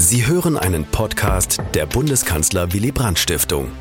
Sie 0.00 0.28
hören 0.28 0.56
einen 0.56 0.84
Podcast 0.84 1.60
der 1.74 1.84
Bundeskanzler 1.84 2.72
Willy 2.72 2.92
Brandt 2.92 3.18
Stiftung. 3.18 3.72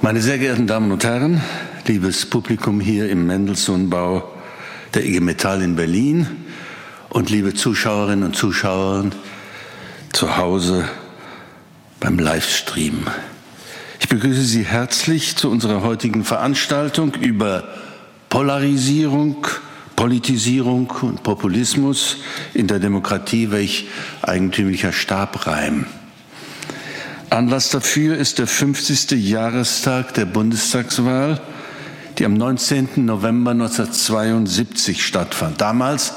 Meine 0.00 0.22
sehr 0.22 0.38
geehrten 0.38 0.66
Damen 0.66 0.90
und 0.90 1.04
Herren, 1.04 1.42
liebes 1.86 2.24
Publikum 2.24 2.80
hier 2.80 3.10
im 3.10 3.26
Mendelssohnbau 3.26 4.26
der 4.94 5.04
IG 5.04 5.20
Metall 5.20 5.60
in 5.60 5.76
Berlin 5.76 6.26
und 7.10 7.28
liebe 7.28 7.52
Zuschauerinnen 7.52 8.24
und 8.24 8.34
Zuschauer 8.34 9.10
zu 10.14 10.38
Hause 10.38 10.88
beim 12.00 12.18
Livestream. 12.18 13.06
Ich 14.00 14.08
begrüße 14.08 14.42
Sie 14.42 14.64
herzlich 14.64 15.36
zu 15.36 15.50
unserer 15.50 15.82
heutigen 15.82 16.24
Veranstaltung 16.24 17.12
über 17.16 17.68
Polarisierung, 18.30 19.46
Politisierung 19.96 20.90
und 21.02 21.22
Populismus 21.22 22.18
in 22.52 22.66
der 22.66 22.78
Demokratie, 22.78 23.50
welch 23.50 23.86
eigentümlicher 24.22 24.92
Stabreim. 24.92 25.86
Anlass 27.30 27.70
dafür 27.70 28.16
ist 28.16 28.38
der 28.38 28.46
50. 28.46 29.12
Jahrestag 29.12 30.14
der 30.14 30.24
Bundestagswahl, 30.24 31.40
die 32.18 32.24
am 32.24 32.34
19. 32.34 33.04
November 33.04 33.50
1972 33.52 35.04
stattfand. 35.04 35.60
Damals 35.60 36.12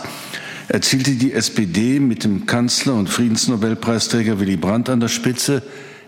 erzielte 0.67 1.11
die 1.11 1.33
SPD 1.33 1.99
mit 1.99 2.23
dem 2.23 2.45
Kanzler 2.45 2.93
und 2.93 3.09
Friedensnobelpreisträger 3.09 4.39
Willy 4.39 4.57
Brandt 4.57 4.89
an 4.89 4.99
der 4.99 5.07
Spitze 5.07 5.63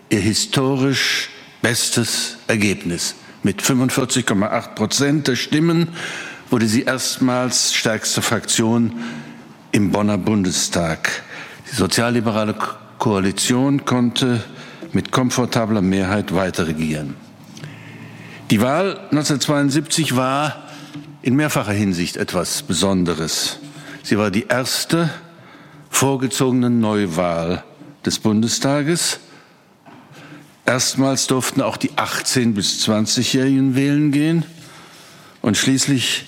ihr 0.09 0.19
historisch 0.19 1.29
bestes 1.61 2.37
Ergebnis. 2.47 3.15
Mit 3.41 3.61
45,8 3.61 4.75
Prozent 4.75 5.27
der 5.27 5.35
Stimmen 5.35 5.89
wurde 6.49 6.67
sie 6.67 6.83
erstmals 6.83 7.73
stärkste 7.73 8.21
Fraktion 8.21 8.93
im 9.71 9.91
Bonner 9.91 10.17
Bundestag. 10.17 11.23
Die 11.71 11.75
sozialliberale 11.75 12.55
Koalition 12.97 13.85
konnte 13.85 14.43
mit 14.91 15.11
komfortabler 15.11 15.81
Mehrheit 15.81 16.33
weiter 16.33 16.67
regieren. 16.67 17.15
Die 18.49 18.61
Wahl 18.61 18.97
1972 19.11 20.15
war 20.15 20.63
in 21.21 21.35
mehrfacher 21.35 21.73
Hinsicht 21.73 22.17
etwas 22.17 22.63
Besonderes. 22.63 23.59
Sie 24.01 24.17
war 24.17 24.31
die 24.31 24.47
erste 24.47 25.11
vorgezogene 25.91 26.71
Neuwahl 26.71 27.63
des 28.05 28.17
Bundestages. 28.17 29.19
Erstmals 30.65 31.27
durften 31.27 31.61
auch 31.61 31.77
die 31.77 31.91
18- 31.91 32.53
bis 32.53 32.87
20-Jährigen 32.87 33.75
wählen 33.75 34.11
gehen. 34.11 34.45
Und 35.41 35.57
schließlich 35.57 36.25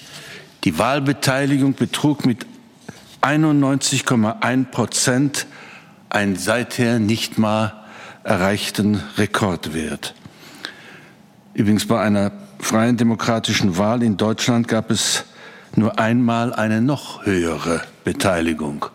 die 0.63 0.77
Wahlbeteiligung 0.77 1.73
betrug 1.73 2.25
mit 2.25 2.45
91,1 3.21 4.65
Prozent 4.65 5.47
einen 6.09 6.35
seither 6.35 6.99
nicht 6.99 7.37
mal 7.37 7.73
erreichten 8.23 9.01
Rekordwert. 9.17 10.13
Übrigens 11.53 11.87
bei 11.87 11.99
einer 11.99 12.31
freien 12.59 12.97
demokratischen 12.97 13.77
Wahl 13.77 14.03
in 14.03 14.17
Deutschland 14.17 14.67
gab 14.67 14.91
es 14.91 15.25
nur 15.75 15.99
einmal 15.99 16.53
eine 16.53 16.81
noch 16.81 17.25
höhere 17.25 17.81
Beteiligung. 18.03 18.85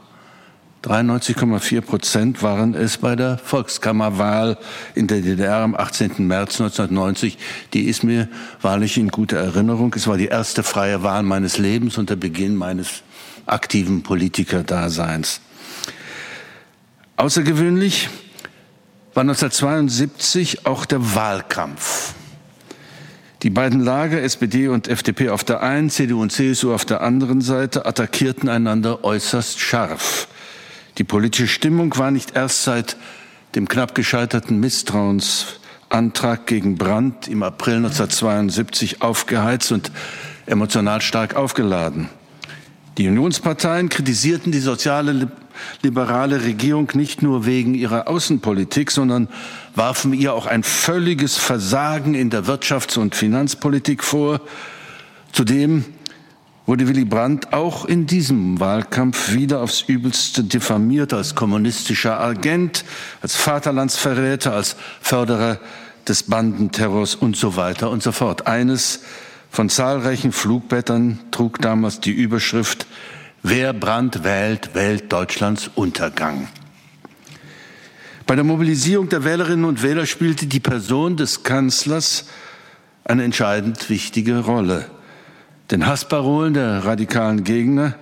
93,4 0.87 1.81
Prozent 1.81 2.42
waren 2.45 2.75
es 2.75 2.98
bei 2.98 3.17
der 3.17 3.39
Volkskammerwahl 3.39 4.56
in 4.95 5.09
der 5.09 5.20
DDR 5.20 5.56
am 5.56 5.75
18. 5.75 6.25
März 6.25 6.61
1990. 6.61 7.39
Die 7.73 7.87
ist 7.87 8.05
mir 8.05 8.28
wahrlich 8.62 8.97
in 8.97 9.09
guter 9.09 9.37
Erinnerung. 9.37 9.93
Es 9.97 10.06
war 10.06 10.17
die 10.17 10.27
erste 10.27 10.62
freie 10.62 11.03
Wahl 11.03 11.25
meines 11.25 11.59
Lebens 11.59 11.98
und 11.98 12.09
der 12.09 12.15
Beginn 12.15 12.55
meines 12.55 13.03
aktiven 13.47 14.05
Politikerdaseins. 14.05 15.41
Außergewöhnlich 17.17 18.09
war 19.12 19.23
1972 19.23 20.67
auch 20.67 20.87
der 20.87 21.17
Wahlkampf. 21.17 22.15
Die 23.43 23.50
beiden 23.50 23.81
Lager, 23.81 24.22
SPD 24.22 24.69
und 24.69 24.87
FDP 24.87 25.31
auf 25.31 25.43
der 25.43 25.65
einen, 25.65 25.91
CDU 25.91 26.22
und 26.22 26.31
CSU 26.31 26.72
auf 26.72 26.84
der 26.84 27.00
anderen 27.00 27.41
Seite, 27.41 27.87
attackierten 27.87 28.49
einander 28.49 29.03
äußerst 29.03 29.59
scharf. 29.59 30.28
Die 30.99 31.05
politische 31.05 31.49
Stimmung 31.49 31.97
war 31.99 32.11
nicht 32.11 32.37
erst 32.37 32.65
seit 32.65 32.97
dem 33.55 33.69
knapp 33.69 33.95
gescheiterten 33.95 34.61
Misstrauensantrag 34.61 36.47
gegen 36.47 36.77
Brandt 36.77 37.29
im 37.29 37.43
April 37.43 37.77
1972 37.77 39.03
aufgeheizt 39.03 39.73
und 39.73 39.93
emotional 40.47 41.01
stark 41.01 41.37
aufgeladen. 41.37 42.09
Die 42.97 43.09
Unionsparteien 43.09 43.91
kritisierten 43.91 44.53
die 44.53 44.61
soziale 44.61 45.31
liberale 45.83 46.45
Regierung 46.45 46.91
nicht 46.95 47.23
nur 47.23 47.45
wegen 47.45 47.75
ihrer 47.75 48.09
Außenpolitik, 48.09 48.91
sondern 48.91 49.28
warfen 49.75 50.15
ihr 50.15 50.33
auch 50.33 50.47
ein 50.47 50.63
völliges 50.63 51.37
Versagen 51.37 52.15
in 52.15 52.31
der 52.31 52.45
Wirtschafts- 52.45 52.99
und 52.99 53.15
Finanzpolitik 53.15 54.03
vor. 54.03 54.41
Zudem 55.33 55.84
wurde 56.66 56.88
Willy 56.88 57.04
Brandt 57.04 57.53
auch 57.53 57.84
in 57.84 58.06
diesem 58.06 58.59
Wahlkampf 58.59 59.32
wieder 59.32 59.60
aufs 59.60 59.82
Übelste 59.82 60.43
diffamiert 60.43 61.12
als 61.12 61.37
kommunistischer 61.37 62.21
Agent, 62.21 62.84
als 63.22 63.37
Vaterlandsverräter, 63.37 64.53
als 64.53 64.77
Förderer 65.00 65.60
des 66.09 66.25
Bandenterrors 66.25 67.15
und 67.15 67.37
so 67.37 67.56
weiter 67.56 67.91
und 67.91 68.03
so 68.03 68.12
fort. 68.12 68.47
Eines 68.49 69.00
von 69.50 69.69
zahlreichen 69.69 70.32
Flugblättern 70.32 71.21
trug 71.31 71.60
damals 71.60 72.00
die 72.00 72.12
Überschrift 72.12 72.87
Wer 73.43 73.72
Brandt 73.72 74.25
wählt, 74.25 74.75
wählt 74.75 75.12
Deutschlands 75.12 75.71
Untergang. 75.77 76.48
Bei 78.27 78.34
der 78.34 78.43
Mobilisierung 78.43 79.09
der 79.09 79.22
Wählerinnen 79.22 79.65
und 79.65 79.84
Wähler 79.84 80.04
spielte 80.04 80.47
die 80.47 80.59
Person 80.59 81.16
des 81.16 81.44
Kanzlers 81.44 82.25
eine 83.04 83.22
entscheidend 83.22 83.88
wichtige 83.88 84.41
Rolle. 84.41 84.91
Den 85.71 85.87
Hassparolen 85.87 86.54
der 86.54 86.84
radikalen 86.84 87.43
Gegner 87.43 87.94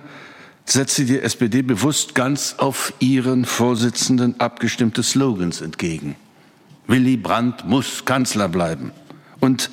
setzte 0.65 1.05
die 1.05 1.19
SPD 1.19 1.63
bewusst 1.63 2.13
ganz 2.13 2.55
auf 2.57 2.93
ihren 2.99 3.45
Vorsitzenden 3.45 4.39
abgestimmte 4.39 5.01
Slogans 5.01 5.61
entgegen. 5.61 6.15
Willy 6.87 7.17
Brandt 7.17 7.65
muss 7.65 8.05
Kanzler 8.05 8.49
bleiben. 8.49 8.91
Und 9.39 9.71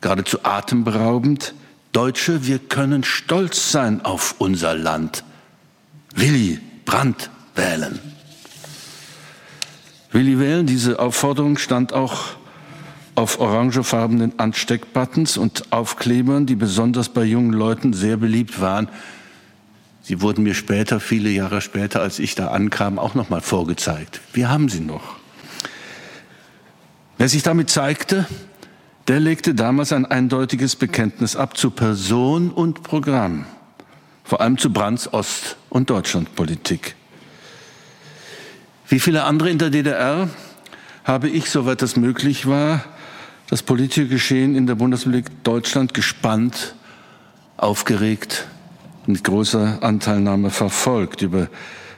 geradezu 0.00 0.38
atemberaubend, 0.44 1.54
Deutsche, 1.92 2.46
wir 2.46 2.58
können 2.58 3.04
stolz 3.04 3.70
sein 3.72 4.02
auf 4.04 4.36
unser 4.38 4.74
Land. 4.74 5.24
Willy 6.14 6.58
Brandt 6.86 7.30
wählen. 7.54 7.98
Willy 10.12 10.38
wählen, 10.38 10.66
diese 10.66 10.98
Aufforderung 10.98 11.58
stand 11.58 11.92
auch 11.92 12.39
auf 13.20 13.38
orangefarbenen 13.38 14.38
Ansteckbuttons 14.38 15.36
und 15.36 15.74
Aufklebern, 15.74 16.46
die 16.46 16.54
besonders 16.54 17.10
bei 17.10 17.22
jungen 17.22 17.52
Leuten 17.52 17.92
sehr 17.92 18.16
beliebt 18.16 18.62
waren. 18.62 18.88
Sie 20.00 20.22
wurden 20.22 20.42
mir 20.42 20.54
später, 20.54 21.00
viele 21.00 21.28
Jahre 21.28 21.60
später, 21.60 22.00
als 22.00 22.18
ich 22.18 22.34
da 22.34 22.48
ankam, 22.48 22.98
auch 22.98 23.14
noch 23.14 23.28
mal 23.28 23.42
vorgezeigt. 23.42 24.22
Wir 24.32 24.48
haben 24.48 24.70
sie 24.70 24.80
noch. 24.80 25.16
Wer 27.18 27.28
sich 27.28 27.42
damit 27.42 27.68
zeigte, 27.68 28.26
der 29.06 29.20
legte 29.20 29.54
damals 29.54 29.92
ein 29.92 30.06
eindeutiges 30.06 30.74
Bekenntnis 30.74 31.36
ab 31.36 31.58
zu 31.58 31.70
Person 31.70 32.50
und 32.50 32.82
Programm, 32.82 33.44
vor 34.24 34.40
allem 34.40 34.56
zu 34.56 34.72
Brandts 34.72 35.12
Ost- 35.12 35.58
und 35.68 35.90
Deutschlandpolitik. 35.90 36.94
Wie 38.88 38.98
viele 38.98 39.24
andere 39.24 39.50
in 39.50 39.58
der 39.58 39.68
DDR 39.68 40.30
habe 41.04 41.28
ich, 41.28 41.50
soweit 41.50 41.82
das 41.82 41.96
möglich 41.96 42.46
war, 42.46 42.82
das 43.50 43.64
politische 43.64 44.06
Geschehen 44.06 44.54
in 44.54 44.68
der 44.68 44.76
Bundesrepublik 44.76 45.42
Deutschland 45.42 45.92
gespannt, 45.92 46.76
aufgeregt, 47.56 48.46
mit 49.06 49.24
großer 49.24 49.82
Anteilnahme 49.82 50.50
verfolgt. 50.50 51.22
Über 51.22 51.48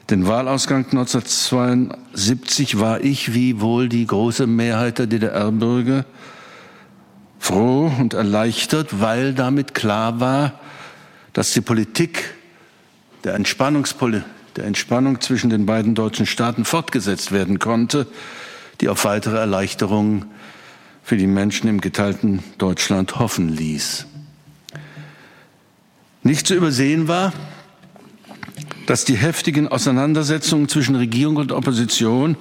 den 0.09 0.27
Wahlausgang 0.27 0.87
1972 0.87 2.81
war 2.81 3.03
ich, 3.03 3.35
wie 3.35 3.61
wohl 3.61 3.91
die 3.91 4.07
große 4.07 4.47
Mehrheit 4.47 4.99
der 4.99 5.07
DDR-Bürger, 5.07 6.07
froh 7.39 7.93
und 7.99 8.15
erleichtert, 8.15 9.03
weil 9.03 9.35
damit 9.35 9.75
klar 9.75 10.21
war, 10.21 10.59
dass 11.35 11.53
die 11.53 11.61
Politik 11.61 12.35
der, 13.25 13.35
Entspannungspoli 13.35 14.23
der 14.57 14.65
Entspannung 14.65 15.21
zwischen 15.21 15.51
den 15.51 15.67
beiden 15.67 15.95
deutschen 15.95 16.25
Staaten 16.25 16.65
fortgesetzt 16.65 17.31
werden 17.31 17.59
konnte, 17.59 18.07
die 18.81 18.89
auf 18.89 19.05
weitere 19.05 19.37
Erleichterungen 19.37 20.25
für 21.03 21.17
die 21.17 21.27
Menschen 21.27 21.69
im 21.69 21.81
geteilten 21.81 22.43
Deutschland 22.59 23.19
hoffen 23.19 23.49
ließ. 23.49 24.07
Nicht 26.23 26.47
zu 26.47 26.55
übersehen 26.55 27.09
war, 27.09 27.33
dass 28.87 29.05
die 29.05 29.17
heftigen 29.17 29.69
Auseinandersetzungen 29.69 30.69
zwischen 30.69 30.95
Regierung 30.95 31.37
und 31.37 31.53
Opposition 31.53 32.37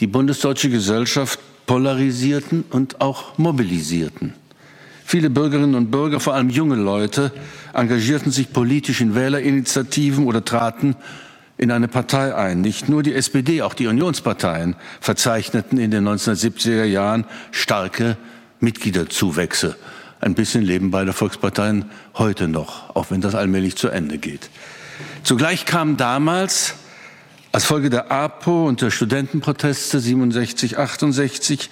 die 0.00 0.06
bundesdeutsche 0.06 0.70
Gesellschaft 0.70 1.38
polarisierten 1.66 2.64
und 2.70 3.00
auch 3.00 3.38
mobilisierten. 3.38 4.34
Viele 5.04 5.30
Bürgerinnen 5.30 5.74
und 5.74 5.90
Bürger, 5.90 6.20
vor 6.20 6.34
allem 6.34 6.48
junge 6.48 6.76
Leute, 6.76 7.32
engagierten 7.74 8.32
sich 8.32 8.52
politisch 8.52 9.00
in 9.00 9.14
Wählerinitiativen 9.14 10.26
oder 10.26 10.44
traten 10.44 10.96
in 11.62 11.70
eine 11.70 11.86
Partei 11.86 12.34
ein. 12.34 12.60
Nicht 12.60 12.88
nur 12.88 13.04
die 13.04 13.14
SPD, 13.14 13.62
auch 13.62 13.74
die 13.74 13.86
Unionsparteien 13.86 14.74
verzeichneten 15.00 15.78
in 15.78 15.92
den 15.92 16.06
1970er 16.08 16.82
Jahren 16.82 17.24
starke 17.52 18.16
Mitgliederzuwächse. 18.58 19.76
Ein 20.20 20.34
bisschen 20.34 20.64
leben 20.64 20.90
beide 20.90 21.12
Volksparteien 21.12 21.84
heute 22.14 22.48
noch, 22.48 22.96
auch 22.96 23.12
wenn 23.12 23.20
das 23.20 23.36
allmählich 23.36 23.76
zu 23.76 23.88
Ende 23.88 24.18
geht. 24.18 24.50
Zugleich 25.22 25.64
kam 25.64 25.96
damals 25.96 26.74
als 27.52 27.64
Folge 27.64 27.90
der 27.90 28.10
APO 28.10 28.66
und 28.66 28.82
der 28.82 28.90
Studentenproteste 28.90 30.00
67, 30.00 30.78
68 30.78 31.70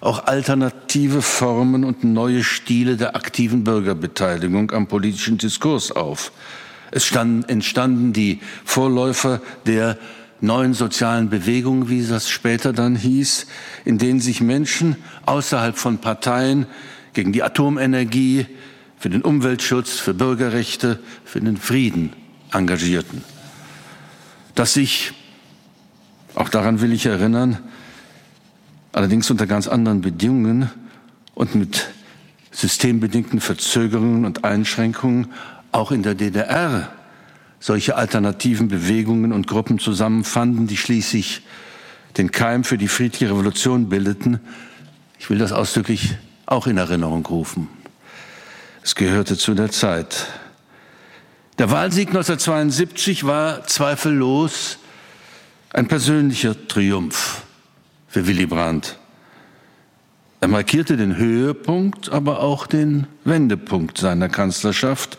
auch 0.00 0.24
alternative 0.24 1.20
Formen 1.20 1.84
und 1.84 2.04
neue 2.04 2.42
Stile 2.42 2.96
der 2.96 3.16
aktiven 3.16 3.64
Bürgerbeteiligung 3.64 4.70
am 4.70 4.86
politischen 4.86 5.36
Diskurs 5.36 5.92
auf. 5.92 6.32
Es 6.90 7.04
standen, 7.04 7.48
entstanden 7.48 8.12
die 8.12 8.40
Vorläufer 8.64 9.40
der 9.66 9.98
neuen 10.40 10.74
sozialen 10.74 11.28
Bewegungen, 11.28 11.88
wie 11.88 12.04
das 12.04 12.28
später 12.28 12.72
dann 12.72 12.96
hieß, 12.96 13.46
in 13.84 13.98
denen 13.98 14.20
sich 14.20 14.40
Menschen 14.40 14.96
außerhalb 15.26 15.76
von 15.76 15.98
Parteien 15.98 16.66
gegen 17.12 17.32
die 17.32 17.42
Atomenergie, 17.42 18.46
für 19.00 19.08
den 19.08 19.22
Umweltschutz, 19.22 19.92
für 19.92 20.12
Bürgerrechte, 20.12 20.98
für 21.24 21.40
den 21.40 21.56
Frieden 21.56 22.12
engagierten. 22.52 23.24
Dass 24.54 24.74
sich, 24.74 25.12
auch 26.34 26.50
daran 26.50 26.82
will 26.82 26.92
ich 26.92 27.06
erinnern, 27.06 27.58
allerdings 28.92 29.30
unter 29.30 29.46
ganz 29.46 29.68
anderen 29.68 30.02
Bedingungen 30.02 30.68
und 31.34 31.54
mit 31.54 31.88
systembedingten 32.50 33.40
Verzögerungen 33.40 34.26
und 34.26 34.44
Einschränkungen 34.44 35.28
auch 35.72 35.92
in 35.92 36.02
der 36.02 36.14
DDR 36.14 36.90
solche 37.60 37.96
alternativen 37.96 38.68
Bewegungen 38.68 39.32
und 39.32 39.46
Gruppen 39.46 39.78
zusammenfanden, 39.78 40.66
die 40.66 40.78
schließlich 40.78 41.42
den 42.16 42.32
Keim 42.32 42.64
für 42.64 42.78
die 42.78 42.88
friedliche 42.88 43.30
Revolution 43.30 43.88
bildeten. 43.88 44.40
Ich 45.18 45.28
will 45.28 45.38
das 45.38 45.52
ausdrücklich 45.52 46.16
auch 46.46 46.66
in 46.66 46.78
Erinnerung 46.78 47.24
rufen. 47.26 47.68
Es 48.82 48.94
gehörte 48.94 49.36
zu 49.36 49.54
der 49.54 49.70
Zeit. 49.70 50.26
Der 51.58 51.70
Wahlsieg 51.70 52.08
1972 52.08 53.26
war 53.26 53.66
zweifellos 53.66 54.78
ein 55.72 55.86
persönlicher 55.86 56.66
Triumph 56.66 57.42
für 58.08 58.26
Willy 58.26 58.46
Brandt. 58.46 58.98
Er 60.40 60.48
markierte 60.48 60.96
den 60.96 61.16
Höhepunkt, 61.16 62.10
aber 62.10 62.40
auch 62.40 62.66
den 62.66 63.06
Wendepunkt 63.24 63.98
seiner 63.98 64.30
Kanzlerschaft 64.30 65.18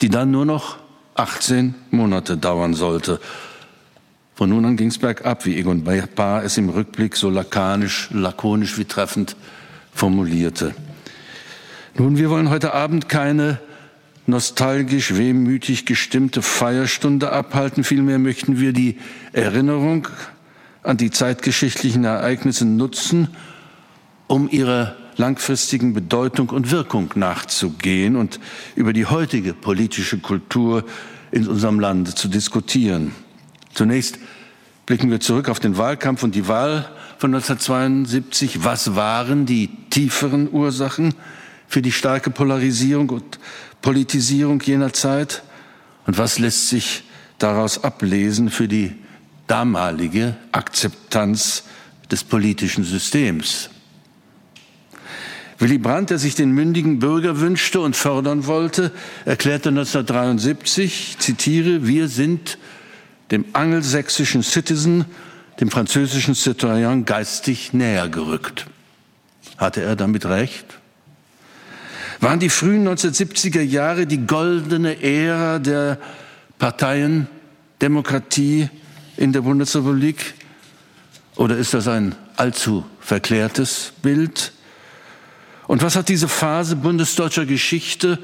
die 0.00 0.08
dann 0.08 0.30
nur 0.30 0.44
noch 0.44 0.78
18 1.14 1.74
Monate 1.90 2.36
dauern 2.36 2.74
sollte. 2.74 3.20
Von 4.34 4.50
nun 4.50 4.64
an 4.64 4.76
ging 4.76 4.88
es 4.88 4.98
bergab, 4.98 5.44
wie 5.44 5.58
Egon 5.58 5.84
Bahr 5.84 6.44
es 6.44 6.56
im 6.56 6.70
Rückblick 6.70 7.16
so 7.16 7.28
lakonisch, 7.28 8.08
lakonisch 8.10 8.78
wie 8.78 8.86
treffend 8.86 9.36
formulierte. 9.92 10.74
Nun, 11.94 12.16
wir 12.16 12.30
wollen 12.30 12.48
heute 12.48 12.72
Abend 12.72 13.08
keine 13.08 13.60
nostalgisch, 14.26 15.16
wehmütig 15.16 15.84
gestimmte 15.84 16.40
Feierstunde 16.40 17.32
abhalten. 17.32 17.84
Vielmehr 17.84 18.18
möchten 18.18 18.58
wir 18.58 18.72
die 18.72 18.98
Erinnerung 19.32 20.08
an 20.82 20.96
die 20.96 21.10
zeitgeschichtlichen 21.10 22.04
Ereignisse 22.04 22.64
nutzen, 22.64 23.28
um 24.26 24.48
ihre 24.48 24.96
langfristigen 25.20 25.92
Bedeutung 25.92 26.48
und 26.48 26.70
Wirkung 26.70 27.10
nachzugehen 27.14 28.16
und 28.16 28.40
über 28.74 28.92
die 28.92 29.06
heutige 29.06 29.52
politische 29.52 30.18
Kultur 30.18 30.84
in 31.30 31.46
unserem 31.46 31.78
Land 31.78 32.18
zu 32.18 32.26
diskutieren. 32.26 33.12
Zunächst 33.74 34.18
blicken 34.86 35.10
wir 35.10 35.20
zurück 35.20 35.48
auf 35.48 35.60
den 35.60 35.76
Wahlkampf 35.76 36.22
und 36.22 36.34
die 36.34 36.48
Wahl 36.48 36.90
von 37.18 37.34
1972. 37.34 38.64
Was 38.64 38.96
waren 38.96 39.44
die 39.46 39.68
tieferen 39.90 40.50
Ursachen 40.50 41.14
für 41.68 41.82
die 41.82 41.92
starke 41.92 42.30
Polarisierung 42.30 43.10
und 43.10 43.38
Politisierung 43.82 44.60
jener 44.62 44.92
Zeit? 44.92 45.42
Und 46.06 46.16
was 46.16 46.38
lässt 46.38 46.70
sich 46.70 47.04
daraus 47.38 47.84
ablesen 47.84 48.50
für 48.50 48.68
die 48.68 48.94
damalige 49.46 50.34
Akzeptanz 50.50 51.64
des 52.10 52.24
politischen 52.24 52.84
Systems? 52.84 53.68
Willy 55.60 55.76
Brandt, 55.76 56.08
der 56.08 56.18
sich 56.18 56.34
den 56.34 56.52
mündigen 56.52 57.00
Bürger 57.00 57.38
wünschte 57.38 57.80
und 57.80 57.94
fördern 57.94 58.46
wollte, 58.46 58.92
erklärte 59.26 59.68
1973, 59.68 61.16
zitiere, 61.18 61.86
wir 61.86 62.08
sind 62.08 62.56
dem 63.30 63.44
angelsächsischen 63.52 64.42
Citizen, 64.42 65.04
dem 65.60 65.70
französischen 65.70 66.34
Citoyen 66.34 67.04
geistig 67.04 67.74
näher 67.74 68.08
gerückt. 68.08 68.64
Hatte 69.58 69.82
er 69.82 69.96
damit 69.96 70.24
recht? 70.24 70.64
Waren 72.20 72.40
die 72.40 72.48
frühen 72.48 72.88
1970er 72.88 73.60
Jahre 73.60 74.06
die 74.06 74.26
goldene 74.26 75.02
Ära 75.02 75.58
der 75.58 75.98
Parteiendemokratie 76.58 78.70
in 79.18 79.34
der 79.34 79.42
Bundesrepublik? 79.42 80.32
Oder 81.36 81.58
ist 81.58 81.74
das 81.74 81.86
ein 81.86 82.14
allzu 82.36 82.86
verklärtes 82.98 83.92
Bild? 84.00 84.54
Und 85.70 85.82
was 85.82 85.94
hat 85.94 86.08
diese 86.08 86.26
Phase 86.26 86.74
bundesdeutscher 86.74 87.46
Geschichte 87.46 88.18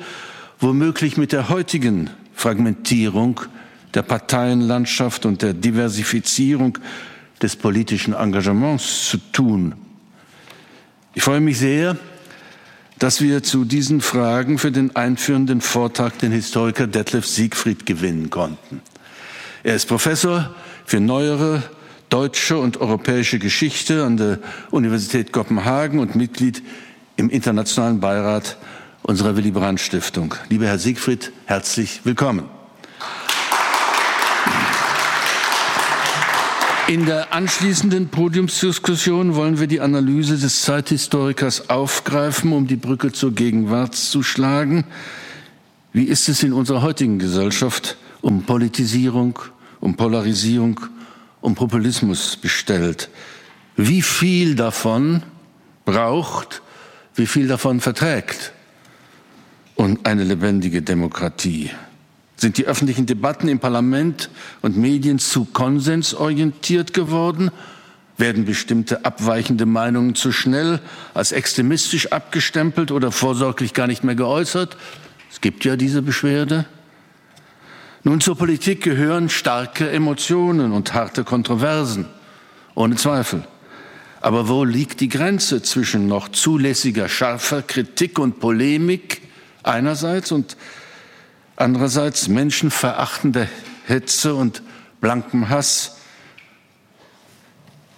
womöglich 0.58 1.16
mit 1.16 1.30
der 1.30 1.48
heutigen 1.48 2.10
Fragmentierung 2.34 3.40
der 3.94 4.02
Parteienlandschaft 4.02 5.24
und 5.24 5.42
der 5.42 5.54
Diversifizierung 5.54 6.76
des 7.40 7.54
politischen 7.54 8.14
Engagements 8.14 9.10
zu 9.10 9.18
tun? 9.30 9.76
Ich 11.14 11.22
freue 11.22 11.38
mich 11.38 11.60
sehr, 11.60 11.96
dass 12.98 13.20
wir 13.20 13.44
zu 13.44 13.64
diesen 13.64 14.00
Fragen 14.00 14.58
für 14.58 14.72
den 14.72 14.96
einführenden 14.96 15.60
Vortrag 15.60 16.18
den 16.18 16.32
Historiker 16.32 16.88
Detlef 16.88 17.28
Siegfried 17.28 17.86
gewinnen 17.86 18.28
konnten. 18.28 18.82
Er 19.62 19.76
ist 19.76 19.86
Professor 19.86 20.52
für 20.84 20.98
neuere 20.98 21.62
deutsche 22.08 22.58
und 22.58 22.80
europäische 22.80 23.38
Geschichte 23.38 24.04
an 24.04 24.16
der 24.16 24.40
Universität 24.72 25.30
Kopenhagen 25.30 26.00
und 26.00 26.16
Mitglied 26.16 26.60
im 27.16 27.30
Internationalen 27.30 28.00
Beirat 28.00 28.56
unserer 29.02 29.36
Willy 29.36 29.50
Brandt 29.50 29.80
Stiftung. 29.80 30.34
Lieber 30.48 30.66
Herr 30.66 30.78
Siegfried, 30.78 31.32
herzlich 31.46 32.00
willkommen. 32.04 32.48
In 36.88 37.04
der 37.04 37.32
anschließenden 37.32 38.10
Podiumsdiskussion 38.10 39.34
wollen 39.34 39.58
wir 39.58 39.66
die 39.66 39.80
Analyse 39.80 40.38
des 40.38 40.62
Zeithistorikers 40.62 41.68
aufgreifen, 41.68 42.52
um 42.52 42.68
die 42.68 42.76
Brücke 42.76 43.10
zur 43.10 43.32
Gegenwart 43.32 43.96
zu 43.96 44.22
schlagen. 44.22 44.84
Wie 45.92 46.04
ist 46.04 46.28
es 46.28 46.44
in 46.44 46.52
unserer 46.52 46.82
heutigen 46.82 47.18
Gesellschaft 47.18 47.96
um 48.20 48.44
Politisierung, 48.44 49.38
um 49.80 49.96
Polarisierung, 49.96 50.78
um 51.40 51.56
Populismus 51.56 52.36
bestellt? 52.36 53.08
Wie 53.74 54.02
viel 54.02 54.54
davon 54.54 55.24
braucht 55.84 56.62
wie 57.16 57.26
viel 57.26 57.48
davon 57.48 57.80
verträgt 57.80 58.52
und 59.74 60.06
eine 60.06 60.24
lebendige 60.24 60.82
Demokratie? 60.82 61.70
Sind 62.36 62.58
die 62.58 62.66
öffentlichen 62.66 63.06
Debatten 63.06 63.48
im 63.48 63.58
Parlament 63.58 64.28
und 64.60 64.76
Medien 64.76 65.18
zu 65.18 65.46
konsensorientiert 65.46 66.92
geworden? 66.92 67.50
Werden 68.18 68.44
bestimmte 68.44 69.04
abweichende 69.04 69.66
Meinungen 69.66 70.14
zu 70.14 70.32
schnell 70.32 70.80
als 71.14 71.32
extremistisch 71.32 72.12
abgestempelt 72.12 72.90
oder 72.90 73.10
vorsorglich 73.10 73.72
gar 73.72 73.86
nicht 73.86 74.04
mehr 74.04 74.14
geäußert? 74.14 74.76
Es 75.30 75.40
gibt 75.40 75.64
ja 75.64 75.76
diese 75.76 76.02
Beschwerde. 76.02 76.66
Nun 78.04 78.20
zur 78.20 78.36
Politik 78.36 78.82
gehören 78.82 79.28
starke 79.28 79.90
Emotionen 79.90 80.72
und 80.72 80.94
harte 80.94 81.24
Kontroversen, 81.24 82.06
ohne 82.74 82.96
Zweifel. 82.96 83.44
Aber 84.26 84.48
wo 84.48 84.64
liegt 84.64 84.98
die 84.98 85.08
Grenze 85.08 85.62
zwischen 85.62 86.08
noch 86.08 86.30
zulässiger 86.30 87.08
scharfer 87.08 87.62
Kritik 87.62 88.18
und 88.18 88.40
Polemik 88.40 89.22
einerseits 89.62 90.32
und 90.32 90.56
andererseits 91.54 92.26
menschenverachtender 92.26 93.46
Hetze 93.86 94.34
und 94.34 94.62
blankem 95.00 95.48
Hass? 95.48 95.98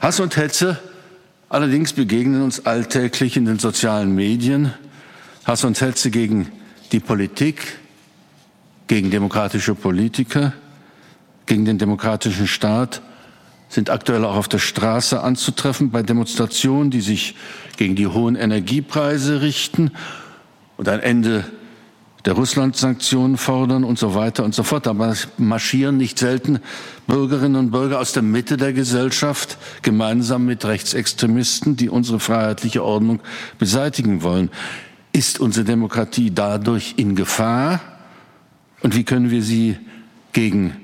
Hass 0.01 0.21
und 0.21 0.37
Hetze 0.37 0.79
allerdings 1.49 1.95
begegnen 1.95 2.43
uns 2.43 2.67
alltäglich 2.67 3.39
in 3.39 3.47
den 3.47 3.59
sozialen 3.59 4.15
Medien. 4.15 4.75
Hass 5.47 5.65
und 5.65 5.81
Hetze 5.81 6.11
gegen 6.11 6.53
die 6.93 7.01
Politik, 7.01 7.79
gegen 8.87 9.11
demokratische 9.11 9.75
Politiker, 9.75 10.53
gegen 11.47 11.65
den 11.65 11.79
demokratischen 11.79 12.47
Staat 12.47 13.01
sind 13.69 13.91
aktuell 13.91 14.25
auch 14.25 14.37
auf 14.37 14.49
der 14.49 14.59
Straße 14.59 15.23
anzutreffen 15.23 15.91
bei 15.91 16.03
Demonstrationen, 16.03 16.91
die 16.91 17.01
sich 17.01 17.35
gegen 17.77 17.97
die 17.97 18.07
hohen 18.07 18.37
Energiepreise 18.37 19.43
richten 19.43 19.93
und 20.77 20.89
ein 20.89 21.01
Ende 21.01 21.45
der 22.25 22.33
Russland-Sanktionen 22.33 23.37
fordern 23.37 23.85
und 23.85 23.99
so 23.99 24.15
weiter 24.15 24.45
und 24.45 24.55
so 24.55 24.63
fort. 24.63 24.87
Da 24.87 24.95
marschieren 25.37 25.97
nicht 25.97 26.19
selten 26.19 26.61
Bürgerinnen 27.07 27.57
und 27.57 27.71
Bürger 27.71 28.01
aus 28.01 28.13
der 28.13 28.23
Mitte 28.23 28.57
der 28.57 28.73
Gesellschaft 28.73 29.59
gemeinsam 29.83 30.45
mit 30.45 30.65
Rechtsextremisten, 30.65 31.77
die 31.77 31.89
unsere 31.89 32.21
freiheitliche 32.21 32.83
Ordnung 32.83 33.21
beseitigen 33.59 34.23
wollen. 34.23 34.51
Ist 35.13 35.41
unsere 35.41 35.65
Demokratie 35.65 36.31
dadurch 36.31 36.95
in 36.97 37.17
Gefahr? 37.17 37.81
Und 38.83 38.95
wie 38.95 39.05
können 39.05 39.31
wir 39.31 39.43
sie 39.43 39.77
gegen 40.33 40.77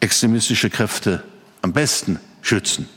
extremistische 0.00 0.68
Kräfte 0.68 1.22
am 1.62 1.72
besten 1.72 2.20
schützen? 2.42 2.88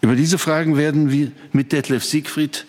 Über 0.00 0.14
diese 0.16 0.38
Fragen 0.38 0.76
werden 0.76 1.10
wir 1.10 1.32
mit 1.52 1.72
Detlef 1.72 2.04
Siegfried 2.04 2.66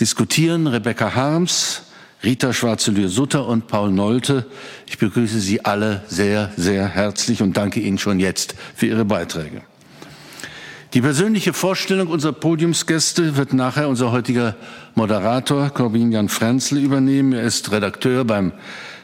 diskutieren. 0.00 0.66
Rebecca 0.66 1.14
Harms, 1.14 1.82
Rita 2.24 2.52
Schwarzelühr-Sutter 2.52 3.46
und 3.46 3.68
Paul 3.68 3.92
Nolte. 3.92 4.44
Ich 4.86 4.98
begrüße 4.98 5.38
Sie 5.38 5.64
alle 5.64 6.02
sehr, 6.08 6.52
sehr 6.56 6.88
herzlich 6.88 7.42
und 7.42 7.56
danke 7.56 7.78
Ihnen 7.78 7.98
schon 7.98 8.18
jetzt 8.18 8.56
für 8.74 8.86
Ihre 8.86 9.04
Beiträge. 9.04 9.62
Die 10.94 11.00
persönliche 11.00 11.52
Vorstellung 11.52 12.08
unserer 12.08 12.32
Podiumsgäste 12.32 13.36
wird 13.36 13.52
nachher 13.52 13.88
unser 13.88 14.10
heutiger 14.10 14.56
Moderator 14.94 15.70
Corbin 15.70 16.10
Jan 16.10 16.28
Frenzl 16.28 16.78
übernehmen. 16.78 17.34
Er 17.34 17.42
ist 17.42 17.70
Redakteur 17.70 18.24
beim 18.24 18.52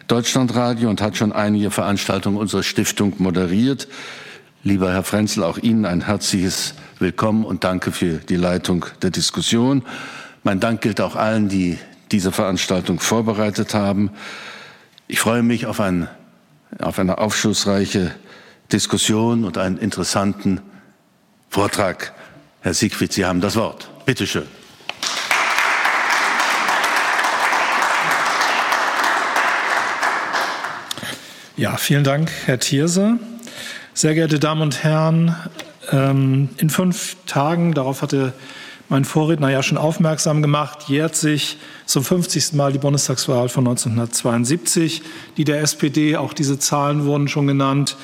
Deutschlandradio 0.09 0.89
und 0.89 1.01
hat 1.01 1.17
schon 1.17 1.33
einige 1.33 1.71
Veranstaltungen 1.71 2.37
unserer 2.37 2.63
Stiftung 2.63 3.13
moderiert. 3.19 3.87
Lieber 4.67 4.91
Herr 4.91 5.03
Frenzl, 5.03 5.43
auch 5.43 5.59
Ihnen 5.59 5.85
ein 5.85 6.07
herzliches 6.07 6.73
Willkommen 6.99 7.45
und 7.45 7.65
danke 7.65 7.93
für 7.93 8.15
die 8.15 8.37
Leitung 8.37 8.87
der 9.03 9.11
Diskussion. 9.11 9.83
Mein 10.43 10.59
Dank 10.59 10.81
gilt 10.81 11.03
auch 11.03 11.17
allen, 11.17 11.51
die 11.51 11.77
diese 12.13 12.33
Veranstaltung 12.33 12.99
vorbereitet 12.99 13.75
haben. 13.75 14.11
Ich 15.07 15.21
freue 15.21 15.43
mich 15.43 15.67
auf, 15.67 15.81
ein, 15.81 16.09
auf 16.81 16.99
eine 16.99 17.19
aufschlussreiche 17.19 18.15
Diskussion 18.73 19.45
und 19.45 19.59
einen 19.59 19.77
interessanten 19.77 20.63
Vortrag. 21.51 22.15
Herr 22.63 22.73
Siegfried, 22.73 23.13
Sie 23.13 23.27
haben 23.27 23.43
das 23.43 23.57
Wort. 23.57 23.91
Bitte 24.07 24.27
schön. 24.27 24.47
Ja, 31.59 31.77
vielen 31.77 32.03
Dank, 32.03 32.33
Herr 32.47 32.59
Thierse. 32.59 33.19
Sehr 33.97 34.15
geehrte 34.17 34.41
Damen 34.41 34.61
und 34.61 34.83
Herren, 34.83 35.37
ähm, 35.93 36.49
in 36.57 36.69
fünf 36.69 37.17
Tagen, 37.27 37.75
darauf 37.75 38.03
hatte 38.03 38.33
mein 38.89 39.05
Vorredner 39.05 39.51
ja 39.51 39.63
schon 39.63 39.79
aufmerksam 39.79 40.43
gemacht, 40.43 40.89
jährt 40.89 41.15
sich 41.15 41.59
zum 41.87 42.03
50. 42.03 42.55
Mal 42.55 42.73
die 42.73 42.81
Bundestagswahl 42.81 43.49
von 43.49 43.69
1972, 43.69 45.03
die 45.37 45.45
der 45.45 45.61
SPD, 45.61 46.17
auch 46.17 46.33
diese 46.33 46.59
Zahlen 46.59 47.05
wurden 47.05 47.29
schon 47.29 47.47
genannt, 47.47 47.97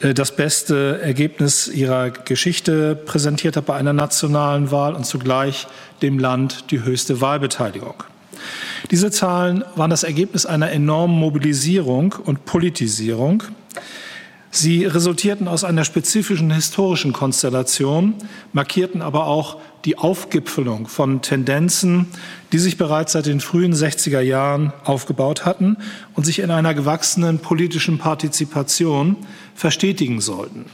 äh, 0.00 0.14
das 0.14 0.34
beste 0.34 1.00
Ergebnis 1.00 1.68
ihrer 1.68 2.10
Geschichte 2.10 2.96
präsentiert 2.96 3.56
hat 3.56 3.66
bei 3.66 3.76
einer 3.76 3.92
nationalen 3.92 4.72
Wahl 4.72 4.96
und 4.96 5.06
zugleich 5.06 5.68
dem 6.02 6.18
Land 6.18 6.72
die 6.72 6.82
höchste 6.82 7.20
Wahlbeteiligung. 7.20 8.02
Diese 8.90 9.12
Zahlen 9.12 9.62
waren 9.76 9.90
das 9.90 10.02
Ergebnis 10.02 10.44
einer 10.44 10.72
enormen 10.72 11.16
Mobilisierung 11.16 12.16
und 12.24 12.46
Politisierung. 12.46 13.44
Sie 14.52 14.84
resultierten 14.84 15.46
aus 15.46 15.62
einer 15.62 15.84
spezifischen 15.84 16.50
historischen 16.50 17.12
Konstellation, 17.12 18.14
markierten 18.52 19.00
aber 19.00 19.26
auch 19.26 19.58
die 19.84 19.96
Aufgipfelung 19.96 20.88
von 20.88 21.22
Tendenzen, 21.22 22.06
die 22.50 22.58
sich 22.58 22.76
bereits 22.76 23.12
seit 23.12 23.26
den 23.26 23.38
frühen 23.38 23.72
60er 23.72 24.20
Jahren 24.20 24.72
aufgebaut 24.84 25.46
hatten 25.46 25.76
und 26.14 26.24
sich 26.24 26.40
in 26.40 26.50
einer 26.50 26.74
gewachsenen 26.74 27.38
politischen 27.38 27.98
Partizipation 27.98 29.16
verstetigen 29.54 30.20
sollten. 30.20 30.66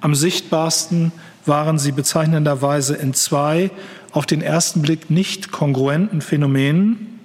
Am 0.00 0.14
sichtbarsten 0.14 1.12
waren 1.44 1.78
sie 1.78 1.92
bezeichnenderweise 1.92 2.94
in 2.96 3.12
zwei 3.12 3.70
auf 4.12 4.24
den 4.24 4.40
ersten 4.40 4.80
Blick 4.80 5.10
nicht 5.10 5.52
kongruenten 5.52 6.22
Phänomenen, 6.22 7.18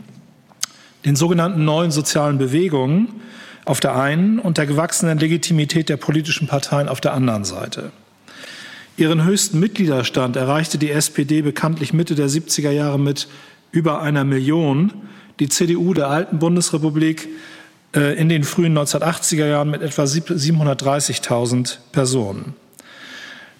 den 1.06 1.16
sogenannten 1.16 1.64
neuen 1.64 1.92
sozialen 1.92 2.38
Bewegungen 2.38 3.22
auf 3.66 3.80
der 3.80 3.96
einen 3.96 4.40
und 4.40 4.58
der 4.58 4.68
gewachsenen 4.68 5.18
Legitimität 5.18 5.90
der 5.90 5.98
politischen 5.98 6.48
Parteien 6.48 6.88
auf 6.88 7.02
der 7.02 7.14
anderen 7.14 7.44
Seite. 7.44 7.92
Ihren 8.98 9.26
höchsten 9.26 9.60
Mitgliederstand 9.60 10.38
erreichte 10.38 10.78
die 10.78 10.92
SPD 10.92 11.42
bekanntlich 11.42 11.92
Mitte 11.92 12.16
der 12.16 12.30
70er 12.30 12.72
Jahre 12.72 13.00
mit 13.00 13.28
über 13.72 14.02
einer 14.02 14.24
Million, 14.24 14.94
die 15.40 15.50
CDU 15.50 15.94
der 15.94 16.10
alten 16.10 16.40
Bundesrepublik 16.40 17.28
äh, 17.94 18.18
in 18.18 18.30
den 18.30 18.46
frühen 18.46 18.78
1980er 18.78 19.48
Jahren 19.48 19.70
mit 19.70 19.82
etwa 19.82 20.04
730.000 20.04 21.78
Personen. 21.92 22.54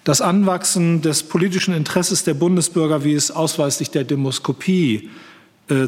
Das 0.04 0.22
Anwachsen 0.22 1.02
des 1.02 1.24
politischen 1.24 1.74
Interesses 1.74 2.24
der 2.24 2.34
Bundesbürger, 2.34 3.04
wie 3.04 3.14
es 3.14 3.30
ausweislich 3.30 3.90
der 3.90 4.04
Demoskopie 4.04 4.94
äh, 4.96 5.25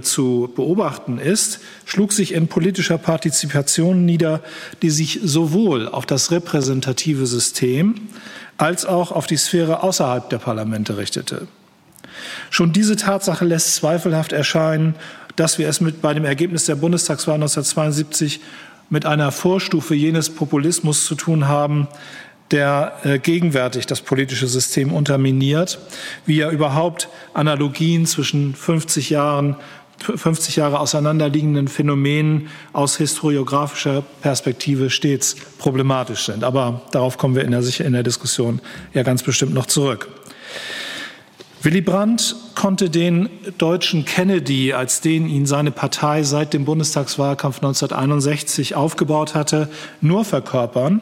zu 0.03 0.51
beobachten 0.57 1.19
ist, 1.19 1.61
schlug 1.85 2.13
sich 2.13 2.35
in 2.35 2.49
politischer 2.49 2.99
Partizipation 2.99 4.05
nieder, 4.05 4.43
die 4.83 4.91
sich 4.91 5.21
sowohl 5.23 5.89
auf 5.89 6.05
das 6.05 6.33
repräsentative 6.33 7.27
System 7.27 7.95
als 8.57 8.85
auch 8.85 9.13
auf 9.13 9.27
die 9.27 9.37
Sphäre 9.37 9.85
außerhalb 9.85 10.29
der 10.31 10.39
Parlamente 10.39 10.97
richtete. 10.97 11.47
Schon 12.51 12.73
diese 12.73 12.97
Tatsache 12.97 13.45
lässt 13.45 13.77
zweifelhaft 13.77 14.33
erscheinen, 14.33 14.97
dass 15.37 15.59
wir 15.59 15.69
es 15.69 15.81
mit 15.81 16.03
bei 16.03 16.15
dem 16.15 16.25
Ergebnis 16.25 16.65
der 16.65 16.75
Bundestagswahl 16.75 17.37
1972 17.37 18.41
mit 18.91 19.07
einer 19.07 19.31
Vorstufe 19.31 19.95
jenes 19.95 20.31
Populismus 20.31 21.05
zu 21.05 21.15
tun 21.15 21.47
haben, 21.47 21.87
der 22.51 22.93
äh, 23.05 23.19
gegenwärtig 23.19 23.87
das 23.87 24.01
politische 24.01 24.47
System 24.47 24.93
unterminiert, 24.93 25.79
wie 26.27 26.37
ja 26.37 26.51
überhaupt 26.51 27.09
Analogien 27.35 28.07
zwischen 28.07 28.55
50 28.55 29.11
Jahren 29.11 29.57
50 30.01 30.57
Jahre 30.57 30.79
auseinanderliegenden 30.79 31.67
Phänomenen 31.67 32.51
aus 32.73 32.97
historiografischer 32.97 34.05
Perspektive 34.23 34.91
stets 34.91 35.35
problematisch 35.59 36.27
sind. 36.27 36.45
Aber 36.45 36.83
darauf 36.93 37.19
kommen 37.19 37.35
wir 37.35 37.45
in 37.45 37.51
der, 37.51 37.63
in 37.81 37.93
der 37.93 38.05
Diskussion 38.05 38.61
ja 38.95 39.03
ganz 39.03 39.23
bestimmt 39.25 39.55
noch 39.55 39.67
zurück. 39.67 40.09
Willy 41.63 41.81
Brandt 41.81 42.37
konnte 42.55 42.89
den 42.89 43.29
deutschen 43.59 44.05
Kennedy, 44.05 44.73
als 44.73 45.01
den 45.01 45.29
ihn 45.29 45.45
seine 45.45 45.73
Partei 45.73 46.23
seit 46.23 46.55
dem 46.55 46.65
Bundestagswahlkampf 46.65 47.57
1961 47.57 48.77
aufgebaut 48.77 49.35
hatte, 49.35 49.69
nur 50.01 50.25
verkörpern, 50.25 51.01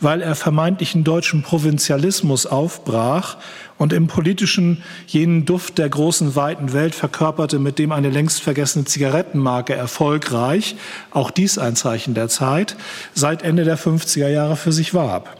weil 0.00 0.22
er 0.22 0.34
vermeintlichen 0.34 1.04
deutschen 1.04 1.42
Provinzialismus 1.42 2.46
aufbrach 2.46 3.36
und 3.78 3.92
im 3.92 4.06
politischen 4.06 4.82
jenen 5.06 5.44
Duft 5.44 5.78
der 5.78 5.88
großen, 5.88 6.36
weiten 6.36 6.72
Welt 6.72 6.94
verkörperte, 6.94 7.58
mit 7.58 7.78
dem 7.78 7.92
eine 7.92 8.10
längst 8.10 8.42
vergessene 8.42 8.84
Zigarettenmarke 8.84 9.74
erfolgreich, 9.74 10.76
auch 11.10 11.30
dies 11.30 11.58
ein 11.58 11.76
Zeichen 11.76 12.14
der 12.14 12.28
Zeit, 12.28 12.76
seit 13.14 13.42
Ende 13.42 13.64
der 13.64 13.78
50er 13.78 14.28
Jahre 14.28 14.56
für 14.56 14.72
sich 14.72 14.94
warb. 14.94 15.36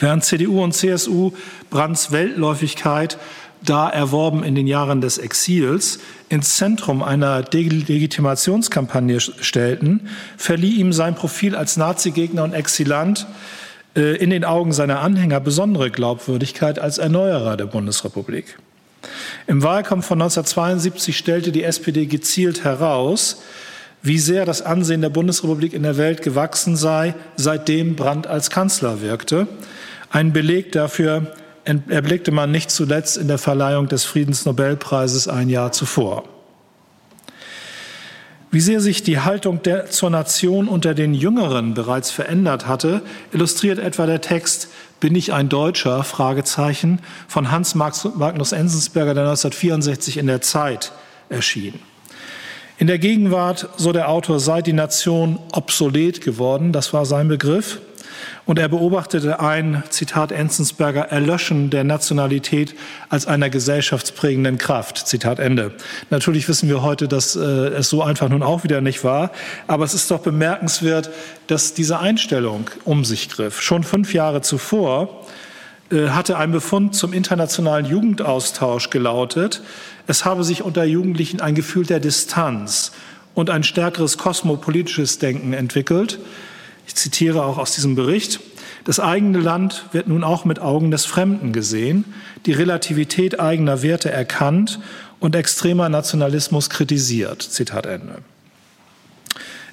Während 0.00 0.24
CDU 0.24 0.62
und 0.62 0.74
CSU 0.74 1.32
Brandts 1.70 2.12
Weltläufigkeit 2.12 3.18
da 3.64 3.88
erworben 3.88 4.44
in 4.44 4.54
den 4.54 4.66
Jahren 4.66 5.00
des 5.00 5.18
Exils, 5.18 5.98
ins 6.28 6.56
Zentrum 6.56 7.02
einer 7.02 7.42
Delegitimationskampagne 7.42 9.20
stellten, 9.20 10.08
verlieh 10.36 10.76
ihm 10.76 10.92
sein 10.92 11.14
Profil 11.14 11.56
als 11.56 11.76
Nazigegner 11.76 12.44
und 12.44 12.52
Exilant 12.52 13.26
äh, 13.96 14.16
in 14.16 14.30
den 14.30 14.44
Augen 14.44 14.72
seiner 14.72 15.00
Anhänger 15.00 15.40
besondere 15.40 15.90
Glaubwürdigkeit 15.90 16.78
als 16.78 16.98
Erneuerer 16.98 17.56
der 17.56 17.66
Bundesrepublik. 17.66 18.58
Im 19.46 19.62
Wahlkampf 19.62 20.06
von 20.06 20.20
1972 20.20 21.16
stellte 21.16 21.52
die 21.52 21.64
SPD 21.64 22.06
gezielt 22.06 22.64
heraus, 22.64 23.42
wie 24.02 24.18
sehr 24.18 24.44
das 24.44 24.62
Ansehen 24.62 25.00
der 25.00 25.08
Bundesrepublik 25.08 25.72
in 25.72 25.82
der 25.82 25.96
Welt 25.96 26.22
gewachsen 26.22 26.76
sei, 26.76 27.14
seitdem 27.36 27.96
Brandt 27.96 28.26
als 28.26 28.50
Kanzler 28.50 29.00
wirkte. 29.00 29.48
Ein 30.10 30.32
Beleg 30.32 30.72
dafür 30.72 31.32
erblickte 31.88 32.30
man 32.30 32.50
nicht 32.50 32.70
zuletzt 32.70 33.16
in 33.16 33.28
der 33.28 33.38
Verleihung 33.38 33.88
des 33.88 34.04
Friedensnobelpreises 34.04 35.28
ein 35.28 35.48
Jahr 35.48 35.72
zuvor. 35.72 36.24
Wie 38.50 38.60
sehr 38.60 38.80
sich 38.80 39.02
die 39.02 39.20
Haltung 39.20 39.62
der, 39.62 39.90
zur 39.90 40.08
Nation 40.08 40.68
unter 40.68 40.94
den 40.94 41.12
Jüngeren 41.12 41.74
bereits 41.74 42.10
verändert 42.10 42.66
hatte, 42.66 43.02
illustriert 43.32 43.78
etwa 43.78 44.06
der 44.06 44.22
Text 44.22 44.68
Bin 45.00 45.14
ich 45.14 45.34
ein 45.34 45.50
Deutscher? 45.50 46.02
Von 46.02 47.50
Hans 47.50 47.74
Magnus 47.74 48.52
Enzensberger, 48.52 49.12
der 49.12 49.24
1964 49.24 50.16
in 50.16 50.26
der 50.26 50.40
Zeit 50.40 50.92
erschien. 51.28 51.74
In 52.78 52.86
der 52.86 52.98
Gegenwart, 52.98 53.68
so 53.76 53.92
der 53.92 54.08
Autor, 54.08 54.40
sei 54.40 54.62
die 54.62 54.72
Nation 54.72 55.38
obsolet 55.52 56.22
geworden, 56.22 56.72
das 56.72 56.94
war 56.94 57.04
sein 57.04 57.28
Begriff. 57.28 57.80
Und 58.46 58.58
er 58.58 58.68
beobachtete 58.68 59.40
ein, 59.40 59.82
Zitat 59.90 60.32
Enzensberger, 60.32 61.02
Erlöschen 61.10 61.70
der 61.70 61.84
Nationalität 61.84 62.74
als 63.08 63.26
einer 63.26 63.50
gesellschaftsprägenden 63.50 64.58
Kraft. 64.58 65.06
Zitat 65.06 65.38
Ende. 65.38 65.72
Natürlich 66.10 66.48
wissen 66.48 66.68
wir 66.68 66.82
heute, 66.82 67.08
dass 67.08 67.36
äh, 67.36 67.40
es 67.40 67.90
so 67.90 68.02
einfach 68.02 68.28
nun 68.28 68.42
auch 68.42 68.64
wieder 68.64 68.80
nicht 68.80 69.04
war. 69.04 69.32
Aber 69.66 69.84
es 69.84 69.94
ist 69.94 70.10
doch 70.10 70.20
bemerkenswert, 70.20 71.10
dass 71.46 71.74
diese 71.74 71.98
Einstellung 71.98 72.70
um 72.84 73.04
sich 73.04 73.28
griff. 73.28 73.60
Schon 73.60 73.84
fünf 73.84 74.14
Jahre 74.14 74.40
zuvor 74.40 75.26
äh, 75.90 76.08
hatte 76.08 76.36
ein 76.36 76.52
Befund 76.52 76.94
zum 76.94 77.12
internationalen 77.12 77.86
Jugendaustausch 77.86 78.90
gelautet. 78.90 79.62
Es 80.06 80.24
habe 80.24 80.44
sich 80.44 80.62
unter 80.62 80.84
Jugendlichen 80.84 81.40
ein 81.40 81.54
Gefühl 81.54 81.86
der 81.86 82.00
Distanz 82.00 82.92
und 83.34 83.50
ein 83.50 83.62
stärkeres 83.62 84.18
kosmopolitisches 84.18 85.18
Denken 85.18 85.52
entwickelt. 85.52 86.18
Ich 86.88 86.94
zitiere 86.94 87.44
auch 87.44 87.58
aus 87.58 87.74
diesem 87.74 87.94
Bericht. 87.94 88.40
Das 88.84 88.98
eigene 88.98 89.38
Land 89.38 89.84
wird 89.92 90.08
nun 90.08 90.24
auch 90.24 90.46
mit 90.46 90.58
Augen 90.58 90.90
des 90.90 91.04
Fremden 91.04 91.52
gesehen, 91.52 92.06
die 92.46 92.52
Relativität 92.52 93.38
eigener 93.38 93.82
Werte 93.82 94.10
erkannt 94.10 94.80
und 95.20 95.36
extremer 95.36 95.90
Nationalismus 95.90 96.70
kritisiert. 96.70 97.42
Zitat 97.42 97.84
Ende. 97.84 98.22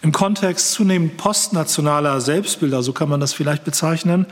Im 0.02 0.12
Kontext 0.12 0.74
zunehmend 0.74 1.16
postnationaler 1.16 2.20
Selbstbilder, 2.20 2.84
so 2.84 2.92
kann 2.92 3.08
man 3.08 3.22
das 3.22 3.32
vielleicht 3.32 3.64
bezeichnen, 3.64 4.26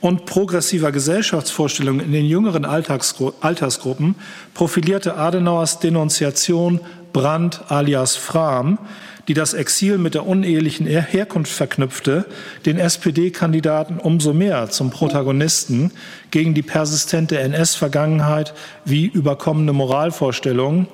und 0.00 0.26
progressiver 0.26 0.90
Gesellschaftsvorstellungen 0.90 2.04
in 2.04 2.10
den 2.10 2.26
jüngeren 2.26 2.64
Altersgruppen 2.64 4.16
profilierte 4.54 5.16
Adenauers 5.16 5.78
Denunziation 5.78 6.80
Brandt 7.12 7.62
alias 7.68 8.16
Frahm, 8.16 8.78
die 9.28 9.34
das 9.34 9.54
Exil 9.54 9.98
mit 9.98 10.14
der 10.14 10.26
unehelichen 10.26 10.86
Herkunft 10.86 11.52
verknüpfte, 11.52 12.26
den 12.66 12.78
SPD-Kandidaten 12.78 13.98
umso 13.98 14.32
mehr 14.32 14.70
zum 14.70 14.90
Protagonisten 14.90 15.92
gegen 16.30 16.54
die 16.54 16.62
persistente 16.62 17.38
NS-Vergangenheit 17.38 18.54
wie 18.84 19.06
überkommene 19.06 19.72
Moralvorstellungen, 19.72 20.86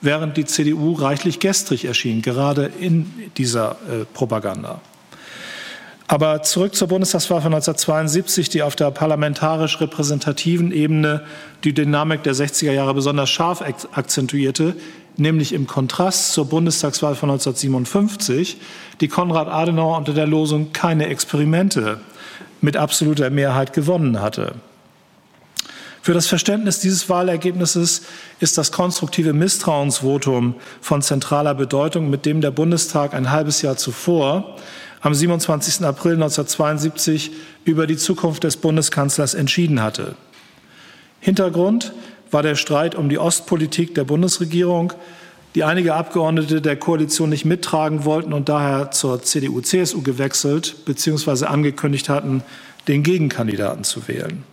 während 0.00 0.36
die 0.36 0.44
CDU 0.44 0.92
reichlich 0.92 1.40
gestrig 1.40 1.84
erschien, 1.84 2.22
gerade 2.22 2.70
in 2.78 3.10
dieser 3.36 3.72
äh, 3.72 4.04
Propaganda. 4.12 4.80
Aber 6.10 6.42
zurück 6.42 6.74
zur 6.74 6.88
Bundestagswahl 6.88 7.42
von 7.42 7.52
1972, 7.52 8.48
die 8.48 8.62
auf 8.62 8.76
der 8.76 8.90
parlamentarisch 8.90 9.78
repräsentativen 9.78 10.72
Ebene 10.72 11.22
die 11.64 11.74
Dynamik 11.74 12.22
der 12.22 12.34
60er 12.34 12.72
Jahre 12.72 12.94
besonders 12.94 13.28
scharf 13.28 13.62
akzentuierte, 13.92 14.74
nämlich 15.18 15.52
im 15.52 15.66
Kontrast 15.66 16.32
zur 16.32 16.46
Bundestagswahl 16.46 17.14
von 17.14 17.30
1957, 17.30 18.58
die 19.00 19.08
Konrad 19.08 19.48
Adenauer 19.48 19.98
unter 19.98 20.12
der 20.12 20.26
Losung 20.26 20.72
keine 20.72 21.06
Experimente 21.06 22.00
mit 22.60 22.76
absoluter 22.76 23.30
Mehrheit 23.30 23.72
gewonnen 23.72 24.20
hatte. 24.20 24.54
Für 26.00 26.14
das 26.14 26.26
Verständnis 26.26 26.80
dieses 26.80 27.08
Wahlergebnisses 27.10 28.02
ist 28.40 28.56
das 28.56 28.72
konstruktive 28.72 29.32
Misstrauensvotum 29.32 30.54
von 30.80 31.02
zentraler 31.02 31.54
Bedeutung, 31.54 32.08
mit 32.08 32.24
dem 32.24 32.40
der 32.40 32.50
Bundestag 32.50 33.12
ein 33.14 33.30
halbes 33.30 33.62
Jahr 33.62 33.76
zuvor, 33.76 34.56
am 35.00 35.14
27. 35.14 35.84
April 35.84 36.14
1972, 36.14 37.32
über 37.64 37.86
die 37.86 37.96
Zukunft 37.96 38.44
des 38.44 38.56
Bundeskanzlers 38.56 39.34
entschieden 39.34 39.82
hatte. 39.82 40.14
Hintergrund 41.20 41.92
war 42.30 42.42
der 42.42 42.54
Streit 42.54 42.94
um 42.94 43.08
die 43.08 43.18
Ostpolitik 43.18 43.94
der 43.94 44.04
Bundesregierung, 44.04 44.92
die 45.54 45.64
einige 45.64 45.94
Abgeordnete 45.94 46.60
der 46.60 46.76
Koalition 46.76 47.30
nicht 47.30 47.44
mittragen 47.44 48.04
wollten 48.04 48.32
und 48.32 48.48
daher 48.48 48.90
zur 48.90 49.22
CDU-CSU 49.22 50.02
gewechselt 50.02 50.84
bzw. 50.84 51.46
angekündigt 51.46 52.08
hatten, 52.08 52.42
den 52.86 53.02
Gegenkandidaten 53.02 53.84
zu 53.84 54.06
wählen. 54.08 54.44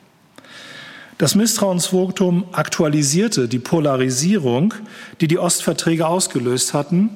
Das 1.17 1.36
Misstrauensvotum 1.36 2.46
aktualisierte 2.51 3.48
die 3.48 3.60
Polarisierung, 3.60 4.74
die 5.22 5.27
die 5.27 5.39
Ostverträge 5.39 6.08
ausgelöst 6.08 6.74
hatten. 6.74 7.10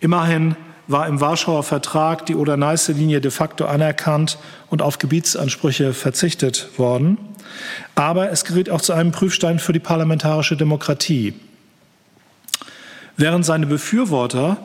Immerhin 0.00 0.54
war 0.86 1.06
im 1.06 1.20
Warschauer 1.20 1.62
Vertrag 1.62 2.26
die 2.26 2.34
Oder-Neiße-Linie 2.34 3.20
de 3.20 3.30
facto 3.30 3.64
anerkannt 3.64 4.38
und 4.68 4.82
auf 4.82 4.98
Gebietsansprüche 4.98 5.94
verzichtet 5.94 6.78
worden. 6.78 7.18
Aber 7.94 8.30
es 8.30 8.44
geriet 8.44 8.70
auch 8.70 8.80
zu 8.80 8.92
einem 8.92 9.12
Prüfstein 9.12 9.58
für 9.58 9.72
die 9.72 9.78
parlamentarische 9.78 10.56
Demokratie. 10.56 11.34
Während 13.16 13.44
seine 13.44 13.66
Befürworter, 13.66 14.58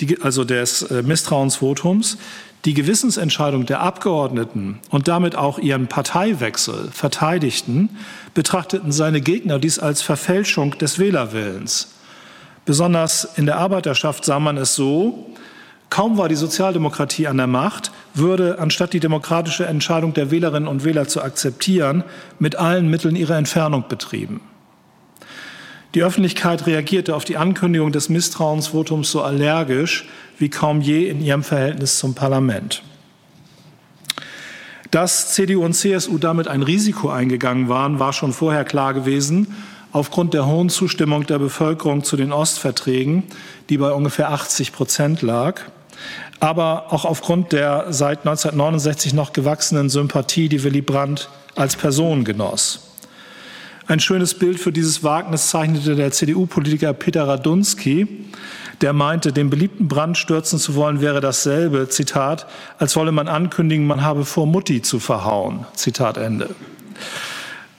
die, 0.00 0.20
also 0.22 0.44
des 0.44 0.82
äh, 0.82 1.02
Misstrauensvotums, 1.02 2.18
die 2.64 2.74
Gewissensentscheidung 2.74 3.66
der 3.66 3.80
Abgeordneten 3.80 4.80
und 4.90 5.08
damit 5.08 5.36
auch 5.36 5.58
ihren 5.58 5.86
Parteiwechsel 5.86 6.90
verteidigten, 6.90 7.90
betrachteten 8.34 8.92
seine 8.92 9.20
Gegner 9.20 9.58
dies 9.58 9.78
als 9.78 10.02
Verfälschung 10.02 10.76
des 10.78 10.98
Wählerwillens. 10.98 11.94
Besonders 12.64 13.24
in 13.36 13.46
der 13.46 13.58
Arbeiterschaft 13.58 14.24
sah 14.24 14.40
man 14.40 14.56
es 14.56 14.74
so, 14.74 15.30
kaum 15.90 16.18
war 16.18 16.28
die 16.28 16.34
Sozialdemokratie 16.34 17.26
an 17.26 17.36
der 17.36 17.46
Macht, 17.46 17.92
würde, 18.14 18.58
anstatt 18.58 18.92
die 18.92 19.00
demokratische 19.00 19.66
Entscheidung 19.66 20.14
der 20.14 20.30
Wählerinnen 20.30 20.68
und 20.68 20.84
Wähler 20.84 21.08
zu 21.08 21.22
akzeptieren, 21.22 22.04
mit 22.38 22.56
allen 22.56 22.88
Mitteln 22.88 23.16
ihre 23.16 23.36
Entfernung 23.36 23.84
betrieben. 23.88 24.40
Die 25.94 26.02
Öffentlichkeit 26.02 26.66
reagierte 26.66 27.16
auf 27.16 27.24
die 27.24 27.38
Ankündigung 27.38 27.92
des 27.92 28.08
Misstrauensvotums 28.10 29.10
so 29.10 29.22
allergisch 29.22 30.06
wie 30.38 30.50
kaum 30.50 30.80
je 30.80 31.08
in 31.08 31.20
ihrem 31.20 31.42
Verhältnis 31.42 31.98
zum 31.98 32.14
Parlament. 32.14 32.82
Dass 34.90 35.32
CDU 35.32 35.64
und 35.64 35.74
CSU 35.74 36.18
damit 36.18 36.48
ein 36.48 36.62
Risiko 36.62 37.10
eingegangen 37.10 37.68
waren, 37.68 37.98
war 37.98 38.12
schon 38.12 38.32
vorher 38.32 38.64
klar 38.64 38.94
gewesen, 38.94 39.54
aufgrund 39.92 40.34
der 40.34 40.46
hohen 40.46 40.68
Zustimmung 40.68 41.26
der 41.26 41.38
Bevölkerung 41.38 42.04
zu 42.04 42.16
den 42.16 42.32
Ostverträgen, 42.32 43.24
die 43.68 43.78
bei 43.78 43.92
ungefähr 43.92 44.30
80 44.30 44.72
Prozent 44.72 45.22
lag, 45.22 45.62
aber 46.40 46.92
auch 46.92 47.04
aufgrund 47.04 47.52
der 47.52 47.86
seit 47.90 48.20
1969 48.20 49.14
noch 49.14 49.32
gewachsenen 49.32 49.88
Sympathie, 49.88 50.48
die 50.48 50.62
Willy 50.62 50.82
Brandt 50.82 51.28
als 51.54 51.76
Person 51.76 52.24
genoss. 52.24 52.80
Ein 53.86 54.00
schönes 54.00 54.34
Bild 54.34 54.60
für 54.60 54.70
dieses 54.70 55.02
Wagnis 55.02 55.48
zeichnete 55.48 55.96
der 55.96 56.12
CDU-Politiker 56.12 56.92
Peter 56.92 57.26
Radunski, 57.26 58.06
der 58.82 58.92
meinte, 58.92 59.32
den 59.32 59.50
beliebten 59.50 59.88
Brand 59.88 60.18
stürzen 60.18 60.58
zu 60.58 60.74
wollen, 60.74 61.00
wäre 61.00 61.20
dasselbe, 61.20 61.88
Zitat, 61.88 62.46
als 62.78 62.94
wolle 62.96 63.12
man 63.12 63.28
ankündigen, 63.28 63.86
man 63.86 64.02
habe 64.02 64.24
vor, 64.24 64.46
Mutti 64.46 64.82
zu 64.82 65.00
verhauen. 65.00 65.66
Zitat 65.74 66.18
Ende. 66.18 66.50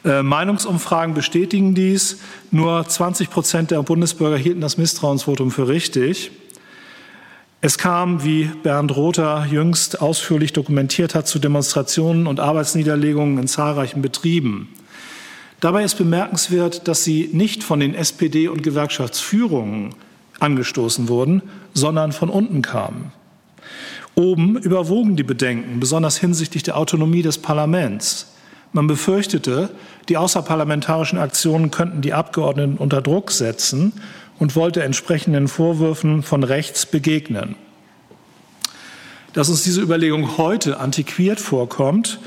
Äh, 0.04 0.24
Meinungsumfragen 0.24 1.14
bestätigen 1.14 1.76
dies. 1.76 2.18
Nur 2.52 2.88
20 2.88 3.30
Prozent 3.30 3.72
der 3.72 3.84
Bundesbürger 3.84 4.38
hielten 4.38 4.62
das 4.62 4.78
Misstrauensvotum 4.78 5.52
für 5.52 5.68
richtig. 5.68 6.32
Es 7.62 7.78
kam, 7.78 8.24
wie 8.24 8.46
Bernd 8.64 8.96
Rother 8.96 9.46
jüngst 9.52 10.02
ausführlich 10.02 10.54
dokumentiert 10.54 11.14
hat, 11.14 11.28
zu 11.28 11.40
Demonstrationen 11.40 12.26
und 12.26 12.40
Arbeitsniederlegungen 12.40 13.38
in 13.38 13.48
zahlreichen 13.50 14.02
Betrieben. 14.02 14.70
Dabei 15.60 15.84
ist 15.84 15.96
bemerkenswert, 15.96 16.88
dass 16.88 17.04
sie 17.04 17.30
nicht 17.34 17.64
von 17.64 17.82
den 17.82 17.96
SPD- 17.96 18.48
und 18.48 18.64
Gewerkschaftsführungen 18.64 19.94
angestoßen 20.40 21.10
wurden, 21.10 21.42
sondern 21.74 22.14
von 22.14 22.30
unten 22.30 22.62
kamen. 22.62 23.12
Oben 24.16 24.58
überwogen 24.58 25.18
die 25.18 25.24
Bedenken, 25.24 25.82
besonders 25.82 26.18
hinsichtlich 26.18 26.64
der 26.64 26.78
Autonomie 26.78 27.24
des 27.24 27.40
Parlaments. 27.40 28.34
Man 28.72 28.88
befürchtete, 28.88 29.70
die 30.08 30.16
außerparlamentarischen 30.16 31.20
Aktionen 31.20 31.72
könnten 31.72 32.02
die 32.02 32.14
Abgeordneten 32.14 32.78
unter 32.78 33.02
Druck 33.02 33.32
setzen 33.32 33.92
und 34.40 34.56
wollte 34.56 34.84
entsprechenden 34.84 35.48
Vorwürfen 35.48 36.24
von 36.24 36.44
rechts 36.44 36.86
begegnen. 36.86 37.56
Dass 39.34 39.50
uns 39.50 39.64
diese 39.64 39.82
Überlegung 39.82 40.38
heute 40.38 40.80
antiquiert 40.80 41.40
vorkommt, 41.40 42.20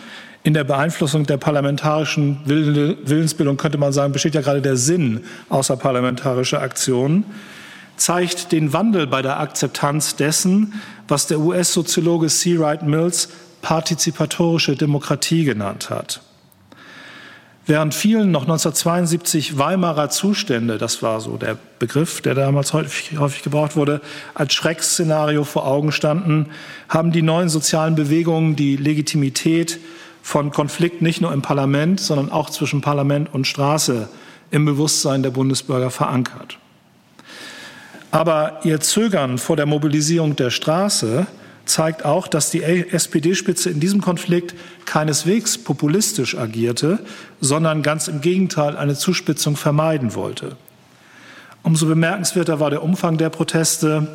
in 0.44 0.54
der 0.54 0.64
Beeinflussung 0.64 1.24
der 1.24 1.36
parlamentarischen 1.36 2.40
Willensbildung 2.44 3.56
könnte 3.56 3.78
man 3.78 3.92
sagen, 3.92 4.12
besteht 4.12 4.34
ja 4.34 4.40
gerade 4.40 4.60
der 4.60 4.76
Sinn 4.76 5.24
außerparlamentarischer 5.48 6.60
Aktionen, 6.60 7.24
zeigt 7.96 8.50
den 8.50 8.72
Wandel 8.72 9.06
bei 9.06 9.22
der 9.22 9.38
Akzeptanz 9.38 10.16
dessen, 10.16 10.74
was 11.06 11.28
der 11.28 11.38
US-Soziologe 11.38 12.26
C. 12.26 12.58
Wright 12.58 12.82
Mills 12.82 13.28
partizipatorische 13.62 14.74
Demokratie 14.74 15.44
genannt 15.44 15.90
hat. 15.90 16.20
Während 17.64 17.94
vielen 17.94 18.32
noch 18.32 18.42
1972 18.42 19.56
Weimarer 19.56 20.10
Zustände, 20.10 20.78
das 20.78 21.00
war 21.00 21.20
so 21.20 21.36
der 21.36 21.56
Begriff, 21.78 22.20
der 22.20 22.34
damals 22.34 22.72
häufig, 22.72 23.16
häufig, 23.18 23.42
gebraucht 23.42 23.76
wurde, 23.76 24.00
als 24.34 24.52
Schrecksszenario 24.52 25.44
vor 25.44 25.64
Augen 25.66 25.92
standen, 25.92 26.46
haben 26.88 27.12
die 27.12 27.22
neuen 27.22 27.48
sozialen 27.48 27.94
Bewegungen 27.94 28.56
die 28.56 28.76
Legitimität 28.76 29.78
von 30.22 30.50
Konflikt 30.50 31.02
nicht 31.02 31.20
nur 31.20 31.32
im 31.32 31.42
Parlament, 31.42 32.00
sondern 32.00 32.32
auch 32.32 32.50
zwischen 32.50 32.80
Parlament 32.80 33.32
und 33.32 33.46
Straße 33.46 34.08
im 34.50 34.64
Bewusstsein 34.64 35.22
der 35.22 35.30
Bundesbürger 35.30 35.90
verankert. 35.90 36.58
Aber 38.10 38.60
ihr 38.64 38.80
Zögern 38.80 39.38
vor 39.38 39.56
der 39.56 39.66
Mobilisierung 39.66 40.34
der 40.34 40.50
Straße 40.50 41.26
zeigt 41.64 42.04
auch, 42.04 42.28
dass 42.28 42.50
die 42.50 42.62
SPD-Spitze 42.62 43.70
in 43.70 43.80
diesem 43.80 44.00
Konflikt 44.00 44.54
keineswegs 44.84 45.58
populistisch 45.58 46.36
agierte, 46.36 46.98
sondern 47.40 47.82
ganz 47.82 48.08
im 48.08 48.20
Gegenteil 48.20 48.76
eine 48.76 48.94
Zuspitzung 48.94 49.56
vermeiden 49.56 50.14
wollte. 50.14 50.56
Umso 51.62 51.86
bemerkenswerter 51.86 52.60
war 52.60 52.70
der 52.70 52.82
Umfang 52.82 53.18
der 53.18 53.30
Proteste. 53.30 54.08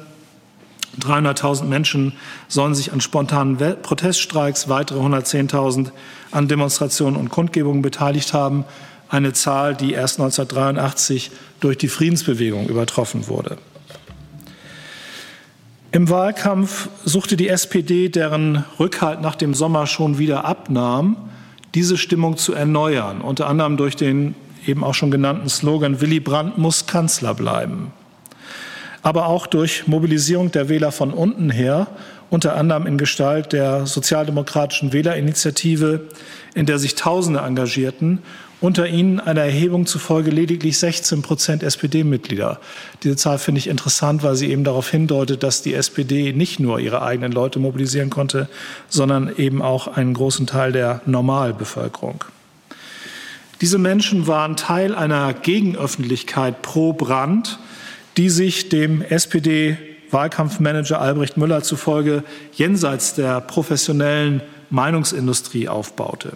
300.000 1.00 1.66
Menschen 1.66 2.14
sollen 2.48 2.76
sich 2.76 2.92
an 2.92 3.02
spontanen 3.02 3.58
Proteststreiks, 3.82 4.68
weitere 4.68 5.00
110.000 5.00 5.92
an 6.32 6.48
Demonstrationen 6.48 7.20
und 7.20 7.30
Kundgebungen 7.30 7.82
beteiligt 7.82 8.34
haben. 8.34 8.66
Eine 9.10 9.32
Zahl, 9.32 9.76
die 9.76 9.94
erst 9.94 10.20
1983 10.20 11.32
durch 11.60 11.78
die 11.78 11.88
Friedensbewegung 11.88 12.68
übertroffen 12.68 13.28
wurde. 13.28 13.58
Im 15.94 16.10
Wahlkampf 16.10 16.90
suchte 17.06 17.38
die 17.38 17.48
SPD, 17.48 18.10
deren 18.10 18.66
Rückhalt 18.78 19.22
nach 19.22 19.36
dem 19.36 19.54
Sommer 19.54 19.88
schon 19.88 20.18
wieder 20.18 20.44
abnahm, 20.44 21.16
diese 21.76 21.98
Stimmung 21.98 22.36
zu 22.36 22.54
erneuern, 22.54 23.22
unter 23.22 23.48
anderem 23.48 23.78
durch 23.78 23.96
den 23.96 24.36
eben 24.66 24.84
auch 24.84 24.94
schon 24.94 25.12
genannten 25.12 25.48
Slogan 25.48 26.02
Willy 26.02 26.20
Brandt 26.20 26.58
muss 26.58 26.88
Kanzler 26.88 27.34
bleiben. 27.34 27.94
Aber 29.02 29.28
auch 29.28 29.48
durch 29.48 29.88
Mobilisierung 29.88 30.52
der 30.52 30.68
Wähler 30.68 30.92
von 30.92 31.12
unten 31.12 31.50
her, 31.50 31.88
unter 32.30 32.58
anderem 32.58 32.86
in 32.86 32.98
Gestalt 32.98 33.54
der 33.54 33.86
sozialdemokratischen 33.86 34.92
Wählerinitiative, 34.92 36.02
in 36.54 36.66
der 36.66 36.80
sich 36.80 36.96
Tausende 36.96 37.40
engagierten 37.40 38.20
unter 38.60 38.88
ihnen 38.88 39.20
einer 39.20 39.42
Erhebung 39.42 39.86
zufolge 39.86 40.32
lediglich 40.32 40.80
16 40.80 41.22
Prozent 41.22 41.62
SPD-Mitglieder. 41.64 42.60
Diese 43.04 43.16
Zahl 43.16 43.38
finde 43.38 43.60
ich 43.60 43.68
interessant, 43.68 44.24
weil 44.24 44.36
sie 44.36 44.50
eben 44.50 44.64
darauf 44.64 44.90
hindeutet, 44.90 45.44
dass 45.44 45.62
die 45.62 45.76
SPD 45.76 46.34
nicht 46.34 46.60
nur 46.60 46.80
ihre 46.80 47.04
eigenen 47.04 47.32
Leute 47.32 47.60
mobilisieren 47.60 48.10
konnte, 48.10 48.50
sondern 48.90 49.32
eben 49.38 49.62
auch 49.62 49.88
einen 49.88 50.16
großen 50.16 50.48
Teil 50.48 50.72
der 50.72 51.02
Normalbevölkerung. 51.06 52.24
Diese 53.62 53.78
Menschen 53.78 54.28
waren 54.28 54.56
Teil 54.56 54.96
einer 54.96 55.34
Gegenöffentlichkeit 55.34 56.62
pro 56.62 56.94
Brand, 56.94 57.60
die 58.16 58.30
sich 58.30 58.70
dem 58.70 59.02
SPD-Wahlkampfmanager 59.02 61.00
Albrecht 61.00 61.38
Müller 61.38 61.64
zufolge 61.64 62.24
jenseits 62.54 63.14
der 63.14 63.42
professionellen 63.42 64.42
Meinungsindustrie 64.70 65.68
aufbaute. 65.70 66.34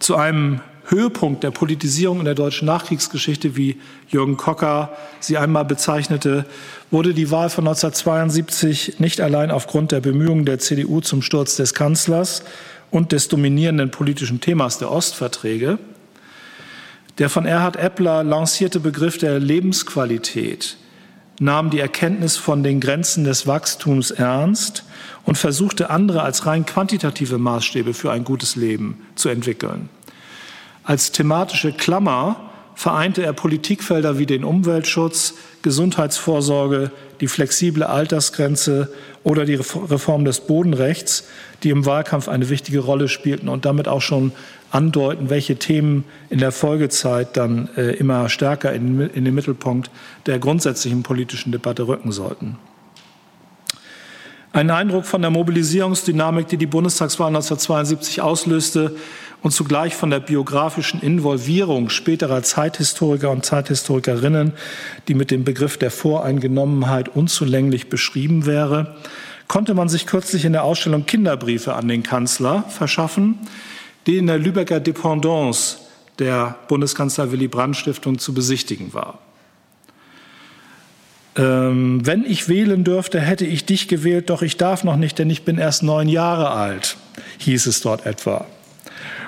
Zu 0.00 0.16
einem 0.16 0.62
Höhepunkt 0.86 1.44
der 1.44 1.50
Politisierung 1.50 2.20
in 2.20 2.24
der 2.24 2.34
deutschen 2.34 2.64
Nachkriegsgeschichte, 2.64 3.54
wie 3.54 3.78
Jürgen 4.08 4.38
Kocker 4.38 4.96
sie 5.20 5.36
einmal 5.36 5.66
bezeichnete, 5.66 6.46
wurde 6.90 7.12
die 7.12 7.30
Wahl 7.30 7.50
von 7.50 7.68
1972 7.68 8.98
nicht 8.98 9.20
allein 9.20 9.50
aufgrund 9.50 9.92
der 9.92 10.00
Bemühungen 10.00 10.46
der 10.46 10.58
CDU 10.58 11.02
zum 11.02 11.20
Sturz 11.20 11.56
des 11.56 11.74
Kanzlers 11.74 12.42
und 12.90 13.12
des 13.12 13.28
dominierenden 13.28 13.90
politischen 13.90 14.40
Themas 14.40 14.78
der 14.78 14.90
Ostverträge. 14.90 15.78
Der 17.18 17.28
von 17.28 17.44
Erhard 17.44 17.76
Eppler 17.76 18.24
lancierte 18.24 18.80
Begriff 18.80 19.18
der 19.18 19.38
Lebensqualität 19.38 20.78
nahm 21.40 21.68
die 21.68 21.80
Erkenntnis 21.80 22.38
von 22.38 22.62
den 22.62 22.80
Grenzen 22.80 23.24
des 23.24 23.46
Wachstums 23.46 24.10
ernst 24.10 24.84
und 25.30 25.36
versuchte 25.36 25.90
andere 25.90 26.22
als 26.22 26.44
rein 26.44 26.66
quantitative 26.66 27.38
Maßstäbe 27.38 27.94
für 27.94 28.10
ein 28.10 28.24
gutes 28.24 28.56
Leben 28.56 29.06
zu 29.14 29.28
entwickeln. 29.28 29.88
Als 30.82 31.12
thematische 31.12 31.70
Klammer 31.70 32.50
vereinte 32.74 33.22
er 33.22 33.32
Politikfelder 33.32 34.18
wie 34.18 34.26
den 34.26 34.42
Umweltschutz, 34.42 35.34
Gesundheitsvorsorge, 35.62 36.90
die 37.20 37.28
flexible 37.28 37.84
Altersgrenze 37.84 38.92
oder 39.22 39.44
die 39.44 39.54
Reform 39.54 40.24
des 40.24 40.40
Bodenrechts, 40.40 41.28
die 41.62 41.70
im 41.70 41.86
Wahlkampf 41.86 42.26
eine 42.26 42.48
wichtige 42.48 42.80
Rolle 42.80 43.06
spielten 43.06 43.48
und 43.48 43.64
damit 43.64 43.86
auch 43.86 44.02
schon 44.02 44.32
andeuten, 44.72 45.30
welche 45.30 45.54
Themen 45.54 46.02
in 46.28 46.40
der 46.40 46.50
Folgezeit 46.50 47.36
dann 47.36 47.68
äh, 47.76 47.92
immer 47.92 48.28
stärker 48.30 48.72
in, 48.72 48.98
in 48.98 49.24
den 49.24 49.34
Mittelpunkt 49.36 49.92
der 50.26 50.40
grundsätzlichen 50.40 51.04
politischen 51.04 51.52
Debatte 51.52 51.86
rücken 51.86 52.10
sollten. 52.10 52.58
Ein 54.52 54.70
Eindruck 54.70 55.06
von 55.06 55.22
der 55.22 55.30
Mobilisierungsdynamik, 55.30 56.48
die 56.48 56.56
die 56.56 56.66
Bundestagswahl 56.66 57.28
1972 57.28 58.20
auslöste 58.20 58.96
und 59.42 59.52
zugleich 59.52 59.94
von 59.94 60.10
der 60.10 60.18
biografischen 60.18 61.00
Involvierung 61.02 61.88
späterer 61.88 62.42
Zeithistoriker 62.42 63.30
und 63.30 63.44
Zeithistorikerinnen, 63.44 64.52
die 65.06 65.14
mit 65.14 65.30
dem 65.30 65.44
Begriff 65.44 65.78
der 65.78 65.92
Voreingenommenheit 65.92 67.08
unzulänglich 67.08 67.88
beschrieben 67.88 68.44
wäre, 68.44 68.96
konnte 69.46 69.74
man 69.74 69.88
sich 69.88 70.06
kürzlich 70.06 70.44
in 70.44 70.52
der 70.52 70.64
Ausstellung 70.64 71.06
Kinderbriefe 71.06 71.74
an 71.74 71.86
den 71.86 72.02
Kanzler 72.02 72.64
verschaffen, 72.68 73.38
die 74.08 74.16
in 74.16 74.26
der 74.26 74.38
Lübecker 74.38 74.80
Dependance 74.80 75.76
der 76.18 76.56
Bundeskanzler 76.66 77.30
Willy 77.30 77.46
Brandt 77.46 77.76
Stiftung 77.76 78.18
zu 78.18 78.34
besichtigen 78.34 78.94
war. 78.94 79.20
Ähm, 81.36 82.04
wenn 82.04 82.24
ich 82.24 82.48
wählen 82.48 82.84
dürfte, 82.84 83.20
hätte 83.20 83.46
ich 83.46 83.64
dich 83.64 83.88
gewählt, 83.88 84.30
doch 84.30 84.42
ich 84.42 84.56
darf 84.56 84.84
noch 84.84 84.96
nicht, 84.96 85.18
denn 85.18 85.30
ich 85.30 85.44
bin 85.44 85.58
erst 85.58 85.82
neun 85.82 86.08
Jahre 86.08 86.50
alt, 86.50 86.96
hieß 87.38 87.66
es 87.66 87.80
dort 87.80 88.04
etwa. 88.06 88.46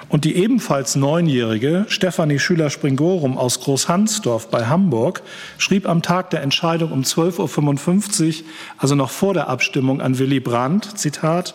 Und 0.08 0.24
die 0.24 0.36
ebenfalls 0.36 0.94
neunjährige 0.94 1.86
Stefanie 1.88 2.38
Schüler-Springorum 2.38 3.38
aus 3.38 3.60
Großhansdorf 3.60 4.48
bei 4.50 4.66
Hamburg 4.66 5.22
schrieb 5.56 5.88
am 5.88 6.02
Tag 6.02 6.28
der 6.30 6.42
Entscheidung 6.42 6.92
um 6.92 7.02
12.55 7.02 8.26
Uhr, 8.26 8.34
also 8.76 8.94
noch 8.94 9.10
vor 9.10 9.32
der 9.32 9.48
Abstimmung 9.48 10.02
an 10.02 10.18
Willy 10.18 10.40
Brandt, 10.40 10.98
Zitat, 10.98 11.54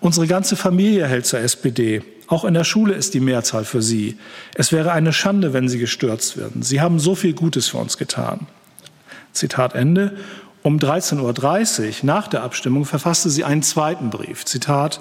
Unsere 0.00 0.26
ganze 0.26 0.56
Familie 0.56 1.06
hält 1.06 1.26
zur 1.26 1.40
SPD. 1.40 2.02
Auch 2.26 2.44
in 2.44 2.54
der 2.54 2.64
Schule 2.64 2.94
ist 2.94 3.14
die 3.14 3.20
Mehrzahl 3.20 3.64
für 3.64 3.82
Sie. 3.82 4.16
Es 4.54 4.72
wäre 4.72 4.92
eine 4.92 5.12
Schande, 5.12 5.52
wenn 5.52 5.68
Sie 5.68 5.78
gestürzt 5.78 6.36
würden. 6.36 6.62
Sie 6.62 6.80
haben 6.80 6.98
so 6.98 7.14
viel 7.14 7.32
Gutes 7.32 7.68
für 7.68 7.78
uns 7.78 7.96
getan. 7.96 8.46
Zitat 9.36 9.74
Ende. 9.74 10.16
Um 10.62 10.78
13.30 10.78 11.20
Uhr 11.20 11.94
nach 12.02 12.26
der 12.26 12.42
Abstimmung 12.42 12.84
verfasste 12.84 13.30
sie 13.30 13.44
einen 13.44 13.62
zweiten 13.62 14.10
Brief. 14.10 14.44
Zitat 14.44 15.00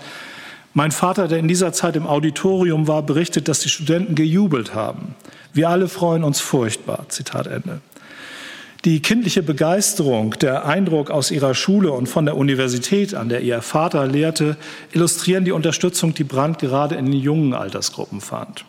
Mein 0.73 0.91
Vater, 0.91 1.27
der 1.27 1.39
in 1.39 1.47
dieser 1.47 1.73
Zeit 1.73 1.95
im 1.95 2.05
Auditorium 2.05 2.87
war, 2.87 3.01
berichtet, 3.01 3.47
dass 3.47 3.61
die 3.61 3.69
Studenten 3.69 4.13
gejubelt 4.13 4.75
haben. 4.75 5.15
Wir 5.53 5.69
alle 5.69 5.87
freuen 5.87 6.23
uns 6.23 6.39
furchtbar. 6.39 7.05
Zitat 7.09 7.47
Ende. 7.47 7.81
Die 8.83 9.01
kindliche 9.01 9.41
Begeisterung, 9.41 10.35
der 10.39 10.65
Eindruck 10.65 11.09
aus 11.09 11.31
ihrer 11.31 11.55
Schule 11.55 11.91
und 11.91 12.07
von 12.07 12.25
der 12.25 12.37
Universität, 12.37 13.15
an 13.15 13.29
der 13.29 13.41
ihr 13.41 13.63
Vater 13.63 14.05
lehrte, 14.05 14.57
illustrieren 14.91 15.43
die 15.43 15.51
Unterstützung, 15.51 16.13
die 16.13 16.23
Brandt 16.23 16.59
gerade 16.59 16.93
in 16.93 17.05
den 17.05 17.19
jungen 17.19 17.55
Altersgruppen 17.55 18.21
fand. 18.21 18.63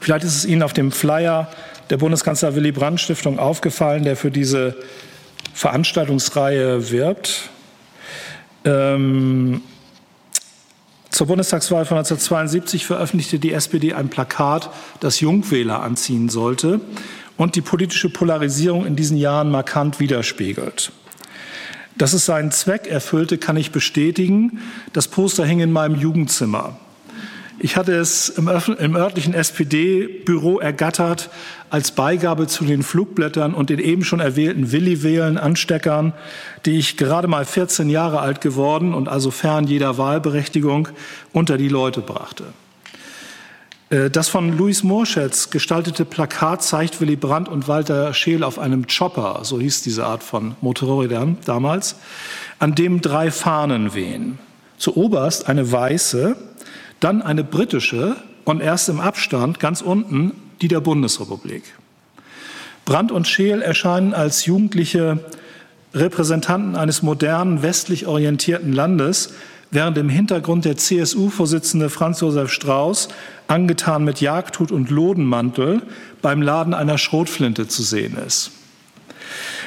Vielleicht 0.00 0.24
ist 0.24 0.34
es 0.36 0.44
Ihnen 0.44 0.64
auf 0.64 0.72
dem 0.72 0.90
Flyer 0.90 1.48
der 1.90 1.96
Bundeskanzler 1.96 2.54
Willy 2.54 2.72
Brandt 2.72 3.00
Stiftung 3.00 3.38
aufgefallen, 3.38 4.04
der 4.04 4.16
für 4.16 4.30
diese 4.30 4.76
Veranstaltungsreihe 5.52 6.90
wirbt. 6.90 7.50
Ähm, 8.64 9.62
zur 11.10 11.28
Bundestagswahl 11.28 11.84
von 11.84 11.98
1972 11.98 12.86
veröffentlichte 12.86 13.38
die 13.38 13.52
SPD 13.52 13.92
ein 13.92 14.08
Plakat, 14.08 14.70
das 14.98 15.20
Jungwähler 15.20 15.80
anziehen 15.80 16.28
sollte 16.28 16.80
und 17.36 17.54
die 17.54 17.60
politische 17.60 18.10
Polarisierung 18.10 18.84
in 18.84 18.96
diesen 18.96 19.16
Jahren 19.16 19.50
markant 19.50 20.00
widerspiegelt. 20.00 20.90
Dass 21.96 22.12
es 22.14 22.26
seinen 22.26 22.50
Zweck 22.50 22.88
erfüllte, 22.88 23.38
kann 23.38 23.56
ich 23.56 23.70
bestätigen. 23.70 24.60
Das 24.92 25.06
Poster 25.06 25.44
hing 25.44 25.60
in 25.60 25.70
meinem 25.70 25.94
Jugendzimmer. 25.94 26.76
Ich 27.58 27.76
hatte 27.76 27.94
es 27.94 28.28
im, 28.30 28.48
im 28.48 28.96
örtlichen 28.96 29.32
SPD-Büro 29.32 30.58
ergattert 30.58 31.30
als 31.70 31.92
Beigabe 31.92 32.46
zu 32.46 32.64
den 32.64 32.82
Flugblättern 32.82 33.54
und 33.54 33.70
den 33.70 33.78
eben 33.78 34.04
schon 34.04 34.20
erwählten 34.20 34.72
Willi-Wählen 34.72 35.38
Ansteckern, 35.38 36.12
die 36.66 36.78
ich 36.78 36.96
gerade 36.96 37.28
mal 37.28 37.44
14 37.44 37.88
Jahre 37.90 38.20
alt 38.20 38.40
geworden 38.40 38.92
und 38.92 39.08
also 39.08 39.30
fern 39.30 39.66
jeder 39.66 39.98
Wahlberechtigung 39.98 40.88
unter 41.32 41.56
die 41.56 41.68
Leute 41.68 42.00
brachte. 42.00 42.44
Äh, 43.90 44.10
das 44.10 44.28
von 44.28 44.56
Louis 44.56 44.82
Morschetz 44.82 45.50
gestaltete 45.50 46.04
Plakat 46.04 46.62
zeigt 46.62 47.00
Willy 47.00 47.16
Brandt 47.16 47.48
und 47.48 47.68
Walter 47.68 48.12
Scheel 48.14 48.42
auf 48.42 48.58
einem 48.58 48.86
Chopper, 48.86 49.40
so 49.42 49.60
hieß 49.60 49.82
diese 49.82 50.06
Art 50.06 50.22
von 50.22 50.56
Motorrädern 50.60 51.38
damals, 51.44 51.96
an 52.58 52.74
dem 52.74 53.00
drei 53.00 53.30
Fahnen 53.30 53.94
wehen. 53.94 54.38
Zuoberst 54.76 55.48
eine 55.48 55.70
weiße, 55.70 56.36
dann 57.04 57.20
eine 57.20 57.44
britische 57.44 58.16
und 58.44 58.62
erst 58.62 58.88
im 58.88 58.98
Abstand 58.98 59.60
ganz 59.60 59.82
unten 59.82 60.32
die 60.62 60.68
der 60.68 60.80
Bundesrepublik. 60.80 61.62
Brandt 62.86 63.12
und 63.12 63.28
Scheel 63.28 63.60
erscheinen 63.60 64.14
als 64.14 64.46
jugendliche 64.46 65.18
Repräsentanten 65.92 66.76
eines 66.76 67.02
modernen, 67.02 67.62
westlich 67.62 68.06
orientierten 68.06 68.72
Landes, 68.72 69.34
während 69.70 69.98
im 69.98 70.08
Hintergrund 70.08 70.64
der 70.64 70.78
CSU-Vorsitzende 70.78 71.90
Franz 71.90 72.20
Josef 72.20 72.50
Strauß, 72.50 73.08
angetan 73.48 74.04
mit 74.04 74.22
Jagdhut 74.22 74.72
und 74.72 74.88
Lodenmantel, 74.90 75.82
beim 76.22 76.40
Laden 76.40 76.72
einer 76.72 76.96
Schrotflinte 76.96 77.68
zu 77.68 77.82
sehen 77.82 78.16
ist. 78.26 78.50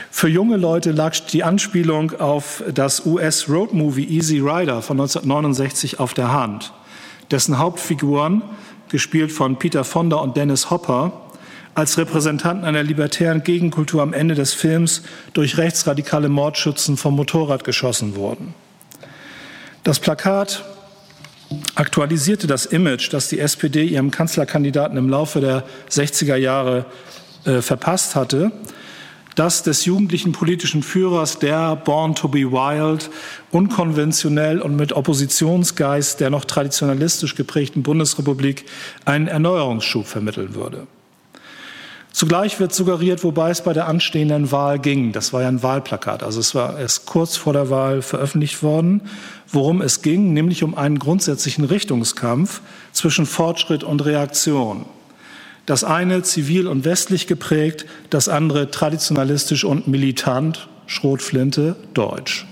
Für 0.09 0.27
junge 0.27 0.57
Leute 0.57 0.91
lag 0.91 1.13
die 1.31 1.43
Anspielung 1.43 2.19
auf 2.19 2.63
das 2.73 3.05
US-Roadmovie 3.05 4.05
Easy 4.05 4.39
Rider 4.39 4.81
von 4.81 4.99
1969 4.99 5.99
auf 5.99 6.15
der 6.15 6.31
Hand, 6.31 6.73
dessen 7.31 7.57
Hauptfiguren, 7.57 8.41
gespielt 8.89 9.31
von 9.31 9.59
Peter 9.59 9.83
Fonda 9.83 10.17
und 10.17 10.37
Dennis 10.37 10.69
Hopper, 10.69 11.11
als 11.75 11.97
Repräsentanten 11.97 12.65
einer 12.65 12.81
libertären 12.81 13.43
Gegenkultur 13.43 14.01
am 14.01 14.13
Ende 14.13 14.33
des 14.33 14.53
Films 14.53 15.03
durch 15.33 15.57
rechtsradikale 15.57 16.29
Mordschützen 16.29 16.97
vom 16.97 17.15
Motorrad 17.15 17.63
geschossen 17.63 18.15
wurden. 18.15 18.55
Das 19.83 19.99
Plakat 19.99 20.65
aktualisierte 21.75 22.47
das 22.47 22.65
Image, 22.65 23.13
das 23.13 23.29
die 23.29 23.39
SPD 23.39 23.83
ihrem 23.83 24.11
Kanzlerkandidaten 24.11 24.97
im 24.97 25.09
Laufe 25.09 25.39
der 25.39 25.63
60er 25.89 26.35
Jahre 26.35 26.85
äh, 27.45 27.61
verpasst 27.61 28.15
hatte, 28.15 28.51
das 29.37 29.61
des 29.61 29.85
jugendlichen 29.85 30.31
politischen 30.31 30.81
Führers, 30.81 31.37
der 31.37 31.75
Born 31.75 32.15
to 32.15 32.27
be 32.27 32.51
Wild, 32.51 33.11
unkonventionell 33.51 34.59
und 34.59 34.75
mit 34.75 34.93
Oppositionsgeist 34.93 36.19
der 36.19 36.31
noch 36.31 36.43
traditionalistisch 36.43 37.35
geprägten 37.35 37.83
Bundesrepublik 37.83 38.65
einen 39.05 39.27
Erneuerungsschub 39.27 40.07
vermitteln 40.07 40.55
würde. 40.55 40.87
Zugleich 42.11 42.59
wird 42.59 42.73
suggeriert, 42.73 43.23
wobei 43.23 43.51
es 43.51 43.61
bei 43.61 43.73
der 43.73 43.87
anstehenden 43.87 44.51
Wahl 44.51 44.79
ging. 44.79 45.11
Das 45.11 45.33
war 45.33 45.43
ja 45.43 45.49
ein 45.49 45.61
Wahlplakat, 45.61 46.23
also 46.23 46.39
es 46.39 46.55
war 46.55 46.79
erst 46.79 47.05
kurz 47.05 47.37
vor 47.37 47.53
der 47.53 47.69
Wahl 47.69 48.01
veröffentlicht 48.01 48.63
worden, 48.63 49.01
worum 49.47 49.83
es 49.83 50.01
ging, 50.01 50.33
nämlich 50.33 50.63
um 50.63 50.73
einen 50.73 50.97
grundsätzlichen 50.97 51.63
Richtungskampf 51.63 52.61
zwischen 52.91 53.27
Fortschritt 53.27 53.83
und 53.83 54.03
Reaktion. 54.03 54.87
Das 55.67 55.83
eine 55.83 56.23
zivil 56.23 56.65
und 56.65 56.85
westlich 56.85 57.27
geprägt, 57.27 57.85
das 58.09 58.29
andere 58.29 58.71
traditionalistisch 58.71 59.65
und 59.65 59.85
militant, 59.85 60.69
Schrotflinte, 60.85 61.75
deutsch. 61.93 62.47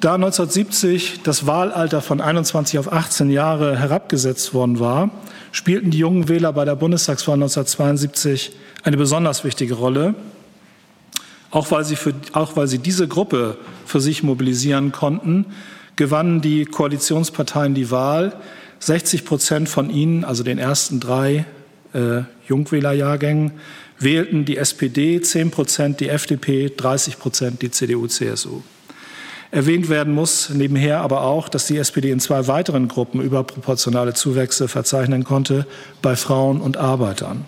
Da 0.00 0.14
1970 0.14 1.22
das 1.24 1.48
Wahlalter 1.48 2.00
von 2.00 2.20
21 2.20 2.78
auf 2.78 2.92
18 2.92 3.30
Jahre 3.30 3.76
herabgesetzt 3.76 4.54
worden 4.54 4.78
war, 4.78 5.10
spielten 5.50 5.90
die 5.90 5.98
jungen 5.98 6.28
Wähler 6.28 6.52
bei 6.52 6.64
der 6.64 6.76
Bundestagswahl 6.76 7.34
1972 7.34 8.52
eine 8.84 8.96
besonders 8.96 9.42
wichtige 9.42 9.74
Rolle, 9.74 10.14
auch 11.50 11.72
weil 11.72 11.84
sie, 11.84 11.96
für, 11.96 12.14
auch 12.32 12.54
weil 12.54 12.68
sie 12.68 12.78
diese 12.78 13.08
Gruppe 13.08 13.58
für 13.86 14.00
sich 14.00 14.22
mobilisieren 14.22 14.92
konnten, 14.92 15.46
gewannen 15.96 16.40
die 16.40 16.64
Koalitionsparteien 16.64 17.74
die 17.74 17.90
Wahl. 17.90 18.36
60 18.78 19.24
Prozent 19.24 19.68
von 19.68 19.90
ihnen, 19.90 20.24
also 20.24 20.44
den 20.44 20.58
ersten 20.58 21.00
drei 21.00 21.44
äh, 21.94 22.22
Jungwählerjahrgängen, 22.46 23.52
wählten 23.98 24.44
die 24.44 24.56
SPD, 24.56 25.20
10 25.20 25.50
Prozent 25.50 26.00
die 26.00 26.08
FDP, 26.08 26.72
30 26.76 27.18
Prozent 27.18 27.62
die 27.62 27.70
CDU-CSU. 27.70 28.62
Erwähnt 29.52 29.90
werden 29.90 30.14
muss 30.14 30.48
nebenher 30.48 31.00
aber 31.00 31.22
auch, 31.22 31.50
dass 31.50 31.66
die 31.66 31.76
SPD 31.76 32.10
in 32.10 32.20
zwei 32.20 32.46
weiteren 32.46 32.88
Gruppen 32.88 33.20
überproportionale 33.20 34.14
Zuwächse 34.14 34.66
verzeichnen 34.66 35.24
konnte, 35.24 35.66
bei 36.00 36.16
Frauen 36.16 36.60
und 36.62 36.78
Arbeitern. 36.78 37.44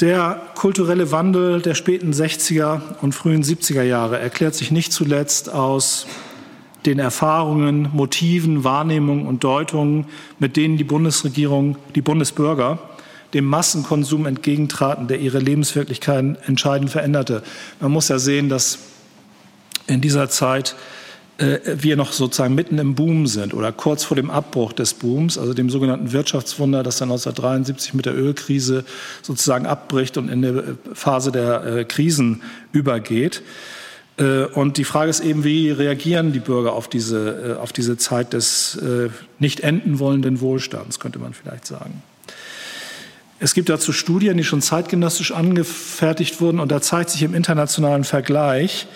Der 0.00 0.40
kulturelle 0.54 1.12
Wandel 1.12 1.62
der 1.62 1.74
späten 1.74 2.12
60er 2.12 2.80
und 3.00 3.14
frühen 3.14 3.42
70er 3.42 3.82
Jahre 3.82 4.18
erklärt 4.18 4.54
sich 4.54 4.70
nicht 4.70 4.92
zuletzt 4.92 5.50
aus 5.50 6.06
den 6.86 6.98
Erfahrungen, 6.98 7.88
Motiven, 7.92 8.64
Wahrnehmungen 8.64 9.26
und 9.26 9.44
Deutungen, 9.44 10.06
mit 10.38 10.56
denen 10.56 10.76
die 10.76 10.84
Bundesregierung, 10.84 11.76
die 11.94 12.02
Bundesbürger 12.02 12.78
dem 13.34 13.44
Massenkonsum 13.44 14.26
entgegentraten, 14.26 15.06
der 15.08 15.20
ihre 15.20 15.38
Lebenswirklichkeiten 15.38 16.36
entscheidend 16.46 16.90
veränderte. 16.90 17.42
Man 17.80 17.92
muss 17.92 18.08
ja 18.08 18.18
sehen, 18.18 18.48
dass 18.48 18.78
in 19.86 20.00
dieser 20.00 20.28
Zeit 20.28 20.74
äh, 21.38 21.58
wir 21.64 21.96
noch 21.96 22.12
sozusagen 22.12 22.54
mitten 22.54 22.78
im 22.78 22.94
Boom 22.94 23.26
sind 23.26 23.54
oder 23.54 23.72
kurz 23.72 24.04
vor 24.04 24.16
dem 24.16 24.30
Abbruch 24.30 24.72
des 24.72 24.94
Booms, 24.94 25.38
also 25.38 25.54
dem 25.54 25.70
sogenannten 25.70 26.12
Wirtschaftswunder, 26.12 26.82
das 26.82 26.98
dann 26.98 27.10
1973 27.10 27.94
mit 27.94 28.06
der 28.06 28.16
Ölkrise 28.16 28.84
sozusagen 29.22 29.66
abbricht 29.66 30.16
und 30.16 30.28
in 30.28 30.44
eine 30.44 30.76
Phase 30.92 31.32
der 31.32 31.64
äh, 31.64 31.84
Krisen 31.84 32.42
übergeht. 32.72 33.42
Äh, 34.20 34.44
und 34.44 34.76
die 34.76 34.84
Frage 34.84 35.10
ist 35.10 35.20
eben, 35.20 35.42
wie 35.42 35.70
reagieren 35.70 36.32
die 36.32 36.38
Bürger 36.38 36.74
auf 36.74 36.86
diese, 36.86 37.58
auf 37.60 37.72
diese 37.72 37.96
Zeit 37.96 38.32
des 38.32 38.78
nicht 39.38 39.60
enden 39.60 39.98
wollenden 39.98 40.40
Wohlstands, 40.40 41.00
könnte 41.00 41.18
man 41.18 41.32
vielleicht 41.34 41.66
sagen. 41.66 42.02
Es 43.42 43.54
gibt 43.54 43.70
dazu 43.70 43.92
Studien, 43.92 44.36
die 44.36 44.44
schon 44.44 44.60
zeitgenössisch 44.60 45.32
angefertigt 45.32 46.42
wurden, 46.42 46.60
und 46.60 46.70
da 46.70 46.82
zeigt 46.82 47.08
sich 47.08 47.22
im 47.22 47.34
internationalen 47.34 48.04
Vergleich, 48.04 48.86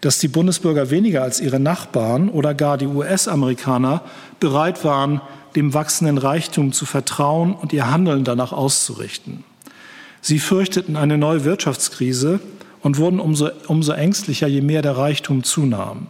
dass 0.00 0.18
die 0.18 0.26
Bundesbürger 0.26 0.90
weniger 0.90 1.22
als 1.22 1.40
ihre 1.40 1.60
Nachbarn 1.60 2.28
oder 2.28 2.52
gar 2.52 2.76
die 2.76 2.88
US-Amerikaner 2.88 4.02
bereit 4.40 4.84
waren, 4.84 5.20
dem 5.54 5.72
wachsenden 5.72 6.18
Reichtum 6.18 6.72
zu 6.72 6.84
vertrauen 6.84 7.54
und 7.54 7.72
ihr 7.72 7.88
Handeln 7.88 8.24
danach 8.24 8.52
auszurichten. 8.52 9.44
Sie 10.20 10.40
fürchteten 10.40 10.96
eine 10.96 11.16
neue 11.16 11.44
Wirtschaftskrise 11.44 12.40
und 12.82 12.98
wurden 12.98 13.20
umso, 13.20 13.50
umso 13.68 13.92
ängstlicher, 13.92 14.46
je 14.46 14.60
mehr 14.60 14.82
der 14.82 14.96
Reichtum 14.96 15.44
zunahm. 15.44 16.08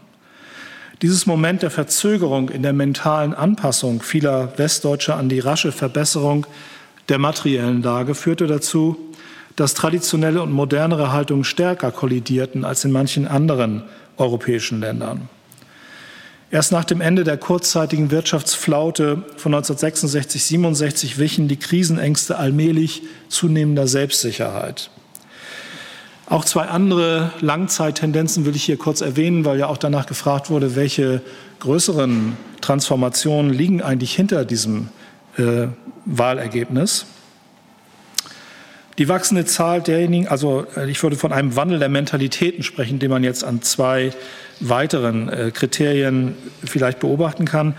Dieses 1.03 1.27
Moment 1.27 1.63
der 1.63 1.71
Verzögerung 1.71 2.49
in 2.49 2.63
der 2.63 2.73
mentalen 2.73 3.35
Anpassung 3.35 4.03
vieler 4.03 4.57
Westdeutscher 4.57 5.17
an 5.17 5.29
die 5.29 5.41
rasche 5.41 5.73
Verbesserung 5.73 6.47
der 7.09 7.19
materiellen 7.19 7.83
Lage 7.83 8.15
führte 8.15 8.47
dazu, 8.47 8.97
dass 9.57 9.75
traditionelle 9.75 10.41
und 10.41 10.53
modernere 10.53 11.13
Haltungen 11.13 11.45
stärker 11.45 11.91
kollidierten 11.91 12.65
als 12.65 12.85
in 12.85 12.93
manchen 12.93 13.27
anderen 13.27 13.83
europäischen 14.17 14.81
Ländern. 14.81 15.29
Erst 16.53 16.71
nach 16.71 16.85
dem 16.85 17.01
Ende 17.01 17.25
der 17.25 17.39
kurzzeitigen 17.39 18.11
Wirtschaftsflaute 18.11 19.23
von 19.37 19.55
1966-67 19.55 21.19
wichen 21.19 21.49
die 21.49 21.57
Krisenängste 21.57 22.39
allmählich 22.39 23.03
zunehmender 23.29 23.89
Selbstsicherheit. 23.89 24.91
Auch 26.27 26.45
zwei 26.45 26.63
andere 26.63 27.33
Langzeittendenzen 27.41 28.47
will 28.47 28.55
ich 28.55 28.65
hier 28.65 28.77
kurz 28.77 29.01
erwähnen, 29.01 29.45
weil 29.45 29.59
ja 29.59 29.67
auch 29.67 29.77
danach 29.77 30.07
gefragt 30.07 30.51
wurde, 30.51 30.77
welche 30.77 31.21
größeren 31.61 32.37
Transformationen 32.61 33.53
liegen 33.53 33.83
eigentlich 33.83 34.15
hinter 34.15 34.45
diesem 34.45 34.89
äh, 35.37 35.69
Wahlergebnis. 36.05 37.07
Die 38.99 39.09
wachsende 39.09 39.47
Zahl 39.47 39.81
derjenigen, 39.81 40.29
also 40.29 40.67
äh, 40.77 40.91
ich 40.91 41.03
würde 41.03 41.17
von 41.17 41.33
einem 41.33 41.57
Wandel 41.57 41.79
der 41.79 41.89
Mentalitäten 41.89 42.63
sprechen, 42.63 42.99
den 42.99 43.11
man 43.11 43.25
jetzt 43.25 43.43
an 43.43 43.63
zwei 43.63 44.13
weiteren 44.61 45.29
äh, 45.29 45.51
Kriterien 45.51 46.35
vielleicht 46.65 47.01
beobachten 47.01 47.47
kann. 47.47 47.75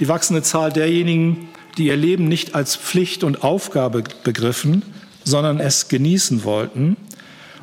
Die 0.00 0.08
wachsende 0.08 0.42
Zahl 0.42 0.72
derjenigen, 0.72 1.48
die 1.78 1.86
ihr 1.86 1.96
Leben 1.96 2.28
nicht 2.28 2.54
als 2.54 2.76
Pflicht 2.76 3.24
und 3.24 3.42
Aufgabe 3.42 4.04
begriffen, 4.24 4.82
sondern 5.24 5.60
es 5.60 5.88
genießen 5.88 6.44
wollten. 6.44 6.96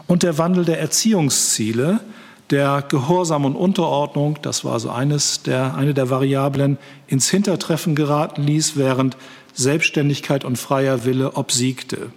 Und 0.09 0.23
der 0.23 0.39
Wandel 0.39 0.65
der 0.65 0.79
Erziehungsziele, 0.79 1.99
der 2.49 2.83
Gehorsam 2.89 3.45
und 3.45 3.55
Unterordnung, 3.55 4.39
das 4.41 4.65
war 4.65 4.79
so 4.79 4.89
eines 4.89 5.43
der, 5.43 5.75
eine 5.75 5.93
der 5.93 6.09
Variablen, 6.09 6.79
ins 7.05 7.29
Hintertreffen 7.29 7.93
geraten 7.93 8.41
ließ, 8.41 8.75
während 8.75 9.17
Selbstständigkeit 9.53 10.45
und 10.45 10.57
freier 10.57 11.05
Wille 11.05 11.33
obsiegte. 11.37 12.11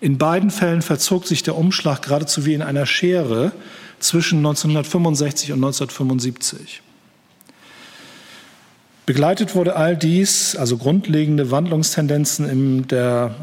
In 0.00 0.18
beiden 0.18 0.50
Fällen 0.50 0.82
verzog 0.82 1.28
sich 1.28 1.44
der 1.44 1.56
Umschlag 1.56 2.02
geradezu 2.02 2.44
wie 2.44 2.54
in 2.54 2.62
einer 2.62 2.86
Schere 2.86 3.52
zwischen 4.00 4.38
1965 4.38 5.52
und 5.52 5.58
1975. 5.58 6.82
Begleitet 9.06 9.54
wurde 9.54 9.76
all 9.76 9.96
dies, 9.96 10.56
also 10.56 10.76
grundlegende 10.76 11.52
Wandlungstendenzen 11.52 12.48
in 12.48 12.88
der 12.88 13.36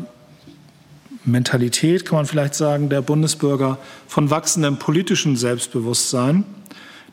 Mentalität, 1.29 2.05
kann 2.05 2.17
man 2.17 2.25
vielleicht 2.25 2.55
sagen, 2.55 2.89
der 2.89 3.01
Bundesbürger 3.01 3.77
von 4.07 4.29
wachsendem 4.29 4.77
politischen 4.77 5.35
Selbstbewusstsein, 5.35 6.43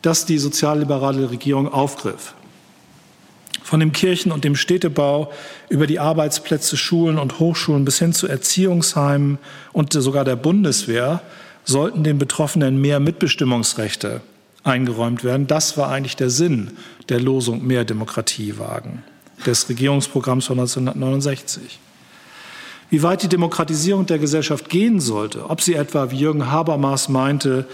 das 0.01 0.25
die 0.25 0.37
sozialliberale 0.37 1.29
Regierung 1.31 1.71
aufgriff 1.71 2.33
von 3.67 3.81
dem 3.81 3.91
Kirchen- 3.91 4.31
und 4.31 4.45
dem 4.45 4.55
Städtebau 4.55 5.29
über 5.67 5.87
die 5.87 5.99
Arbeitsplätze, 5.99 6.77
Schulen 6.77 7.19
und 7.19 7.39
Hochschulen 7.39 7.83
bis 7.83 7.99
hin 7.99 8.13
zu 8.13 8.25
Erziehungsheimen 8.25 9.39
und 9.73 9.91
sogar 9.91 10.23
der 10.23 10.37
Bundeswehr 10.37 11.21
sollten 11.65 12.05
den 12.05 12.17
Betroffenen 12.17 12.79
mehr 12.79 13.01
Mitbestimmungsrechte 13.01 14.21
eingeräumt 14.63 15.25
werden. 15.25 15.47
Das 15.47 15.77
war 15.77 15.89
eigentlich 15.89 16.15
der 16.15 16.29
Sinn 16.29 16.77
der 17.09 17.19
Losung 17.19 17.67
Mehr 17.67 17.83
Demokratie 17.83 18.57
wagen 18.57 19.03
des 19.45 19.67
Regierungsprogramms 19.67 20.45
von 20.45 20.59
1969. 20.59 21.79
Wie 22.89 23.03
weit 23.03 23.21
die 23.21 23.27
Demokratisierung 23.27 24.05
der 24.05 24.17
Gesellschaft 24.17 24.69
gehen 24.69 24.99
sollte, 24.99 25.49
ob 25.49 25.61
sie 25.61 25.75
etwa, 25.75 26.09
wie 26.11 26.19
Jürgen 26.19 26.49
Habermas 26.49 27.09
meinte, 27.09 27.65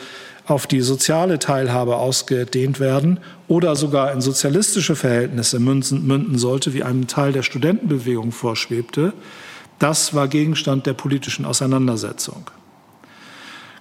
auf 0.46 0.68
die 0.68 0.82
soziale 0.82 1.40
Teilhabe 1.40 1.96
ausgedehnt 1.96 2.80
werden 2.80 3.20
oder 3.48 3.76
sogar 3.76 4.12
in 4.12 4.22
sozialistische 4.22 4.96
Verhältnisse 4.96 5.60
münden, 5.60 6.38
sollte, 6.38 6.74
wie 6.74 6.84
einem 6.84 7.08
Teil 7.08 7.32
der 7.32 7.44
Studentenbewegung 7.44 8.32
vorschwebte, 8.32 9.14
das 9.80 10.14
war 10.14 10.28
Gegenstand 10.28 10.86
der 10.86 10.94
politischen 10.94 11.46
Auseinandersetzung. 11.46 12.50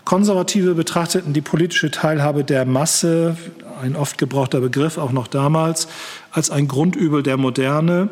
Konservative 0.04 0.74
betrachteten 0.74 1.32
die 1.32 1.40
politische 1.40 1.90
Teilhabe 1.90 2.44
der 2.44 2.64
Masse, 2.64 3.36
ein 3.80 3.96
oft 3.96 4.18
gebrauchter 4.18 4.60
Begriff 4.60 4.98
auch 4.98 5.12
noch 5.12 5.28
damals, 5.28 5.88
als 6.30 6.50
ein 6.50 6.68
Grundübel 6.68 7.22
der 7.22 7.36
Moderne. 7.36 8.08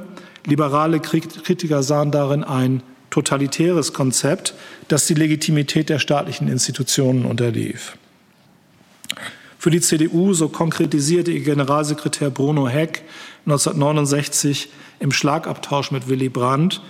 Liberale 0.46 1.00
Kritiker 1.00 1.82
sahen 1.82 2.10
darin 2.10 2.44
ein 2.44 2.82
totalitäres 3.10 3.92
Konzept, 3.92 4.54
das 4.88 5.06
die 5.06 5.14
Legitimität 5.14 5.88
der 5.88 5.98
staatlichen 5.98 6.48
Institutionen 6.48 7.24
unterlief. 7.24 7.96
Für 9.58 9.70
die 9.70 9.80
CDU, 9.80 10.32
so 10.32 10.48
konkretisierte 10.48 11.32
ihr 11.32 11.42
Generalsekretär 11.42 12.30
Bruno 12.30 12.66
Heck 12.68 13.02
1969 13.44 14.70
im 15.00 15.12
Schlagabtausch 15.12 15.90
mit 15.90 16.08
Willy 16.08 16.30
Brandt, 16.30 16.80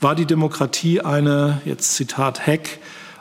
war 0.00 0.14
die 0.14 0.26
Demokratie 0.26 1.00
eine, 1.00 1.60
jetzt 1.64 1.94
Zitat 1.94 2.46
Heck, 2.46 2.78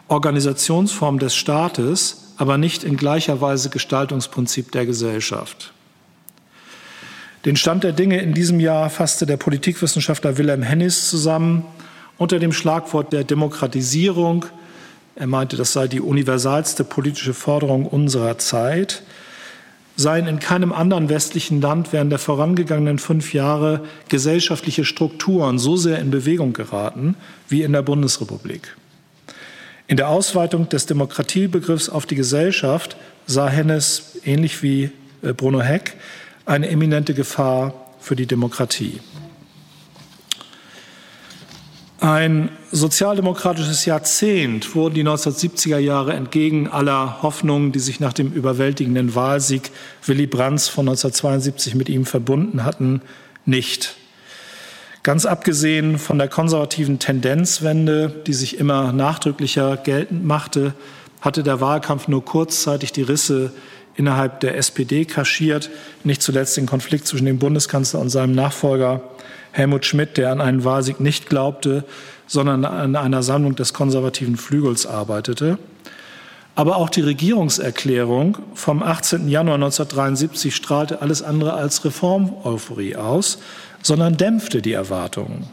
Organisationsform 0.08 1.20
des 1.20 1.36
Staates, 1.36 2.34
aber 2.38 2.58
nicht 2.58 2.84
in 2.84 2.98
gleicher 2.98 3.42
Weise 3.42 3.70
Gestaltungsprinzip 3.70 4.72
der 4.72 4.86
Gesellschaft. 4.86 5.72
Den 7.46 7.56
Stand 7.56 7.84
der 7.84 7.94
Dinge 7.94 8.20
in 8.20 8.34
diesem 8.34 8.60
Jahr 8.60 8.90
fasste 8.90 9.26
der 9.26 9.38
Politikwissenschaftler 9.38 10.38
Wilhelm 10.38 10.64
Hennis 10.64 11.10
zusammen 11.10 11.64
unter 12.19 12.38
dem 12.38 12.53
Schlagwort 12.53 13.12
der 13.12 13.23
Demokratisierung 13.23 14.45
er 15.19 15.27
meinte, 15.27 15.58
das 15.58 15.73
sei 15.73 15.89
die 15.89 15.99
universalste 15.99 16.86
politische 16.86 17.34
Forderung 17.34 17.86
unserer 17.86 18.38
Zeit. 18.38 19.03
Seien 19.97 20.27
in 20.27 20.39
keinem 20.39 20.71
anderen 20.71 21.10
westlichen 21.10 21.60
Land 21.60 21.91
während 21.91 22.10
der 22.10 22.19
vorangegangenen 22.19 22.99
fünf 22.99 23.34
Jahre 23.34 23.84
gesellschaftliche 24.08 24.86
Strukturen 24.86 25.60
so 25.60 25.75
sehr 25.75 25.99
in 25.99 26.10
Bewegung 26.10 26.53
geraten 26.53 27.15
wie 27.49 27.63
in 27.63 27.73
der 27.73 27.82
Bundesrepublik. 27.82 28.77
In 29.88 29.97
der 29.97 30.08
Ausweitung 30.08 30.69
des 30.69 30.86
Demokratiebegriffs 30.86 31.89
auf 31.89 32.05
die 32.05 32.15
Gesellschaft 32.15 32.95
sah 33.25 33.49
Hennes, 33.49 34.19
ähnlich 34.23 34.63
wie 34.63 34.91
äh, 35.21 35.34
Bruno 35.34 35.60
Heck, 35.60 35.97
eine 36.45 36.69
eminente 36.69 37.13
Gefahr 37.13 37.73
für 37.99 38.15
die 38.15 38.25
Demokratie. 38.25 39.01
Ein 42.02 42.50
sozialdemokratisches 42.72 43.84
Jahrzehnt 43.84 44.74
wurden 44.74 44.96
die 44.96 45.04
1970er 45.04 45.80
Jahre 45.80 46.14
entgegen 46.14 46.70
aller 46.70 47.22
Hoffnungen, 47.22 47.74
die 47.74 47.80
sich 47.80 48.00
nach 48.00 48.14
dem 48.14 48.32
überwältigenden 48.32 49.16
Wahlsieg 49.16 49.72
Willy 50.06 50.26
Brandts 50.26 50.70
von 50.70 50.88
1972 50.88 51.76
mit 51.76 51.90
ihm 51.90 52.06
verbunden 52.06 52.64
hatten, 52.64 53.02
nicht. 53.46 53.98
Ganz 55.04 55.26
abgesehen 55.26 55.98
von 55.98 56.18
der 56.18 56.30
konservativen 56.30 57.00
Tendenzwende, 57.00 58.14
die 58.28 58.34
sich 58.34 58.60
immer 58.60 58.94
nachdrücklicher 58.94 59.76
geltend 59.76 60.26
machte, 60.26 60.74
hatte 61.20 61.44
der 61.44 61.60
Wahlkampf 61.60 62.08
nur 62.08 62.24
kurzzeitig 62.24 62.94
die 62.94 63.02
Risse 63.02 63.52
innerhalb 63.96 64.40
der 64.40 64.56
SPD 64.56 65.04
kaschiert, 65.04 65.70
nicht 66.06 66.22
zuletzt 66.22 66.56
den 66.56 66.66
Konflikt 66.66 67.08
zwischen 67.08 67.26
dem 67.26 67.40
Bundeskanzler 67.40 68.00
und 68.00 68.10
seinem 68.10 68.34
Nachfolger 68.34 69.02
Helmut 69.52 69.86
Schmidt, 69.86 70.18
der 70.18 70.32
an 70.32 70.42
einen 70.42 70.64
Wahlsieg 70.64 71.00
nicht 71.00 71.28
glaubte, 71.30 71.84
sondern 72.28 72.66
an 72.66 72.96
einer 72.96 73.24
Sammlung 73.24 73.56
des 73.56 73.74
konservativen 73.74 74.38
Flügels 74.38 74.86
arbeitete. 74.86 75.58
Aber 76.56 76.76
auch 76.76 76.90
die 76.90 77.02
Regierungserklärung 77.02 78.38
vom 78.54 78.84
18. 78.84 79.30
Januar 79.30 79.56
1973 79.56 80.56
strahlte 80.56 81.02
alles 81.02 81.24
andere 81.24 81.54
als 81.54 81.86
Reformeuphorie 81.86 82.98
aus, 82.98 83.40
sondern 83.82 84.18
dämpfte 84.18 84.62
die 84.62 84.74
Erwartungen. 84.74 85.48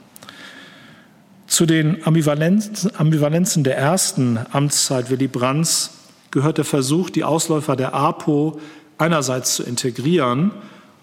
Zu 1.47 1.65
den 1.65 2.05
Ambivalenzen, 2.05 2.91
Ambivalenzen 2.97 3.63
der 3.63 3.77
ersten 3.79 4.39
Amtszeit 4.51 5.11
Willy 5.11 5.29
Brandts 5.29 5.93
gehört 6.33 6.59
der 6.59 6.65
Versuch, 6.65 7.09
die 7.09 7.23
Ausläufer 7.23 7.77
der 7.77 7.95
APO 7.95 8.59
einerseits 8.99 9.55
zu 9.55 9.63
integrieren 9.63 10.51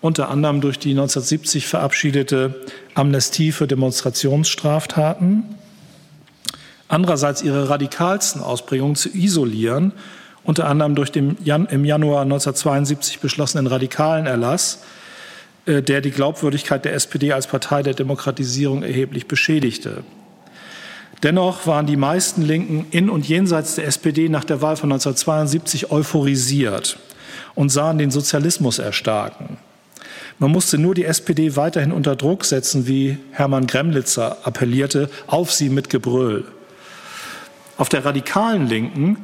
unter 0.04 0.30
anderem 0.30 0.60
durch 0.60 0.80
die 0.80 0.90
1970 0.90 1.66
verabschiedete 1.66 2.56
Amnestie 2.94 3.54
für 3.54 3.68
Demonstrationsstraftaten, 3.68 5.46
andererseits 6.90 7.42
ihre 7.42 7.70
radikalsten 7.70 8.42
Ausprägungen 8.42 8.98
zu 8.98 9.08
isolieren, 9.16 9.94
unter 10.44 10.68
anderem 10.68 10.96
durch 10.96 11.14
den 11.14 11.38
im 11.46 11.86
Januar 11.86 12.24
1972 12.24 13.20
beschlossenen 13.20 13.66
radikalen 13.66 14.26
Erlass, 14.26 14.84
äh, 15.66 15.82
der 15.82 16.02
die 16.02 16.12
Glaubwürdigkeit 16.12 16.84
der 16.84 16.96
SPD 16.96 17.32
als 17.32 17.48
Partei 17.48 17.82
der 17.82 17.94
Demokratisierung 17.94 18.84
erheblich 18.84 19.28
beschädigte. 19.28 20.04
Dennoch 21.24 21.66
waren 21.66 21.86
die 21.86 21.96
meisten 21.96 22.42
Linken 22.42 22.88
in 22.92 23.10
und 23.10 23.26
jenseits 23.26 23.76
der 23.76 23.88
SPD 23.88 24.28
nach 24.28 24.44
der 24.44 24.62
Wahl 24.62 24.76
von 24.76 24.92
1972 24.92 25.92
euphorisiert 25.92 27.00
und 27.56 27.70
sahen 27.70 27.98
den 27.98 28.12
Sozialismus 28.12 28.80
erstarken. 28.80 29.58
Man 30.40 30.52
musste 30.52 30.78
nur 30.78 30.96
die 30.96 31.06
SPD 31.06 31.56
weiterhin 31.56 31.92
unter 31.92 32.16
Druck 32.16 32.46
setzen, 32.46 32.88
wie 32.88 33.18
Hermann 33.32 33.68
Gremlitzer 33.68 34.38
appellierte, 34.44 35.10
auf 35.28 35.52
sie 35.52 35.70
mit 35.70 35.90
Gebrüll. 35.90 36.46
Auf 37.78 37.90
der 37.90 38.06
radikalen 38.06 38.68
Linken 38.68 39.18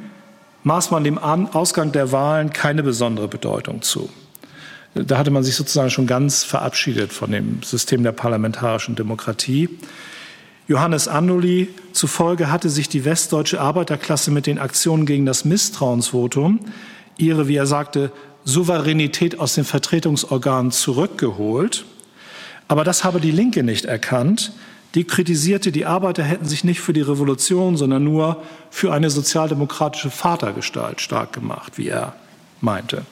maß 0.64 0.90
man 0.90 1.04
dem 1.04 1.18
Ausgang 1.18 1.92
der 1.92 2.12
Wahlen 2.12 2.52
keine 2.52 2.82
besondere 2.82 3.28
Bedeutung 3.28 3.82
zu. 3.82 4.10
Da 4.94 5.18
hatte 5.18 5.30
man 5.30 5.44
sich 5.44 5.54
sozusagen 5.54 5.90
schon 5.90 6.06
ganz 6.06 6.42
verabschiedet 6.42 7.12
von 7.12 7.30
dem 7.30 7.62
System 7.62 8.02
der 8.02 8.12
parlamentarischen 8.12 8.96
Demokratie. 8.96 9.68
Johannes 10.66 11.06
Annuli 11.06 11.68
zufolge 11.92 12.50
hatte 12.50 12.70
sich 12.70 12.88
die 12.88 13.04
westdeutsche 13.04 13.60
Arbeiterklasse 13.60 14.30
mit 14.30 14.46
den 14.46 14.58
Aktionen 14.58 15.06
gegen 15.06 15.26
das 15.26 15.44
Misstrauensvotum 15.44 16.60
ihre, 17.16 17.48
wie 17.48 17.56
er 17.56 17.66
sagte, 17.66 18.10
Souveränität 18.44 19.38
aus 19.38 19.54
den 19.54 19.64
Vertretungsorganen 19.64 20.72
zurückgeholt. 20.72 21.84
Aber 22.68 22.84
das 22.84 23.04
habe 23.04 23.20
die 23.20 23.30
Linke 23.30 23.62
nicht 23.62 23.84
erkannt. 23.84 24.52
Die 24.94 25.04
kritisierte, 25.04 25.70
die 25.72 25.86
Arbeiter 25.86 26.22
hätten 26.22 26.46
sich 26.46 26.64
nicht 26.64 26.80
für 26.80 26.92
die 26.92 27.00
Revolution, 27.00 27.76
sondern 27.76 28.02
nur 28.02 28.42
für 28.70 28.92
eine 28.92 29.10
sozialdemokratische 29.10 30.10
Vatergestalt 30.10 31.00
stark 31.00 31.32
gemacht, 31.32 31.78
wie 31.78 31.88
er 31.88 32.14
meinte. 32.60 33.02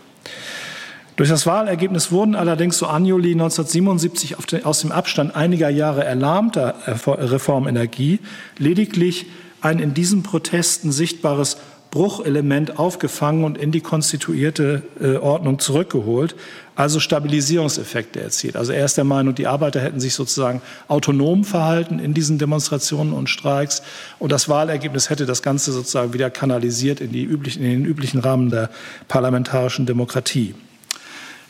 Durch 1.18 1.28
das 1.28 1.46
Wahlergebnis 1.46 2.12
wurden 2.12 2.36
allerdings, 2.36 2.78
so 2.78 2.86
Anjuli 2.86 3.32
1977 3.32 4.36
den, 4.52 4.64
aus 4.64 4.80
dem 4.80 4.92
Abstand 4.92 5.34
einiger 5.34 5.68
Jahre 5.68 6.04
erlahmter 6.04 6.76
Reformenergie 6.86 8.20
lediglich 8.56 9.26
ein 9.60 9.80
in 9.80 9.94
diesen 9.94 10.22
Protesten 10.22 10.92
sichtbares 10.92 11.56
Bruchelement 11.90 12.78
aufgefangen 12.78 13.44
und 13.44 13.56
in 13.56 13.72
die 13.72 13.80
konstituierte 13.80 14.82
äh, 15.00 15.16
Ordnung 15.16 15.58
zurückgeholt, 15.58 16.36
also 16.76 17.00
Stabilisierungseffekte 17.00 18.20
erzielt. 18.20 18.56
Also 18.56 18.72
er 18.72 18.84
ist 18.84 18.98
der 18.98 19.04
Meinung, 19.04 19.34
die 19.34 19.46
Arbeiter 19.46 19.80
hätten 19.80 19.98
sich 19.98 20.14
sozusagen 20.14 20.60
autonom 20.86 21.44
verhalten 21.44 21.98
in 21.98 22.12
diesen 22.12 22.38
Demonstrationen 22.38 23.14
und 23.14 23.30
Streiks 23.30 23.82
und 24.18 24.32
das 24.32 24.50
Wahlergebnis 24.50 25.08
hätte 25.08 25.24
das 25.24 25.42
Ganze 25.42 25.72
sozusagen 25.72 26.12
wieder 26.12 26.30
kanalisiert 26.30 27.00
in, 27.00 27.10
die 27.10 27.24
üblichen, 27.24 27.62
in 27.62 27.70
den 27.70 27.84
üblichen 27.86 28.20
Rahmen 28.20 28.50
der 28.50 28.68
parlamentarischen 29.08 29.86
Demokratie. 29.86 30.54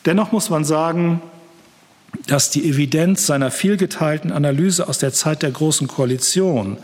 Dennoch 0.07 0.31
muss 0.31 0.51
man 0.51 0.64
sagen, 0.64 1.20
dass 2.27 2.51
die 2.51 2.68
Evidenz 2.68 3.27
seiner 3.27 3.51
vielgeteilten 3.51 4.31
Analyse 4.31 4.88
aus 4.88 4.98
der 4.98 5.12
Zeit 5.12 5.42
der 5.42 5.51
Großen 5.51 5.88
Koalition 5.88 6.79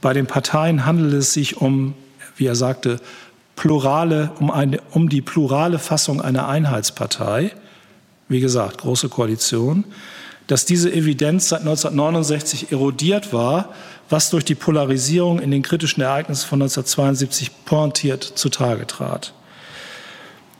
bei 0.00 0.12
den 0.12 0.26
Parteien 0.26 0.84
handelt 0.84 1.14
es 1.14 1.32
sich 1.32 1.56
um 1.60 1.94
wie 2.36 2.46
er 2.46 2.54
sagte, 2.54 3.00
plurale, 3.56 4.30
um, 4.38 4.50
eine, 4.50 4.80
um 4.92 5.08
die 5.08 5.22
plurale 5.22 5.78
Fassung 5.78 6.20
einer 6.20 6.48
Einheitspartei, 6.48 7.52
wie 8.28 8.40
gesagt, 8.40 8.78
große 8.78 9.08
Koalition, 9.08 9.84
dass 10.46 10.64
diese 10.64 10.92
Evidenz 10.92 11.48
seit 11.48 11.60
1969 11.60 12.70
erodiert 12.70 13.32
war, 13.32 13.70
was 14.08 14.30
durch 14.30 14.44
die 14.44 14.54
Polarisierung 14.54 15.40
in 15.40 15.50
den 15.50 15.62
kritischen 15.62 16.02
Ereignissen 16.02 16.46
von 16.46 16.62
1972 16.62 17.64
pointiert 17.64 18.22
zutage 18.22 18.86
trat. 18.86 19.32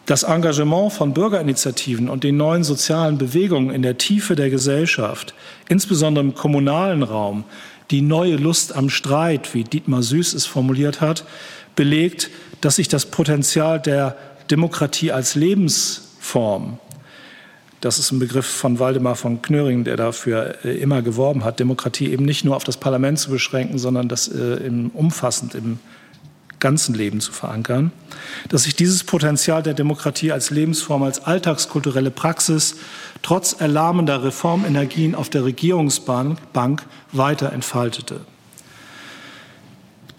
Das 0.06 0.22
Engagement 0.22 0.92
von 0.92 1.14
Bürgerinitiativen 1.14 2.08
und 2.08 2.24
den 2.24 2.36
neuen 2.36 2.64
sozialen 2.64 3.18
Bewegungen 3.18 3.70
in 3.70 3.82
der 3.82 3.98
Tiefe 3.98 4.36
der 4.36 4.50
Gesellschaft, 4.50 5.34
insbesondere 5.68 6.24
im 6.24 6.34
kommunalen 6.34 7.02
Raum, 7.02 7.44
die 7.90 8.02
neue 8.02 8.36
Lust 8.36 8.74
am 8.74 8.88
Streit, 8.88 9.54
wie 9.54 9.64
Dietmar 9.64 10.02
Süß 10.02 10.34
es 10.34 10.46
formuliert 10.46 11.00
hat, 11.00 11.24
belegt, 11.76 12.30
dass 12.60 12.76
sich 12.76 12.88
das 12.88 13.06
Potenzial 13.06 13.80
der 13.80 14.16
Demokratie 14.50 15.12
als 15.12 15.34
Lebensform, 15.34 16.78
das 17.80 17.98
ist 17.98 18.10
ein 18.10 18.18
Begriff 18.18 18.46
von 18.46 18.78
Waldemar 18.78 19.16
von 19.16 19.42
Knöring, 19.42 19.84
der 19.84 19.96
dafür 19.96 20.56
äh, 20.64 20.76
immer 20.78 21.02
geworben 21.02 21.44
hat, 21.44 21.60
Demokratie 21.60 22.10
eben 22.10 22.24
nicht 22.24 22.44
nur 22.44 22.56
auf 22.56 22.64
das 22.64 22.78
Parlament 22.78 23.18
zu 23.18 23.30
beschränken, 23.30 23.78
sondern 23.78 24.08
das 24.08 24.28
äh, 24.28 24.54
im, 24.66 24.90
umfassend 24.90 25.54
im 25.54 25.78
ganzen 26.58 26.94
Leben 26.94 27.20
zu 27.20 27.32
verankern, 27.32 27.92
dass 28.48 28.64
sich 28.64 28.74
dieses 28.74 29.04
Potenzial 29.04 29.62
der 29.62 29.74
Demokratie 29.74 30.32
als 30.32 30.50
Lebensform, 30.50 31.02
als 31.02 31.24
alltagskulturelle 31.24 32.10
Praxis 32.10 32.76
trotz 33.22 33.52
erlahmender 33.52 34.24
Reformenergien 34.24 35.14
auf 35.14 35.28
der 35.28 35.44
Regierungsbank 35.44 36.82
weiter 37.12 37.52
entfaltete. 37.52 38.20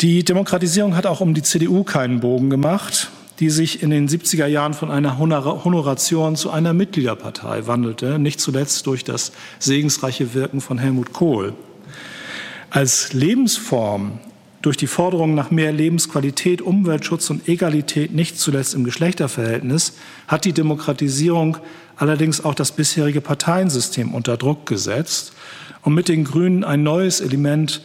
Die 0.02 0.24
Demokratisierung 0.24 0.96
hat 0.96 1.08
auch 1.08 1.22
um 1.22 1.34
die 1.34 1.42
CDU 1.42 1.84
keinen 1.84 2.20
Bogen 2.20 2.52
gemacht, 2.52 3.10
die 3.40 3.50
sich 3.50 3.82
in 3.82 3.90
den 3.90 4.08
70er 4.08 4.46
Jahren 4.46 4.76
von 4.76 4.92
einer 4.92 5.18
Honoration 5.18 6.36
zu 6.36 6.52
einer 6.52 6.74
Mitgliederpartei 6.74 7.66
wandelte, 7.66 8.20
nicht 8.20 8.40
zuletzt 8.40 8.86
durch 8.86 9.04
das 9.04 9.32
segensreiche 9.58 10.36
Wirken 10.36 10.62
von 10.62 10.78
Helmut 10.78 11.14
Kohl. 11.14 11.54
Als 12.70 13.14
Lebensform 13.14 14.20
durch 14.62 14.78
die 14.78 14.86
Forderung 14.86 15.34
nach 15.34 15.50
mehr 15.50 15.72
Lebensqualität, 15.72 16.62
Umweltschutz 16.62 17.32
und 17.32 17.48
Egalität, 17.48 18.14
nicht 18.14 18.40
zuletzt 18.40 18.76
im 18.76 18.84
Geschlechterverhältnis, 18.84 19.94
hat 20.28 20.46
die 20.46 20.54
Demokratisierung 20.54 21.58
allerdings 21.96 22.46
auch 22.46 22.54
das 22.54 22.72
bisherige 22.72 23.22
Parteiensystem 23.22 24.14
unter 24.14 24.38
Druck 24.38 24.68
gesetzt 24.68 25.34
und 25.82 25.96
mit 25.96 26.08
den 26.08 26.24
Grünen 26.24 26.64
ein 26.64 26.84
neues 26.84 27.20
Element 27.20 27.82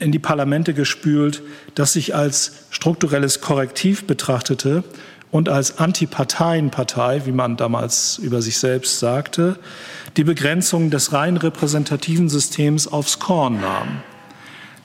in 0.00 0.12
die 0.12 0.18
Parlamente 0.18 0.74
gespült, 0.74 1.42
das 1.74 1.92
sich 1.92 2.14
als 2.14 2.64
strukturelles 2.70 3.40
Korrektiv 3.40 4.06
betrachtete 4.06 4.82
und 5.30 5.48
als 5.48 5.78
Antiparteienpartei, 5.78 7.22
wie 7.26 7.32
man 7.32 7.56
damals 7.56 8.18
über 8.18 8.42
sich 8.42 8.58
selbst 8.58 8.98
sagte, 8.98 9.58
die 10.16 10.24
Begrenzung 10.24 10.90
des 10.90 11.12
rein 11.12 11.36
repräsentativen 11.36 12.28
Systems 12.28 12.88
aufs 12.88 13.18
Korn 13.18 13.60
nahm. 13.60 14.02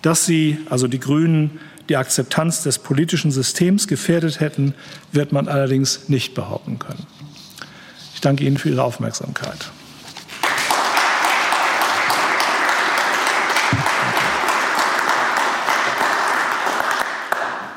Dass 0.02 0.26
sie, 0.26 0.60
also 0.70 0.88
die 0.88 1.00
Grünen, 1.00 1.60
die 1.90 1.98
Akzeptanz 1.98 2.62
des 2.64 2.80
politischen 2.80 3.32
Systems 3.32 3.88
gefährdet 3.88 4.40
hätten, 4.40 4.76
wird 5.12 5.32
man 5.32 5.48
allerdings 5.48 6.10
nicht 6.10 6.36
behaupten 6.36 6.78
können. 6.78 7.08
Ich 8.14 8.22
danke 8.22 8.44
Ihnen 8.44 8.58
für 8.58 8.70
Ihre 8.70 8.84
Aufmerksamkeit. 8.84 9.72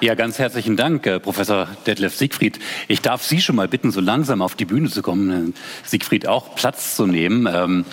Ja, 0.00 0.14
ganz 0.14 0.38
herzlichen 0.38 0.76
Dank, 0.76 1.08
äh, 1.08 1.18
Professor 1.18 1.66
Detlef 1.84 2.14
Siegfried. 2.14 2.60
Ich 2.86 3.02
darf 3.02 3.24
Sie 3.24 3.40
schon 3.40 3.56
mal 3.56 3.66
bitten, 3.66 3.90
so 3.90 4.00
langsam 4.00 4.42
auf 4.42 4.54
die 4.54 4.64
Bühne 4.64 4.88
zu 4.88 5.02
kommen, 5.02 5.54
Siegfried 5.82 6.28
auch 6.28 6.54
Platz 6.54 6.94
zu 6.94 7.08
nehmen. 7.08 7.48
Ähm, 7.52 7.84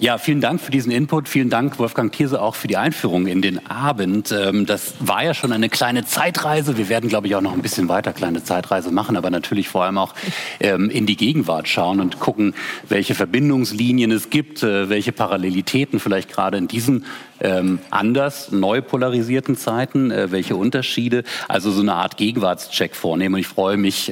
ja, 0.00 0.16
vielen 0.16 0.40
Dank 0.40 0.62
für 0.62 0.70
diesen 0.70 0.90
Input. 0.90 1.28
Vielen 1.28 1.50
Dank, 1.50 1.78
Wolfgang 1.78 2.10
Thierse, 2.10 2.40
auch 2.40 2.54
für 2.54 2.68
die 2.68 2.78
Einführung 2.78 3.26
in 3.26 3.42
den 3.42 3.66
Abend. 3.66 4.32
Ähm, 4.32 4.64
das 4.64 4.94
war 4.98 5.22
ja 5.22 5.34
schon 5.34 5.52
eine 5.52 5.68
kleine 5.68 6.06
Zeitreise. 6.06 6.78
Wir 6.78 6.88
werden, 6.88 7.10
glaube 7.10 7.26
ich, 7.26 7.34
auch 7.34 7.42
noch 7.42 7.52
ein 7.52 7.60
bisschen 7.60 7.88
weiter 7.90 8.14
kleine 8.14 8.42
Zeitreise 8.42 8.90
machen, 8.90 9.16
aber 9.16 9.28
natürlich 9.28 9.68
vor 9.68 9.84
allem 9.84 9.98
auch 9.98 10.14
ähm, 10.58 10.88
in 10.88 11.04
die 11.04 11.16
Gegenwart 11.16 11.68
schauen 11.68 12.00
und 12.00 12.18
gucken, 12.18 12.54
welche 12.88 13.14
Verbindungslinien 13.14 14.10
es 14.10 14.30
gibt, 14.30 14.62
äh, 14.62 14.88
welche 14.88 15.12
Parallelitäten 15.12 16.00
vielleicht 16.00 16.32
gerade 16.32 16.56
in 16.56 16.66
diesen 16.66 17.04
ähm, 17.40 17.78
anders, 17.90 18.52
neu 18.52 18.80
polarisierten 18.80 19.56
Zeiten, 19.56 20.10
äh, 20.10 20.32
welche 20.32 20.56
Unterschiede. 20.56 21.24
Also 21.46 21.70
so 21.70 21.82
eine 21.82 21.94
Art 21.94 22.16
Gegenwartscheck 22.16 22.96
vornehmen. 22.96 23.34
Und 23.34 23.40
ich 23.40 23.48
freue 23.48 23.76
mich, 23.76 24.10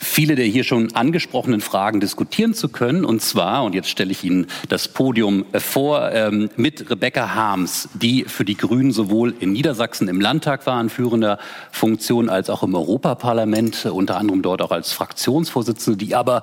viele 0.00 0.34
der 0.34 0.46
hier 0.46 0.64
schon 0.64 0.94
angesprochenen 0.94 1.60
Fragen 1.60 2.00
diskutieren 2.00 2.54
zu 2.54 2.70
können. 2.70 3.04
Und 3.04 3.20
zwar, 3.20 3.64
und 3.64 3.74
jetzt 3.74 3.90
stelle 3.90 4.10
ich 4.10 4.24
Ihnen 4.24 4.46
das 4.68 4.88
Podium 4.88 5.44
äh, 5.52 5.60
vor, 5.60 6.10
ähm, 6.12 6.48
mit 6.56 6.90
Rebecca 6.90 7.34
Harms, 7.34 7.90
die 7.94 8.24
für 8.24 8.46
die 8.46 8.56
Grünen 8.56 8.92
sowohl 8.92 9.34
in 9.38 9.52
Niedersachsen 9.52 10.08
im 10.08 10.20
Landtag 10.20 10.66
war, 10.66 10.80
in 10.80 10.88
führender 10.88 11.38
Funktion, 11.70 12.30
als 12.30 12.48
auch 12.48 12.62
im 12.62 12.74
Europaparlament, 12.74 13.84
äh, 13.84 13.88
unter 13.90 14.16
anderem 14.16 14.40
dort 14.40 14.62
auch 14.62 14.70
als 14.70 14.92
Fraktionsvorsitzende, 14.92 15.98
die 15.98 16.14
aber 16.14 16.42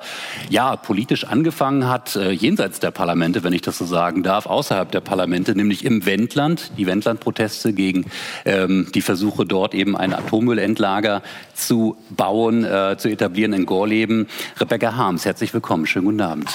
ja 0.50 0.76
politisch 0.76 1.26
angefangen 1.26 1.90
hat, 1.90 2.16
äh, 2.16 2.32
jenseits 2.32 2.80
der 2.80 2.92
Parlamente, 2.92 3.44
wenn 3.44 3.54
ich 3.54 3.64
das 3.64 3.80
so 3.80 3.86
sagen 3.86 4.22
darf, 4.22 4.46
außerhalb 4.46 4.92
der 4.92 5.02
Parlamente, 5.02 5.56
nämlich 5.56 5.84
im 5.84 6.06
Wendland, 6.06 6.72
die 6.78 6.86
Wendlandproteste 6.86 7.74
gegen 7.74 8.06
ähm, 8.46 8.88
die 8.94 9.02
Versuche 9.02 9.46
dort 9.46 9.74
eben 9.74 9.98
ein 9.98 10.14
Atommüllendlager 10.14 11.24
zu 11.56 11.98
bauen, 12.12 12.64
äh, 12.64 12.98
zu 13.00 13.10
etablieren 13.10 13.47
in 13.54 13.66
Gorleben. 13.66 14.28
Rebecca 14.60 14.96
Harms, 14.96 15.26
herzlich 15.26 15.54
willkommen. 15.54 15.86
Schönen 15.86 16.06
guten 16.06 16.22
Abend. 16.22 16.50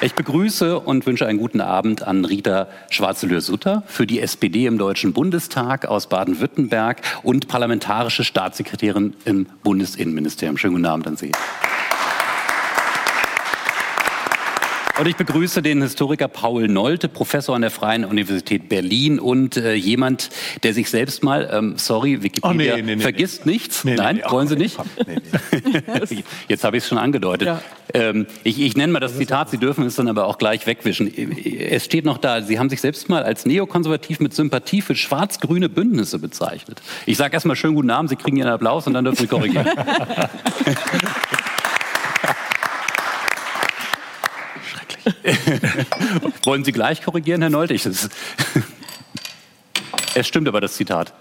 Ich 0.00 0.14
begrüße 0.14 0.78
und 0.78 1.06
wünsche 1.06 1.26
einen 1.26 1.40
guten 1.40 1.60
Abend 1.60 2.04
an 2.04 2.24
Rita 2.24 2.68
Schwarzelöhr-Sutter 2.88 3.82
für 3.86 4.06
die 4.06 4.20
SPD 4.20 4.66
im 4.66 4.78
Deutschen 4.78 5.12
Bundestag 5.12 5.86
aus 5.86 6.08
Baden-Württemberg 6.08 7.00
und 7.24 7.48
parlamentarische 7.48 8.22
Staatssekretärin 8.22 9.14
im 9.24 9.46
Bundesinnenministerium. 9.64 10.56
Schönen 10.56 10.74
guten 10.74 10.86
Abend 10.86 11.08
an 11.08 11.16
Sie. 11.16 11.32
Und 14.98 15.06
ich 15.06 15.14
begrüße 15.14 15.62
den 15.62 15.80
Historiker 15.80 16.26
Paul 16.26 16.66
Nolte, 16.66 17.08
Professor 17.08 17.54
an 17.54 17.62
der 17.62 17.70
Freien 17.70 18.04
Universität 18.04 18.68
Berlin 18.68 19.20
und 19.20 19.56
äh, 19.56 19.74
jemand, 19.74 20.30
der 20.64 20.74
sich 20.74 20.90
selbst 20.90 21.22
mal, 21.22 21.48
ähm, 21.52 21.74
sorry, 21.76 22.24
Wikipedia, 22.24 22.74
oh, 22.74 22.76
nee, 22.76 22.82
nee, 22.82 22.96
nee, 22.96 23.02
vergisst 23.02 23.46
nichts. 23.46 23.84
Nein, 23.84 24.22
wollen 24.28 24.48
Sie 24.48 24.56
nicht? 24.56 24.76
Jetzt 26.48 26.64
habe 26.64 26.76
ich 26.76 26.82
es 26.82 26.88
schon 26.88 26.98
angedeutet. 26.98 27.46
Ja. 27.46 27.62
Ähm, 27.94 28.26
ich, 28.42 28.60
ich 28.60 28.76
nenne 28.76 28.92
mal 28.92 28.98
das 28.98 29.16
Zitat, 29.16 29.50
Sie 29.50 29.58
dürfen 29.58 29.86
es 29.86 29.94
dann 29.94 30.08
aber 30.08 30.26
auch 30.26 30.36
gleich 30.36 30.66
wegwischen. 30.66 31.06
Es 31.16 31.84
steht 31.84 32.04
noch 32.04 32.18
da, 32.18 32.42
Sie 32.42 32.58
haben 32.58 32.68
sich 32.68 32.80
selbst 32.80 33.08
mal 33.08 33.22
als 33.22 33.46
neokonservativ 33.46 34.18
mit 34.18 34.34
Sympathie 34.34 34.82
für 34.82 34.96
schwarz-grüne 34.96 35.68
Bündnisse 35.68 36.18
bezeichnet. 36.18 36.82
Ich 37.06 37.16
sage 37.16 37.34
erst 37.34 37.46
mal 37.46 37.54
schönen 37.54 37.76
guten 37.76 37.90
Abend, 37.90 38.10
Sie 38.10 38.16
kriegen 38.16 38.36
Ihren 38.36 38.50
Applaus 38.50 38.88
und 38.88 38.94
dann 38.94 39.04
dürfen 39.04 39.20
Sie 39.20 39.28
korrigieren. 39.28 39.68
Wollen 46.44 46.64
Sie 46.64 46.72
gleich 46.72 47.02
korrigieren, 47.02 47.42
Herr 47.42 47.50
Nolte? 47.50 47.74
es 50.14 50.26
stimmt 50.26 50.48
aber 50.48 50.60
das 50.60 50.74
Zitat. 50.74 51.12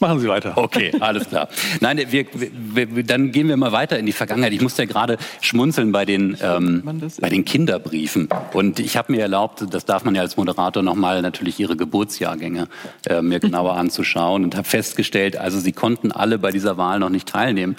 Machen 0.00 0.18
Sie 0.18 0.28
weiter. 0.28 0.54
Okay, 0.56 0.92
alles 1.00 1.28
klar. 1.28 1.48
Nein, 1.80 2.00
wir, 2.10 2.26
wir, 2.32 3.04
dann 3.04 3.30
gehen 3.30 3.48
wir 3.48 3.56
mal 3.56 3.72
weiter 3.72 3.98
in 3.98 4.06
die 4.06 4.12
Vergangenheit. 4.12 4.52
Ich 4.52 4.60
musste 4.60 4.82
ja 4.82 4.86
gerade 4.86 5.18
schmunzeln 5.40 5.92
bei 5.92 6.04
den, 6.04 6.36
ähm, 6.42 6.82
bei 7.20 7.28
den 7.28 7.44
Kinderbriefen. 7.44 8.28
Und 8.52 8.80
ich 8.80 8.96
habe 8.96 9.12
mir 9.12 9.20
erlaubt, 9.20 9.64
das 9.70 9.84
darf 9.84 10.04
man 10.04 10.14
ja 10.14 10.22
als 10.22 10.36
Moderator 10.36 10.82
nochmal 10.82 11.22
natürlich 11.22 11.60
Ihre 11.60 11.76
Geburtsjahrgänge 11.76 12.66
äh, 13.06 13.22
mir 13.22 13.38
genauer 13.38 13.76
anzuschauen 13.76 14.42
und 14.44 14.56
habe 14.56 14.66
festgestellt, 14.66 15.36
also 15.36 15.60
Sie 15.60 15.72
konnten 15.72 16.10
alle 16.10 16.38
bei 16.38 16.50
dieser 16.50 16.76
Wahl 16.76 16.98
noch 16.98 17.10
nicht 17.10 17.28
teilnehmen. 17.28 17.76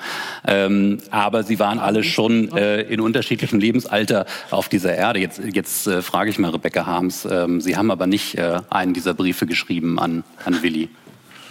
Ähm, 0.47 0.99
aber 1.11 1.43
Sie 1.43 1.59
waren 1.59 1.79
alle 1.79 2.03
schon 2.03 2.55
äh, 2.55 2.81
in 2.81 3.01
unterschiedlichem 3.01 3.59
Lebensalter 3.59 4.25
auf 4.51 4.69
dieser 4.69 4.95
Erde. 4.95 5.19
Jetzt, 5.19 5.41
jetzt 5.53 5.87
äh, 5.87 6.01
frage 6.01 6.29
ich 6.29 6.39
mal 6.39 6.51
Rebecca 6.51 6.85
Harms. 6.85 7.27
Ähm, 7.29 7.59
Sie 7.59 7.75
haben 7.75 7.91
aber 7.91 8.07
nicht 8.07 8.37
äh, 8.37 8.61
einen 8.69 8.93
dieser 8.93 9.13
Briefe 9.13 9.45
geschrieben 9.45 9.99
an, 9.99 10.23
an 10.45 10.63
Willi. 10.63 10.89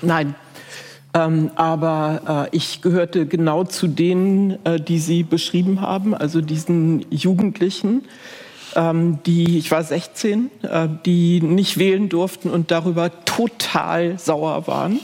Nein, 0.02 0.34
ähm, 1.14 1.50
aber 1.54 2.48
äh, 2.52 2.56
ich 2.56 2.82
gehörte 2.82 3.26
genau 3.26 3.64
zu 3.64 3.86
denen, 3.86 4.58
äh, 4.64 4.80
die 4.80 4.98
Sie 4.98 5.22
beschrieben 5.22 5.80
haben, 5.80 6.12
also 6.14 6.40
diesen 6.40 7.06
Jugendlichen, 7.10 8.02
ähm, 8.74 9.20
die, 9.24 9.58
ich 9.58 9.70
war 9.70 9.84
16, 9.84 10.50
äh, 10.62 10.88
die 11.06 11.40
nicht 11.40 11.78
wählen 11.78 12.08
durften 12.08 12.50
und 12.50 12.72
darüber 12.72 13.24
total 13.24 14.18
sauer 14.18 14.66
waren. 14.66 14.98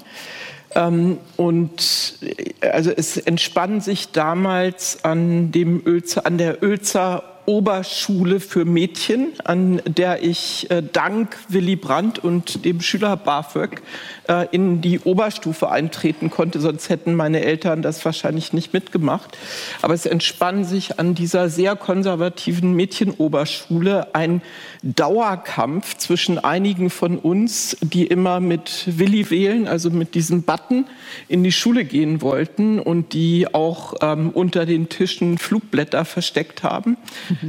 Ähm, 0.75 1.19
und 1.37 2.19
äh, 2.23 2.69
also 2.69 2.91
es 2.91 3.17
entspann 3.17 3.81
sich 3.81 4.11
damals 4.11 5.05
an, 5.05 5.53
dem 5.53 5.83
Ölzer, 5.87 6.27
an 6.27 6.39
der 6.39 6.63
Ölzer 6.63 7.23
Oberschule 7.47 8.41
für 8.41 8.65
Mädchen, 8.65 9.33
an 9.45 9.83
der 9.87 10.23
ich 10.23 10.71
äh, 10.71 10.83
dank 10.83 11.37
Willy 11.49 11.77
Brandt 11.77 12.19
und 12.19 12.65
dem 12.65 12.81
Schüler 12.81 13.17
BAföG 13.17 13.83
äh, 14.29 14.47
in 14.53 14.81
die 14.81 15.01
Oberstufe 15.01 15.71
eintreten 15.71 16.31
konnte. 16.31 16.61
Sonst 16.61 16.89
hätten 16.89 17.15
meine 17.15 17.43
Eltern 17.43 17.83
das 17.83 18.05
wahrscheinlich 18.05 18.53
nicht 18.53 18.73
mitgemacht. 18.73 19.37
Aber 19.83 19.95
es 19.95 20.07
entspann 20.07 20.65
sich 20.65 20.99
an 20.99 21.15
dieser 21.15 21.49
sehr 21.49 21.77
konservativen 21.77 22.75
Mädchenoberschule 22.75 24.15
ein 24.15 24.43
Dauerkampf 24.83 25.99
zwischen 25.99 26.39
einigen 26.39 26.89
von 26.89 27.19
uns, 27.19 27.77
die 27.83 28.07
immer 28.07 28.41
mit 28.41 28.85
Willi 28.87 29.29
wählen, 29.29 29.69
also 29.69 29.91
mit 29.91 30.15
diesem 30.15 30.43
Button 30.43 30.87
in 31.29 31.45
die 31.45 31.53
Schule 31.53 31.85
gehen 31.85 32.23
wollten 32.23 32.79
und 32.79 33.13
die 33.13 33.53
auch 33.53 33.95
ähm, 34.01 34.31
unter 34.31 34.65
den 34.65 34.89
Tischen 34.89 35.37
Flugblätter 35.37 36.05
versteckt 36.07 36.63
haben 36.63 36.97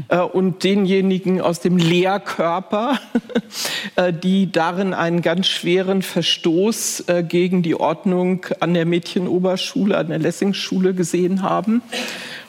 äh, 0.10 0.20
und 0.20 0.64
denjenigen 0.66 1.40
aus 1.40 1.62
dem 1.62 1.78
Lehrkörper, 1.78 3.00
äh, 3.96 4.12
die 4.12 4.52
darin 4.52 4.94
einen 4.94 5.22
ganz 5.22 5.48
schweren 5.48 6.02
Verstoß 6.02 7.06
äh, 7.08 7.24
gegen 7.24 7.64
die 7.64 7.76
Ordnung 7.76 8.46
an 8.60 8.74
der 8.74 8.86
Mädchenoberschule, 8.86 9.98
an 9.98 10.10
der 10.10 10.20
Lessingschule 10.20 10.94
gesehen 10.94 11.44
haben. 11.44 11.82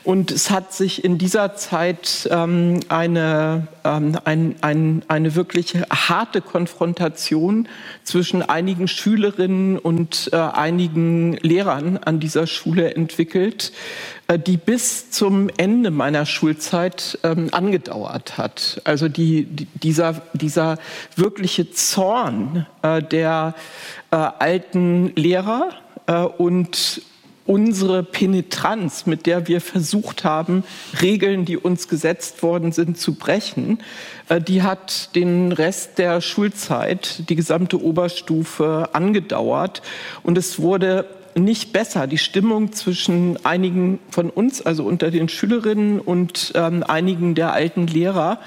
Und 0.04 0.32
es 0.32 0.50
hat 0.50 0.72
sich 0.72 1.04
in 1.04 1.16
dieser 1.16 1.54
Zeit 1.54 2.28
ähm, 2.30 2.80
eine, 2.88 3.68
ähm, 3.84 4.18
ein, 4.24 4.56
ein, 4.60 5.04
eine 5.06 5.34
wirklich 5.36 5.74
harte 5.90 6.40
Konfrontation 6.40 7.68
zwischen 8.02 8.42
einigen 8.42 8.88
Schülerinnen 8.88 9.78
und 9.78 10.30
äh, 10.32 10.36
einigen 10.36 11.34
Lehrern 11.36 11.98
an 11.98 12.18
dieser 12.18 12.48
Schule 12.48 12.94
entwickelt, 12.94 13.72
äh, 14.26 14.40
die 14.40 14.56
bis 14.56 15.10
zum 15.10 15.48
Ende 15.56 15.92
meiner 15.92 16.26
Schulzeit 16.26 17.18
ähm, 17.22 17.50
angedauert 17.52 18.38
hat. 18.38 18.80
Also 18.84 19.08
die, 19.08 19.44
die, 19.44 19.66
dieser, 19.66 20.20
dieser 20.32 20.78
wirkliche 21.14 21.70
Zorn 21.70 22.66
äh, 22.82 23.00
der 23.02 23.54
äh, 24.10 24.16
alten 24.16 25.12
Lehrer 25.14 25.70
äh, 26.08 26.22
und 26.22 27.02
unsere 27.46 28.02
Penetranz, 28.02 29.06
mit 29.06 29.26
der 29.26 29.48
wir 29.48 29.60
versucht 29.60 30.24
haben, 30.24 30.64
Regeln, 31.00 31.44
die 31.44 31.56
uns 31.56 31.88
gesetzt 31.88 32.42
worden 32.42 32.72
sind, 32.72 32.98
zu 32.98 33.14
brechen, 33.14 33.78
äh, 34.28 34.40
die 34.40 34.62
hat 34.62 35.14
den 35.14 35.52
Rest 35.52 35.98
der 35.98 36.20
Schulzeit, 36.20 37.28
die 37.28 37.36
gesamte 37.36 37.82
Oberstufe 37.82 38.90
angedauert. 38.92 39.82
Und 40.22 40.38
es 40.38 40.58
wurde 40.58 41.06
nicht 41.34 41.72
besser. 41.72 42.06
Die 42.06 42.18
Stimmung 42.18 42.72
zwischen 42.72 43.44
einigen 43.44 43.98
von 44.10 44.30
uns, 44.30 44.62
also 44.62 44.84
unter 44.84 45.10
den 45.10 45.28
Schülerinnen 45.28 45.98
und 45.98 46.52
ähm, 46.54 46.82
einigen 46.82 47.34
der 47.34 47.52
alten 47.52 47.86
Lehrer, 47.86 48.38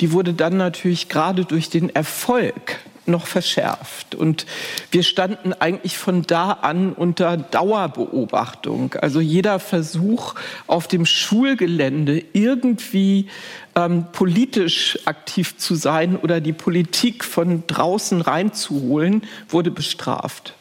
die 0.00 0.12
wurde 0.12 0.34
dann 0.34 0.56
natürlich 0.56 1.08
gerade 1.08 1.44
durch 1.44 1.70
den 1.70 1.94
Erfolg 1.94 2.80
noch 3.06 3.26
verschärft. 3.26 4.14
Und 4.14 4.46
wir 4.90 5.02
standen 5.02 5.52
eigentlich 5.52 5.98
von 5.98 6.22
da 6.22 6.52
an 6.52 6.92
unter 6.92 7.36
Dauerbeobachtung. 7.36 8.94
Also 8.94 9.20
jeder 9.20 9.58
Versuch 9.58 10.34
auf 10.66 10.88
dem 10.88 11.06
Schulgelände 11.06 12.22
irgendwie 12.32 13.28
ähm, 13.74 14.06
politisch 14.12 14.98
aktiv 15.04 15.56
zu 15.56 15.74
sein 15.74 16.16
oder 16.16 16.40
die 16.40 16.52
Politik 16.52 17.24
von 17.24 17.64
draußen 17.66 18.20
reinzuholen, 18.20 19.22
wurde 19.48 19.70
bestraft. 19.70 20.54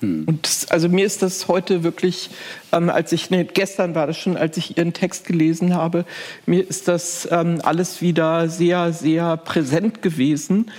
Hm. 0.00 0.24
Und 0.26 0.46
das, 0.46 0.70
also 0.70 0.88
mir 0.88 1.06
ist 1.06 1.22
das 1.22 1.48
heute 1.48 1.82
wirklich, 1.82 2.30
ähm, 2.72 2.90
als 2.90 3.12
ich, 3.12 3.30
nee, 3.30 3.44
gestern 3.44 3.94
war 3.94 4.06
das 4.06 4.18
schon, 4.18 4.36
als 4.36 4.56
ich 4.56 4.76
Ihren 4.76 4.92
Text 4.92 5.26
gelesen 5.26 5.74
habe, 5.74 6.04
mir 6.46 6.68
ist 6.68 6.88
das 6.88 7.28
ähm, 7.30 7.60
alles 7.62 8.00
wieder 8.00 8.48
sehr, 8.48 8.92
sehr 8.92 9.36
präsent 9.36 10.02
gewesen. 10.02 10.70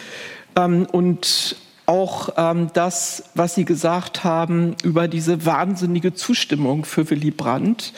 Ähm, 0.56 0.88
und 0.92 1.58
auch 1.86 2.30
ähm, 2.38 2.70
das, 2.74 3.26
was 3.36 3.56
Sie 3.56 3.66
gesagt 3.66 4.24
haben 4.24 4.76
über 4.84 5.08
diese 5.08 5.46
wahnsinnige 5.46 6.14
Zustimmung 6.14 6.84
für 6.84 7.10
Willy 7.10 7.32
Brandt. 7.32 7.94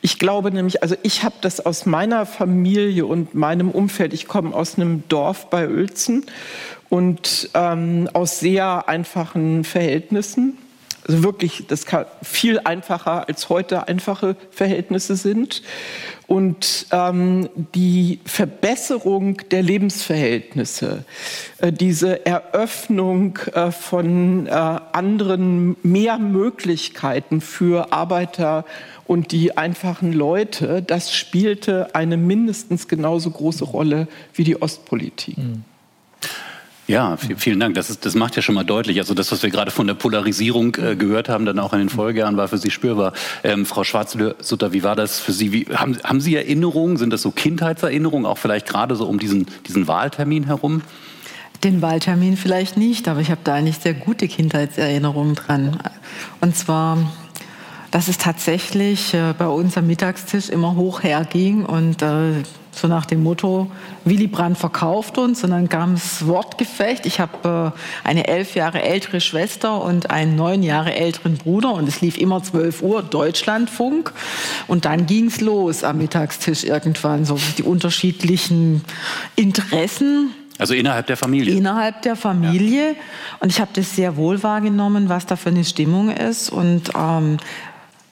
Ich 0.00 0.18
glaube 0.18 0.50
nämlich, 0.50 0.82
also 0.82 0.96
ich 1.02 1.22
habe 1.22 1.34
das 1.42 1.64
aus 1.64 1.84
meiner 1.84 2.24
Familie 2.24 3.04
und 3.04 3.34
meinem 3.34 3.70
Umfeld. 3.70 4.14
Ich 4.14 4.26
komme 4.26 4.54
aus 4.54 4.76
einem 4.76 5.04
Dorf 5.08 5.50
bei 5.50 5.68
Uelzen 5.68 6.24
und 6.88 7.50
ähm, 7.54 8.08
aus 8.14 8.40
sehr 8.40 8.88
einfachen 8.88 9.64
Verhältnissen. 9.64 10.56
Also 11.06 11.22
wirklich, 11.22 11.64
das 11.68 11.86
kann 11.86 12.06
viel 12.22 12.58
einfacher 12.60 13.28
als 13.28 13.48
heute 13.48 13.86
einfache 13.88 14.36
Verhältnisse 14.50 15.16
sind. 15.16 15.62
Und 16.26 16.86
ähm, 16.90 17.48
die 17.74 18.18
Verbesserung 18.24 19.42
der 19.52 19.62
Lebensverhältnisse, 19.62 21.04
äh, 21.58 21.72
diese 21.72 22.26
Eröffnung 22.26 23.38
äh, 23.54 23.70
von 23.70 24.46
äh, 24.46 24.50
anderen, 24.50 25.76
mehr 25.84 26.18
Möglichkeiten 26.18 27.40
für 27.40 27.92
Arbeiter 27.92 28.64
und 29.06 29.30
die 29.30 29.56
einfachen 29.56 30.12
Leute, 30.12 30.82
das 30.82 31.14
spielte 31.14 31.94
eine 31.94 32.16
mindestens 32.16 32.88
genauso 32.88 33.30
große 33.30 33.64
Rolle 33.64 34.08
wie 34.34 34.42
die 34.42 34.60
Ostpolitik. 34.60 35.38
Mhm. 35.38 35.64
Ja, 36.88 37.16
vielen 37.16 37.58
Dank. 37.58 37.74
Das, 37.74 37.90
ist, 37.90 38.06
das 38.06 38.14
macht 38.14 38.36
ja 38.36 38.42
schon 38.42 38.54
mal 38.54 38.64
deutlich. 38.64 38.98
Also 39.00 39.12
das, 39.12 39.32
was 39.32 39.42
wir 39.42 39.50
gerade 39.50 39.72
von 39.72 39.88
der 39.88 39.94
Polarisierung 39.94 40.76
äh, 40.76 40.94
gehört 40.94 41.28
haben, 41.28 41.44
dann 41.44 41.58
auch 41.58 41.72
in 41.72 41.80
den 41.80 41.88
Folgejahren, 41.88 42.36
war 42.36 42.46
für 42.46 42.58
Sie 42.58 42.70
spürbar. 42.70 43.12
Ähm, 43.42 43.66
Frau 43.66 43.82
Schwarzsutter, 43.82 44.72
wie 44.72 44.84
war 44.84 44.94
das 44.94 45.18
für 45.18 45.32
Sie? 45.32 45.52
Wie, 45.52 45.66
haben, 45.74 45.98
haben 46.04 46.20
Sie 46.20 46.36
Erinnerungen? 46.36 46.96
Sind 46.96 47.12
das 47.12 47.22
so 47.22 47.32
Kindheitserinnerungen, 47.32 48.24
auch 48.24 48.38
vielleicht 48.38 48.68
gerade 48.68 48.94
so 48.94 49.06
um 49.06 49.18
diesen, 49.18 49.46
diesen 49.66 49.88
Wahltermin 49.88 50.44
herum? 50.44 50.82
Den 51.64 51.82
Wahltermin 51.82 52.36
vielleicht 52.36 52.76
nicht, 52.76 53.08
aber 53.08 53.20
ich 53.20 53.30
habe 53.30 53.40
da 53.42 53.54
eigentlich 53.54 53.78
sehr 53.78 53.94
gute 53.94 54.28
Kindheitserinnerungen 54.28 55.34
dran. 55.34 55.78
Und 56.40 56.54
zwar, 56.54 56.98
dass 57.96 58.08
es 58.08 58.18
tatsächlich 58.18 59.14
äh, 59.14 59.32
bei 59.38 59.46
uns 59.46 59.78
am 59.78 59.86
Mittagstisch 59.86 60.50
immer 60.50 60.76
hoch 60.76 61.02
herging 61.02 61.64
und 61.64 62.02
äh, 62.02 62.42
so 62.70 62.88
nach 62.88 63.06
dem 63.06 63.22
Motto, 63.22 63.70
Willy 64.04 64.26
Brandt 64.26 64.58
verkauft 64.58 65.16
uns 65.16 65.42
und 65.42 65.50
dann 65.50 65.70
kam 65.70 65.94
das 65.94 66.26
Wortgefecht. 66.26 67.06
Ich 67.06 67.20
habe 67.20 67.72
äh, 68.04 68.06
eine 68.06 68.28
elf 68.28 68.54
Jahre 68.54 68.82
ältere 68.82 69.22
Schwester 69.22 69.82
und 69.82 70.10
einen 70.10 70.36
neun 70.36 70.62
Jahre 70.62 70.94
älteren 70.94 71.38
Bruder 71.38 71.72
und 71.72 71.88
es 71.88 72.02
lief 72.02 72.18
immer 72.18 72.42
12 72.42 72.82
Uhr 72.82 73.02
Deutschlandfunk 73.02 74.12
und 74.66 74.84
dann 74.84 75.06
ging 75.06 75.28
es 75.28 75.40
los 75.40 75.82
am 75.82 75.96
Mittagstisch 75.96 76.64
irgendwann, 76.64 77.24
so 77.24 77.38
die 77.56 77.62
unterschiedlichen 77.62 78.84
Interessen. 79.36 80.34
Also 80.58 80.74
innerhalb 80.74 81.06
der 81.06 81.16
Familie? 81.16 81.54
Innerhalb 81.54 82.02
der 82.02 82.16
Familie. 82.16 82.88
Ja. 82.88 82.94
Und 83.40 83.50
ich 83.50 83.60
habe 83.60 83.70
das 83.74 83.94
sehr 83.94 84.16
wohl 84.16 84.42
wahrgenommen, 84.42 85.08
was 85.08 85.26
da 85.26 85.36
für 85.36 85.50
eine 85.50 85.64
Stimmung 85.64 86.10
ist 86.10 86.50
und 86.50 86.90
ähm, 86.98 87.38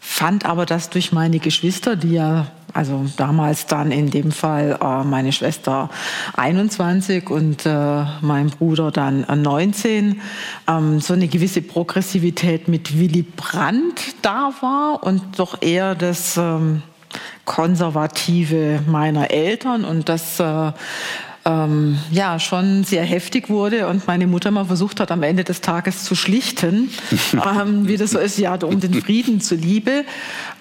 fand 0.06 0.44
aber 0.44 0.66
das 0.66 0.90
durch 0.90 1.12
meine 1.12 1.38
Geschwister, 1.38 1.96
die 1.96 2.12
ja 2.12 2.46
also 2.74 3.06
damals 3.16 3.66
dann 3.66 3.90
in 3.90 4.10
dem 4.10 4.32
Fall 4.32 4.78
äh, 4.82 5.04
meine 5.04 5.32
Schwester 5.32 5.88
21 6.36 7.30
und 7.30 7.64
äh, 7.64 8.04
mein 8.20 8.50
Bruder 8.50 8.90
dann 8.90 9.24
19, 9.26 10.20
ähm, 10.68 11.00
so 11.00 11.14
eine 11.14 11.28
gewisse 11.28 11.62
Progressivität 11.62 12.68
mit 12.68 12.98
Willy 12.98 13.22
Brandt 13.22 14.16
da 14.22 14.52
war 14.60 15.02
und 15.04 15.38
doch 15.38 15.62
eher 15.62 15.94
das 15.94 16.36
ähm, 16.36 16.82
Konservative 17.44 18.80
meiner 18.86 19.30
Eltern 19.30 19.84
und 19.84 20.08
das 20.08 20.38
äh, 20.38 20.72
ähm, 21.44 21.98
ja 22.10 22.38
schon 22.38 22.84
sehr 22.84 23.04
heftig 23.04 23.48
wurde 23.48 23.88
und 23.88 24.06
meine 24.06 24.26
Mutter 24.26 24.50
mal 24.50 24.64
versucht 24.64 25.00
hat, 25.00 25.10
am 25.10 25.22
Ende 25.22 25.44
des 25.44 25.60
Tages 25.60 26.04
zu 26.04 26.14
schlichten, 26.14 26.90
ähm, 27.32 27.86
wie 27.86 27.96
das 27.96 28.12
so 28.12 28.18
ist, 28.18 28.38
ja, 28.38 28.54
um 28.54 28.80
den 28.80 28.94
Frieden 28.94 29.40
zuliebe. 29.40 30.04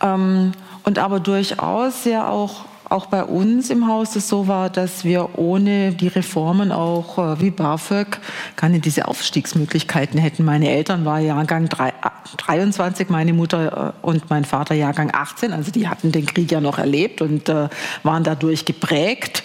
Ähm, 0.01 0.51
und 0.83 0.99
aber 0.99 1.19
durchaus 1.19 2.05
ja 2.05 2.27
auch 2.27 2.65
auch 2.93 3.07
bei 3.07 3.23
uns 3.23 3.71
im 3.71 3.87
Haus 3.87 4.15
es 4.15 4.29
so 4.29 4.47
war, 4.47 4.69
dass 4.69 5.03
wir 5.03 5.37
ohne 5.39 5.93
die 5.93 6.07
Reformen 6.07 6.71
auch 6.71 7.17
äh, 7.17 7.41
wie 7.41 7.49
BAföG 7.49 8.19
keine 8.55 8.79
diese 8.79 9.07
Aufstiegsmöglichkeiten 9.07 10.19
hätten. 10.19 10.45
Meine 10.45 10.69
Eltern 10.69 11.03
waren 11.03 11.25
Jahrgang 11.25 11.67
3, 11.67 11.91
23, 12.37 13.09
meine 13.09 13.33
Mutter 13.33 13.95
äh, 14.01 14.05
und 14.05 14.29
mein 14.29 14.45
Vater 14.45 14.75
Jahrgang 14.75 15.09
18. 15.11 15.53
Also 15.53 15.71
die 15.71 15.87
hatten 15.87 16.11
den 16.11 16.27
Krieg 16.27 16.51
ja 16.51 16.61
noch 16.61 16.77
erlebt 16.77 17.21
und 17.21 17.49
äh, 17.49 17.67
waren 18.03 18.23
dadurch 18.23 18.63
geprägt. 18.63 19.43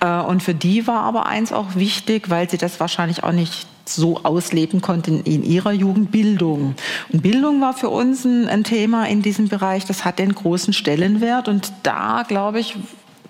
Äh, 0.00 0.20
und 0.20 0.42
für 0.42 0.54
die 0.54 0.86
war 0.86 1.02
aber 1.02 1.24
eins 1.24 1.52
auch 1.52 1.76
wichtig, 1.76 2.28
weil 2.28 2.50
sie 2.50 2.58
das 2.58 2.80
wahrscheinlich 2.80 3.24
auch 3.24 3.32
nicht 3.32 3.66
so 3.94 4.20
ausleben 4.22 4.80
konnten 4.80 5.22
in 5.22 5.42
ihrer 5.42 5.72
Jugend 5.72 6.10
Bildung. 6.10 6.74
Und 7.12 7.22
Bildung 7.22 7.60
war 7.60 7.74
für 7.74 7.90
uns 7.90 8.24
ein, 8.24 8.48
ein 8.48 8.64
Thema 8.64 9.06
in 9.06 9.22
diesem 9.22 9.48
Bereich, 9.48 9.84
das 9.84 10.04
hat 10.04 10.18
den 10.18 10.34
großen 10.34 10.72
Stellenwert. 10.72 11.48
Und 11.48 11.72
da, 11.82 12.24
glaube 12.26 12.60
ich, 12.60 12.76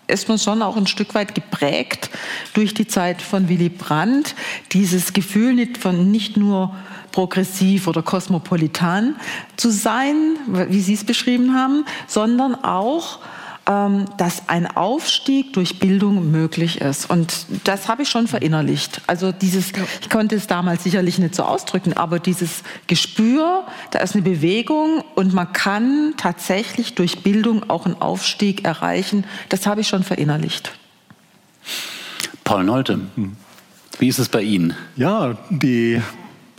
ist 0.06 0.28
man 0.28 0.38
schon 0.38 0.62
auch 0.62 0.76
ein 0.76 0.86
Stück 0.86 1.14
weit 1.14 1.34
geprägt 1.34 2.10
durch 2.54 2.74
die 2.74 2.86
Zeit 2.86 3.22
von 3.22 3.48
Willy 3.48 3.68
Brandt. 3.68 4.34
Dieses 4.72 5.12
Gefühl 5.12 5.54
nicht 5.54 5.78
von 5.78 6.10
nicht 6.10 6.36
nur 6.36 6.74
progressiv 7.12 7.86
oder 7.86 8.02
kosmopolitan 8.02 9.16
zu 9.56 9.70
sein, 9.70 10.36
wie 10.68 10.80
Sie 10.80 10.94
es 10.94 11.04
beschrieben 11.04 11.54
haben, 11.54 11.84
sondern 12.06 12.54
auch 12.54 13.18
dass 13.64 14.48
ein 14.48 14.66
Aufstieg 14.76 15.52
durch 15.52 15.78
Bildung 15.78 16.32
möglich 16.32 16.80
ist. 16.80 17.08
Und 17.08 17.46
das 17.64 17.86
habe 17.86 18.02
ich 18.02 18.08
schon 18.08 18.26
verinnerlicht. 18.26 19.00
Also 19.06 19.30
dieses, 19.30 19.72
ich 20.00 20.10
konnte 20.10 20.34
es 20.34 20.48
damals 20.48 20.82
sicherlich 20.82 21.18
nicht 21.18 21.36
so 21.36 21.44
ausdrücken, 21.44 21.92
aber 21.92 22.18
dieses 22.18 22.62
Gespür, 22.88 23.64
da 23.92 24.00
ist 24.00 24.14
eine 24.14 24.22
Bewegung 24.22 25.04
und 25.14 25.34
man 25.34 25.52
kann 25.52 26.14
tatsächlich 26.16 26.94
durch 26.94 27.22
Bildung 27.22 27.70
auch 27.70 27.86
einen 27.86 28.00
Aufstieg 28.00 28.64
erreichen, 28.64 29.24
das 29.50 29.66
habe 29.66 29.82
ich 29.82 29.88
schon 29.88 30.02
verinnerlicht. 30.02 30.72
Paul 32.42 32.64
Nolte, 32.64 33.00
wie 34.00 34.08
ist 34.08 34.18
es 34.18 34.28
bei 34.28 34.42
Ihnen? 34.42 34.74
Ja, 34.96 35.36
die 35.50 36.00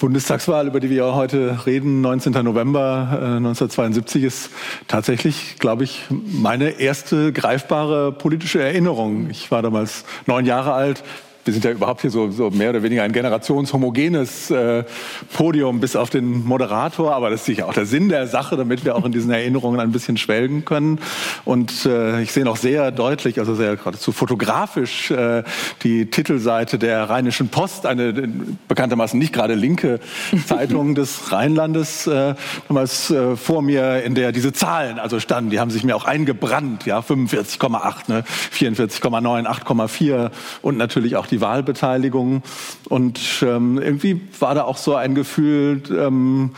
Bundestagswahl, 0.01 0.65
über 0.65 0.79
die 0.79 0.89
wir 0.89 1.13
heute 1.13 1.59
reden, 1.67 2.01
19. 2.01 2.33
November 2.43 3.07
äh, 3.11 3.37
1972, 3.37 4.23
ist 4.23 4.49
tatsächlich, 4.87 5.57
glaube 5.59 5.83
ich, 5.83 6.05
meine 6.09 6.79
erste 6.79 7.31
greifbare 7.31 8.11
politische 8.11 8.63
Erinnerung. 8.63 9.29
Ich 9.29 9.51
war 9.51 9.61
damals 9.61 10.03
neun 10.25 10.47
Jahre 10.47 10.73
alt, 10.73 11.03
wir 11.43 11.53
sind 11.53 11.65
ja 11.65 11.71
überhaupt 11.71 12.01
hier 12.01 12.11
so, 12.11 12.29
so 12.29 12.49
mehr 12.49 12.69
oder 12.69 12.83
weniger 12.83 13.03
ein 13.03 13.11
generationshomogenes 13.11 14.51
äh, 14.51 14.83
Podium 15.33 15.79
bis 15.79 15.95
auf 15.95 16.09
den 16.09 16.45
Moderator, 16.45 17.13
aber 17.15 17.29
das 17.29 17.41
ist 17.41 17.45
sicher 17.47 17.67
auch 17.67 17.73
der 17.73 17.85
Sinn 17.85 18.09
der 18.09 18.27
Sache, 18.27 18.57
damit 18.57 18.85
wir 18.85 18.95
auch 18.95 19.05
in 19.05 19.11
diesen 19.11 19.31
Erinnerungen 19.31 19.79
ein 19.79 19.91
bisschen 19.91 20.17
schwelgen 20.17 20.65
können. 20.65 20.99
Und 21.45 21.85
äh, 21.85 22.21
ich 22.21 22.31
sehe 22.31 22.43
noch 22.43 22.57
sehr 22.57 22.91
deutlich, 22.91 23.39
also 23.39 23.55
sehr 23.55 23.75
geradezu 23.75 24.11
fotografisch, 24.11 25.11
äh, 25.11 25.43
die 25.83 26.07
Titelseite 26.07 26.77
der 26.77 27.09
Rheinischen 27.09 27.49
Post, 27.49 27.85
eine 27.85 28.13
bekanntermaßen 28.67 29.17
nicht 29.17 29.33
gerade 29.33 29.55
linke 29.55 29.99
Zeitung 30.45 30.95
des 30.95 31.31
Rheinlandes, 31.31 32.07
äh, 32.07 32.35
damals 32.67 33.09
äh, 33.09 33.35
vor 33.35 33.61
mir, 33.61 34.03
in 34.03 34.15
der 34.15 34.31
diese 34.31 34.53
Zahlen 34.53 34.99
also 34.99 35.19
standen, 35.19 35.49
die 35.49 35.59
haben 35.59 35.71
sich 35.71 35.83
mir 35.83 35.95
auch 35.95 36.05
eingebrannt, 36.05 36.85
ja, 36.85 36.99
45,8, 36.99 38.11
ne, 38.11 38.23
44,9, 38.53 39.47
8,4 39.47 40.31
und 40.61 40.77
natürlich 40.77 41.15
auch 41.15 41.30
die 41.31 41.41
Wahlbeteiligung. 41.41 42.43
Und 42.89 43.19
ähm, 43.41 43.79
irgendwie 43.81 44.21
war 44.39 44.53
da 44.53 44.63
auch 44.63 44.77
so 44.77 44.95
ein 44.95 45.15
Gefühl, 45.15 45.81
ähm, 45.89 46.51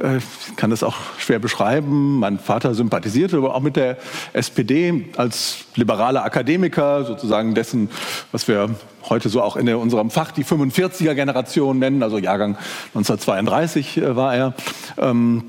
äh, 0.00 0.18
ich 0.18 0.56
kann 0.56 0.70
das 0.70 0.82
auch 0.82 0.96
schwer 1.18 1.38
beschreiben. 1.38 2.18
Mein 2.18 2.38
Vater 2.38 2.74
sympathisierte 2.74 3.36
aber 3.36 3.54
auch 3.54 3.60
mit 3.60 3.76
der 3.76 3.98
SPD 4.32 5.06
als 5.16 5.64
liberaler 5.74 6.24
Akademiker, 6.24 7.04
sozusagen 7.04 7.54
dessen, 7.54 7.90
was 8.32 8.48
wir 8.48 8.70
heute 9.08 9.28
so 9.28 9.42
auch 9.42 9.56
in 9.56 9.68
unserem 9.74 10.10
Fach 10.10 10.30
die 10.30 10.44
45er 10.44 11.14
Generation 11.14 11.78
nennen, 11.78 12.02
also 12.02 12.18
Jahrgang 12.18 12.56
1932 12.94 13.96
äh, 13.96 14.16
war 14.16 14.34
er. 14.34 14.54
Ähm, 14.98 15.42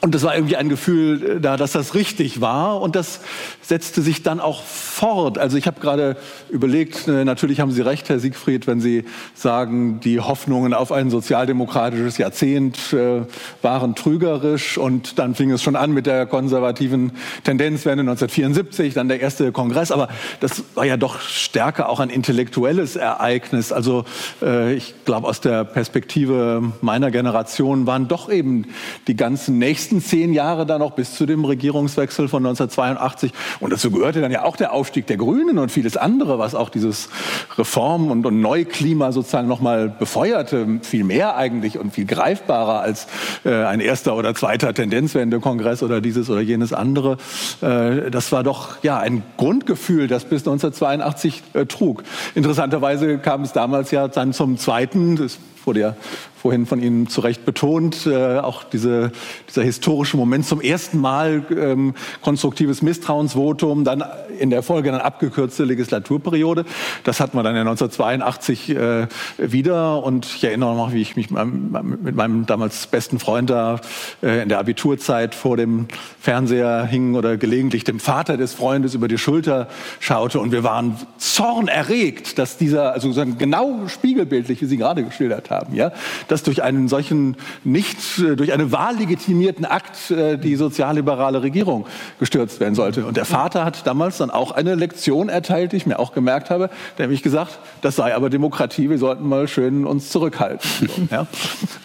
und 0.00 0.14
es 0.14 0.22
war 0.22 0.34
irgendwie 0.34 0.56
ein 0.56 0.68
Gefühl 0.68 1.36
äh, 1.36 1.40
da, 1.40 1.56
dass 1.56 1.72
das 1.72 1.94
richtig 1.94 2.40
war. 2.40 2.80
Und 2.80 2.96
das 2.96 3.20
setzte 3.62 4.02
sich 4.02 4.22
dann 4.22 4.40
auch 4.40 4.62
fort. 4.62 5.38
Also 5.38 5.56
ich 5.56 5.66
habe 5.66 5.80
gerade 5.80 6.16
überlegt, 6.48 7.08
äh, 7.08 7.24
natürlich 7.24 7.60
haben 7.60 7.70
Sie 7.70 7.82
recht, 7.82 8.08
Herr 8.08 8.18
Siegfried, 8.18 8.66
wenn 8.66 8.80
Sie 8.80 9.04
sagen, 9.34 10.00
die 10.00 10.20
Hoffnungen 10.20 10.74
auf 10.74 10.92
ein 10.92 11.10
sozialdemokratisches 11.10 12.18
Jahrzehnt 12.18 12.92
äh, 12.92 13.22
waren 13.62 13.94
trügerisch. 13.94 14.78
Und 14.78 15.18
dann 15.18 15.34
fing 15.34 15.50
es 15.50 15.62
schon 15.62 15.76
an 15.76 15.92
mit 15.92 16.06
der 16.06 16.26
konservativen 16.26 17.12
Tendenzwende 17.44 18.02
1974, 18.02 18.94
dann 18.94 19.08
der 19.08 19.20
erste 19.20 19.52
Kongress. 19.52 19.90
Aber 19.90 20.08
das 20.40 20.64
war 20.74 20.84
ja 20.84 20.96
doch 20.96 21.20
stärker 21.20 21.88
auch 21.88 22.00
ein 22.00 22.10
intellektuelles 22.10 22.96
Ereignis. 22.96 23.72
Also 23.72 24.04
ich 24.40 24.94
glaube, 25.04 25.26
aus 25.26 25.40
der 25.40 25.64
Perspektive 25.64 26.72
meiner 26.80 27.10
Generation 27.10 27.86
waren 27.86 28.08
doch 28.08 28.30
eben 28.30 28.66
die 29.06 29.16
ganzen 29.16 29.58
nächsten 29.58 29.83
nächsten 29.84 30.00
zehn 30.00 30.32
Jahre 30.32 30.64
dann 30.64 30.78
noch 30.78 30.92
bis 30.92 31.14
zu 31.14 31.26
dem 31.26 31.44
Regierungswechsel 31.44 32.28
von 32.28 32.46
1982. 32.46 33.32
Und 33.60 33.70
dazu 33.70 33.90
gehörte 33.90 34.22
dann 34.22 34.32
ja 34.32 34.44
auch 34.44 34.56
der 34.56 34.72
Aufstieg 34.72 35.06
der 35.06 35.18
Grünen 35.18 35.58
und 35.58 35.70
vieles 35.70 35.98
andere, 35.98 36.38
was 36.38 36.54
auch 36.54 36.70
dieses 36.70 37.10
Reform- 37.58 38.10
und, 38.10 38.24
und 38.24 38.40
Neuklima 38.40 39.12
sozusagen 39.12 39.46
nochmal 39.46 39.90
befeuerte. 39.90 40.80
Viel 40.80 41.04
mehr 41.04 41.36
eigentlich 41.36 41.78
und 41.78 41.92
viel 41.92 42.06
greifbarer 42.06 42.80
als 42.80 43.06
äh, 43.44 43.52
ein 43.52 43.80
erster 43.80 44.16
oder 44.16 44.34
zweiter 44.34 44.72
Tendenzwende-Kongress 44.72 45.82
oder 45.82 46.00
dieses 46.00 46.30
oder 46.30 46.40
jenes 46.40 46.72
andere. 46.72 47.18
Äh, 47.60 48.10
das 48.10 48.32
war 48.32 48.42
doch 48.42 48.82
ja 48.82 48.98
ein 48.98 49.22
Grundgefühl, 49.36 50.08
das 50.08 50.24
bis 50.24 50.42
1982 50.42 51.42
äh, 51.52 51.66
trug. 51.66 52.04
Interessanterweise 52.34 53.18
kam 53.18 53.42
es 53.42 53.52
damals 53.52 53.90
ja 53.90 54.08
dann 54.08 54.32
zum 54.32 54.56
zweiten, 54.56 55.16
das 55.16 55.38
wurde 55.66 55.80
ja 55.80 55.96
vorhin 56.44 56.66
von 56.66 56.82
Ihnen 56.82 57.06
zu 57.06 57.22
Recht 57.22 57.46
betont, 57.46 58.06
äh, 58.06 58.36
auch 58.36 58.64
diese, 58.64 59.12
dieser 59.48 59.62
historische 59.62 60.18
Moment 60.18 60.44
zum 60.44 60.60
ersten 60.60 60.98
Mal 60.98 61.42
ähm, 61.50 61.94
konstruktives 62.20 62.82
Misstrauensvotum, 62.82 63.82
dann 63.84 64.04
in 64.38 64.50
der 64.50 64.62
Folge 64.62 64.90
eine 64.90 65.02
abgekürzte 65.02 65.64
Legislaturperiode. 65.64 66.66
Das 67.02 67.18
hatten 67.18 67.38
wir 67.38 67.42
dann 67.42 67.54
ja 67.54 67.62
1982 67.62 68.76
äh, 68.76 69.06
wieder 69.38 70.04
und 70.04 70.26
ich 70.26 70.44
erinnere 70.44 70.74
noch, 70.74 70.92
wie 70.92 71.00
ich 71.00 71.16
mich 71.16 71.30
mit 71.30 72.14
meinem 72.14 72.44
damals 72.44 72.88
besten 72.88 73.18
Freund 73.18 73.48
da 73.48 73.80
äh, 74.22 74.42
in 74.42 74.50
der 74.50 74.58
Abiturzeit 74.58 75.34
vor 75.34 75.56
dem 75.56 75.88
Fernseher 76.20 76.84
hing 76.84 77.14
oder 77.14 77.38
gelegentlich 77.38 77.84
dem 77.84 78.00
Vater 78.00 78.36
des 78.36 78.52
Freundes 78.52 78.92
über 78.92 79.08
die 79.08 79.16
Schulter 79.16 79.68
schaute 79.98 80.40
und 80.40 80.52
wir 80.52 80.62
waren 80.62 80.98
zornerregt, 81.16 82.38
dass 82.38 82.58
dieser, 82.58 82.92
also 82.92 83.10
genau 83.38 83.88
spiegelbildlich, 83.88 84.60
wie 84.60 84.66
Sie 84.66 84.76
gerade 84.76 85.04
geschildert 85.04 85.48
haben, 85.48 85.53
ja, 85.72 85.92
dass 86.28 86.42
durch 86.42 86.62
einen 86.62 86.88
solchen 86.88 87.36
nicht, 87.64 88.18
äh, 88.18 88.36
durch 88.36 88.52
einen 88.52 88.72
wahllegitimierten 88.72 89.64
Akt 89.64 90.10
äh, 90.10 90.36
die 90.36 90.56
sozialliberale 90.56 91.42
Regierung 91.42 91.86
gestürzt 92.18 92.60
werden 92.60 92.74
sollte. 92.74 93.06
Und 93.06 93.16
der 93.16 93.24
Vater 93.24 93.64
hat 93.64 93.86
damals 93.86 94.18
dann 94.18 94.30
auch 94.30 94.52
eine 94.52 94.74
Lektion 94.74 95.28
erteilt, 95.28 95.72
die 95.72 95.76
ich 95.76 95.86
mir 95.86 95.98
auch 95.98 96.12
gemerkt 96.12 96.50
habe, 96.50 96.70
nämlich 96.98 97.22
gesagt, 97.22 97.58
das 97.80 97.96
sei 97.96 98.14
aber 98.14 98.30
Demokratie, 98.30 98.90
wir 98.90 98.98
sollten 98.98 99.28
mal 99.28 99.48
schön 99.48 99.86
uns 99.86 100.10
zurückhalten. 100.10 101.08
ja. 101.10 101.26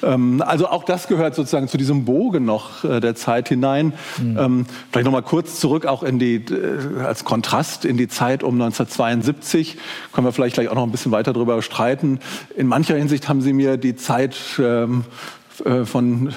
Ähm, 0.04 0.44
also 0.46 0.68
auch 0.68 0.84
das 0.84 1.08
gehört 1.08 1.36
sozusagen 1.36 1.68
zu 1.68 1.78
diesem 1.78 2.06
Bogen 2.06 2.46
noch 2.46 2.84
äh, 2.84 3.00
der 3.00 3.16
Zeit 3.16 3.50
hinein. 3.50 3.94
Mhm. 4.18 4.66
Vielleicht 4.92 5.06
noch 5.06 5.12
mal 5.12 5.22
kurz 5.22 5.60
zurück 5.60 5.86
auch 5.86 6.04
in 6.04 6.20
die, 6.20 6.44
als 7.04 7.24
Kontrast 7.24 7.86
in 7.86 7.98
die 7.98 8.08
Zeit 8.08 8.44
um 8.44 8.56
1972. 8.56 9.78
Können 10.14 10.28
wir 10.28 10.32
vielleicht 10.32 10.56
gleich 10.56 10.70
auch 10.70 10.76
noch 10.76 10.84
ein 10.84 10.92
bisschen 10.92 11.12
weiter 11.12 11.34
darüber 11.34 11.62
streiten. 11.62 12.20
In 12.56 12.68
mancher 12.68 12.96
Hinsicht 12.96 13.30
haben 13.30 13.42
Sie 13.42 13.54
mir 13.60 13.76
die 13.76 13.98
Zeit 13.98 14.38
ähm, 14.58 15.04
äh, 15.66 15.84
von 15.84 16.34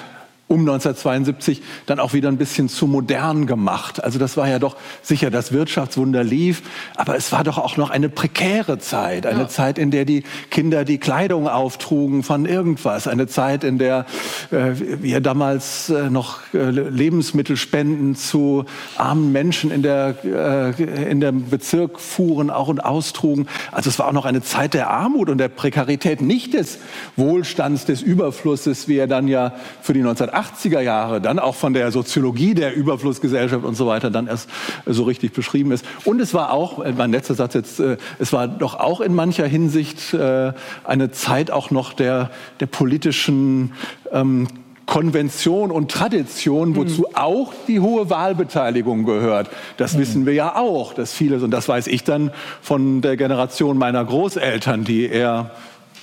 um 0.47 0.59
1972 0.59 1.61
dann 1.85 1.99
auch 1.99 2.13
wieder 2.13 2.29
ein 2.29 2.37
bisschen 2.37 2.67
zu 2.67 2.85
modern 2.85 3.47
gemacht. 3.47 4.03
Also 4.03 4.19
das 4.19 4.35
war 4.35 4.47
ja 4.47 4.59
doch 4.59 4.75
sicher, 5.01 5.31
das 5.31 5.51
Wirtschaftswunder 5.51 6.23
lief, 6.23 6.63
aber 6.95 7.15
es 7.15 7.31
war 7.31 7.43
doch 7.43 7.57
auch 7.57 7.77
noch 7.77 7.89
eine 7.89 8.09
prekäre 8.09 8.77
Zeit, 8.77 9.25
eine 9.25 9.43
ja. 9.43 9.47
Zeit, 9.47 9.77
in 9.77 9.89
der 9.89 10.05
die 10.05 10.23
Kinder 10.51 10.83
die 10.83 10.97
Kleidung 10.97 11.47
auftrugen 11.47 12.23
von 12.23 12.45
irgendwas, 12.45 13.07
eine 13.07 13.27
Zeit, 13.27 13.63
in 13.63 13.77
der 13.77 14.05
äh, 14.51 14.73
wir 15.01 15.21
damals 15.21 15.89
äh, 15.89 16.09
noch 16.09 16.39
äh, 16.53 16.69
Lebensmittelspenden 16.69 18.15
zu 18.15 18.65
armen 18.97 19.31
Menschen 19.31 19.71
in 19.71 19.81
der 19.81 20.15
äh, 20.23 21.09
in 21.09 21.21
dem 21.21 21.49
Bezirk 21.49 21.99
fuhren 21.99 22.49
auch 22.49 22.67
und 22.67 22.83
austrugen. 22.83 23.47
Also 23.71 23.89
es 23.89 23.97
war 23.97 24.07
auch 24.07 24.13
noch 24.13 24.25
eine 24.25 24.41
Zeit 24.41 24.73
der 24.73 24.89
Armut 24.89 25.29
und 25.29 25.37
der 25.37 25.47
Prekarität, 25.47 26.21
nicht 26.21 26.53
des 26.53 26.79
Wohlstands, 27.15 27.85
des 27.85 28.01
Überflusses, 28.01 28.87
wie 28.87 28.97
er 28.97 29.07
dann 29.07 29.27
ja 29.27 29.53
für 29.81 29.93
die 29.93 30.01
1980 30.01 30.32
80er 30.33 30.81
Jahre 30.81 31.21
dann 31.21 31.39
auch 31.39 31.55
von 31.55 31.73
der 31.73 31.91
Soziologie 31.91 32.53
der 32.53 32.75
Überflussgesellschaft 32.75 33.63
und 33.65 33.75
so 33.75 33.87
weiter 33.87 34.09
dann 34.09 34.27
erst 34.27 34.49
so 34.85 35.03
richtig 35.03 35.33
beschrieben 35.33 35.71
ist. 35.71 35.85
Und 36.05 36.19
es 36.19 36.33
war 36.33 36.51
auch, 36.51 36.83
äh, 36.83 36.91
mein 36.91 37.11
letzter 37.11 37.35
Satz 37.35 37.53
jetzt, 37.53 37.79
äh, 37.79 37.97
es 38.19 38.33
war 38.33 38.47
doch 38.47 38.75
auch 38.75 39.01
in 39.01 39.13
mancher 39.13 39.47
Hinsicht 39.47 40.13
äh, 40.13 40.53
eine 40.83 41.11
Zeit 41.11 41.51
auch 41.51 41.71
noch 41.71 41.93
der, 41.93 42.31
der 42.59 42.67
politischen 42.67 43.73
ähm, 44.11 44.47
Konvention 44.85 45.71
und 45.71 45.91
Tradition, 45.91 46.69
mhm. 46.69 46.75
wozu 46.75 47.01
mhm. 47.01 47.15
auch 47.15 47.53
die 47.67 47.79
hohe 47.79 48.09
Wahlbeteiligung 48.09 49.05
gehört. 49.05 49.49
Das 49.77 49.93
mhm. 49.93 49.99
wissen 49.99 50.25
wir 50.25 50.33
ja 50.33 50.55
auch, 50.55 50.93
dass 50.93 51.13
vieles, 51.13 51.43
und 51.43 51.51
das 51.51 51.67
weiß 51.67 51.87
ich 51.87 52.03
dann 52.03 52.31
von 52.61 53.01
der 53.01 53.17
Generation 53.17 53.77
meiner 53.77 54.03
Großeltern, 54.03 54.83
die 54.83 55.05
eher 55.05 55.51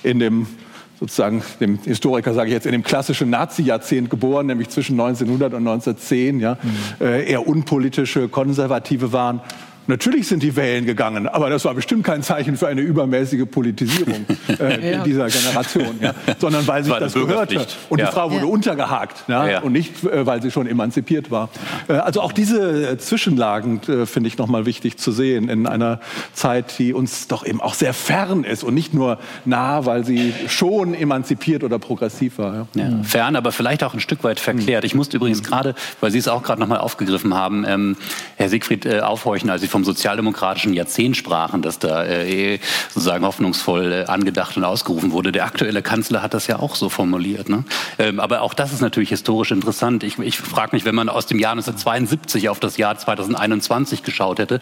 in 0.03 0.19
dem 0.19 0.47
sozusagen 1.01 1.41
dem 1.59 1.79
Historiker 1.83 2.33
sage 2.35 2.49
ich 2.49 2.53
jetzt 2.53 2.67
in 2.67 2.73
dem 2.73 2.83
klassischen 2.83 3.31
Nazi-Jahrzehnt 3.31 4.11
geboren, 4.11 4.45
nämlich 4.45 4.69
zwischen 4.69 4.99
1900 4.99 5.53
und 5.53 5.67
1910, 5.67 6.39
ja, 6.39 6.57
mhm. 6.61 7.05
äh, 7.05 7.25
eher 7.25 7.47
unpolitische, 7.47 8.29
konservative 8.29 9.11
waren. 9.11 9.41
Natürlich 9.91 10.29
sind 10.29 10.41
die 10.41 10.55
Wellen 10.55 10.85
gegangen, 10.85 11.27
aber 11.27 11.49
das 11.49 11.65
war 11.65 11.73
bestimmt 11.73 12.05
kein 12.05 12.23
Zeichen 12.23 12.55
für 12.55 12.69
eine 12.69 12.79
übermäßige 12.79 13.45
Politisierung 13.45 14.25
äh, 14.59 14.93
ja. 14.93 15.03
dieser 15.03 15.27
Generation, 15.27 15.99
ja, 15.99 16.13
sondern 16.39 16.65
weil 16.65 16.81
sich 16.85 16.93
das 16.93 17.13
gehörte. 17.13 17.67
Und 17.89 17.99
ja. 17.99 18.05
die 18.05 18.11
Frau 18.13 18.31
wurde 18.31 18.47
untergehakt 18.47 19.25
und 19.59 19.73
nicht, 19.73 20.01
äh, 20.05 20.25
weil 20.25 20.41
sie 20.41 20.49
schon 20.49 20.65
emanzipiert 20.65 21.29
war. 21.29 21.49
Äh, 21.89 21.95
also 21.95 22.21
auch 22.21 22.31
diese 22.31 22.91
äh, 22.91 22.97
Zwischenlagen 22.99 23.81
äh, 23.89 24.05
finde 24.05 24.29
ich 24.29 24.37
nochmal 24.37 24.65
wichtig 24.65 24.97
zu 24.97 25.11
sehen 25.11 25.49
in 25.49 25.67
einer 25.67 25.99
Zeit, 26.31 26.79
die 26.79 26.93
uns 26.93 27.27
doch 27.27 27.45
eben 27.45 27.59
auch 27.59 27.73
sehr 27.73 27.93
fern 27.93 28.45
ist 28.45 28.63
und 28.63 28.73
nicht 28.73 28.93
nur 28.93 29.19
nah, 29.43 29.85
weil 29.85 30.05
sie 30.05 30.33
schon 30.47 30.93
emanzipiert 30.93 31.65
oder 31.65 31.79
progressiv 31.79 32.37
war. 32.37 32.69
Fern, 33.03 33.35
aber 33.35 33.51
vielleicht 33.51 33.83
auch 33.83 33.93
ein 33.93 33.99
Stück 33.99 34.23
weit 34.23 34.39
verklärt. 34.39 34.85
Ich 34.85 34.95
musste 34.95 35.17
übrigens 35.17 35.43
gerade, 35.43 35.75
weil 35.99 36.11
Sie 36.11 36.17
es 36.17 36.29
auch 36.29 36.43
gerade 36.43 36.61
nochmal 36.61 36.79
aufgegriffen 36.79 37.33
haben, 37.33 37.65
ähm, 37.67 37.97
Herr 38.37 38.47
Siegfried 38.47 38.85
äh, 38.85 39.01
aufhorchen, 39.01 39.49
als 39.49 39.61
Sie 39.61 39.67
vom 39.67 39.80
sozialdemokratischen 39.83 40.73
Jahrzehnt 40.73 41.17
sprachen, 41.17 41.61
das 41.61 41.79
da 41.79 42.05
äh, 42.05 42.59
sozusagen 42.89 43.25
hoffnungsvoll 43.25 43.91
äh, 43.91 44.05
angedacht 44.05 44.57
und 44.57 44.63
ausgerufen 44.63 45.11
wurde. 45.11 45.31
Der 45.31 45.45
aktuelle 45.45 45.81
Kanzler 45.81 46.21
hat 46.21 46.33
das 46.33 46.47
ja 46.47 46.59
auch 46.59 46.75
so 46.75 46.89
formuliert. 46.89 47.49
Ne? 47.49 47.63
Ähm, 47.99 48.19
aber 48.19 48.41
auch 48.41 48.53
das 48.53 48.73
ist 48.73 48.81
natürlich 48.81 49.09
historisch 49.09 49.51
interessant. 49.51 50.03
Ich, 50.03 50.17
ich 50.19 50.39
frage 50.39 50.75
mich, 50.75 50.85
wenn 50.85 50.95
man 50.95 51.09
aus 51.09 51.25
dem 51.25 51.39
Jahr 51.39 51.53
1972 51.53 52.49
auf 52.49 52.59
das 52.59 52.77
Jahr 52.77 52.97
2021 52.97 54.03
geschaut 54.03 54.39
hätte, 54.39 54.59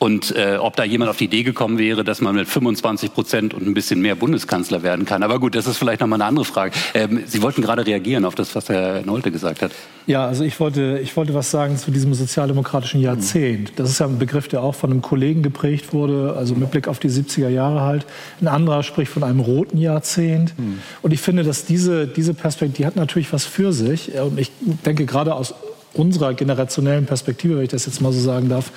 und 0.00 0.34
äh, 0.34 0.56
ob 0.56 0.76
da 0.76 0.84
jemand 0.84 1.10
auf 1.10 1.18
die 1.18 1.26
Idee 1.26 1.42
gekommen 1.42 1.76
wäre, 1.76 2.04
dass 2.04 2.22
man 2.22 2.34
mit 2.34 2.48
25 2.48 3.12
Prozent 3.12 3.52
und 3.52 3.66
ein 3.66 3.74
bisschen 3.74 4.00
mehr 4.00 4.14
Bundeskanzler 4.14 4.82
werden 4.82 5.04
kann. 5.04 5.22
Aber 5.22 5.38
gut, 5.38 5.54
das 5.54 5.66
ist 5.66 5.76
vielleicht 5.76 6.00
nochmal 6.00 6.16
eine 6.16 6.24
andere 6.26 6.46
Frage. 6.46 6.72
Ähm, 6.94 7.22
Sie 7.26 7.42
wollten 7.42 7.60
gerade 7.60 7.86
reagieren 7.86 8.24
auf 8.24 8.34
das, 8.34 8.54
was 8.54 8.70
Herr 8.70 9.02
Nolte 9.02 9.30
gesagt 9.30 9.60
hat. 9.60 9.72
Ja, 10.06 10.26
also 10.26 10.42
ich 10.42 10.58
wollte, 10.58 10.98
ich 11.02 11.14
wollte 11.18 11.34
was 11.34 11.50
sagen 11.50 11.76
zu 11.76 11.90
diesem 11.90 12.14
sozialdemokratischen 12.14 13.02
Jahrzehnt. 13.02 13.74
Das 13.76 13.90
ist 13.90 13.98
ja 13.98 14.06
ein 14.06 14.18
Begriff, 14.18 14.48
der 14.48 14.62
auch 14.62 14.74
von 14.74 14.90
einem 14.90 15.02
Kollegen 15.02 15.42
geprägt 15.42 15.92
wurde, 15.92 16.34
also 16.34 16.54
mit 16.54 16.70
Blick 16.70 16.88
auf 16.88 16.98
die 16.98 17.10
70er 17.10 17.50
Jahre 17.50 17.82
halt. 17.82 18.06
Ein 18.40 18.48
anderer 18.48 18.82
spricht 18.82 19.12
von 19.12 19.22
einem 19.22 19.40
roten 19.40 19.76
Jahrzehnt. 19.76 20.54
Hm. 20.56 20.78
Und 21.02 21.12
ich 21.12 21.20
finde, 21.20 21.44
dass 21.44 21.66
diese, 21.66 22.06
diese 22.06 22.32
Perspektive, 22.32 22.78
die 22.78 22.86
hat 22.86 22.96
natürlich 22.96 23.34
was 23.34 23.44
für 23.44 23.74
sich. 23.74 24.12
Und 24.14 24.38
ich 24.38 24.50
denke 24.86 25.04
gerade 25.04 25.34
aus 25.34 25.54
unserer 25.94 26.34
generationellen 26.34 27.06
Perspektive, 27.06 27.56
wenn 27.56 27.64
ich 27.64 27.70
das 27.70 27.86
jetzt 27.86 28.00
mal 28.00 28.12
so 28.12 28.20
sagen 28.20 28.48
darf, 28.48 28.70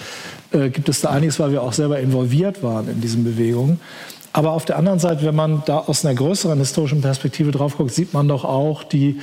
äh, 0.51 0.69
gibt 0.69 0.89
es 0.89 1.01
da 1.01 1.09
einiges, 1.09 1.39
weil 1.39 1.51
wir 1.51 1.61
auch 1.61 1.73
selber 1.73 1.99
involviert 1.99 2.63
waren 2.63 2.89
in 2.89 3.01
diesen 3.01 3.23
Bewegungen. 3.23 3.79
Aber 4.31 4.51
auf 4.51 4.65
der 4.65 4.77
anderen 4.77 4.99
Seite, 4.99 5.23
wenn 5.25 5.35
man 5.35 5.61
da 5.65 5.77
aus 5.79 6.03
einer 6.03 6.15
größeren 6.15 6.57
historischen 6.57 7.01
Perspektive 7.01 7.51
drauf 7.51 7.77
guckt, 7.77 7.91
sieht 7.91 8.13
man 8.13 8.27
doch 8.27 8.43
auch 8.43 8.83
die 8.83 9.19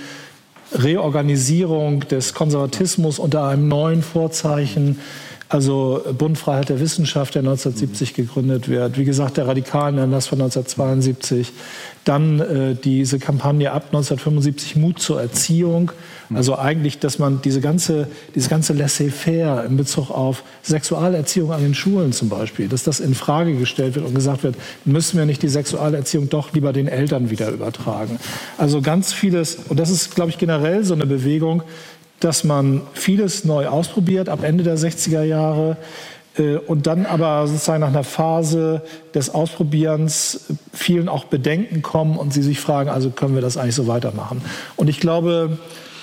Reorganisierung 0.73 2.01
des 2.09 2.33
Konservatismus 2.33 3.19
unter 3.19 3.45
einem 3.49 3.67
neuen 3.67 4.03
Vorzeichen. 4.03 5.01
Also 5.51 6.01
Bund 6.17 6.39
Freiheit 6.39 6.69
der 6.69 6.79
Wissenschaft, 6.79 7.35
der 7.35 7.41
1970 7.41 8.15
gegründet 8.15 8.69
wird. 8.69 8.97
Wie 8.97 9.05
gesagt, 9.05 9.37
der 9.37 9.49
radikalen 9.49 9.99
Erlass 9.99 10.29
von 10.29 10.41
1972. 10.41 11.53
Dann 12.05 12.39
äh, 12.39 12.77
diese 12.77 13.19
Kampagne 13.19 13.73
ab 13.73 13.87
1975 13.87 14.77
Mut 14.77 15.01
zur 15.01 15.21
Erziehung 15.21 15.91
also 16.33 16.57
eigentlich, 16.57 17.01
dass 17.01 17.19
man 17.19 17.43
diese 17.43 17.61
ganze, 17.61 18.07
dieses 18.35 18.49
ganze 18.49 18.73
Laissez-faire 18.73 19.65
in 19.65 19.77
Bezug 19.77 20.11
auf 20.11 20.45
Sexualerziehung 20.63 21.53
an 21.53 21.61
den 21.63 21.75
Schulen 21.75 22.13
zum 22.13 22.29
Beispiel, 22.29 22.69
dass 22.69 22.85
das 22.85 23.01
in 23.01 23.15
Frage 23.15 23.55
gestellt 23.57 23.97
wird 23.97 24.07
und 24.07 24.15
gesagt 24.15 24.45
wird, 24.45 24.55
müssen 24.85 25.19
wir 25.19 25.27
nicht 25.27 25.43
die 25.43 25.49
Sexualerziehung 25.49 26.29
doch 26.29 26.53
lieber 26.53 26.73
den 26.73 26.87
Eltern 26.87 27.31
wieder 27.31 27.51
übertragen. 27.51 28.21
Also 28.59 28.81
ganz 28.81 29.13
vieles, 29.13 29.57
und 29.69 29.81
das 29.81 29.91
ist, 29.91 30.15
glaube 30.15 30.31
ich, 30.31 30.39
generell 30.39 30.85
so 30.85 30.95
eine 30.95 31.07
Bewegung, 31.07 31.65
dass 32.21 32.45
man 32.45 32.83
vieles 32.93 33.45
neu 33.45 33.67
ausprobiert 33.67 34.29
ab 34.29 34.45
Ende 34.45 34.63
der 34.63 34.79
60er 34.79 35.23
Jahre 35.23 35.77
äh, 36.37 36.57
und 36.57 36.87
dann 36.87 37.07
aber 37.07 37.47
sozusagen 37.47 37.81
nach 37.81 37.89
einer 37.89 38.05
Phase 38.05 38.83
des 39.15 39.31
Ausprobierens 39.31 40.47
vielen 40.73 41.09
auch 41.09 41.25
Bedenken 41.25 41.83
kommen 41.83 42.17
und 42.17 42.33
sie 42.33 42.43
sich 42.43 42.61
fragen, 42.61 42.91
also 42.91 43.11
können 43.11 43.35
wir 43.35 43.43
das 43.43 43.57
eigentlich 43.57 43.75
so 43.75 43.87
weitermachen. 43.87 44.43
Und 44.77 44.89
ich 44.89 45.01
glaube, 45.01 45.59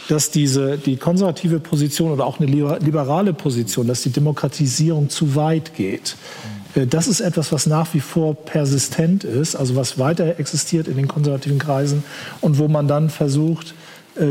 dass 0.09 0.32
diese, 0.32 0.78
die 0.78 0.97
konservative 0.97 1.59
Position 1.59 2.11
oder 2.11 2.26
auch 2.26 2.39
eine 2.39 2.49
liberale 2.49 3.34
Position, 3.34 3.88
dass 3.88 4.03
die 4.03 4.11
Demokratisierung 4.11 5.09
zu 5.09 5.36
weit 5.36 5.76
geht. 5.76 6.15
Äh, 6.76 6.88
das 6.88 7.07
ist 7.07 7.20
etwas, 7.20 7.51
was 7.51 7.65
nach 7.65 7.93
wie 7.93 7.99
vor 7.99 8.36
persistent 8.36 9.24
ist, 9.24 9.55
also 9.55 9.76
was 9.76 9.99
weiter 9.99 10.39
existiert 10.39 10.88
in 10.88 10.97
den 10.97 11.07
konservativen 11.07 11.59
Kreisen 11.59 12.03
und 12.41 12.57
wo 12.57 12.68
man 12.68 12.88
dann 12.88 13.09
versucht, 13.09 13.74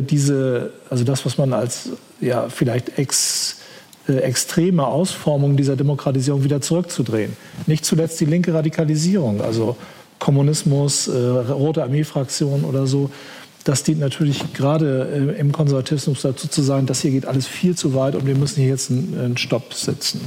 diese, 0.03 0.73
also 0.91 1.05
das, 1.05 1.25
was 1.25 1.39
man 1.39 1.53
als 1.53 1.91
ja, 2.21 2.49
vielleicht 2.49 2.99
ex, 2.99 3.57
äh, 4.09 4.19
extreme 4.19 4.87
Ausformung 4.87 5.57
dieser 5.57 5.77
Demokratisierung 5.77 6.45
wieder 6.45 6.61
zurückzudrehen. 6.61 7.37
Nicht 7.67 7.85
zuletzt 7.85 8.21
die 8.21 8.25
linke 8.25 8.55
Radikalisierung, 8.55 9.41
also 9.41 9.77
Kommunismus, 10.19 11.09
äh, 11.09 11.17
Rote 11.19 11.83
Armee-Fraktion 11.83 12.65
oder 12.65 12.87
so, 12.87 13.11
das 13.65 13.83
dient 13.83 13.99
natürlich 13.99 14.53
gerade 14.55 15.35
äh, 15.37 15.41
im 15.41 15.51
Konservatismus 15.51 16.23
dazu 16.23 16.47
zu 16.47 16.63
sagen, 16.63 16.87
das 16.87 17.01
hier 17.01 17.11
geht 17.11 17.27
alles 17.27 17.47
viel 17.47 17.75
zu 17.75 17.95
weit 17.95 18.15
und 18.15 18.27
wir 18.27 18.37
müssen 18.37 18.61
hier 18.61 18.71
jetzt 18.71 18.91
einen, 18.91 19.19
einen 19.19 19.37
Stopp 19.37 19.75
setzen. 19.75 20.21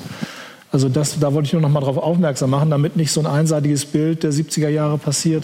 Also 0.72 0.88
das, 0.88 1.20
da 1.20 1.34
wollte 1.34 1.48
ich 1.48 1.54
nur 1.54 1.62
noch 1.62 1.70
mal 1.70 1.80
darauf 1.80 1.98
aufmerksam 1.98 2.52
machen, 2.52 2.70
damit 2.70 2.96
nicht 2.96 3.12
so 3.12 3.20
ein 3.20 3.26
einseitiges 3.26 3.86
Bild 3.86 4.22
der 4.24 4.32
70er 4.32 4.70
Jahre 4.70 4.98
passiert, 4.98 5.44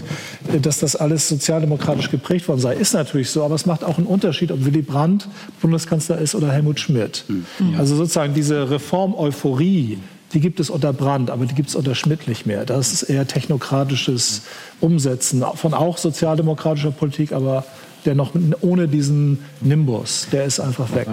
äh, 0.54 0.60
dass 0.60 0.80
das 0.80 0.96
alles 0.96 1.28
sozialdemokratisch 1.28 2.12
geprägt 2.12 2.48
worden 2.48 2.60
sei. 2.60 2.76
Ist 2.76 2.94
natürlich 2.94 3.30
so, 3.30 3.44
aber 3.44 3.56
es 3.56 3.66
macht 3.66 3.84
auch 3.84 3.98
einen 3.98 4.08
Unterschied, 4.08 4.52
ob 4.52 4.66
Willy 4.66 4.82
Brandt 4.82 5.28
Bundeskanzler 5.62 6.20
ist 6.20 6.36
oder 6.36 6.52
Helmut 6.52 6.80
Schmidt. 6.80 7.26
Mhm. 7.28 7.76
Also 7.78 7.96
sozusagen 7.96 8.34
diese 8.34 8.70
Reform-Euphorie, 8.70 9.98
die 10.34 10.40
gibt 10.40 10.60
es 10.60 10.70
unter 10.70 10.94
Brandt, 10.94 11.32
aber 11.32 11.46
die 11.46 11.56
gibt 11.56 11.70
es 11.70 11.76
unter 11.76 11.96
Schmidt 11.96 12.28
nicht 12.28 12.46
mehr. 12.46 12.66
Das 12.66 12.94
ist 12.94 13.04
eher 13.04 13.28
technokratisches 13.28 14.44
Umsetzen 14.80 15.44
von 15.56 15.74
auch 15.74 15.98
sozialdemokratischer 15.98 16.92
Politik, 16.92 17.32
aber 17.32 17.66
der 18.06 18.14
noch 18.14 18.34
ohne 18.62 18.88
diesen 18.88 19.40
Nimbus, 19.62 20.28
der 20.32 20.46
ist 20.46 20.60
einfach 20.60 20.94
weg. 20.94 21.08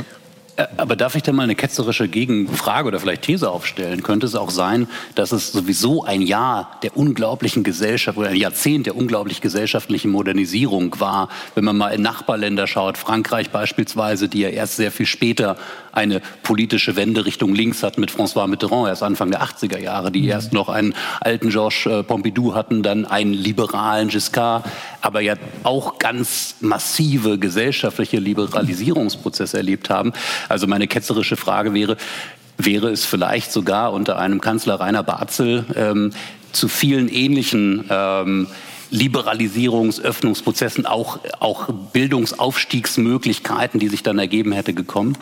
Aber 0.76 0.96
darf 0.96 1.14
ich 1.14 1.22
da 1.22 1.32
mal 1.32 1.44
eine 1.44 1.54
ketzerische 1.54 2.08
Gegenfrage 2.08 2.88
oder 2.88 3.00
vielleicht 3.00 3.22
These 3.22 3.50
aufstellen? 3.50 4.02
Könnte 4.02 4.26
es 4.26 4.34
auch 4.34 4.50
sein, 4.50 4.88
dass 5.14 5.32
es 5.32 5.52
sowieso 5.52 6.04
ein 6.04 6.22
Jahr 6.22 6.78
der 6.82 6.96
unglaublichen 6.96 7.62
Gesellschaft 7.62 8.18
oder 8.18 8.28
ein 8.28 8.36
Jahrzehnt 8.36 8.86
der 8.86 8.96
unglaublich 8.96 9.40
gesellschaftlichen 9.40 10.10
Modernisierung 10.10 10.98
war, 11.00 11.28
wenn 11.54 11.64
man 11.64 11.76
mal 11.76 11.90
in 11.90 12.02
Nachbarländer 12.02 12.66
schaut, 12.66 12.98
Frankreich 12.98 13.50
beispielsweise, 13.50 14.28
die 14.28 14.40
ja 14.40 14.48
erst 14.48 14.76
sehr 14.76 14.90
viel 14.90 15.06
später 15.06 15.56
eine 15.92 16.20
politische 16.42 16.96
Wende 16.96 17.24
Richtung 17.24 17.54
links 17.54 17.82
hatten 17.82 18.00
mit 18.00 18.10
François 18.10 18.46
Mitterrand, 18.46 18.88
erst 18.88 19.02
Anfang 19.02 19.30
der 19.30 19.42
80er 19.42 19.78
Jahre, 19.78 20.10
die 20.10 20.22
mhm. 20.22 20.28
erst 20.28 20.52
noch 20.52 20.68
einen 20.68 20.94
alten 21.20 21.50
Georges 21.50 21.86
äh, 21.86 22.02
Pompidou 22.02 22.54
hatten, 22.54 22.82
dann 22.82 23.04
einen 23.04 23.32
liberalen 23.32 24.08
Giscard, 24.08 24.64
aber 25.00 25.20
ja 25.20 25.34
auch 25.62 25.98
ganz 25.98 26.56
massive 26.60 27.38
gesellschaftliche 27.38 28.18
Liberalisierungsprozesse 28.18 29.56
erlebt 29.58 29.90
haben. 29.90 30.12
Also 30.48 30.66
meine 30.66 30.88
ketzerische 30.88 31.36
Frage 31.36 31.74
wäre, 31.74 31.96
wäre 32.58 32.90
es 32.90 33.04
vielleicht 33.04 33.52
sogar 33.52 33.92
unter 33.92 34.18
einem 34.18 34.40
Kanzler 34.40 34.80
Rainer 34.80 35.02
Barzel 35.02 35.64
ähm, 35.76 36.12
zu 36.52 36.68
vielen 36.68 37.08
ähnlichen 37.08 37.84
ähm, 37.90 38.46
Liberalisierungs-, 38.92 40.00
Öffnungsprozessen, 40.00 40.86
auch, 40.86 41.18
auch 41.40 41.68
Bildungsaufstiegsmöglichkeiten, 41.92 43.80
die 43.80 43.88
sich 43.88 44.02
dann 44.02 44.18
ergeben 44.18 44.52
hätte, 44.52 44.74
gekommen? 44.74 45.16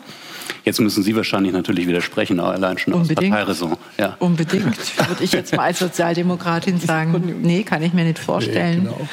Jetzt 0.63 0.79
müssen 0.79 1.03
Sie 1.03 1.15
wahrscheinlich 1.15 1.53
natürlich 1.53 1.87
widersprechen, 1.87 2.39
allein 2.39 2.77
schon 2.77 2.93
Unbedingt. 2.93 3.33
aus 3.33 3.39
Parteiräson. 3.39 3.77
Ja. 3.97 4.15
Unbedingt, 4.19 4.65
würde 5.07 5.23
ich 5.23 5.31
jetzt 5.31 5.55
mal 5.55 5.63
als 5.63 5.79
Sozialdemokratin 5.79 6.79
sagen. 6.85 7.39
Nee, 7.41 7.63
kann 7.63 7.81
ich 7.81 7.93
mir 7.93 8.03
nicht 8.03 8.19
vorstellen. 8.19 8.83
Nee, 8.83 8.89
genau. 8.89 9.07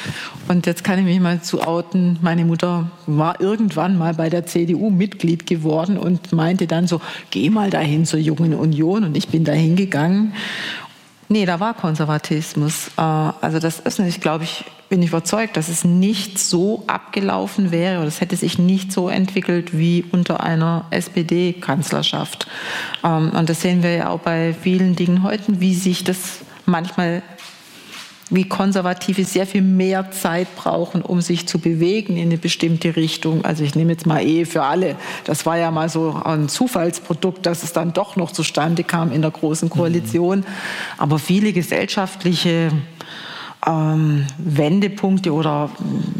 Und 0.47 0.65
jetzt 0.65 0.83
kann 0.83 0.99
ich 0.99 1.05
mich 1.05 1.19
mal 1.19 1.41
zu 1.41 1.61
outen. 1.61 2.17
Meine 2.21 2.45
Mutter 2.45 2.91
war 3.07 3.41
irgendwann 3.41 3.97
mal 3.97 4.13
bei 4.13 4.29
der 4.29 4.45
CDU 4.45 4.89
Mitglied 4.89 5.45
geworden 5.45 5.97
und 5.97 6.31
meinte 6.33 6.67
dann 6.67 6.87
so, 6.87 7.01
geh 7.31 7.49
mal 7.49 7.69
dahin 7.69 8.05
zur 8.05 8.19
Jungen 8.19 8.53
Union. 8.53 9.03
Und 9.03 9.17
ich 9.17 9.27
bin 9.29 9.43
da 9.43 9.51
hingegangen 9.51 10.33
Nee, 11.31 11.45
da 11.45 11.59
war 11.59 11.75
Konservatismus. 11.75 12.87
Äh, 12.97 13.01
also 13.01 13.59
das 13.59 13.79
ist 13.79 13.99
nicht, 13.99 14.19
glaube 14.19 14.45
ich, 14.45 14.65
bin 14.89 15.03
ich 15.03 15.09
überzeugt, 15.09 15.55
dass 15.57 15.69
es 15.69 15.83
nicht 15.83 16.39
so 16.39 16.83
abgelaufen 16.87 17.69
wäre 17.69 17.99
oder 17.99 18.07
es 18.07 18.19
hätte 18.19 18.35
sich 18.35 18.57
nicht 18.57 18.91
so 18.91 19.09
entwickelt 19.09 19.77
wie 19.77 20.03
unter 20.11 20.41
einer 20.41 20.85
SPD-Kanzlerschaft. 20.89 22.47
Ähm, 23.03 23.29
und 23.29 23.47
das 23.47 23.61
sehen 23.61 23.83
wir 23.83 23.93
ja 23.93 24.09
auch 24.09 24.21
bei 24.21 24.55
vielen 24.59 24.95
Dingen 24.95 25.21
heute, 25.21 25.61
wie 25.61 25.75
sich 25.75 26.03
das 26.03 26.39
manchmal 26.65 27.21
wie 28.29 28.43
Konservative 28.47 29.23
sehr 29.23 29.47
viel 29.47 29.61
mehr 29.61 30.11
Zeit 30.11 30.55
brauchen, 30.55 31.01
um 31.01 31.21
sich 31.21 31.47
zu 31.47 31.59
bewegen 31.59 32.17
in 32.17 32.27
eine 32.29 32.37
bestimmte 32.37 32.95
Richtung. 32.95 33.43
Also 33.43 33.63
ich 33.63 33.75
nehme 33.75 33.91
jetzt 33.91 34.05
mal 34.05 34.21
Ehe 34.21 34.45
für 34.45 34.63
alle. 34.63 34.95
Das 35.25 35.45
war 35.45 35.57
ja 35.57 35.71
mal 35.71 35.89
so 35.89 36.19
ein 36.23 36.47
Zufallsprodukt, 36.47 37.45
dass 37.45 37.63
es 37.63 37.73
dann 37.73 37.93
doch 37.93 38.15
noch 38.15 38.31
zustande 38.31 38.83
kam 38.83 39.11
in 39.11 39.21
der 39.21 39.31
großen 39.31 39.69
Koalition. 39.69 40.45
Aber 40.97 41.17
viele 41.17 41.53
gesellschaftliche 41.53 42.71
ähm, 43.65 44.25
Wendepunkte 44.37 45.33
oder 45.33 45.69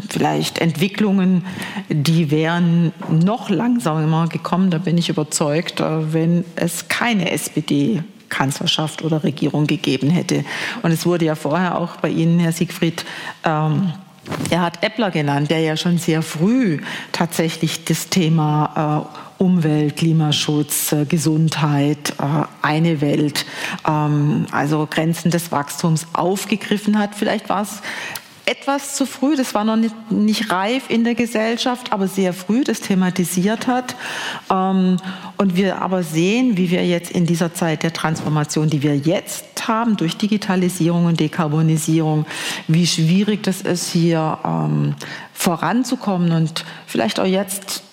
vielleicht 0.08 0.58
Entwicklungen, 0.58 1.44
die 1.88 2.30
wären 2.30 2.92
noch 3.08 3.50
langsamer 3.50 4.28
gekommen, 4.28 4.70
da 4.70 4.78
bin 4.78 4.98
ich 4.98 5.08
überzeugt, 5.08 5.80
äh, 5.80 6.12
wenn 6.12 6.44
es 6.56 6.88
keine 6.88 7.30
SPD 7.30 8.02
Kanzlerschaft 8.30 9.02
oder 9.02 9.22
Regierung 9.22 9.66
gegeben 9.66 10.08
hätte. 10.08 10.44
Und 10.82 10.92
es 10.92 11.04
wurde 11.04 11.26
ja 11.26 11.34
vorher 11.34 11.76
auch 11.76 11.96
bei 11.96 12.08
Ihnen, 12.08 12.40
Herr 12.40 12.52
Siegfried, 12.52 13.04
ähm, 13.44 13.92
er 14.50 14.62
hat 14.62 14.82
Eppler 14.84 15.10
genannt, 15.10 15.50
der 15.50 15.60
ja 15.60 15.76
schon 15.76 15.98
sehr 15.98 16.22
früh 16.22 16.80
tatsächlich 17.12 17.84
das 17.84 18.08
Thema 18.08 19.08
äh, 19.40 19.42
Umwelt, 19.42 19.96
Klimaschutz, 19.96 20.92
äh, 20.92 21.06
Gesundheit, 21.06 22.14
äh, 22.18 22.44
eine 22.62 23.00
Welt, 23.00 23.46
ähm, 23.88 24.46
also 24.50 24.86
Grenzen 24.88 25.30
des 25.30 25.50
Wachstums 25.50 26.06
aufgegriffen 26.12 26.98
hat. 26.98 27.14
Vielleicht 27.14 27.48
war 27.48 27.62
es 27.62 27.80
etwas 28.50 28.96
zu 28.96 29.06
früh, 29.06 29.36
das 29.36 29.54
war 29.54 29.62
noch 29.62 29.76
nicht, 29.76 29.94
nicht, 30.10 30.50
reif 30.50 30.90
in 30.90 31.04
der 31.04 31.14
Gesellschaft, 31.14 31.92
aber 31.92 32.08
sehr 32.08 32.32
früh 32.32 32.64
das 32.64 32.80
thematisiert 32.80 33.68
hat. 33.68 33.94
Ähm, 34.50 34.96
und 35.36 35.54
wir 35.54 35.80
aber 35.80 36.02
sehen, 36.02 36.56
wie 36.56 36.70
wir 36.72 36.84
jetzt 36.84 37.12
in 37.12 37.26
dieser 37.26 37.54
Zeit 37.54 37.84
der 37.84 37.92
Transformation, 37.92 38.68
die 38.68 38.82
wir 38.82 38.96
jetzt 38.96 39.68
haben, 39.68 39.96
durch 39.96 40.16
Digitalisierung 40.16 41.06
und 41.06 41.20
Dekarbonisierung, 41.20 42.26
wie 42.66 42.88
schwierig 42.88 43.44
das 43.44 43.60
ist, 43.60 43.92
hier 43.92 44.38
ähm, 44.44 44.96
voranzukommen 45.32 46.32
und 46.32 46.64
vielleicht 46.86 47.20
auch 47.20 47.26
jetzt 47.26 47.84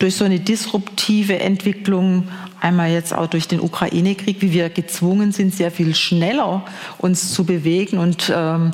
durch 0.00 0.16
so 0.16 0.24
eine 0.24 0.40
disruptive 0.40 1.38
Entwicklung, 1.38 2.28
einmal 2.60 2.90
jetzt 2.90 3.14
auch 3.14 3.26
durch 3.26 3.46
den 3.48 3.60
Ukraine-Krieg, 3.60 4.40
wie 4.40 4.52
wir 4.52 4.70
gezwungen 4.70 5.30
sind, 5.32 5.54
sehr 5.54 5.70
viel 5.70 5.94
schneller 5.94 6.64
uns 6.98 7.32
zu 7.32 7.44
bewegen 7.44 7.98
und 7.98 8.32
ähm, 8.34 8.72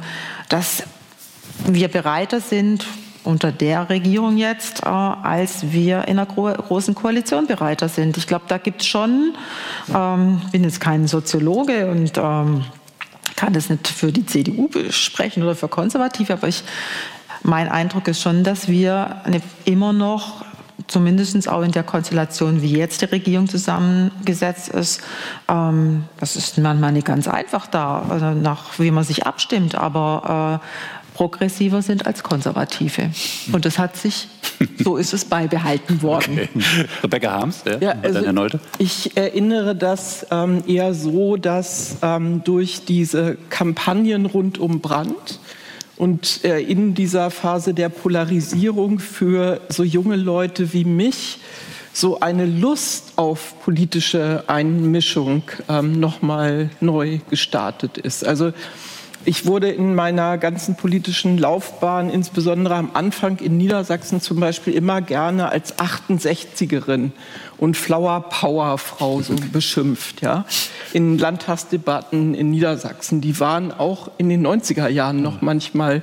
dass 0.49 0.82
wir 1.66 1.88
bereiter 1.88 2.40
sind, 2.40 2.86
unter 3.26 3.51
der 3.51 3.90
Regierung 3.90 4.36
jetzt, 4.36 4.84
äh, 4.84 4.86
als 4.86 5.72
wir 5.72 6.03
in 6.07 6.18
einer 6.18 6.26
gro 6.26 6.53
großen 6.53 6.94
Koalition 6.94 7.47
bereiter 7.47 7.88
sind. 7.88 8.16
Ich 8.16 8.26
glaube, 8.26 8.44
da 8.49 8.59
gibt 8.59 8.82
es 8.82 8.86
schon, 8.86 9.34
ähm, 9.92 10.40
bin 10.53 10.62
jetzt 10.62 10.80
kein 10.80 11.09
Soziologe 11.09 11.90
und 11.90 12.16
ähm, 12.16 12.64
kann 13.34 13.53
das 13.53 13.68
nicht 13.68 13.88
für 13.88 14.12
die 14.12 14.24
CDU 14.24 14.68
sprechen 14.90 15.42
oder 15.42 15.55
für 15.55 15.68
Konservative, 15.68 16.34
aber 16.34 16.49
ich, 16.49 16.62
mein 17.42 17.68
Eindruck 17.68 18.09
ist 18.09 18.22
schon, 18.22 18.44
dass 18.44 18.68
wir 18.68 19.22
eine, 19.24 19.42
immer 19.64 19.92
noch 19.92 20.44
zumindest 20.87 21.49
auch 21.49 21.62
in 21.62 21.72
der 21.72 21.83
Konstellation, 21.83 22.62
wie 22.62 22.77
jetzt 22.77 23.01
die 23.01 23.07
Regierung 23.07 23.49
zusammengesetzt 23.49 24.68
ist, 24.68 25.01
ähm, 25.49 26.05
das 26.20 26.37
ist 26.37 26.59
manchmal 26.59 26.93
nicht 26.93 27.07
ganz 27.07 27.29
einfach 27.29 27.66
da, 27.66 28.05
also 28.09 28.31
nach 28.31 28.79
wie 28.79 28.91
man 28.91 29.05
sich 29.05 29.27
abstimmt, 29.27 29.74
aber 29.74 30.61
äh, 30.62 30.66
progressiver 31.16 31.81
sind 31.81 32.07
als 32.07 32.22
Konservative. 32.22 33.11
Und 33.51 33.64
das 33.64 33.79
hat 33.79 33.97
sich, 33.97 34.29
so 34.79 34.99
ist 34.99 35.14
es 35.14 35.24
beibehalten 35.24 36.03
worden. 36.03 36.35
Okay. 36.35 36.87
Rebecca 37.03 37.33
Harms, 37.33 37.64
ja, 37.64 37.79
ja 37.79 37.95
also 38.03 38.59
ich 38.79 39.16
erinnere 39.16 39.74
das 39.74 40.27
ähm, 40.31 40.62
eher 40.66 40.93
so, 40.93 41.37
dass 41.37 41.97
ähm, 42.03 42.45
durch 42.45 42.85
diese 42.85 43.39
Kampagnen 43.49 44.27
rund 44.27 44.59
um 44.59 44.81
Brand 44.81 45.41
und 45.97 46.44
äh, 46.44 46.61
in 46.61 46.94
dieser 46.94 47.30
Phase 47.30 47.74
der 47.74 47.88
Polarisierung 47.88 48.99
für 48.99 49.61
so 49.68 49.82
junge 49.82 50.16
Leute 50.16 50.72
wie 50.72 50.84
mich 50.84 51.38
so 51.92 52.20
eine 52.20 52.44
Lust 52.44 53.14
auf 53.16 53.55
politische 53.62 54.44
Einmischung 54.49 55.42
ähm, 55.68 55.99
nochmal 55.99 56.68
neu 56.80 57.20
gestartet 57.30 57.97
ist. 57.97 58.26
Also 58.26 58.53
ich 59.27 59.45
wurde 59.45 59.68
in 59.68 59.95
meiner 59.95 60.39
ganzen 60.39 60.77
politischen 60.77 61.37
Laufbahn, 61.37 62.11
insbesondere 62.11 62.77
am 62.77 62.91
Anfang 62.95 63.39
in 63.39 63.57
Niedersachsen 63.57 64.20
zum 64.20 64.39
Beispiel, 64.39 64.72
immer 64.72 65.01
gerne 65.01 65.49
als 65.49 65.79
68erin 65.79 67.11
und 67.59 67.77
Flower 67.77 68.29
Power 68.31 68.79
Frau 68.79 69.20
so 69.22 69.35
beschimpft. 69.53 70.22
Ja? 70.22 70.45
In 70.93 71.18
Landtagsdebatten 71.18 72.35
in 72.35 72.51
Niedersachsen, 72.51 73.20
die 73.20 73.39
waren 73.41 73.72
auch 73.72 74.11
in 74.16 74.29
den 74.29 74.47
90er 74.47 74.89
Jahren 74.89 75.22
noch 75.22 75.43
manchmal 75.43 76.03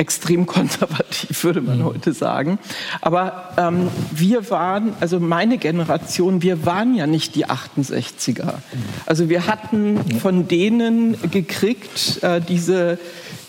extrem 0.00 0.46
konservativ, 0.46 1.44
würde 1.44 1.60
man 1.60 1.80
mhm. 1.80 1.84
heute 1.84 2.12
sagen. 2.14 2.58
Aber 3.02 3.50
ähm, 3.58 3.88
wir 4.10 4.50
waren, 4.50 4.94
also 4.98 5.20
meine 5.20 5.58
Generation, 5.58 6.42
wir 6.42 6.64
waren 6.64 6.94
ja 6.94 7.06
nicht 7.06 7.34
die 7.34 7.46
68er. 7.46 8.54
Also 9.04 9.28
wir 9.28 9.46
hatten 9.46 10.18
von 10.20 10.48
denen 10.48 11.16
gekriegt, 11.30 12.22
äh, 12.22 12.40
diese 12.40 12.98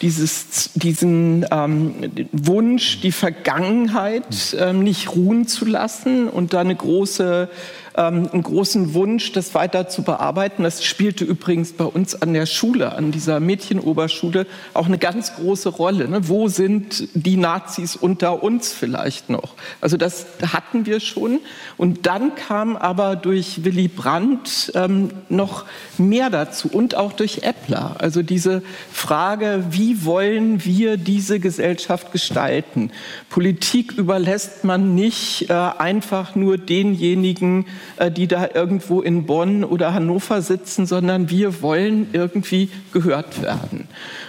dieses, 0.02 0.72
diesen 0.74 1.46
ähm, 1.52 1.94
Wunsch, 2.32 3.02
die 3.02 3.12
Vergangenheit 3.12 4.56
ähm, 4.60 4.84
nicht 4.84 5.16
ruhen 5.16 5.48
zu 5.48 5.66
lassen 5.66 6.28
und 6.28 6.54
da 6.54 6.62
eine 6.62 6.76
große 6.76 7.50
ähm, 7.96 8.30
einen 8.32 8.44
großen 8.44 8.94
Wunsch, 8.94 9.32
das 9.32 9.54
weiter 9.54 9.90
zu 9.90 10.04
bearbeiten. 10.04 10.64
Das 10.64 10.84
spielte 10.84 11.26
übrigens 11.26 11.74
bei 11.74 11.86
uns 11.86 12.22
an 12.22 12.34
der 12.34 12.46
Schule, 12.46 12.94
an 12.94 13.12
dieser 13.12 13.40
Mädchenoberschule, 13.40 14.48
auch 14.74 14.86
eine 14.86 14.98
ganz 14.98 15.36
große 15.36 15.70
Rolle. 15.70 16.08
Ne? 16.08 16.28
Wo 16.28 16.48
sind 16.48 17.10
die 17.14 17.38
Nazis 17.38 17.96
unter 17.96 18.44
uns 18.44 18.72
vielleicht 18.72 19.30
noch? 19.30 19.56
Also 19.82 19.98
das 19.98 20.26
hatten 20.52 20.86
wir 20.86 21.00
schon. 21.00 21.40
Und 21.78 22.06
dann 22.06 22.36
kam 22.36 22.76
aber 22.78 23.16
durch 23.16 23.64
Willy 23.64 23.88
Brandt 23.88 24.72
ähm, 24.76 25.12
noch 25.30 25.66
mehr 25.98 26.30
dazu 26.30 26.70
und 26.72 26.96
auch 26.96 27.14
durch 27.14 27.40
Eppler. 27.44 27.96
Also 28.00 28.24
diese 28.24 28.62
Frage, 28.92 29.66
wie 29.72 30.06
wollen 30.06 30.64
wir 30.64 30.98
diese 30.98 31.40
Gesellschaft 31.40 32.12
gestalten? 32.12 32.92
Politik 33.30 33.94
überlässt 33.94 34.64
man 34.64 34.96
nicht 34.96 35.50
äh, 35.50 35.54
einfach 35.54 36.36
nur 36.36 36.58
denjenigen, 36.58 37.66
die 38.12 38.28
da 38.28 38.50
irgendwo 38.54 39.02
in 39.02 39.26
Bonn 39.26 39.64
oder 39.64 39.94
Hannover 39.94 40.42
sitzen, 40.42 40.86
sondern 40.86 41.30
wir 41.30 41.62
wollen 41.62 42.08
irgendwie 42.14 42.70
gehört 42.94 43.42
werden. 43.42 43.88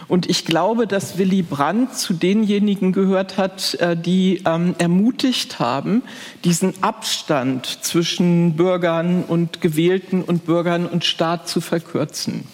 Und 0.09 0.29
ich 0.29 0.45
glaube, 0.45 0.87
dass 0.87 1.17
Willy 1.17 1.43
Brandt 1.43 1.97
zu 1.97 2.13
denjenigen 2.13 2.93
gehört 2.93 3.39
hat, 3.39 3.75
äh, 3.75 3.97
die 3.97 4.43
ähm, 4.45 4.75
ermutigt 4.79 5.59
haben, 5.59 6.03
diesen 6.45 6.83
Abstand 6.83 7.67
zwischen 7.83 8.57
Bürgern 8.57 9.25
und 9.27 9.61
Gewählten 9.61 10.23
und 10.23 10.45
Bürgern 10.45 10.87
und 10.87 11.05
Staat 11.05 11.49
zu 11.49 11.61
verkürzen 11.61 12.45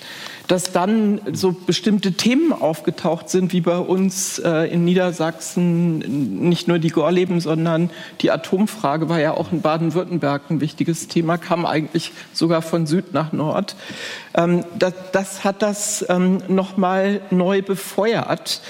dass 0.49 0.73
dann 0.73 1.21
so 1.33 1.53
bestimmte 1.53 2.13
Themen 2.13 2.53
aufgetaucht 2.53 3.29
sind, 3.29 3.53
wie 3.53 3.61
bei 3.61 3.77
uns 3.77 4.39
äh, 4.39 4.65
in 4.73 4.85
Niedersachsen, 4.85 5.99
nicht 6.49 6.69
nur 6.69 6.79
die 6.79 6.89
Gorleben, 6.89 7.41
sondern 7.41 7.91
die 8.23 8.31
Atomfrage 8.31 9.11
war 9.11 9.21
ja 9.21 9.35
auch 9.35 9.53
in 9.53 9.61
Baden-Württemberg 9.61 10.43
ein 10.51 10.61
wichtiges 10.63 11.07
Thema, 11.07 11.37
kam 11.37 11.67
eigentlich 11.67 12.13
sogar 12.33 12.63
von 12.63 12.87
Süd 12.87 13.13
nach 13.13 13.33
Nord. 13.33 13.77
Ähm, 14.35 14.65
das, 14.79 14.95
das, 15.13 15.45
hat 15.45 15.61
das 15.61 16.05
ähm, 16.09 16.43
nochmal 16.49 17.21
neu 17.31 17.61
befeuert. 17.61 18.63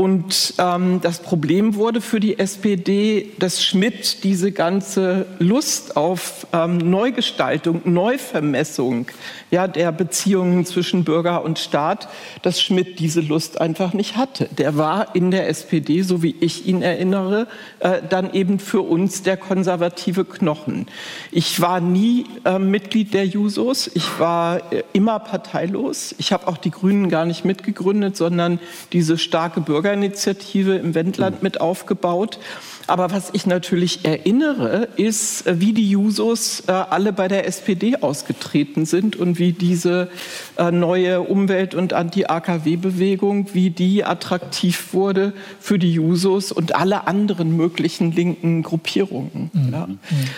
Und 0.00 0.54
ähm, 0.58 1.00
das 1.02 1.18
Problem 1.18 1.74
wurde 1.74 2.00
für 2.00 2.20
die 2.20 2.38
SPD, 2.38 3.32
dass 3.40 3.64
Schmidt 3.64 4.22
diese 4.22 4.52
ganze 4.52 5.26
Lust 5.40 5.96
auf 5.96 6.46
ähm, 6.52 6.78
Neugestaltung, 6.78 7.80
Neuvermessung 7.84 9.08
ja, 9.50 9.66
der 9.66 9.92
Beziehungen 9.92 10.66
zwischen 10.66 11.04
Bürger 11.04 11.42
und 11.42 11.58
Staat, 11.58 12.08
dass 12.42 12.60
Schmidt 12.60 12.98
diese 12.98 13.20
Lust 13.20 13.60
einfach 13.60 13.92
nicht 13.92 14.16
hatte. 14.16 14.48
Der 14.56 14.76
war 14.76 15.14
in 15.14 15.30
der 15.30 15.48
SPD, 15.48 16.02
so 16.02 16.22
wie 16.22 16.36
ich 16.40 16.66
ihn 16.66 16.82
erinnere, 16.82 17.46
äh, 17.80 18.02
dann 18.08 18.32
eben 18.34 18.58
für 18.58 18.82
uns 18.82 19.22
der 19.22 19.36
konservative 19.36 20.24
Knochen. 20.24 20.86
Ich 21.32 21.60
war 21.60 21.80
nie 21.80 22.26
äh, 22.44 22.58
Mitglied 22.58 23.14
der 23.14 23.26
Jusos, 23.26 23.90
ich 23.94 24.18
war 24.20 24.72
äh, 24.72 24.82
immer 24.92 25.18
parteilos. 25.18 26.14
Ich 26.18 26.32
habe 26.32 26.46
auch 26.46 26.58
die 26.58 26.70
Grünen 26.70 27.08
gar 27.08 27.24
nicht 27.24 27.44
mitgegründet, 27.44 28.16
sondern 28.16 28.60
diese 28.92 29.16
starke 29.16 29.60
Bürgerinitiative 29.88 30.76
im 30.76 30.94
Wendland 30.94 31.42
mit 31.42 31.60
aufgebaut. 31.60 32.38
Aber 32.86 33.10
was 33.10 33.30
ich 33.34 33.44
natürlich 33.44 34.06
erinnere, 34.06 34.88
ist, 34.96 35.46
äh, 35.46 35.60
wie 35.60 35.74
die 35.74 35.90
Jusos 35.90 36.64
äh, 36.66 36.72
alle 36.72 37.12
bei 37.12 37.28
der 37.28 37.46
SPD 37.46 37.96
ausgetreten 37.96 38.86
sind 38.86 39.14
und 39.14 39.38
wie 39.38 39.52
diese 39.52 40.08
äh, 40.56 40.70
neue 40.70 41.20
Umwelt- 41.20 41.74
und 41.74 41.92
Anti-AKW-Bewegung, 41.92 43.48
wie 43.52 43.68
die 43.68 44.04
attraktiv 44.04 44.94
wurde 44.94 45.34
für 45.60 45.78
die 45.78 45.92
Jusos 45.92 46.50
und 46.50 46.76
alle 46.76 47.06
anderen 47.06 47.54
möglichen 47.54 48.12
linken 48.12 48.62
Gruppierungen. 48.62 49.50
Mhm. 49.52 49.72
Ja. 49.72 49.88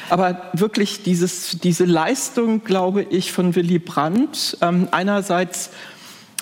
Aber 0.08 0.50
wirklich 0.52 1.04
dieses, 1.04 1.58
diese 1.62 1.84
Leistung, 1.84 2.64
glaube 2.64 3.02
ich, 3.02 3.30
von 3.30 3.54
Willy 3.54 3.78
Brandt, 3.78 4.58
ähm, 4.60 4.88
einerseits 4.90 5.70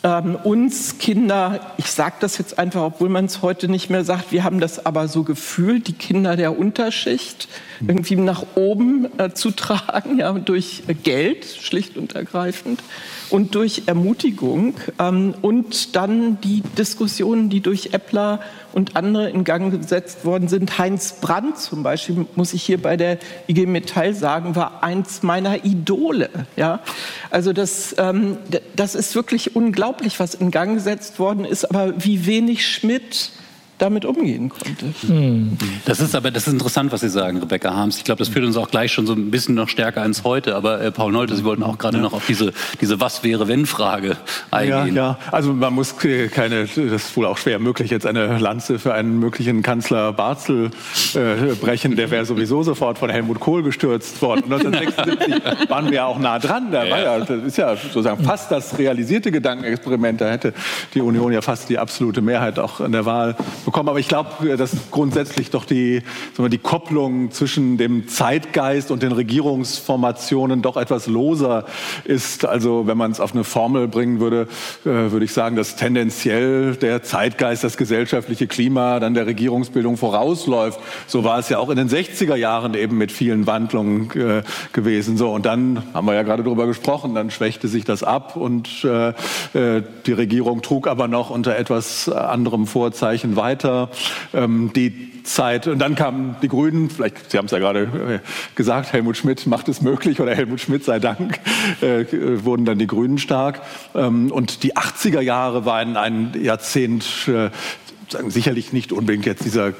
ähm, 0.09 0.37
uns 0.37 0.99
Kinder, 0.99 1.61
ich 1.77 1.91
sage 1.91 2.17
das 2.21 2.39
jetzt 2.39 2.59
einfach, 2.59 2.83
obwohl 2.83 3.09
man 3.11 3.27
es 3.27 3.43
heute 3.43 3.69
nicht 3.69 3.91
mehr 3.91 4.05
sagt, 4.05 4.33
wir 4.33 4.43
haben 4.43 4.59
das 4.59 4.87
aber 4.87 5.07
so 5.07 5.23
gefühlt, 5.23 5.87
die 5.87 5.93
Kinder 5.93 6.37
der 6.37 6.59
Unterschicht 6.59 7.49
irgendwie 7.87 8.17
nach 8.17 8.45
oben 8.55 9.07
äh, 9.19 9.31
zu 9.35 9.51
tragen, 9.51 10.19
ja, 10.19 10.33
durch 10.33 10.83
Geld, 11.03 11.45
schlicht 11.45 11.97
und 11.97 12.15
ergreifend 12.15 12.83
und 13.31 13.55
durch 13.55 13.83
Ermutigung 13.87 14.75
ähm, 14.99 15.35
und 15.43 15.95
dann 15.97 16.41
die 16.41 16.63
Diskussionen, 16.77 17.51
die 17.51 17.61
durch 17.61 17.91
Eppler 17.93 18.41
und 18.73 18.97
andere 18.97 19.31
in 19.31 19.45
Gang 19.45 19.73
gesetzt 19.73 20.25
worden 20.25 20.49
sind. 20.49 20.79
Heinz 20.79 21.21
Brandt 21.21 21.59
zum 21.59 21.83
Beispiel, 21.83 22.27
muss 22.37 22.55
ich 22.55 22.63
hier 22.63 22.81
bei 22.81 22.97
der 22.97 23.19
IG 23.49 23.67
Metall 23.67 24.15
sagen, 24.15 24.57
war 24.57 24.83
eins 24.83 25.23
meiner 25.23 25.65
Idole. 25.65 26.31
Ja? 26.57 26.81
Also 27.31 27.53
das, 27.53 27.95
ähm, 27.99 28.39
das 28.77 28.95
ist 28.95 29.15
wirklich 29.15 29.57
unglaublich, 29.57 29.98
was 30.19 30.35
in 30.35 30.51
Gang 30.51 30.75
gesetzt 30.75 31.19
worden 31.19 31.45
ist, 31.45 31.65
aber 31.65 31.93
wie 32.05 32.27
wenig 32.27 32.67
Schmidt 32.67 33.31
damit 33.79 34.05
umgehen 34.05 34.49
konnte. 34.49 34.87
Hm. 35.07 35.57
Das 35.85 36.01
ist 36.01 36.15
aber 36.15 36.31
das 36.31 36.47
ist 36.47 36.53
interessant, 36.53 36.93
was 36.93 37.01
Sie 37.01 37.09
sagen, 37.09 37.39
Rebecca 37.39 37.75
Harms. 37.75 37.99
Ich 37.99 38.05
glaube, 38.05 38.19
das 38.19 38.29
führt 38.29 38.45
uns 38.45 38.57
auch 38.57 38.71
gleich 38.71 38.93
schon 38.93 39.07
so 39.07 39.13
ein 39.13 39.31
bisschen 39.31 39.55
noch 39.55 39.69
stärker 39.69 40.05
ins 40.05 40.25
Heute. 40.25 40.57
Aber 40.57 40.81
äh, 40.81 40.91
Paul 40.91 41.13
Nolte, 41.13 41.37
Sie 41.37 41.45
wollten 41.45 41.63
auch 41.63 41.79
gerade 41.79 41.97
ja. 41.97 42.03
noch 42.03 42.13
auf 42.13 42.27
diese, 42.27 42.53
diese 42.81 43.01
Was 43.01 43.23
wäre 43.25 43.49
wenn 43.49 43.67
Frage 43.67 44.17
eingehen. 44.51 44.97
Ja, 44.97 45.11
ja, 45.11 45.19
also 45.31 45.53
man 45.53 45.73
muss 45.73 45.97
keine, 45.97 46.67
das 46.67 46.77
ist 46.77 47.17
wohl 47.17 47.27
auch 47.27 47.39
schwer 47.39 47.59
möglich, 47.59 47.91
jetzt 47.91 48.07
eine 48.07 48.39
Lanze 48.39 48.79
für 48.79 48.95
einen 48.95 49.19
möglichen 49.19 49.63
Kanzler 49.63 50.13
Barzel 50.13 50.71
äh, 51.15 51.55
brechen. 51.55 51.97
Der 51.97 52.11
wäre 52.11 52.25
sowieso 52.25 52.63
sofort 52.63 52.99
von 52.99 53.11
Helmut 53.11 53.41
Kohl 53.41 53.63
gestürzt 53.63 54.21
worden. 54.23 54.45
1976 54.53 55.69
waren 55.71 55.87
wir 55.87 55.95
ja 55.95 56.07
auch 56.07 56.19
nah 56.19 56.39
dran. 56.39 56.71
Da 56.73 56.89
war 56.91 57.01
ja, 57.01 57.19
das 57.21 57.43
ist 57.45 57.59
ja 57.59 57.77
sozusagen 57.77 58.23
fast 58.25 58.51
das 58.51 58.79
realisierte 58.79 59.31
Gedankenexperiment. 59.31 60.21
Da 60.21 60.31
hätte 60.31 60.53
die 60.95 61.01
Union 61.01 61.33
ja 61.33 61.43
fast 61.43 61.69
die 61.69 61.79
absolute 61.79 62.21
Mehrheit 62.21 62.59
auch 62.59 62.81
in 62.81 62.93
der 62.93 63.07
Wahl 63.07 63.37
bekommen. 63.69 63.91
Aber 63.91 63.99
ich 63.99 64.09
glaube, 64.09 64.57
dass 64.57 64.91
grundsätzlich 64.91 65.51
doch 65.51 65.67
die, 65.67 66.03
wir, 66.37 66.49
die 66.49 66.57
Kopplung 66.57 67.31
zwischen 67.33 67.77
dem 67.77 68.09
Zeitgeist 68.09 68.91
und 68.91 69.03
den 69.03 69.13
Regierungsformationen 69.13 70.63
doch 70.63 70.79
etwas 70.79 71.07
loser 71.07 71.67
ist. 72.05 72.47
Also 72.47 72.87
wenn 72.87 72.97
man 72.97 73.11
es 73.11 73.21
auf 73.21 73.35
eine 73.35 73.45
Formel 73.45 73.87
bringen 73.87 74.21
würde, 74.21 74.49
äh, 74.87 75.13
würde 75.13 75.27
ich 75.27 75.35
sagen, 75.35 75.55
dass 75.55 75.77
tendenziell 75.77 76.77
der 76.77 77.03
Zeitgeist, 77.03 77.63
das 77.63 77.77
gesellschaftliche 77.77 78.47
Klima 78.47 79.01
dann 79.01 79.13
der 79.13 79.27
Regierungsbildung 79.27 79.99
vorausläuft. 79.99 80.81
So 81.07 81.25
war 81.25 81.39
es 81.39 81.51
ja 81.51 81.59
auch 81.59 81.69
in 81.69 81.77
den 81.77 81.91
60er 81.91 82.37
Jahren 82.37 82.73
eben 82.73 82.97
mit 82.97 83.13
vielen 83.13 83.47
Wandlungen 83.47 84.11
äh, 84.13 84.43
gewesen. 84.73 85.19
So 85.19 85.31
und 85.31 85.45
dann 85.45 85.83
haben 85.93 86.07
wir 86.07 86.15
ja 86.15 86.23
gerade 86.23 86.43
darüber 86.43 86.67
gesprochen, 86.67 87.15
dann 87.15 87.31
schwächte 87.31 87.69
sich 87.69 87.85
das 87.85 88.03
ab 88.03 88.35
und 88.35 88.83
äh, 88.85 89.09
äh 89.09 89.83
die 90.07 90.13
Regierung 90.13 90.63
trug 90.63 90.87
aber 90.87 91.07
noch 91.07 91.29
unter 91.29 91.57
etwas 91.57 92.09
anderem 92.09 92.67
Vorzeichen 92.67 93.37
weiter. 93.37 93.58
Ähm, 93.65 94.73
die 94.75 95.23
Zeit. 95.29 95.67
Und 95.67 95.79
dann 95.79 95.95
kamen 95.95 96.37
die 96.43 96.49
Grünen, 96.49 96.91
vielleicht, 96.91 97.31
Sie 97.31 97.39
haben 97.39 97.47
es 97.47 97.53
ja 97.53 97.59
gerade 97.59 97.83
äh, 97.83 98.19
gesagt, 98.55 98.93
Helmut 98.93 99.17
Schmidt 99.17 99.47
macht 99.47 99.69
es 99.69 99.83
möglich 99.83 100.21
oder 100.21 100.35
Helmut 100.35 100.61
Schmidt 100.61 100.85
sei 100.85 100.99
Dank, 100.99 101.39
äh, 101.81 102.05
wurden 102.45 102.65
dann 102.65 102.79
die 102.79 102.87
Grünen 102.87 103.19
stark. 103.19 103.61
Ähm, 103.95 104.33
und 104.33 104.63
die 104.63 104.77
80er 104.77 105.21
Jahre 105.21 105.65
waren 105.65 105.97
ein 105.97 106.35
Jahrzehnt 106.41 107.29
äh, 107.29 107.51
sagen, 108.13 108.31
sicherlich 108.31 108.73
nicht 108.73 108.93
unbedingt 108.93 109.27
jetzt 109.27 109.45
dieser 109.45 109.69
äh, 109.69 109.73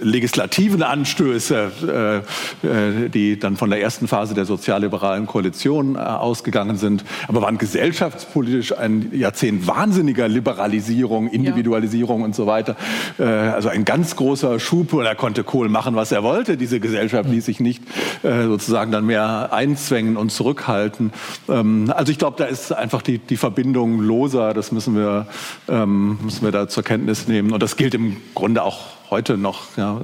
legislativen 0.00 0.82
Anstöße, 0.82 2.22
äh, 2.62 2.66
äh, 2.66 3.08
die 3.08 3.38
dann 3.38 3.56
von 3.56 3.70
der 3.70 3.80
ersten 3.80 4.08
Phase 4.08 4.34
der 4.34 4.44
sozialliberalen 4.44 5.26
Koalition 5.26 5.96
äh, 5.96 5.98
ausgegangen 5.98 6.76
sind, 6.76 7.04
aber 7.28 7.42
waren 7.42 7.58
gesellschaftspolitisch 7.58 8.76
ein 8.76 9.10
Jahrzehnt 9.12 9.66
wahnsinniger 9.66 10.28
Liberalisierung, 10.28 11.28
Individualisierung 11.28 12.20
ja. 12.20 12.26
und 12.26 12.34
so 12.34 12.46
weiter. 12.46 12.76
Äh, 13.18 13.24
also 13.24 13.68
ein 13.68 13.84
ganz 13.84 14.16
großer 14.16 14.60
Schub 14.60 14.92
und 14.92 15.04
er 15.04 15.14
konnte 15.14 15.44
Kohl 15.44 15.68
machen, 15.68 15.94
was 15.94 16.12
er 16.12 16.22
wollte. 16.22 16.56
Diese 16.56 16.80
Gesellschaft 16.80 17.28
ließ 17.28 17.44
sich 17.44 17.60
nicht 17.60 17.82
äh, 18.22 18.44
sozusagen 18.44 18.92
dann 18.92 19.06
mehr 19.06 19.52
einzwängen 19.52 20.16
und 20.16 20.30
zurückhalten. 20.30 21.12
Ähm, 21.48 21.92
also 21.94 22.12
ich 22.12 22.18
glaube, 22.18 22.36
da 22.38 22.44
ist 22.44 22.72
einfach 22.72 23.02
die, 23.02 23.18
die 23.18 23.36
Verbindung 23.36 24.00
loser. 24.00 24.54
Das 24.54 24.72
müssen 24.72 24.94
wir, 24.94 25.26
ähm, 25.68 26.18
müssen 26.22 26.44
wir 26.44 26.52
da 26.52 26.68
zur 26.68 26.82
Kenntnis 26.82 27.28
nehmen. 27.28 27.52
Und 27.52 27.62
das 27.62 27.69
das 27.70 27.76
gilt 27.76 27.94
im 27.94 28.20
Grunde 28.34 28.64
auch 28.64 28.80
heute 29.10 29.36
noch 29.36 29.76
ja, 29.76 29.98
äh, 29.98 30.02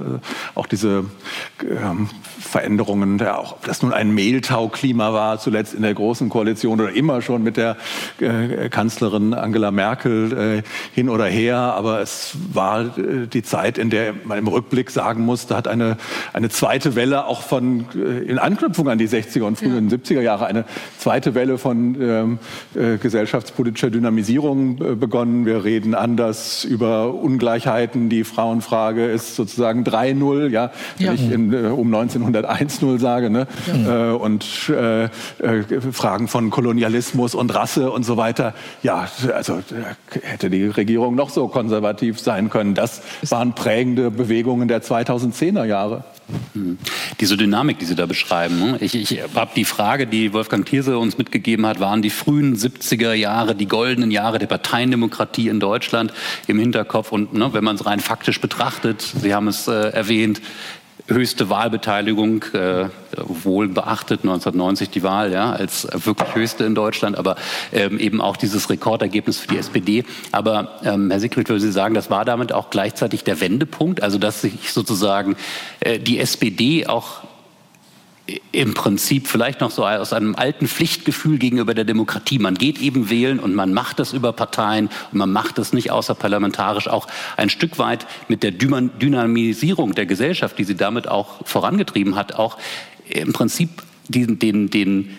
auch 0.55 0.67
diese 0.67 1.05
ähm, 1.61 2.09
Veränderungen, 2.39 3.17
ja, 3.19 3.37
auch 3.37 3.53
ob 3.53 3.65
das 3.65 3.81
nun 3.81 3.93
ein 3.93 4.13
Mehltau-Klima 4.13 5.13
war, 5.13 5.39
zuletzt 5.39 5.73
in 5.73 5.81
der 5.81 5.93
Großen 5.93 6.29
Koalition 6.29 6.79
oder 6.79 6.91
immer 6.91 7.21
schon 7.21 7.43
mit 7.43 7.57
der 7.57 7.77
äh, 8.19 8.69
Kanzlerin 8.69 9.33
Angela 9.33 9.71
Merkel 9.71 10.57
äh, 10.57 10.63
hin 10.93 11.09
oder 11.09 11.25
her. 11.25 11.57
Aber 11.57 12.01
es 12.01 12.35
war 12.53 12.97
äh, 12.97 13.27
die 13.27 13.43
Zeit, 13.43 13.77
in 13.77 13.89
der 13.89 14.13
man 14.23 14.37
im 14.37 14.47
Rückblick 14.47 14.91
sagen 14.91 15.25
muss, 15.25 15.47
da 15.47 15.57
hat 15.57 15.67
eine, 15.67 15.97
eine 16.33 16.49
zweite 16.49 16.95
Welle 16.95 17.25
auch 17.25 17.41
von, 17.41 17.85
äh, 17.95 18.19
in 18.19 18.39
Anknüpfung 18.39 18.89
an 18.89 18.97
die 18.97 19.07
60er 19.07 19.43
und 19.43 19.57
frühen 19.57 19.89
ja. 19.89 19.97
70er 19.97 20.21
Jahre, 20.21 20.45
eine 20.45 20.65
zweite 20.97 21.35
Welle 21.35 21.57
von 21.57 22.01
ähm, 22.01 22.39
äh, 22.75 22.97
gesellschaftspolitischer 22.97 23.89
Dynamisierung 23.89 24.99
begonnen. 24.99 25.45
Wir 25.45 25.63
reden 25.63 25.95
anders 25.95 26.63
über 26.63 27.13
Ungleichheiten, 27.13 28.09
die 28.09 28.23
Frauenfrage 28.23 28.96
Frage 28.97 29.11
ist 29.11 29.35
sozusagen 29.35 29.83
3-0, 29.83 30.49
ja, 30.49 30.71
wenn 30.97 31.05
ja. 31.05 31.13
ich 31.13 31.31
in, 31.31 31.53
äh, 31.53 31.67
um 31.67 31.93
1901 31.93 32.81
0 32.81 32.99
sage, 32.99 33.29
ne? 33.29 33.47
Ja. 33.67 34.11
Äh, 34.11 34.15
und 34.15 34.45
äh, 34.69 35.03
äh, 35.05 35.09
Fragen 35.91 36.27
von 36.27 36.49
Kolonialismus 36.49 37.35
und 37.35 37.53
Rasse 37.53 37.91
und 37.91 38.03
so 38.03 38.17
weiter. 38.17 38.53
Ja, 38.81 39.07
also 39.35 39.61
hätte 40.23 40.49
die 40.49 40.65
Regierung 40.65 41.15
noch 41.15 41.29
so 41.29 41.47
konservativ 41.47 42.19
sein 42.19 42.49
können. 42.49 42.73
Das 42.73 43.01
waren 43.29 43.53
prägende 43.53 44.09
Bewegungen 44.09 44.67
der 44.67 44.81
2010er 44.81 45.65
Jahre. 45.65 46.03
Hm. 46.53 46.77
Diese 47.21 47.37
Dynamik, 47.37 47.79
die 47.79 47.85
Sie 47.85 47.95
da 47.95 48.05
beschreiben. 48.05 48.59
Ne? 48.59 48.77
Ich, 48.81 48.95
ich 48.95 49.21
habe 49.33 49.51
die 49.55 49.63
Frage, 49.63 50.07
die 50.07 50.33
Wolfgang 50.33 50.65
Thierse 50.65 50.97
uns 50.97 51.17
mitgegeben 51.17 51.65
hat, 51.65 51.79
waren 51.79 52.01
die 52.01 52.09
frühen 52.09 52.57
70er 52.57 53.13
Jahre, 53.13 53.55
die 53.55 53.67
goldenen 53.67 54.11
Jahre 54.11 54.37
der 54.37 54.47
Parteiendemokratie 54.47 55.47
in 55.47 55.59
Deutschland 55.59 56.13
im 56.47 56.59
Hinterkopf. 56.59 57.11
Und 57.11 57.33
ne, 57.33 57.53
wenn 57.53 57.63
man 57.63 57.75
es 57.75 57.85
rein 57.85 58.01
faktisch 58.01 58.41
betrachtet, 58.41 59.01
Sie 59.01 59.33
haben 59.33 59.47
es 59.47 59.67
äh, 59.67 59.89
erwähnt, 59.89 60.41
höchste 61.07 61.49
Wahlbeteiligung, 61.49 62.43
äh, 62.53 62.85
wohl 63.15 63.69
beachtet 63.69 64.21
1990 64.21 64.89
die 64.89 65.03
Wahl, 65.03 65.31
ja, 65.31 65.51
als 65.51 65.87
wirklich 65.91 66.35
höchste 66.35 66.65
in 66.65 66.75
Deutschland, 66.75 67.17
aber 67.17 67.35
ähm, 67.71 67.99
eben 67.99 68.21
auch 68.21 68.37
dieses 68.37 68.69
Rekordergebnis 68.69 69.39
für 69.39 69.47
die 69.47 69.57
SPD. 69.57 70.03
Aber 70.31 70.79
ähm, 70.83 71.09
Herr 71.09 71.19
Siegfried, 71.19 71.49
würde 71.49 71.61
Sie 71.61 71.71
sagen, 71.71 71.93
das 71.93 72.09
war 72.09 72.25
damit 72.25 72.51
auch 72.51 72.69
gleichzeitig 72.69 73.23
der 73.23 73.39
Wendepunkt, 73.39 74.03
also 74.03 74.17
dass 74.17 74.41
sich 74.41 74.71
sozusagen 74.71 75.35
äh, 75.79 75.99
die 75.99 76.19
SPD 76.19 76.87
auch 76.87 77.21
im 78.51 78.73
Prinzip 78.73 79.27
vielleicht 79.27 79.61
noch 79.61 79.71
so 79.71 79.85
aus 79.85 80.11
einem 80.11 80.35
alten 80.35 80.67
Pflichtgefühl 80.67 81.37
gegenüber 81.37 81.73
der 81.73 81.85
Demokratie. 81.85 82.39
Man 82.39 82.55
geht 82.55 82.79
eben 82.79 83.09
wählen 83.09 83.39
und 83.39 83.55
man 83.55 83.73
macht 83.73 83.99
das 83.99 84.13
über 84.13 84.33
Parteien 84.33 84.89
und 85.11 85.19
man 85.19 85.31
macht 85.31 85.57
das 85.57 85.71
nicht 85.71 85.91
außerparlamentarisch. 85.91 86.87
Auch 86.89 87.07
ein 87.37 87.49
Stück 87.49 87.77
weit 87.79 88.05
mit 88.27 88.43
der 88.43 88.51
Dynamisierung 88.51 89.95
der 89.95 90.05
Gesellschaft, 90.05 90.57
die 90.57 90.65
sie 90.65 90.75
damit 90.75 91.07
auch 91.07 91.45
vorangetrieben 91.45 92.15
hat, 92.15 92.35
auch 92.35 92.57
im 93.09 93.31
Prinzip 93.31 93.69
den, 94.09 94.39
den, 94.39 94.69
den 94.69 95.17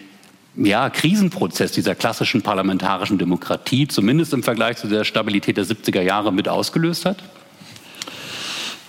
ja, 0.57 0.91
Krisenprozess 0.91 1.73
dieser 1.73 1.95
klassischen 1.95 2.43
parlamentarischen 2.43 3.17
Demokratie, 3.17 3.89
zumindest 3.89 4.33
im 4.35 4.43
Vergleich 4.43 4.77
zu 4.77 4.89
der 4.89 5.05
Stabilität 5.05 5.57
der 5.57 5.65
70er 5.65 6.03
Jahre, 6.03 6.33
mit 6.33 6.49
ausgelöst 6.49 7.07
hat? 7.07 7.23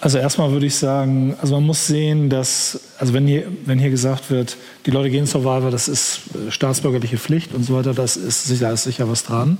Also 0.02 0.18
erstmal 0.18 0.52
würde 0.52 0.66
ich 0.66 0.76
sagen, 0.76 1.36
also 1.41 1.56
man 1.56 1.66
muss 1.66 1.88
sehen, 1.88 2.30
dass, 2.30 2.80
also 3.00 3.14
wenn 3.14 3.28
hier, 3.28 3.47
wenn 3.66 3.80
hier 3.80 3.89
gesagt 3.89 4.32
wird, 4.32 4.56
die 4.86 4.91
Leute 4.91 5.10
gehen 5.10 5.26
zur 5.26 5.43
Wahl, 5.43 5.62
weil 5.64 5.72
das 5.72 5.89
ist 5.89 6.22
äh, 6.34 6.52
staatsbürgerliche 6.52 7.18
Pflicht 7.18 7.54
und 7.54 7.64
so 7.64 7.76
weiter, 7.76 7.93
das 7.93 8.16
ist 8.16 8.45
sicher, 8.45 8.72
ist 8.72 8.84
sicher 8.84 9.10
was 9.10 9.24
dran. 9.24 9.58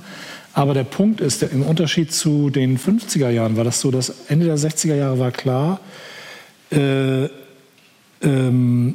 Aber 0.54 0.72
der 0.72 0.84
Punkt 0.84 1.20
ist, 1.20 1.42
im 1.42 1.62
Unterschied 1.62 2.12
zu 2.12 2.48
den 2.48 2.78
50er 2.78 3.28
Jahren 3.28 3.56
war 3.56 3.64
das 3.64 3.80
so, 3.80 3.90
dass 3.90 4.12
Ende 4.28 4.46
der 4.46 4.56
60er 4.56 4.94
Jahre 4.94 5.18
war 5.18 5.30
klar, 5.30 5.80
äh, 6.70 7.28
ähm, 8.22 8.94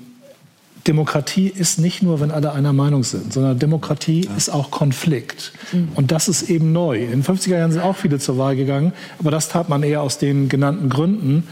Demokratie 0.87 1.47
ist 1.47 1.79
nicht 1.79 2.03
nur, 2.03 2.19
wenn 2.19 2.31
alle 2.31 2.51
einer 2.51 2.73
Meinung 2.73 3.03
sind, 3.03 3.33
sondern 3.33 3.57
Demokratie 3.57 4.25
ja. 4.25 4.35
ist 4.35 4.49
auch 4.49 4.69
Konflikt. 4.69 5.51
Mhm. 5.71 5.89
Und 5.95 6.11
das 6.11 6.27
ist 6.27 6.49
eben 6.49 6.71
neu. 6.73 7.03
In 7.03 7.09
den 7.09 7.23
50er 7.23 7.57
Jahren 7.57 7.71
sind 7.71 7.81
auch 7.81 7.95
viele 7.95 8.19
zur 8.19 8.37
Wahl 8.37 8.55
gegangen, 8.55 8.93
aber 9.19 9.31
das 9.31 9.49
tat 9.49 9.67
man 9.67 9.81
eher 9.83 10.01
aus 10.01 10.19
den 10.19 10.47
genannten 10.47 10.89
Gründen. 10.89 11.47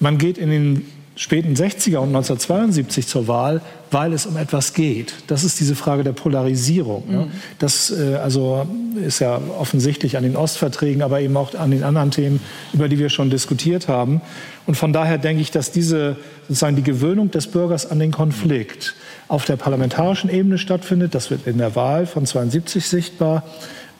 Man 0.00 0.18
geht 0.18 0.36
in 0.36 0.50
den 0.50 0.86
späten 1.14 1.54
60er 1.54 1.98
und 1.98 2.08
1972 2.08 3.06
zur 3.06 3.28
Wahl, 3.28 3.60
weil 3.90 4.12
es 4.12 4.24
um 4.24 4.36
etwas 4.36 4.72
geht. 4.72 5.14
Das 5.26 5.44
ist 5.44 5.60
diese 5.60 5.74
Frage 5.74 6.04
der 6.04 6.12
Polarisierung. 6.12 7.04
Mhm. 7.06 7.30
Das 7.58 7.90
äh, 7.90 8.14
also 8.16 8.66
ist 9.04 9.18
ja 9.18 9.40
offensichtlich 9.58 10.16
an 10.16 10.22
den 10.22 10.36
Ostverträgen, 10.36 11.02
aber 11.02 11.20
eben 11.20 11.36
auch 11.36 11.54
an 11.54 11.70
den 11.70 11.82
anderen 11.82 12.10
Themen, 12.10 12.40
über 12.72 12.88
die 12.88 12.98
wir 12.98 13.10
schon 13.10 13.28
diskutiert 13.28 13.88
haben. 13.88 14.22
Und 14.66 14.76
von 14.76 14.92
daher 14.92 15.18
denke 15.18 15.42
ich, 15.42 15.50
dass 15.50 15.70
diese 15.70 16.16
sozusagen 16.48 16.76
die 16.76 16.82
Gewöhnung 16.82 17.30
des 17.30 17.46
Bürgers 17.46 17.90
an 17.90 17.98
den 17.98 18.12
Konflikt 18.12 18.94
auf 19.28 19.44
der 19.44 19.56
parlamentarischen 19.56 20.30
Ebene 20.30 20.58
stattfindet. 20.58 21.14
Das 21.14 21.30
wird 21.30 21.46
in 21.46 21.58
der 21.58 21.76
Wahl 21.76 22.06
von 22.06 22.26
72 22.26 22.86
sichtbar 22.86 23.44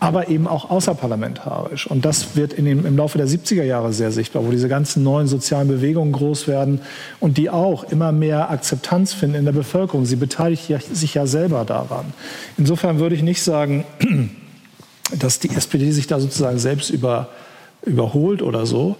aber 0.02 0.28
eben 0.28 0.48
auch 0.48 0.68
außerparlamentarisch. 0.68 1.86
Und 1.86 2.04
das 2.04 2.34
wird 2.34 2.52
in 2.52 2.64
dem, 2.64 2.84
im 2.84 2.96
Laufe 2.96 3.18
der 3.18 3.28
70er 3.28 3.62
Jahre 3.62 3.92
sehr 3.92 4.10
sichtbar, 4.10 4.44
wo 4.44 4.50
diese 4.50 4.66
ganzen 4.68 5.04
neuen 5.04 5.28
sozialen 5.28 5.68
Bewegungen 5.68 6.10
groß 6.10 6.48
werden 6.48 6.80
und 7.20 7.38
die 7.38 7.50
auch 7.50 7.84
immer 7.84 8.10
mehr 8.10 8.50
Akzeptanz 8.50 9.14
finden 9.14 9.36
in 9.36 9.44
der 9.44 9.52
Bevölkerung. 9.52 10.04
Sie 10.04 10.16
beteiligt 10.16 10.64
sich 10.92 11.14
ja 11.14 11.26
selber 11.26 11.64
daran. 11.64 12.06
Insofern 12.58 12.98
würde 12.98 13.14
ich 13.14 13.22
nicht 13.22 13.44
sagen, 13.44 13.84
dass 15.20 15.38
die 15.38 15.50
SPD 15.50 15.92
sich 15.92 16.08
da 16.08 16.18
sozusagen 16.18 16.58
selbst 16.58 16.90
über, 16.90 17.28
überholt 17.86 18.42
oder 18.42 18.66
so, 18.66 18.96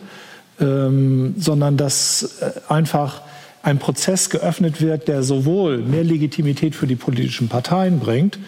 ähm, 0.60 1.34
sondern 1.36 1.76
dass 1.76 2.38
äh, 2.40 2.52
einfach 2.68 3.22
ein 3.64 3.80
Prozess 3.80 4.30
geöffnet 4.30 4.80
wird, 4.80 5.08
der 5.08 5.24
sowohl 5.24 5.78
mehr 5.78 6.04
Legitimität 6.04 6.76
für 6.76 6.86
die 6.86 6.94
politischen 6.94 7.48
Parteien 7.48 7.98
bringt, 7.98 8.38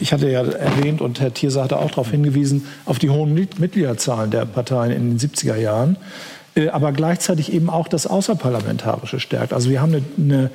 ich 0.00 0.12
hatte 0.12 0.30
ja 0.30 0.42
erwähnt 0.42 1.00
und 1.00 1.20
Herr 1.20 1.32
Thierse 1.32 1.62
hatte 1.62 1.78
auch 1.78 1.90
darauf 1.90 2.10
hingewiesen, 2.10 2.66
auf 2.84 2.98
die 2.98 3.10
hohen 3.10 3.34
Mitgliederzahlen 3.34 4.30
der 4.30 4.44
Parteien 4.44 4.90
in 4.90 5.10
den 5.10 5.18
70er 5.18 5.56
Jahren, 5.56 5.96
äh, 6.54 6.68
aber 6.68 6.92
gleichzeitig 6.92 7.52
eben 7.52 7.70
auch 7.70 7.88
das 7.88 8.06
Außerparlamentarische 8.06 9.20
stärkt. 9.20 9.52
Also 9.52 9.70
wir 9.70 9.80
haben 9.80 9.94
eine, 9.94 10.02
eine 10.18 10.50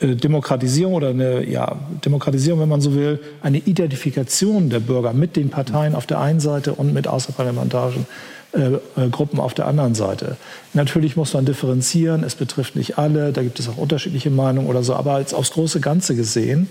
äh, 0.00 0.16
Demokratisierung 0.16 0.94
oder 0.94 1.10
eine 1.10 1.48
ja, 1.48 1.76
Demokratisierung, 2.04 2.60
wenn 2.60 2.68
man 2.68 2.80
so 2.80 2.94
will, 2.94 3.20
eine 3.42 3.58
Identifikation 3.58 4.70
der 4.70 4.80
Bürger 4.80 5.12
mit 5.12 5.36
den 5.36 5.50
Parteien 5.50 5.94
auf 5.94 6.06
der 6.06 6.20
einen 6.20 6.40
Seite 6.40 6.74
und 6.74 6.92
mit 6.92 7.06
außerparlamentarischen 7.06 8.06
äh, 8.52 9.08
Gruppen 9.10 9.40
auf 9.40 9.54
der 9.54 9.66
anderen 9.66 9.94
Seite. 9.94 10.36
Natürlich 10.74 11.16
muss 11.16 11.32
man 11.32 11.44
differenzieren, 11.44 12.24
es 12.24 12.34
betrifft 12.34 12.76
nicht 12.76 12.98
alle, 12.98 13.32
da 13.32 13.42
gibt 13.42 13.58
es 13.58 13.68
auch 13.68 13.78
unterschiedliche 13.78 14.30
Meinungen 14.30 14.68
oder 14.68 14.82
so, 14.82 14.94
aber 14.94 15.12
als 15.12 15.32
aufs 15.32 15.52
große 15.52 15.80
Ganze 15.80 16.14
gesehen 16.14 16.68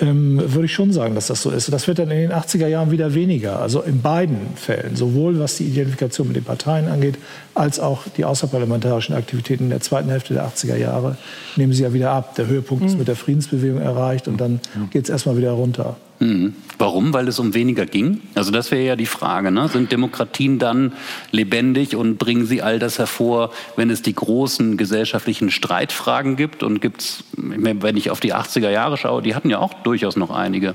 ähm, 0.00 0.40
würde 0.44 0.66
ich 0.66 0.74
schon 0.74 0.92
sagen, 0.92 1.14
dass 1.14 1.28
das 1.28 1.42
so 1.42 1.50
ist. 1.50 1.72
Das 1.72 1.86
wird 1.86 1.98
dann 1.98 2.10
in 2.10 2.18
den 2.18 2.32
80er 2.32 2.66
Jahren 2.66 2.90
wieder 2.90 3.14
weniger. 3.14 3.60
Also 3.60 3.80
in 3.80 4.02
beiden 4.02 4.56
Fällen, 4.56 4.96
sowohl 4.96 5.38
was 5.38 5.56
die 5.56 5.64
Identifikation 5.64 6.26
mit 6.26 6.36
den 6.36 6.44
Parteien 6.44 6.88
angeht, 6.88 7.16
als 7.54 7.78
auch 7.78 8.02
die 8.16 8.24
außerparlamentarischen 8.24 9.14
Aktivitäten 9.14 9.64
in 9.64 9.70
der 9.70 9.80
zweiten 9.80 10.10
Hälfte 10.10 10.34
der 10.34 10.46
80er 10.48 10.76
Jahre, 10.76 11.16
nehmen 11.56 11.72
sie 11.72 11.84
ja 11.84 11.92
wieder 11.92 12.10
ab. 12.10 12.34
Der 12.34 12.46
Höhepunkt 12.48 12.82
mhm. 12.82 12.88
ist 12.88 12.98
mit 12.98 13.08
der 13.08 13.16
Friedensbewegung 13.16 13.80
erreicht 13.80 14.26
und 14.26 14.40
dann 14.40 14.60
geht 14.90 15.04
es 15.04 15.10
erstmal 15.10 15.36
wieder 15.36 15.52
runter. 15.52 15.96
Mhm. 16.24 16.54
Warum? 16.78 17.12
Weil 17.12 17.28
es 17.28 17.38
um 17.38 17.52
weniger 17.52 17.84
ging? 17.84 18.22
Also 18.34 18.50
das 18.50 18.70
wäre 18.70 18.82
ja 18.82 18.96
die 18.96 19.04
Frage. 19.04 19.50
Ne? 19.50 19.68
Sind 19.68 19.92
Demokratien 19.92 20.58
dann 20.58 20.94
lebendig 21.32 21.96
und 21.96 22.16
bringen 22.16 22.46
sie 22.46 22.62
all 22.62 22.78
das 22.78 22.98
hervor, 22.98 23.52
wenn 23.76 23.90
es 23.90 24.00
die 24.00 24.14
großen 24.14 24.78
gesellschaftlichen 24.78 25.50
Streitfragen 25.50 26.36
gibt? 26.36 26.62
Und 26.62 26.80
gibt 26.80 27.02
es, 27.02 27.24
wenn 27.36 27.96
ich 27.98 28.10
auf 28.10 28.20
die 28.20 28.34
80er 28.34 28.70
Jahre 28.70 28.96
schaue, 28.96 29.20
die 29.20 29.34
hatten 29.34 29.50
ja 29.50 29.58
auch 29.58 29.74
durchaus 29.82 30.16
noch 30.16 30.30
einige. 30.30 30.74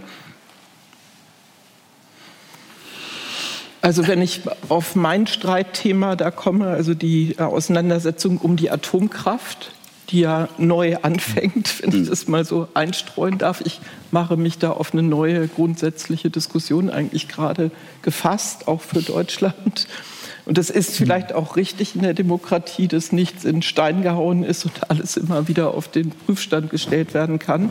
Also 3.82 4.08
wenn 4.08 4.22
ich 4.22 4.42
auf 4.68 4.96
mein 4.96 5.26
Streitthema 5.26 6.16
da 6.16 6.30
komme, 6.30 6.68
also 6.68 6.94
die 6.94 7.40
Auseinandersetzung 7.40 8.38
um 8.38 8.56
die 8.56 8.70
Atomkraft, 8.70 9.72
die 10.10 10.22
ja 10.22 10.50
neu 10.58 10.98
anfängt, 11.02 11.80
wenn 11.82 11.90
ich 11.90 11.96
hm. 11.98 12.10
das 12.10 12.28
mal 12.28 12.46
so 12.46 12.68
einstreuen 12.74 13.38
darf. 13.38 13.62
Ich 13.62 13.80
mache 14.12 14.38
mich 14.38 14.58
da 14.58 14.72
auf 14.72 14.94
eine 14.94 15.04
neue 15.04 15.48
grundsätzliche 15.48 16.30
Diskussion 16.30 16.90
eigentlich 16.90 17.28
gerade 17.28 17.72
gefasst, 18.02 18.68
auch 18.68 18.82
für 18.82 19.02
Deutschland. 19.02 19.88
Und 20.46 20.58
das 20.58 20.72
ist 20.72 20.98
vielleicht 20.98 21.32
auch 21.32 21.58
richtig 21.58 21.96
in 21.96 22.02
der 22.02 22.16
Demokratie, 22.16 22.88
dass 22.88 23.12
nichts 23.12 23.46
in 23.46 23.62
Stein 23.62 24.02
gehauen 24.02 24.44
ist 24.44 24.66
und 24.66 24.90
alles 24.90 25.16
immer 25.16 25.48
wieder 25.48 25.76
auf 25.76 25.90
den 25.90 26.10
Prüfstand 26.10 26.72
gestellt 26.72 27.14
werden 27.14 27.38
kann. 27.38 27.70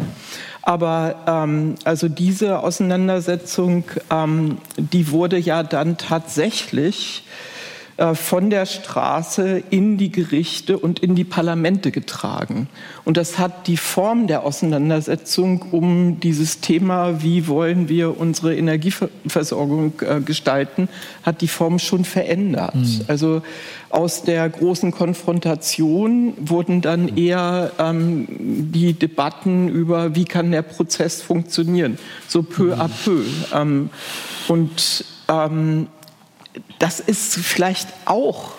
Aber 0.63 1.17
ähm, 1.27 1.75
also 1.83 2.09
diese 2.09 2.61
Auseinandersetzung, 2.61 3.83
ähm, 4.11 4.59
die 4.77 5.11
wurde 5.11 5.39
ja 5.39 5.65
dann 5.65 5.97
tatsächlich 5.99 7.25
von 8.15 8.49
der 8.49 8.65
Straße 8.65 9.61
in 9.71 9.99
die 9.99 10.13
Gerichte 10.13 10.79
und 10.79 11.01
in 11.01 11.17
die 11.17 11.25
Parlamente 11.25 11.91
getragen. 11.91 12.69
Und 13.05 13.17
das 13.17 13.39
hat 13.39 13.67
die 13.67 13.77
Form 13.77 14.29
der 14.29 14.45
Auseinandersetzung 14.45 15.63
um 15.73 16.21
dieses 16.21 16.61
Thema, 16.61 17.25
wie 17.25 17.49
wollen 17.49 17.89
wir 17.89 18.21
unsere 18.21 18.57
Energieversorgung 18.57 19.95
äh, 20.01 20.21
gestalten, 20.21 20.89
hat 21.25 21.41
die 21.41 21.49
Form 21.49 21.81
schon 21.81 22.05
verändert. 22.05 22.77
Mhm. 22.77 23.01
Also 23.09 23.43
aus 23.91 24.23
der 24.23 24.49
großen 24.49 24.93
Konfrontation 24.93 26.35
wurden 26.39 26.83
dann 26.83 27.17
eher 27.17 27.73
ähm, 27.81 28.27
die 28.29 28.93
Debatten 28.93 29.69
über, 29.69 30.15
wie 30.15 30.25
kann 30.25 30.53
der 30.53 30.63
Prozess 30.63 31.21
funktionieren, 31.21 31.99
so 32.29 32.45
peu 32.45 32.75
à 32.75 32.89
peu. 32.89 33.23
Ähm, 33.53 33.91
und 34.47 35.05
ähm, 35.29 35.89
das 36.79 37.01
ist 37.01 37.35
vielleicht 37.35 37.89
auch 38.05 38.53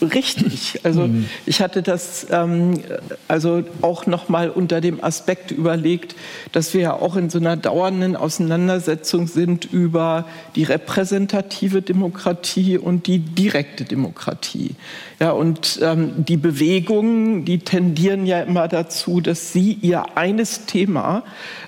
richtig. 0.00 0.80
Also 0.82 1.08
mhm. 1.08 1.26
ich 1.46 1.60
hatte 1.60 1.82
das 1.82 2.26
ähm, 2.30 2.80
also 3.28 3.64
auch 3.80 4.06
noch 4.06 4.28
mal 4.28 4.50
unter 4.50 4.80
dem 4.80 5.02
Aspekt 5.02 5.50
überlegt, 5.50 6.14
dass 6.52 6.74
wir 6.74 6.80
ja 6.80 6.92
auch 6.94 7.16
in 7.16 7.30
so 7.30 7.38
einer 7.38 7.56
dauernden 7.56 8.16
Auseinandersetzung 8.16 9.26
sind 9.26 9.64
über 9.64 10.26
die 10.56 10.64
repräsentative 10.64 11.82
Demokratie 11.82 12.78
und 12.78 13.06
die 13.06 13.18
direkte 13.18 13.84
Demokratie. 13.84 14.74
Ja, 15.20 15.30
und 15.30 15.78
ähm, 15.82 16.24
die 16.24 16.36
Bewegungen, 16.36 17.44
die 17.44 17.58
tendieren 17.58 18.26
ja 18.26 18.42
immer 18.42 18.68
dazu, 18.68 19.20
dass 19.20 19.52
sie 19.52 19.78
ihr 19.80 20.16
eines 20.16 20.66
Thema 20.66 21.22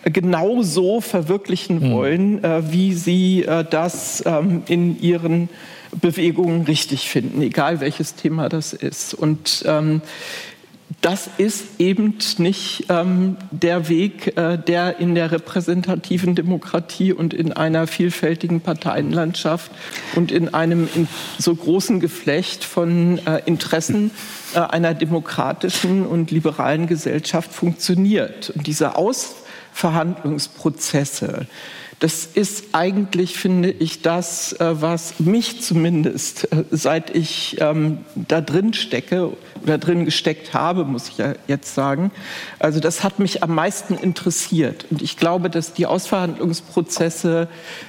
genauso 0.04 1.00
verwirklichen 1.00 1.80
mhm. 1.80 1.92
wollen, 1.92 2.44
äh, 2.44 2.72
wie 2.72 2.92
sie 2.94 3.44
äh, 3.44 3.64
das 3.68 4.22
ähm, 4.26 4.62
in 4.66 5.00
ihren 5.00 5.48
Bewegungen 6.01 6.62
richtig 6.62 7.09
finden, 7.09 7.42
egal 7.42 7.80
welches 7.80 8.14
Thema 8.14 8.49
das 8.49 8.72
ist. 8.72 9.14
Und 9.14 9.64
ähm, 9.66 10.03
das 11.01 11.28
ist 11.36 11.64
eben 11.78 12.14
nicht 12.38 12.84
ähm, 12.88 13.36
der 13.51 13.88
Weg, 13.88 14.36
äh, 14.36 14.57
der 14.57 14.99
in 14.99 15.16
der 15.16 15.32
repräsentativen 15.32 16.34
Demokratie 16.34 17.12
und 17.12 17.34
in 17.34 17.53
einer 17.53 17.86
vielfältigen 17.86 18.61
Parteienlandschaft 18.61 19.70
und 20.14 20.32
in 20.32 20.55
einem 20.55 20.88
in 20.94 21.07
so 21.38 21.55
großen 21.55 22.01
Geflecht 22.01 22.64
von 22.64 23.18
äh, 23.26 23.42
Interessen 23.47 24.11
äh, 24.55 24.61
einer 24.61 24.94
demokratischen 24.94 26.07
und 26.07 26.30
liberalen 26.30 26.86
Gesellschaft 26.86 27.53
funktioniert. 27.53 28.49
Und 28.51 28.66
diese 28.66 28.97
Ausverhandlungsprozesse, 28.97 31.47
das 31.99 32.26
ist 32.26 32.66
eigentlich, 32.72 33.36
finde 33.36 33.70
ich, 33.70 34.03
das, 34.03 34.53
äh, 34.55 34.80
was 34.80 35.18
mich 35.18 35.62
zumindest, 35.62 36.53
äh, 36.53 36.64
seit 36.70 37.14
ich 37.14 37.57
ähm, 37.61 37.99
da 38.14 38.40
drin 38.40 38.74
stecke 38.74 39.32
oder 39.62 39.78
drin 39.78 40.04
gesteckt 40.04 40.54
habe, 40.54 40.84
muss 40.84 41.09
ich 41.09 41.18
ja 41.18 41.34
jetzt 41.46 41.74
sagen, 41.74 42.11
also 42.59 42.80
das 42.80 43.02
hat 43.02 43.18
mich 43.18 43.42
am 43.42 43.54
meisten 43.54 43.94
interessiert. 43.94 44.86
Und 44.90 45.02
ich 45.02 45.16
glaube, 45.16 45.50
dass 45.50 45.72
die 45.72 45.86
Ausverhandlungsprozesse 45.86 47.48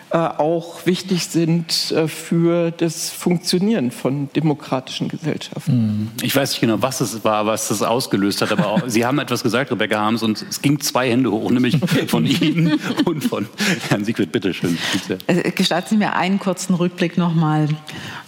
äh, 0.09 0.17
auch 0.17 0.85
wichtig 0.85 1.27
sind 1.27 1.91
äh, 1.91 2.07
für 2.07 2.71
das 2.71 3.09
Funktionieren 3.09 3.91
von 3.91 4.29
demokratischen 4.33 5.09
Gesellschaften. 5.09 5.71
Hm. 5.71 6.11
Ich 6.21 6.33
weiß 6.33 6.51
nicht 6.51 6.61
genau, 6.61 6.81
was 6.81 7.01
es 7.01 7.25
war, 7.25 7.45
was 7.45 7.67
das 7.67 7.81
ausgelöst 7.81 8.41
hat, 8.41 8.53
aber 8.53 8.67
auch, 8.67 8.81
Sie 8.87 9.05
haben 9.05 9.19
etwas 9.19 9.43
gesagt, 9.43 9.69
Rebecca 9.69 9.99
Harms, 9.99 10.23
und 10.23 10.45
es 10.49 10.61
ging 10.61 10.79
zwei 10.79 11.09
Hände 11.09 11.29
hoch, 11.31 11.51
nämlich 11.51 11.77
von 12.07 12.25
Ihnen 12.25 12.79
und 13.03 13.21
von 13.23 13.47
Herrn 13.89 14.05
Siegfried. 14.05 14.31
Bitte 14.31 14.53
schön. 14.53 14.77
Bitte. 14.93 15.17
Äh, 15.27 15.51
gestatten 15.51 15.87
Sie 15.89 15.97
mir 15.97 16.13
einen 16.13 16.39
kurzen 16.39 16.75
Rückblick 16.75 17.17
nochmal. 17.17 17.67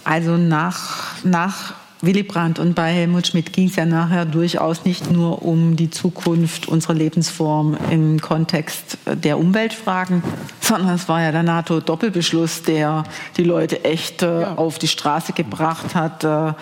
Also 0.04 0.36
nach, 0.36 1.24
nach 1.24 1.79
Willy 2.02 2.22
Brandt 2.22 2.58
und 2.58 2.74
bei 2.74 2.92
Helmut 2.92 3.26
Schmidt 3.26 3.52
ging 3.52 3.68
es 3.68 3.76
ja 3.76 3.84
nachher 3.84 4.24
durchaus 4.24 4.86
nicht 4.86 5.10
nur 5.10 5.42
um 5.42 5.76
die 5.76 5.90
Zukunft 5.90 6.66
unserer 6.66 6.94
Lebensform 6.94 7.76
im 7.90 8.20
Kontext 8.22 8.96
der 9.06 9.38
Umweltfragen, 9.38 10.22
sondern 10.60 10.94
es 10.94 11.10
war 11.10 11.20
ja 11.20 11.30
der 11.30 11.42
NATO-Doppelbeschluss, 11.42 12.62
der 12.62 13.04
die 13.36 13.44
Leute 13.44 13.84
echt 13.84 14.22
äh, 14.22 14.40
ja. 14.40 14.54
auf 14.54 14.78
die 14.78 14.88
Straße 14.88 15.34
gebracht 15.34 15.94
hat 15.94 16.24
äh, 16.24 16.54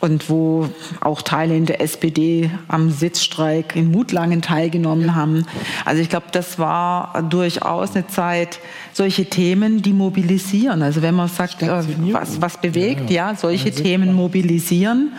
und 0.00 0.28
wo 0.28 0.68
auch 1.00 1.22
Teile 1.22 1.56
in 1.56 1.64
der 1.64 1.80
SPD 1.80 2.50
am 2.68 2.90
Sitzstreik 2.90 3.76
in 3.76 3.90
Mutlangen 3.90 4.42
teilgenommen 4.42 5.06
ja. 5.06 5.14
haben. 5.14 5.46
Also 5.86 6.02
ich 6.02 6.10
glaube, 6.10 6.26
das 6.32 6.58
war 6.58 7.22
durchaus 7.30 7.94
eine 7.94 8.06
Zeit, 8.06 8.60
solche 8.94 9.26
Themen, 9.26 9.82
die 9.82 9.92
mobilisieren. 9.92 10.82
Also 10.82 11.02
wenn 11.02 11.14
man 11.14 11.28
sagt, 11.28 11.62
äh, 11.62 11.82
was, 12.12 12.40
was 12.40 12.60
bewegt, 12.60 13.10
ja, 13.10 13.30
ja 13.30 13.36
solche 13.36 13.70
Themen 13.72 14.14
mobilisieren. 14.14 15.12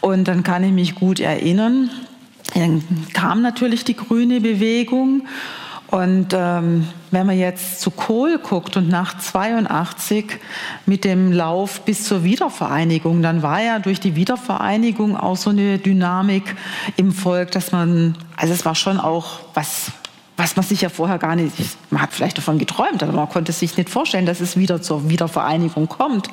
Und 0.00 0.28
dann 0.28 0.44
kann 0.44 0.62
ich 0.62 0.72
mich 0.72 0.94
gut 0.94 1.18
erinnern, 1.18 1.90
dann 2.54 2.82
kam 3.14 3.42
natürlich 3.42 3.84
die 3.84 3.96
grüne 3.96 4.40
Bewegung. 4.40 5.22
Und 5.90 6.34
ähm, 6.34 6.86
wenn 7.10 7.26
man 7.26 7.38
jetzt 7.38 7.80
zu 7.80 7.90
Kohl 7.90 8.38
guckt 8.38 8.76
und 8.76 8.90
nach 8.90 9.18
82 9.18 10.38
mit 10.84 11.04
dem 11.04 11.32
Lauf 11.32 11.80
bis 11.80 12.04
zur 12.04 12.24
Wiedervereinigung, 12.24 13.22
dann 13.22 13.42
war 13.42 13.62
ja 13.62 13.78
durch 13.78 13.98
die 13.98 14.14
Wiedervereinigung 14.14 15.16
auch 15.16 15.38
so 15.38 15.48
eine 15.48 15.78
Dynamik 15.78 16.54
im 16.98 17.10
Volk, 17.10 17.52
dass 17.52 17.72
man, 17.72 18.16
also 18.36 18.52
es 18.52 18.66
war 18.66 18.74
schon 18.74 19.00
auch 19.00 19.40
was 19.54 19.92
was 20.38 20.54
man 20.54 20.64
sich 20.64 20.82
ja 20.82 20.88
vorher 20.88 21.18
gar 21.18 21.34
nicht, 21.34 21.52
man 21.90 22.00
hat 22.00 22.12
vielleicht 22.12 22.38
davon 22.38 22.58
geträumt, 22.58 23.02
aber 23.02 23.12
man 23.12 23.28
konnte 23.28 23.50
sich 23.50 23.76
nicht 23.76 23.90
vorstellen, 23.90 24.24
dass 24.24 24.40
es 24.40 24.56
wieder 24.56 24.80
zur 24.80 25.10
Wiedervereinigung 25.10 25.88
kommt. 25.88 26.28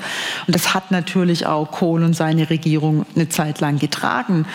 Und 0.46 0.56
das 0.56 0.76
hat 0.76 0.92
natürlich 0.92 1.48
auch 1.48 1.72
Kohl 1.72 2.04
und 2.04 2.14
seine 2.14 2.52
Regierung 2.52 3.08
eine 3.16 3.30
Zeit 3.30 3.62
lang 3.62 3.80
getragen. 3.80 4.46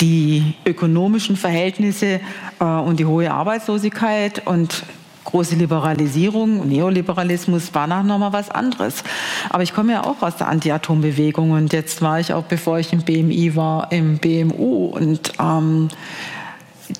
Die 0.00 0.54
ökonomischen 0.64 1.36
Verhältnisse 1.36 2.20
äh, 2.60 2.64
und 2.64 2.98
die 2.98 3.04
hohe 3.04 3.30
Arbeitslosigkeit 3.30 4.46
und 4.46 4.84
große 5.24 5.56
Liberalisierung, 5.56 6.66
Neoliberalismus 6.66 7.74
war 7.74 7.86
nach 7.86 8.02
nochmal 8.02 8.32
was 8.32 8.50
anderes. 8.50 9.04
Aber 9.50 9.62
ich 9.62 9.74
komme 9.74 9.92
ja 9.92 10.04
auch 10.04 10.22
aus 10.22 10.36
der 10.36 10.48
Anti-Atom-Bewegung 10.48 11.50
und 11.50 11.74
jetzt 11.74 12.00
war 12.00 12.18
ich 12.18 12.32
auch, 12.32 12.44
bevor 12.44 12.78
ich 12.78 12.94
im 12.94 13.02
BMI 13.02 13.54
war, 13.54 13.92
im 13.92 14.16
BMU 14.16 14.86
und 14.86 15.34
ähm, 15.38 15.88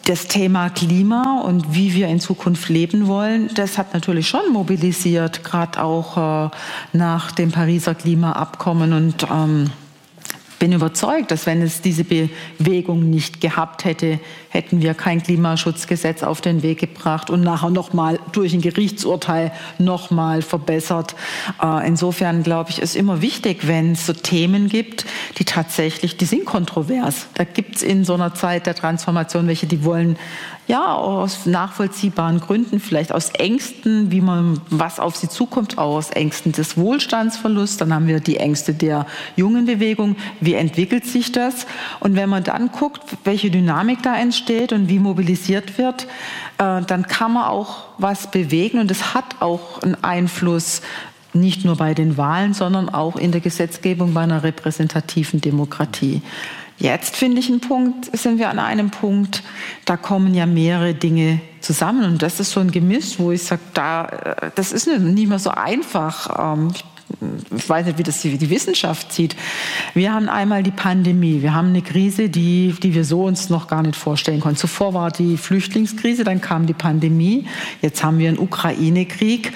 das 0.05 0.26
Thema 0.26 0.70
Klima 0.70 1.41
und 1.41 1.74
wie 1.74 1.95
wir 1.95 2.09
in 2.09 2.20
Zukunft 2.20 2.68
leben 2.68 3.07
wollen, 3.07 3.51
das 3.55 3.78
hat 3.78 3.95
natürlich 3.95 4.28
schon 4.28 4.53
mobilisiert, 4.53 5.45
gerade 5.45 5.82
auch 5.82 6.47
äh, 6.47 6.51
nach 6.93 7.32
dem 7.32 7.53
Pariser 7.53 7.95
Klimaabkommen. 7.95 8.93
Und 8.93 9.26
ähm, 9.30 9.70
bin 10.59 10.72
überzeugt, 10.72 11.30
dass 11.30 11.47
wenn 11.47 11.62
es 11.62 11.80
diese 11.80 12.05
Bewegung 12.05 13.09
nicht 13.09 13.41
gehabt 13.41 13.84
hätte, 13.84 14.18
hätten 14.51 14.82
wir 14.82 14.94
kein 14.94 15.22
Klimaschutzgesetz 15.22 16.22
auf 16.22 16.40
den 16.40 16.62
Weg 16.62 16.78
gebracht 16.78 17.30
und 17.30 17.42
nachher 17.42 17.70
nochmal 17.70 18.18
durch 18.32 18.55
ein 18.55 18.61
Gerichtsurteil 18.61 19.53
nochmal 19.78 20.42
verbessert. 20.42 21.14
Äh, 21.62 21.86
insofern 21.86 22.43
glaube 22.43 22.70
ich, 22.70 22.81
ist 22.81 22.97
immer 22.97 23.20
wichtig, 23.23 23.66
wenn 23.66 23.93
es 23.93 24.06
so 24.06 24.12
Themen 24.12 24.68
gibt, 24.68 25.05
die 25.39 25.44
tatsächlich, 25.44 26.16
die 26.16 26.24
sind 26.24 26.44
kontrovers. 26.44 27.27
Da 27.35 27.44
gibt 27.44 27.77
es 27.77 27.82
in 27.82 28.05
so 28.05 28.14
einer 28.14 28.35
Zeit 28.35 28.66
der 28.66 28.74
Transformation 28.74 29.47
welche, 29.47 29.66
die 29.66 29.85
wollen 29.85 30.16
ja, 30.66 30.94
aus 30.94 31.47
nachvollziehbaren 31.47 32.40
Gründen, 32.40 32.78
vielleicht 32.78 33.10
aus 33.10 33.31
Ängsten, 33.31 34.12
wie 34.12 34.20
man, 34.20 34.60
was 34.68 35.01
auf 35.01 35.16
sie 35.16 35.31
zukommt, 35.31 35.78
aus 35.78 36.10
Ängsten 36.10 36.52
des 36.52 36.77
Wohlstandsverlusts. 36.77 37.78
Dann 37.78 37.94
haben 37.94 38.06
wir 38.06 38.20
die 38.20 38.36
Ängste 38.36 38.74
der 38.74 39.06
jungen 39.35 39.64
Bewegung. 39.64 40.16
Wie 40.43 40.52
entwickelt 40.52 41.06
sich 41.06 41.32
das? 41.32 41.66
Und 42.01 42.16
wenn 42.16 42.28
man 42.28 42.44
dann 42.44 42.70
guckt, 42.70 43.01
welche 43.24 43.51
Dynamik 43.51 44.02
da 44.02 44.14
entsteht 44.14 44.38
und 44.73 44.89
wie 44.89 44.98
mobilisiert 44.98 45.78
wird, 45.78 46.05
äh, 46.59 46.82
dann 46.82 47.06
kann 47.06 47.32
man 47.32 47.44
auch 47.44 47.85
was 47.98 48.31
bewegen 48.31 48.78
und 48.78 48.90
es 48.90 49.15
hat 49.15 49.40
auch 49.40 49.82
einen 49.82 50.02
Einfluss 50.02 50.82
nicht 51.35 51.65
nur 51.65 51.77
bei 51.77 51.94
den 51.94 52.16
Wahlen, 52.16 52.55
sondern 52.55 52.89
auch 52.89 53.16
in 53.16 53.32
der 53.32 53.40
Gesetzgebung 53.40 54.15
bei 54.15 54.23
einer 54.23 54.43
repräsentativen 54.43 55.40
Demokratie. 55.40 56.23
Jetzt 56.78 57.16
finde 57.16 57.40
ich 57.40 57.48
einen 57.48 57.60
Punkt, 57.60 58.16
sind 58.16 58.39
wir 58.39 58.51
an 58.51 58.60
einem 58.60 58.90
Punkt, 58.90 59.43
da 59.85 59.97
kommen 59.97 60.35
ja 60.35 60.47
mehrere 60.47 60.94
Dinge 60.94 61.40
zusammen 61.60 62.05
und 62.05 62.23
das 62.23 62.39
ist 62.39 62.52
so 62.52 62.60
ein 62.60 62.70
Gemisch, 62.70 63.19
wo 63.19 63.32
ich 63.32 63.43
sage, 63.43 63.62
da, 63.74 64.06
äh, 64.06 64.51
das 64.55 64.73
ist 64.73 64.86
nicht 64.86 65.28
mehr 65.28 65.40
so 65.40 65.51
einfach. 65.51 66.55
Ähm, 66.56 66.73
ich 67.56 67.68
weiß 67.68 67.86
nicht, 67.86 67.98
wie 67.98 68.02
das 68.02 68.20
die 68.20 68.51
Wissenschaft 68.51 69.12
sieht. 69.12 69.35
Wir 69.94 70.12
haben 70.12 70.28
einmal 70.28 70.62
die 70.62 70.70
Pandemie. 70.70 71.43
Wir 71.43 71.55
haben 71.55 71.68
eine 71.68 71.82
Krise, 71.82 72.28
die, 72.28 72.74
die 72.82 72.94
wir 72.94 73.05
so 73.05 73.24
uns 73.24 73.48
noch 73.48 73.66
gar 73.66 73.82
nicht 73.82 73.97
vorstellen 73.97 74.40
konnten. 74.40 74.59
Zuvor 74.59 74.94
war 74.94 75.10
die 75.10 75.36
Flüchtlingskrise, 75.36 76.24
dann 76.24 76.40
kam 76.40 76.66
die 76.66 76.74
Pandemie. 76.74 77.47
Jetzt 77.80 78.05
haben 78.05 78.18
wir 78.18 78.28
einen 78.28 78.39
Ukraine-Krieg. 78.39 79.52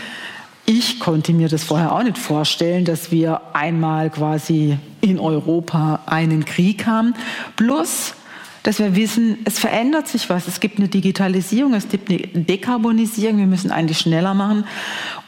Ich 0.64 1.00
konnte 1.00 1.32
mir 1.32 1.48
das 1.48 1.64
vorher 1.64 1.92
auch 1.92 2.02
nicht 2.02 2.18
vorstellen, 2.18 2.84
dass 2.84 3.10
wir 3.10 3.40
einmal 3.52 4.10
quasi 4.10 4.78
in 5.00 5.18
Europa 5.18 6.00
einen 6.06 6.44
Krieg 6.44 6.86
haben. 6.86 7.14
Plus, 7.56 8.14
dass 8.62 8.78
wir 8.78 8.94
wissen, 8.94 9.38
es 9.44 9.58
verändert 9.58 10.06
sich 10.08 10.30
was. 10.30 10.46
Es 10.46 10.60
gibt 10.60 10.78
eine 10.78 10.88
Digitalisierung, 10.88 11.74
es 11.74 11.88
gibt 11.88 12.10
eine 12.10 12.20
Dekarbonisierung. 12.20 13.38
Wir 13.38 13.46
müssen 13.46 13.72
eigentlich 13.72 13.98
schneller 13.98 14.34
machen. 14.34 14.64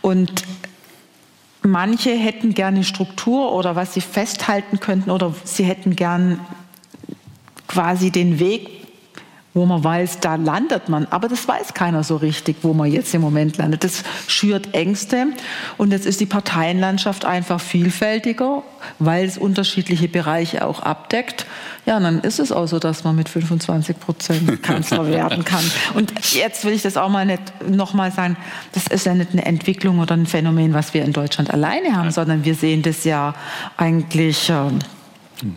Und 0.02 0.44
manche 1.64 2.10
hätten 2.10 2.54
gerne 2.54 2.84
Struktur 2.84 3.52
oder 3.52 3.76
was 3.76 3.94
sie 3.94 4.00
festhalten 4.00 4.80
könnten 4.80 5.10
oder 5.10 5.34
sie 5.44 5.64
hätten 5.64 5.96
gern 5.96 6.40
quasi 7.66 8.10
den 8.10 8.38
Weg 8.38 8.83
wo 9.54 9.64
man 9.66 9.84
weiß, 9.84 10.18
da 10.18 10.34
landet 10.34 10.88
man. 10.88 11.06
Aber 11.10 11.28
das 11.28 11.46
weiß 11.46 11.74
keiner 11.74 12.02
so 12.02 12.16
richtig, 12.16 12.56
wo 12.62 12.74
man 12.74 12.90
jetzt 12.90 13.14
im 13.14 13.20
Moment 13.20 13.56
landet. 13.56 13.84
Das 13.84 14.02
schürt 14.26 14.74
Ängste. 14.74 15.28
Und 15.78 15.92
jetzt 15.92 16.06
ist 16.06 16.20
die 16.20 16.26
Parteienlandschaft 16.26 17.24
einfach 17.24 17.60
vielfältiger, 17.60 18.64
weil 18.98 19.24
es 19.24 19.38
unterschiedliche 19.38 20.08
Bereiche 20.08 20.66
auch 20.66 20.80
abdeckt. 20.80 21.46
Ja, 21.86 22.00
dann 22.00 22.20
ist 22.20 22.40
es 22.40 22.50
auch 22.50 22.66
so, 22.66 22.80
dass 22.80 23.04
man 23.04 23.14
mit 23.14 23.28
25 23.28 24.00
Prozent 24.00 24.62
Kanzler 24.62 25.06
werden 25.06 25.44
kann. 25.44 25.64
Und 25.94 26.12
jetzt 26.34 26.64
will 26.64 26.72
ich 26.72 26.82
das 26.82 26.96
auch 26.96 27.08
mal 27.08 27.24
nicht 27.24 27.42
nochmal 27.68 28.10
sagen. 28.10 28.36
Das 28.72 28.88
ist 28.88 29.06
ja 29.06 29.14
nicht 29.14 29.32
eine 29.32 29.46
Entwicklung 29.46 30.00
oder 30.00 30.16
ein 30.16 30.26
Phänomen, 30.26 30.74
was 30.74 30.94
wir 30.94 31.04
in 31.04 31.12
Deutschland 31.12 31.52
alleine 31.52 31.96
haben, 31.96 32.10
sondern 32.10 32.44
wir 32.44 32.56
sehen 32.56 32.82
das 32.82 33.04
ja 33.04 33.34
eigentlich. 33.76 34.50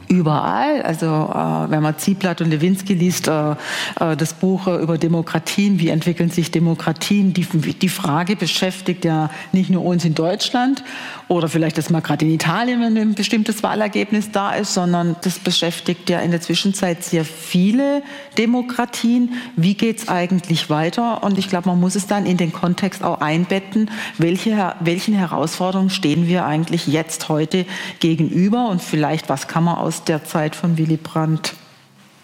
Überall. 0.08 0.82
Also 0.82 1.06
äh, 1.06 1.72
wenn 1.72 1.82
man 1.82 1.98
Zieblatt 1.98 2.42
und 2.42 2.50
Lewinsky 2.50 2.94
liest, 2.94 3.28
äh, 3.28 3.52
äh, 3.52 4.16
das 4.18 4.34
Buch 4.34 4.68
äh, 4.68 4.76
über 4.78 4.98
Demokratien, 4.98 5.80
wie 5.80 5.90
entwickeln 5.90 6.30
sich 6.30 6.52
Demokratien, 6.52 7.34
die, 7.34 7.46
die 7.46 7.90
Frage 7.90 8.36
beschäftigt 8.36 9.06
ja 9.06 9.30
nicht 9.52 9.70
nur 9.70 9.86
uns 9.86 10.06
in 10.06 10.16
Deutschland 10.16 10.84
oder 11.28 11.50
vielleicht 11.50 11.78
das 11.78 11.90
mal 11.90 12.02
gerade 12.02 12.26
in 12.26 12.32
Italien, 12.32 12.82
wenn 12.82 12.98
ein 12.98 13.14
bestimmtes 13.14 13.62
Wahlergebnis 13.62 14.32
da 14.32 14.54
ist, 14.54 14.74
sondern 14.74 15.18
das 15.24 15.40
beschäftigt 15.40 16.10
ja 16.10 16.20
in 16.20 16.32
der 16.32 16.40
Zwischenzeit 16.40 17.04
sehr 17.04 17.26
viele 17.26 18.02
Demokratien. 18.38 19.34
Wie 19.56 19.74
geht 19.74 20.00
es 20.00 20.08
eigentlich 20.08 20.70
weiter? 20.70 21.24
Und 21.24 21.38
ich 21.38 21.50
glaube, 21.50 21.70
man 21.70 21.80
muss 21.80 21.96
es 21.96 22.08
dann 22.08 22.26
in 22.26 22.38
den 22.38 22.54
Kontext 22.54 23.04
auch 23.04 23.20
einbetten, 23.20 23.92
welche, 24.18 24.76
welchen 24.80 25.16
Herausforderungen 25.16 25.90
stehen 25.90 26.28
wir 26.28 26.46
eigentlich 26.46 26.88
jetzt 26.88 27.28
heute 27.28 27.66
gegenüber 28.00 28.70
und 28.70 28.82
vielleicht 28.82 29.28
was 29.28 29.48
kann 29.48 29.66
man 29.66 29.78
aus 29.78 30.06
der 30.06 30.24
Zeit 30.24 30.56
von 30.56 30.78
Willy 30.78 30.98
Brandt 30.98 31.54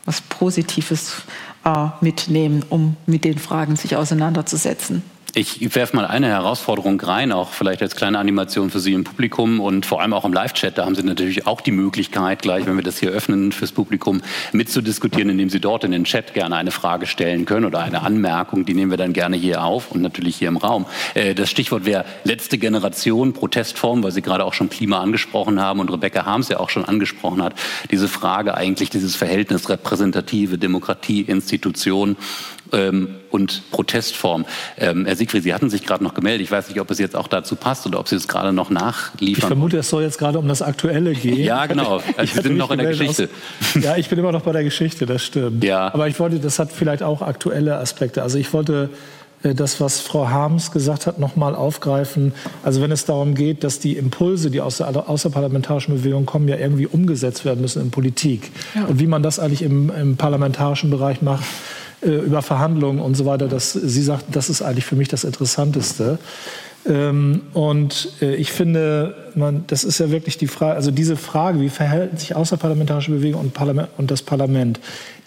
was 0.05 0.21
Positives 0.21 1.23
äh, 1.65 1.87
mitnehmen, 2.01 2.65
um 2.69 2.97
mit 3.05 3.23
den 3.23 3.37
Fragen 3.37 3.75
sich 3.75 3.95
auseinanderzusetzen. 3.95 5.01
Ich 5.35 5.73
werfe 5.73 5.95
mal 5.95 6.05
eine 6.05 6.27
Herausforderung 6.27 7.01
rein, 7.01 7.31
auch 7.31 7.53
vielleicht 7.53 7.81
als 7.81 7.95
kleine 7.95 8.19
Animation 8.19 8.69
für 8.69 8.79
Sie 8.79 8.93
im 8.93 9.03
Publikum 9.03 9.61
und 9.61 9.83
vor 9.83 9.99
allem 9.99 10.13
auch 10.13 10.25
im 10.25 10.33
Live-Chat. 10.33 10.77
Da 10.77 10.85
haben 10.85 10.93
Sie 10.93 11.01
natürlich 11.01 11.47
auch 11.47 11.59
die 11.59 11.71
Möglichkeit, 11.71 12.43
gleich, 12.43 12.67
wenn 12.67 12.75
wir 12.75 12.83
das 12.83 12.99
hier 12.99 13.09
öffnen 13.09 13.51
fürs 13.51 13.71
Publikum, 13.71 14.21
mitzudiskutieren, 14.51 15.31
indem 15.31 15.49
Sie 15.49 15.59
dort 15.59 15.85
in 15.85 15.91
den 15.91 16.03
Chat 16.03 16.35
gerne 16.35 16.55
eine 16.55 16.69
Frage 16.69 17.07
stellen 17.07 17.45
können 17.45 17.65
oder 17.65 17.79
eine 17.79 18.03
Anmerkung. 18.03 18.65
Die 18.65 18.75
nehmen 18.75 18.91
wir 18.91 18.99
dann 18.99 19.11
gerne 19.11 19.35
hier 19.35 19.63
auf 19.63 19.89
und 19.89 20.03
natürlich 20.03 20.35
hier 20.35 20.49
im 20.49 20.57
Raum. 20.57 20.85
Äh, 21.15 21.33
das 21.33 21.49
Stichwort 21.49 21.85
wäre 21.85 22.05
letzte 22.25 22.59
Generation, 22.59 23.33
Protestform, 23.33 24.03
weil 24.03 24.11
Sie 24.11 24.21
gerade 24.21 24.45
auch 24.45 24.53
schon 24.53 24.69
Klima 24.69 25.01
angesprochen 25.01 25.59
haben 25.59 25.79
und 25.79 25.91
Rebecca 25.91 26.27
Harms 26.27 26.49
ja 26.49 26.59
auch 26.59 26.69
schon 26.69 26.85
angesprochen 26.85 27.41
hat. 27.41 27.55
Diese 27.89 28.07
Frage 28.07 28.53
eigentlich, 28.53 28.91
dieses 28.91 29.15
Verhältnis 29.15 29.67
repräsentative 29.67 30.59
Demokratie, 30.59 31.21
Institution 31.21 32.17
ähm, 32.73 33.15
und 33.31 33.63
Protestform. 33.71 34.45
Ähm, 34.77 35.05
Herr 35.05 35.15
Siegfried, 35.15 35.43
Sie 35.43 35.53
hatten 35.53 35.69
sich 35.69 35.85
gerade 35.85 36.03
noch 36.03 36.13
gemeldet. 36.13 36.41
Ich 36.41 36.51
weiß 36.51 36.69
nicht, 36.69 36.79
ob 36.79 36.91
es 36.91 36.99
jetzt 36.99 37.15
auch 37.15 37.27
dazu 37.27 37.55
passt 37.55 37.85
oder 37.87 37.99
ob 37.99 38.07
Sie 38.07 38.15
es 38.15 38.27
gerade 38.27 38.53
noch 38.53 38.69
nachliefern. 38.69 39.41
Ich 39.41 39.45
vermute, 39.45 39.77
es 39.77 39.89
soll 39.89 40.03
jetzt 40.03 40.17
gerade 40.17 40.39
um 40.39 40.47
das 40.47 40.61
Aktuelle 40.61 41.13
gehen. 41.13 41.43
Ja, 41.43 41.65
genau. 41.65 42.01
Also 42.17 42.35
Sie 42.35 42.41
sind 42.41 42.57
noch 42.57 42.71
in 42.71 42.79
der 42.79 42.89
Geschichte. 42.89 43.29
Aus, 43.75 43.83
ja, 43.83 43.95
ich 43.97 44.09
bin 44.09 44.19
immer 44.19 44.31
noch 44.31 44.41
bei 44.41 44.51
der 44.51 44.63
Geschichte, 44.63 45.05
das 45.05 45.23
stimmt. 45.23 45.63
Ja. 45.63 45.93
Aber 45.93 46.07
ich 46.07 46.19
wollte, 46.19 46.39
das 46.39 46.59
hat 46.59 46.71
vielleicht 46.71 47.03
auch 47.03 47.21
aktuelle 47.21 47.77
Aspekte. 47.77 48.21
Also 48.21 48.37
ich 48.37 48.53
wollte 48.53 48.89
äh, 49.43 49.53
das, 49.53 49.79
was 49.79 49.99
Frau 49.99 50.29
Harms 50.29 50.71
gesagt 50.71 51.07
hat, 51.07 51.19
noch 51.19 51.35
mal 51.35 51.55
aufgreifen. 51.55 52.33
Also 52.63 52.81
wenn 52.81 52.91
es 52.91 53.05
darum 53.05 53.35
geht, 53.35 53.63
dass 53.63 53.79
die 53.79 53.97
Impulse, 53.97 54.49
die 54.49 54.61
aus 54.61 54.77
der 54.77 55.09
außerparlamentarischen 55.09 55.95
Bewegung 55.95 56.25
kommen, 56.25 56.47
ja 56.47 56.57
irgendwie 56.57 56.87
umgesetzt 56.87 57.45
werden 57.45 57.61
müssen 57.61 57.81
in 57.81 57.91
Politik. 57.91 58.51
Ja. 58.75 58.85
Und 58.85 58.99
wie 58.99 59.07
man 59.07 59.23
das 59.23 59.39
eigentlich 59.39 59.61
im, 59.61 59.91
im 59.91 60.17
parlamentarischen 60.17 60.89
Bereich 60.89 61.21
macht, 61.21 61.43
äh, 61.43 61.82
über 62.09 62.41
Verhandlungen 62.41 62.99
und 62.99 63.15
so 63.15 63.25
weiter. 63.25 63.47
Das, 63.47 63.73
sie 63.73 64.03
sagt, 64.03 64.25
das 64.31 64.49
ist 64.49 64.61
eigentlich 64.61 64.85
für 64.85 64.95
mich 64.95 65.07
das 65.07 65.23
Interessanteste. 65.23 66.19
Ähm, 66.85 67.43
und 67.53 68.09
äh, 68.21 68.35
ich 68.35 68.51
finde, 68.51 69.15
man, 69.35 69.63
das 69.67 69.83
ist 69.83 69.99
ja 69.99 70.11
wirklich 70.11 70.37
die 70.37 70.47
Frage, 70.47 70.75
also 70.75 70.91
diese 70.91 71.15
Frage, 71.15 71.61
wie 71.61 71.69
verhält 71.69 72.19
sich 72.19 72.35
außerparlamentarische 72.35 73.11
Bewegung 73.11 73.39
und, 73.41 73.53
Parlament, 73.53 73.89
und 73.97 74.11
das 74.11 74.21
Parlament, 74.21 74.79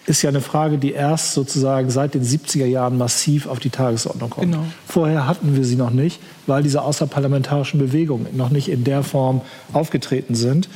ist 0.07 0.21
ja 0.21 0.29
eine 0.29 0.39
Frage, 0.39 0.77
die 0.77 0.93
erst 0.93 1.33
sozusagen 1.33 1.89
seit 1.89 2.13
den 2.13 2.23
70er 2.23 2.65
Jahren 2.65 2.97
massiv 2.97 3.45
auf 3.45 3.59
die 3.59 3.69
Tagesordnung 3.69 4.29
kommt. 4.29 4.53
Genau. 4.53 4.63
Vorher 4.87 5.27
hatten 5.27 5.57
wir 5.57 5.65
sie 5.65 5.75
noch 5.75 5.89
nicht, 5.89 6.21
weil 6.45 6.63
diese 6.63 6.81
außerparlamentarischen 6.81 7.77
Bewegungen 7.77 8.25
noch 8.31 8.49
nicht 8.49 8.69
in 8.69 8.85
der 8.85 9.03
Form 9.03 9.41
aufgetreten 9.73 10.33
sind. 10.33 10.69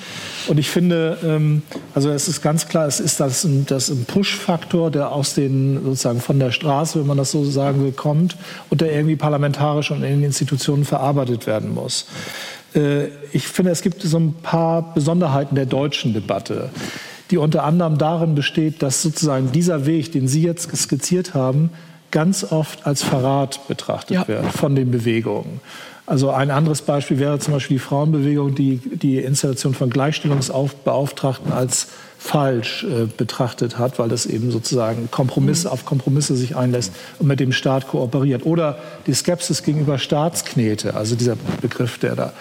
Und 0.50 0.58
ich 0.60 0.70
finde, 0.70 1.18
ähm, 1.24 1.62
also 1.96 2.10
es 2.10 2.28
ist 2.28 2.42
ganz 2.42 2.68
klar, 2.68 2.88
es 2.88 3.00
ist 3.00 3.22
das, 3.22 3.48
das 3.68 3.88
ein 3.88 4.04
Push-Faktor, 4.04 4.92
der 4.92 5.14
aus 5.14 5.34
den 5.34 5.82
sozusagen 5.82 6.20
von 6.20 6.38
der 6.38 6.52
Straße, 6.52 7.00
wenn 7.00 7.08
man 7.08 7.18
das 7.18 7.32
so 7.32 7.46
sagen 7.46 7.82
will, 7.86 7.94
kommt 7.94 8.36
und 8.70 8.82
der 8.82 8.92
irgendwie 8.92 9.16
parlamentarisch 9.16 9.92
und 9.92 10.04
in 10.04 10.12
den 10.12 10.24
Institutionen 10.24 10.84
verarbeitet 10.84 11.48
werden 11.48 11.74
muss. 11.74 12.06
Äh, 12.76 13.06
ich 13.32 13.48
finde, 13.48 13.72
es 13.72 13.82
gibt 13.82 14.02
so 14.02 14.18
ein 14.18 14.34
paar 14.34 14.94
Besonderheiten 14.94 15.56
der 15.56 15.68
deutschen 15.68 16.14
Debatte 16.14 16.70
die 17.32 17.38
unter 17.38 17.64
anderem 17.64 17.98
darin 17.98 18.36
besteht, 18.36 18.84
dass 18.84 19.02
sozusagen 19.02 19.52
dieser 19.52 19.86
Weg, 19.86 20.12
den 20.12 20.28
Sie 20.28 20.44
jetzt 20.44 20.76
skizziert 20.76 21.34
haben, 21.34 21.72
ganz 22.12 22.44
oft 22.44 22.86
als 22.86 23.04
Verrat 23.04 23.68
betrachtet 23.68 24.16
ja. 24.16 24.28
wird 24.28 24.46
von 24.52 24.76
den 24.76 24.92
Bewegungen. 24.92 25.62
Also 26.06 26.32
ein 26.32 26.52
anderes 26.52 26.82
Beispiel 26.82 27.20
wäre 27.20 27.40
zum 27.40 27.54
Beispiel 27.54 27.76
die 27.76 27.84
Frauenbewegung, 27.84 28.54
die 28.54 28.78
die 28.78 29.20
Installation 29.20 29.74
von 29.74 29.90
Gleichstellungsbeauftragten 29.90 31.54
als 31.54 31.88
falsch 32.18 32.84
äh, 32.84 33.06
betrachtet 33.06 33.78
hat, 33.78 33.98
weil 33.98 34.10
das 34.10 34.26
eben 34.26 34.52
sozusagen 34.52 35.10
Kompromisse 35.10 35.68
mhm. 35.68 35.74
auf 35.74 35.86
Kompromisse 35.86 36.36
sich 36.36 36.56
einlässt 36.56 36.92
und 37.20 37.28
mit 37.28 37.40
dem 37.40 37.54
Staat 37.54 37.88
kooperiert. 37.88 38.46
Oder 38.46 38.78
die 39.08 39.14
Skepsis 39.14 39.64
gegenüber 39.64 39.98
Staatsknete, 39.98 40.96
also 40.96 41.16
dieser 41.16 41.38
Begriff, 41.62 41.98
der 41.98 42.16
da 42.16 42.34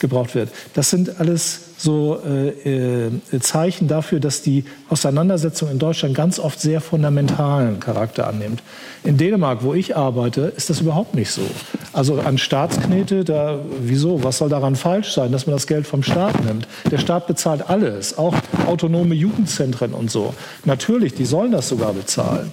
gebraucht 0.00 0.34
wird. 0.34 0.50
Das 0.74 0.90
sind 0.90 1.20
alles 1.20 1.68
so 1.78 2.18
äh, 2.26 3.06
äh, 3.06 3.10
Zeichen 3.40 3.86
dafür, 3.86 4.18
dass 4.18 4.42
die 4.42 4.64
Auseinandersetzung 4.88 5.70
in 5.70 5.78
Deutschland 5.78 6.14
ganz 6.14 6.40
oft 6.40 6.60
sehr 6.60 6.80
fundamentalen 6.80 7.78
Charakter 7.78 8.26
annimmt. 8.26 8.62
In 9.04 9.16
Dänemark, 9.16 9.62
wo 9.62 9.74
ich 9.74 9.96
arbeite, 9.96 10.52
ist 10.56 10.70
das 10.70 10.80
überhaupt 10.80 11.14
nicht 11.14 11.30
so. 11.30 11.42
Also 11.92 12.20
an 12.20 12.36
Staatsknete 12.36 13.24
da, 13.24 13.60
wieso, 13.80 14.24
was 14.24 14.38
soll 14.38 14.48
daran 14.48 14.74
falsch 14.74 15.12
sein, 15.12 15.30
dass 15.30 15.46
man 15.46 15.54
das 15.54 15.68
Geld 15.68 15.86
vom 15.86 16.02
Staat 16.02 16.44
nimmt? 16.44 16.66
Der 16.90 16.98
Staat 16.98 17.28
bezahlt 17.28 17.70
alles, 17.70 18.18
auch 18.18 18.34
autonome 18.66 19.14
Jugendzentren 19.14 19.92
und 19.94 20.10
so. 20.10 20.34
Natürlich, 20.64 21.14
die 21.14 21.24
sollen 21.24 21.52
das 21.52 21.68
sogar 21.68 21.92
bezahlen. 21.92 22.52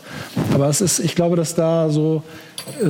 Aber 0.53 0.69
es 0.69 0.81
ist, 0.81 0.99
ich 0.99 1.15
glaube, 1.15 1.35
dass 1.35 1.55
da 1.55 1.89
so 1.89 2.21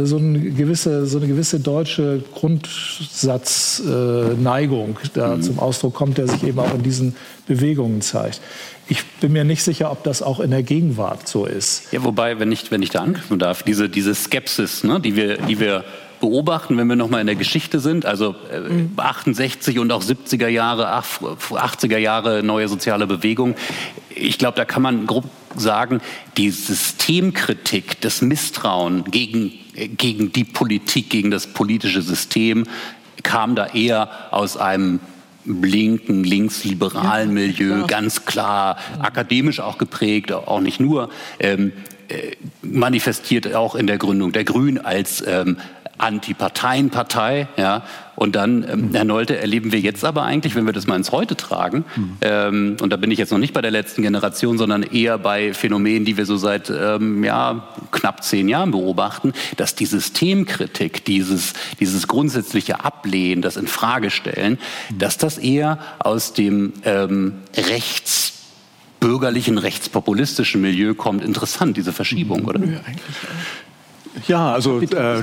so 0.03 0.17
eine 0.17 0.39
gewisse, 0.39 1.05
so 1.05 1.17
eine 1.17 1.27
gewisse 1.27 1.59
deutsche 1.59 2.23
Grundsatzneigung 2.33 4.97
äh, 5.03 5.07
da 5.13 5.35
mhm. 5.35 5.41
zum 5.41 5.59
Ausdruck 5.59 5.93
kommt, 5.93 6.17
der 6.17 6.27
sich 6.27 6.43
eben 6.43 6.59
auch 6.59 6.73
in 6.73 6.83
diesen 6.83 7.15
Bewegungen 7.47 8.01
zeigt. 8.01 8.41
Ich 8.87 9.03
bin 9.19 9.33
mir 9.33 9.43
nicht 9.43 9.63
sicher, 9.63 9.91
ob 9.91 10.03
das 10.03 10.21
auch 10.21 10.39
in 10.39 10.51
der 10.51 10.63
Gegenwart 10.63 11.27
so 11.27 11.45
ist. 11.45 11.91
Ja, 11.91 12.03
wobei, 12.03 12.39
wenn 12.39 12.51
ich, 12.51 12.71
wenn 12.71 12.83
ich 12.83 12.91
da 12.91 13.01
anknüpfen 13.01 13.39
darf, 13.39 13.63
diese, 13.63 13.89
diese 13.89 14.13
Skepsis, 14.13 14.83
ne, 14.83 14.99
die 14.99 15.15
wir, 15.15 15.37
die 15.37 15.59
wir 15.59 15.83
beobachten, 16.19 16.77
wenn 16.77 16.87
wir 16.87 16.95
noch 16.95 17.09
mal 17.09 17.19
in 17.19 17.27
der 17.27 17.35
Geschichte 17.35 17.79
sind, 17.79 18.05
also 18.05 18.35
äh, 18.51 18.61
68 18.97 19.79
und 19.79 19.91
auch 19.91 20.03
70er 20.03 20.47
Jahre, 20.47 20.95
80er 20.95 21.97
Jahre 21.97 22.43
neue 22.43 22.67
soziale 22.67 23.07
Bewegung. 23.07 23.55
Ich 24.09 24.37
glaube, 24.37 24.55
da 24.55 24.65
kann 24.65 24.81
man 24.81 25.07
grob 25.07 25.25
sagen, 25.55 26.01
die 26.37 26.51
Systemkritik, 26.51 28.01
das 28.01 28.21
Misstrauen 28.21 29.03
gegen, 29.05 29.51
gegen 29.75 30.31
die 30.31 30.43
Politik, 30.43 31.09
gegen 31.09 31.31
das 31.31 31.47
politische 31.47 32.01
System 32.01 32.65
kam 33.23 33.55
da 33.55 33.67
eher 33.67 34.09
aus 34.31 34.57
einem 34.57 34.99
linken, 35.45 36.23
linksliberalen 36.23 37.33
Milieu, 37.33 37.79
ja, 37.79 37.85
ganz 37.85 38.25
klar, 38.25 38.77
akademisch 38.99 39.59
auch 39.59 39.77
geprägt, 39.77 40.31
auch 40.31 40.59
nicht 40.59 40.79
nur, 40.79 41.09
ähm, 41.39 41.71
äh, 42.07 42.31
manifestiert 42.61 43.53
auch 43.55 43.75
in 43.75 43.87
der 43.87 43.97
Gründung 43.97 44.31
der 44.31 44.43
Grünen 44.43 44.77
als 44.77 45.23
ähm, 45.25 45.57
Antiparteienpartei, 45.97 47.47
ja. 47.57 47.83
Und 48.15 48.35
dann, 48.35 48.65
ähm, 48.69 48.89
Herr 48.93 49.03
Nolte, 49.03 49.37
erleben 49.37 49.73
wir 49.73 49.79
jetzt 49.79 50.05
aber 50.05 50.23
eigentlich, 50.23 50.55
wenn 50.55 50.65
wir 50.65 50.71
das 50.71 50.87
mal 50.87 50.95
ins 50.95 51.11
Heute 51.11 51.35
tragen, 51.35 51.83
mhm. 51.95 52.17
ähm, 52.21 52.77
und 52.81 52.89
da 52.91 52.95
bin 52.95 53.11
ich 53.11 53.19
jetzt 53.19 53.31
noch 53.31 53.39
nicht 53.39 53.53
bei 53.53 53.61
der 53.61 53.71
letzten 53.71 54.03
Generation, 54.03 54.57
sondern 54.57 54.83
eher 54.83 55.17
bei 55.17 55.53
Phänomenen, 55.53 56.05
die 56.05 56.15
wir 56.15 56.25
so 56.25 56.37
seit 56.37 56.69
ähm, 56.69 57.23
ja, 57.23 57.67
knapp 57.91 58.23
zehn 58.23 58.47
Jahren 58.47 58.71
beobachten, 58.71 59.33
dass 59.57 59.75
die 59.75 59.85
Systemkritik, 59.85 61.03
dieses, 61.03 61.53
dieses 61.79 62.07
grundsätzliche 62.07 62.85
Ablehnen, 62.85 63.41
das 63.41 63.57
Infragestellen, 63.57 64.59
mhm. 64.89 64.97
dass 64.97 65.17
das 65.17 65.37
eher 65.37 65.79
aus 65.99 66.33
dem 66.33 66.71
ähm, 66.83 67.33
Rechts 67.55 68.33
bürgerlichen, 69.01 69.57
rechtspopulistischen 69.57 70.61
Milieu 70.61 70.93
kommt. 70.93 71.23
Interessant, 71.23 71.77
diese 71.77 71.93
Verschiebung, 71.93 72.45
oder? 72.45 72.59
Ja, 72.61 72.79
eigentlich 72.85 73.01
auch. 73.23 73.64
Ja, 74.27 74.53
also 74.53 74.79
äh, 74.79 75.19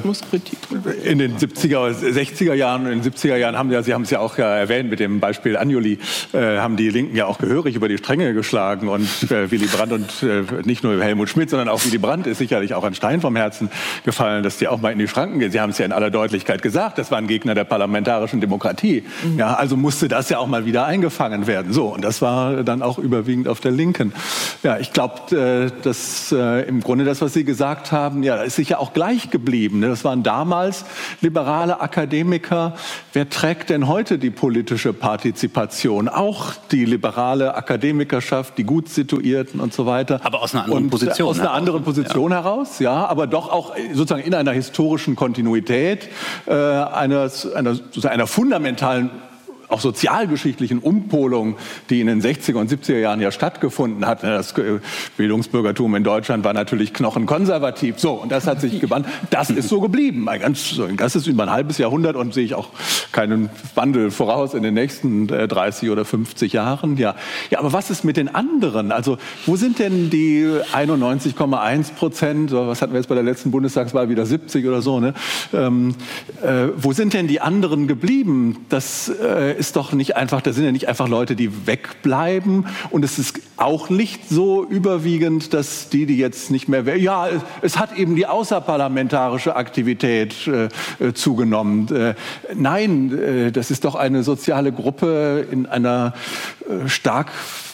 in 1.04 1.18
den 1.18 1.36
70er, 1.36 1.92
60er 1.92 2.54
Jahren, 2.54 2.86
in 2.86 3.02
den 3.02 3.12
70er 3.12 3.36
Jahren 3.36 3.56
haben 3.56 3.70
ja, 3.70 3.82
Sie 3.82 3.94
haben 3.94 4.02
es 4.02 4.10
ja 4.10 4.20
auch 4.20 4.38
ja 4.38 4.54
erwähnt 4.54 4.90
mit 4.90 5.00
dem 5.00 5.20
Beispiel 5.20 5.56
Anjuli, 5.56 5.98
äh, 6.32 6.58
haben 6.58 6.76
die 6.76 6.90
Linken 6.90 7.16
ja 7.16 7.26
auch 7.26 7.38
gehörig 7.38 7.74
über 7.74 7.88
die 7.88 7.98
Stränge 7.98 8.34
geschlagen 8.34 8.88
und 8.88 9.08
äh, 9.30 9.50
Willy 9.50 9.66
Brandt 9.66 9.92
und 9.92 10.22
äh, 10.22 10.44
nicht 10.64 10.84
nur 10.84 11.02
Helmut 11.02 11.28
Schmidt, 11.28 11.50
sondern 11.50 11.68
auch 11.68 11.84
Willy 11.84 11.98
Brandt 11.98 12.26
ist 12.26 12.38
sicherlich 12.38 12.74
auch 12.74 12.84
ein 12.84 12.94
Stein 12.94 13.20
vom 13.20 13.36
Herzen 13.36 13.70
gefallen, 14.04 14.42
dass 14.42 14.58
die 14.58 14.68
auch 14.68 14.80
mal 14.80 14.92
in 14.92 14.98
die 14.98 15.08
Schranken 15.08 15.38
gehen. 15.38 15.52
Sie 15.52 15.60
haben 15.60 15.70
es 15.70 15.78
ja 15.78 15.86
in 15.86 15.92
aller 15.92 16.10
Deutlichkeit 16.10 16.62
gesagt, 16.62 16.98
das 16.98 17.10
waren 17.10 17.26
Gegner 17.26 17.54
der 17.54 17.64
parlamentarischen 17.64 18.40
Demokratie. 18.40 19.04
Mhm. 19.24 19.38
Ja, 19.38 19.54
also 19.54 19.76
musste 19.76 20.08
das 20.08 20.28
ja 20.28 20.38
auch 20.38 20.46
mal 20.46 20.66
wieder 20.66 20.84
eingefangen 20.84 21.46
werden. 21.46 21.72
So, 21.72 21.88
und 21.88 22.04
das 22.04 22.20
war 22.20 22.62
dann 22.62 22.82
auch 22.82 22.98
überwiegend 22.98 23.48
auf 23.48 23.60
der 23.60 23.70
Linken. 23.70 24.12
Ja, 24.62 24.78
ich 24.78 24.92
glaube, 24.92 25.36
äh, 25.36 25.82
dass 25.82 26.32
äh, 26.32 26.68
im 26.68 26.80
Grunde 26.80 27.04
das, 27.04 27.20
was 27.20 27.32
Sie 27.32 27.44
gesagt 27.44 27.92
haben, 27.92 28.22
ja, 28.22 28.36
da 28.36 28.42
ist 28.42 28.56
sicher 28.56 28.81
auch 28.82 28.92
gleich 28.92 29.30
geblieben. 29.30 29.78
Ne? 29.78 29.88
Das 29.88 30.04
waren 30.04 30.22
damals 30.22 30.84
liberale 31.20 31.80
Akademiker. 31.80 32.74
Wer 33.12 33.30
trägt 33.30 33.70
denn 33.70 33.86
heute 33.86 34.18
die 34.18 34.30
politische 34.30 34.92
Partizipation? 34.92 36.08
Auch 36.08 36.52
die 36.72 36.84
liberale 36.84 37.54
Akademikerschaft, 37.54 38.58
die 38.58 38.64
gut 38.64 38.88
situierten 38.88 39.60
und 39.60 39.72
so 39.72 39.86
weiter. 39.86 40.20
Aber 40.24 40.42
aus 40.42 40.54
einer 40.54 40.64
anderen 40.64 40.84
und 40.84 40.88
äh, 40.88 40.90
Position. 40.90 41.28
Aus 41.28 41.38
einer 41.38 41.52
anderen 41.52 41.84
Position 41.84 42.32
ja. 42.32 42.38
heraus, 42.38 42.80
ja, 42.80 43.06
aber 43.06 43.28
doch 43.28 43.50
auch 43.50 43.76
sozusagen 43.92 44.24
in 44.24 44.34
einer 44.34 44.52
historischen 44.52 45.14
Kontinuität, 45.14 46.08
äh, 46.46 46.52
einer, 46.52 47.30
einer, 47.54 47.78
einer 48.04 48.26
fundamentalen 48.26 49.10
auch 49.72 49.80
sozialgeschichtlichen 49.80 50.78
Umpolung, 50.78 51.56
die 51.90 52.00
in 52.00 52.06
den 52.06 52.22
60er 52.22 52.56
und 52.56 52.70
70er 52.70 52.98
Jahren 52.98 53.20
ja 53.20 53.30
stattgefunden 53.30 54.06
hat. 54.06 54.22
Das 54.22 54.54
Bildungsbürgertum 55.16 55.94
in 55.94 56.04
Deutschland 56.04 56.44
war 56.44 56.52
natürlich 56.52 56.92
knochenkonservativ. 56.92 57.98
So, 57.98 58.12
und 58.12 58.30
das 58.30 58.46
hat 58.46 58.60
sich 58.60 58.80
gewandt. 58.80 59.06
Das 59.30 59.50
ist 59.50 59.68
so 59.68 59.80
geblieben. 59.80 60.26
Ganz, 60.40 60.78
das 60.96 61.16
ist 61.16 61.26
über 61.26 61.44
ein 61.44 61.50
halbes 61.50 61.78
Jahrhundert 61.78 62.16
und 62.16 62.34
sehe 62.34 62.44
ich 62.44 62.54
auch 62.54 62.68
keinen 63.12 63.50
Wandel 63.74 64.10
voraus 64.10 64.54
in 64.54 64.62
den 64.62 64.74
nächsten 64.74 65.26
30 65.26 65.88
äh, 65.88 65.90
oder 65.90 66.04
50 66.04 66.52
Jahren. 66.52 66.96
Ja, 66.96 67.14
ja 67.50 67.58
aber 67.58 67.72
was 67.72 67.90
ist 67.90 68.04
mit 68.04 68.16
den 68.16 68.34
anderen? 68.34 68.92
Also, 68.92 69.18
wo 69.46 69.56
sind 69.56 69.78
denn 69.78 70.10
die 70.10 70.46
91,1 70.72 71.94
Prozent, 71.94 72.52
was 72.52 72.82
hatten 72.82 72.92
wir 72.92 73.00
jetzt 73.00 73.08
bei 73.08 73.14
der 73.14 73.24
letzten 73.24 73.50
Bundestagswahl, 73.50 74.08
wieder 74.08 74.26
70 74.26 74.66
oder 74.66 74.82
so, 74.82 75.00
ne? 75.00 75.14
Ähm, 75.52 75.94
äh, 76.42 76.68
wo 76.76 76.92
sind 76.92 77.14
denn 77.14 77.28
die 77.28 77.40
anderen 77.40 77.86
geblieben? 77.86 78.66
Das 78.68 79.08
äh, 79.08 79.61
ist 79.62 79.76
doch 79.76 79.92
nicht 79.92 80.16
einfach, 80.16 80.42
da 80.42 80.52
sind 80.52 80.64
ja 80.64 80.72
nicht 80.72 80.88
einfach 80.88 81.06
Leute, 81.06 81.36
die 81.36 81.68
wegbleiben. 81.68 82.66
Und 82.90 83.04
es 83.04 83.20
ist 83.20 83.38
auch 83.56 83.90
nicht 83.90 84.28
so 84.28 84.64
überwiegend, 84.64 85.54
dass 85.54 85.88
die, 85.88 86.04
die 86.04 86.18
jetzt 86.18 86.50
nicht 86.50 86.66
mehr, 86.66 86.96
ja, 86.96 87.28
es 87.60 87.78
hat 87.78 87.96
eben 87.96 88.16
die 88.16 88.26
außerparlamentarische 88.26 89.54
Aktivität 89.54 90.48
äh, 90.48 90.64
äh, 90.98 91.14
zugenommen. 91.14 91.88
Äh, 91.94 92.14
nein, 92.56 93.16
äh, 93.16 93.52
das 93.52 93.70
ist 93.70 93.84
doch 93.84 93.94
eine 93.94 94.24
soziale 94.24 94.72
Gruppe 94.72 95.46
in 95.48 95.66
einer 95.66 96.12
äh, 96.68 96.88
stark 96.88 97.30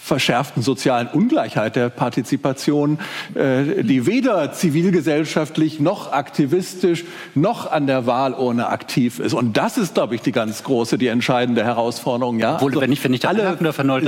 verschärften 0.08 0.62
sozialen 0.62 1.06
Ungleichheit 1.06 1.76
der 1.76 1.90
Partizipation, 1.90 2.98
äh, 3.34 3.84
die 3.84 4.06
weder 4.06 4.52
zivilgesellschaftlich 4.52 5.78
noch 5.78 6.12
aktivistisch 6.12 7.04
noch 7.34 7.70
an 7.70 7.86
der 7.86 8.06
Wahlurne 8.06 8.68
aktiv 8.68 9.20
ist. 9.20 9.34
Und 9.34 9.56
das 9.56 9.78
ist, 9.78 9.94
glaube 9.94 10.14
ich, 10.14 10.22
die 10.22 10.32
ganz 10.32 10.64
große, 10.64 10.98
die 10.98 11.06
entscheidende 11.06 11.64
Herausforderung. 11.64 12.40
Ja? 12.40 12.56
Obwohl, 12.56 12.70
also, 12.70 12.80
wenn 12.80 12.92
ich, 12.92 13.04
wenn 13.04 13.14
ich 13.14 13.20
da 13.20 13.28
alle, 13.28 13.56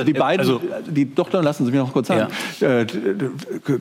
die 0.04 0.12
beiden, 0.12 0.40
also, 0.40 0.60
die, 0.86 1.14
doch, 1.14 1.28
dann 1.28 1.44
lassen 1.44 1.64
Sie 1.66 1.70
mich 1.70 1.80
noch 1.80 1.92
kurz 1.92 2.08
sagen. 2.08 2.32
Ja. 2.58 2.80
Äh, 2.80 2.86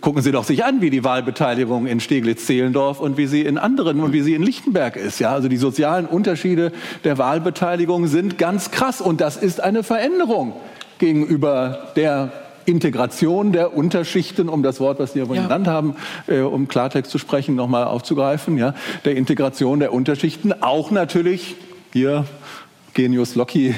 gucken 0.02 0.22
Sie 0.22 0.32
doch 0.32 0.44
sich 0.44 0.64
an, 0.66 0.82
wie 0.82 0.90
die 0.90 1.04
Wahlbeteiligung 1.04 1.88
in 1.88 2.00
Steglitz-Zehlendorf 2.00 3.00
und 3.00 3.18
wie 3.18 3.28
sie 3.28 3.42
in 3.42 3.58
anderen 3.58 4.02
und 4.02 4.14
wie 4.14 4.22
sie 4.22 4.34
in 4.34 4.44
Lichtenberg 4.44 4.98
ist. 4.98 5.20
Ja? 5.20 5.32
Also 5.32 5.48
die 5.48 5.58
sozialen 5.58 6.06
Unterschiede 6.06 6.74
der 7.06 7.18
Wahlbeteiligung 7.18 8.08
sind 8.08 8.38
ganz 8.38 8.72
krass 8.72 9.00
und 9.00 9.22
das 9.22 9.38
ist 9.38 9.62
eine 9.62 9.84
Veränderung 9.84 10.54
gegenüber 11.00 11.92
der 11.96 12.32
Integration 12.66 13.52
der 13.52 13.76
Unterschichten, 13.76 14.48
um 14.48 14.62
das 14.62 14.80
Wort, 14.80 15.00
was 15.00 15.14
Sie 15.14 15.20
ja. 15.20 15.26
vorhin 15.26 15.44
genannt 15.44 15.68
haben, 15.68 15.96
äh, 16.28 16.42
um 16.42 16.68
Klartext 16.68 17.12
zu 17.12 17.18
sprechen, 17.18 17.56
nochmal 17.56 17.86
aufzugreifen, 17.86 18.58
ja, 18.58 18.76
der 19.06 19.16
Integration 19.16 19.80
der 19.80 19.92
Unterschichten, 19.92 20.54
auch 20.62 20.92
natürlich 20.92 21.56
hier 21.92 22.26
Genius 22.94 23.36
Loci, 23.36 23.76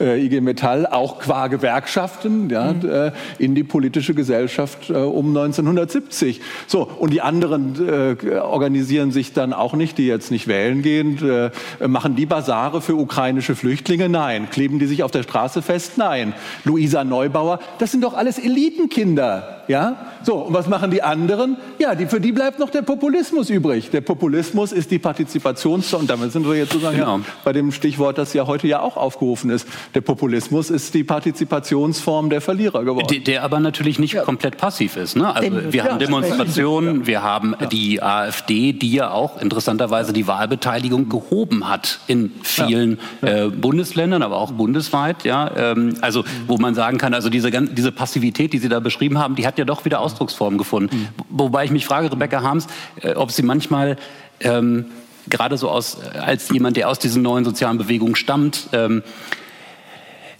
äh, 0.00 0.24
IG 0.24 0.40
Metall, 0.40 0.86
auch 0.86 1.18
qua 1.18 1.48
Gewerkschaften 1.48 2.50
ja, 2.50 2.72
mhm. 2.72 2.88
äh, 2.88 3.12
in 3.38 3.54
die 3.54 3.64
politische 3.64 4.14
Gesellschaft 4.14 4.90
äh, 4.90 4.94
um 4.94 5.28
1970. 5.28 6.40
So, 6.66 6.82
und 6.82 7.12
die 7.12 7.20
anderen 7.20 7.76
äh, 7.88 8.36
organisieren 8.38 9.10
sich 9.10 9.32
dann 9.32 9.52
auch 9.52 9.74
nicht, 9.74 9.98
die 9.98 10.06
jetzt 10.06 10.30
nicht 10.30 10.48
wählen 10.48 10.82
gehen. 10.82 11.18
Äh, 11.28 11.50
machen 11.86 12.16
die 12.16 12.26
Basare 12.26 12.80
für 12.80 12.94
ukrainische 12.94 13.54
Flüchtlinge? 13.54 14.08
Nein. 14.08 14.48
Kleben 14.50 14.78
die 14.78 14.86
sich 14.86 15.02
auf 15.02 15.10
der 15.10 15.22
Straße 15.22 15.62
fest? 15.62 15.98
Nein. 15.98 16.34
Luisa 16.64 17.04
Neubauer, 17.04 17.60
das 17.78 17.92
sind 17.92 18.02
doch 18.02 18.14
alles 18.14 18.38
Elitenkinder. 18.38 19.57
Ja? 19.68 19.96
So, 20.22 20.36
und 20.36 20.54
was 20.54 20.66
machen 20.66 20.90
die 20.90 21.02
anderen? 21.02 21.58
Ja, 21.78 21.94
die, 21.94 22.06
für 22.06 22.20
die 22.20 22.32
bleibt 22.32 22.58
noch 22.58 22.70
der 22.70 22.82
Populismus 22.82 23.50
übrig. 23.50 23.90
Der 23.90 24.00
Populismus 24.00 24.72
ist 24.72 24.90
die 24.90 24.98
Partizipations- 24.98 25.94
und 25.94 26.08
damit 26.08 26.32
sind 26.32 26.48
wir 26.48 26.56
jetzt 26.56 26.72
sozusagen 26.72 26.96
genau. 26.96 27.18
ja, 27.18 27.24
bei 27.44 27.52
dem 27.52 27.70
Stichwort, 27.70 28.18
das 28.18 28.32
ja 28.32 28.46
heute 28.46 28.66
ja 28.66 28.80
auch 28.80 28.96
aufgerufen 28.96 29.50
ist. 29.50 29.68
Der 29.94 30.00
Populismus 30.00 30.70
ist 30.70 30.94
die 30.94 31.04
Partizipationsform 31.04 32.30
der 32.30 32.40
Verlierer 32.40 32.84
geworden. 32.84 33.06
Der, 33.10 33.20
der 33.20 33.44
aber 33.44 33.60
natürlich 33.60 33.98
nicht 33.98 34.14
ja. 34.14 34.22
komplett 34.22 34.56
passiv 34.56 34.96
ist. 34.96 35.16
Ne? 35.16 35.34
Also 35.34 35.72
wir 35.72 35.84
haben 35.84 35.98
Demonstrationen, 35.98 37.06
wir 37.06 37.22
haben 37.22 37.54
die 37.70 38.02
AfD, 38.02 38.72
die 38.72 38.92
ja 38.92 39.10
auch 39.10 39.40
interessanterweise 39.40 40.12
die 40.12 40.26
Wahlbeteiligung 40.26 41.08
gehoben 41.08 41.68
hat 41.68 42.00
in 42.06 42.32
vielen 42.42 42.98
äh, 43.20 43.48
Bundesländern, 43.48 44.22
aber 44.22 44.38
auch 44.38 44.52
bundesweit. 44.52 45.24
Ja? 45.24 45.50
Ähm, 45.56 45.96
also 46.00 46.24
wo 46.46 46.56
man 46.56 46.74
sagen 46.74 46.96
kann, 46.96 47.12
also 47.12 47.28
diese, 47.28 47.50
diese 47.50 47.92
Passivität, 47.92 48.52
die 48.52 48.58
Sie 48.58 48.68
da 48.68 48.80
beschrieben 48.80 49.18
haben, 49.18 49.34
die 49.34 49.46
hat 49.46 49.57
ja 49.58 49.64
doch 49.64 49.84
wieder 49.84 50.00
Ausdrucksform 50.00 50.58
gefunden. 50.58 50.96
Mhm. 50.96 51.08
Wobei 51.28 51.64
ich 51.64 51.70
mich 51.70 51.84
frage, 51.84 52.10
Rebecca 52.10 52.42
Harms, 52.42 52.66
äh, 53.02 53.14
ob 53.14 53.30
Sie 53.30 53.42
manchmal 53.42 53.96
ähm, 54.40 54.86
gerade 55.28 55.56
so 55.56 55.68
aus, 55.68 55.98
als 56.00 56.48
jemand, 56.50 56.76
der 56.76 56.88
aus 56.88 56.98
diesen 56.98 57.22
neuen 57.22 57.44
sozialen 57.44 57.78
Bewegungen 57.78 58.16
stammt, 58.16 58.68
ähm, 58.72 59.02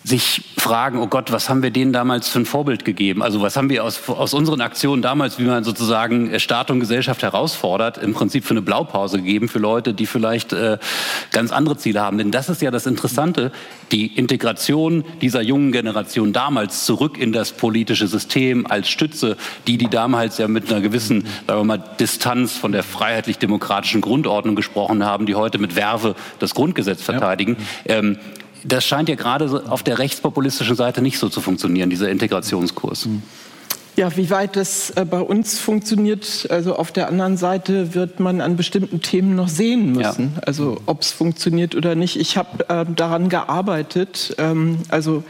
sich 0.09 0.43
fragen, 0.57 0.99
oh 0.99 1.07
Gott, 1.07 1.31
was 1.31 1.49
haben 1.49 1.63
wir 1.63 1.71
denen 1.71 1.93
damals 1.93 2.29
für 2.29 2.41
ein 2.41 2.47
Vorbild 2.47 2.85
gegeben? 2.85 3.23
Also 3.23 3.43
was 3.43 3.57
haben 3.57 3.69
wir 3.69 3.85
aus, 3.85 4.09
aus 4.09 4.33
unseren 4.35 4.61
Aktionen 4.61 5.03
damals, 5.03 5.39
wie 5.39 5.45
man 5.45 5.65
sozusagen 5.65 6.39
Staat 6.41 6.71
und 6.71 6.81
Gesellschaft 6.81 7.23
herausfordert, 7.23 7.99
im 7.99 8.15
Prinzip 8.15 8.45
für 8.45 8.53
eine 8.53 8.63
Blaupause 8.63 9.19
gegeben 9.19 9.49
für 9.49 9.59
Leute, 9.59 9.93
die 9.93 10.07
vielleicht 10.07 10.53
äh, 10.53 10.79
ganz 11.31 11.53
andere 11.53 11.77
Ziele 11.77 12.01
haben. 12.01 12.19
Denn 12.19 12.31
das 12.31 12.49
ist 12.49 12.63
ja 12.63 12.71
das 12.71 12.87
Interessante, 12.87 13.53
die 13.93 14.07
Integration 14.07 15.05
dieser 15.21 15.43
jungen 15.43 15.73
Generation 15.73 16.33
damals 16.33 16.87
zurück 16.87 17.19
in 17.19 17.33
das 17.33 17.53
politische 17.53 18.09
System 18.09 18.67
als 18.67 18.89
Stütze, 18.89 19.37
die, 19.67 19.77
die 19.77 19.89
damals 19.89 20.39
ja 20.39 20.49
mit 20.49 20.71
einer 20.71 20.81
gewissen, 20.81 21.27
sagen 21.47 21.61
wir 21.61 21.65
mal, 21.65 21.85
Distanz 22.01 22.53
von 22.53 22.73
der 22.73 22.83
freiheitlich-demokratischen 22.83 24.01
Grundordnung 24.01 24.57
gesprochen 24.57 25.05
haben, 25.05 25.27
die 25.27 25.35
heute 25.35 25.59
mit 25.59 25.77
Werbe 25.77 26.15
das 26.39 26.55
Grundgesetz 26.55 27.03
verteidigen. 27.03 27.59
Ja. 27.87 27.97
Ähm, 27.97 28.19
das 28.65 28.85
scheint 28.85 29.09
ja 29.09 29.15
gerade 29.15 29.65
auf 29.69 29.83
der 29.83 29.99
rechtspopulistischen 29.99 30.77
Seite 30.77 31.03
nicht 31.03 31.19
so 31.19 31.29
zu 31.29 31.41
funktionieren, 31.41 31.91
dieser 31.91 32.11
Integrationskurs. 32.11 33.07
Mhm. 33.07 33.23
Ja, 33.99 34.17
wie 34.17 34.31
weit 34.31 34.55
das 34.55 34.91
äh, 34.91 35.05
bei 35.05 35.19
uns 35.19 35.59
funktioniert, 35.59 36.47
also 36.51 36.77
auf 36.77 36.93
der 36.93 37.09
anderen 37.09 37.37
Seite 37.37 37.95
wird 37.95 38.21
man 38.21 38.41
an 38.41 38.57
bestimmten 38.57 39.03
Themen 39.03 39.35
noch 39.35 39.49
sehen 39.49 39.91
müssen. 39.91 40.35
Ja. 40.37 40.43
Also 40.47 40.81
ob 40.87 41.03
es 41.03 41.11
funktioniert 41.11 41.75
oder 41.75 41.97
nicht. 41.97 42.15
Ich 42.15 42.37
habe 42.37 42.69
äh, 42.69 42.87
daran 42.95 43.29
gearbeitet. 43.29 44.37
Ähm, 44.39 44.79
also 44.89 45.25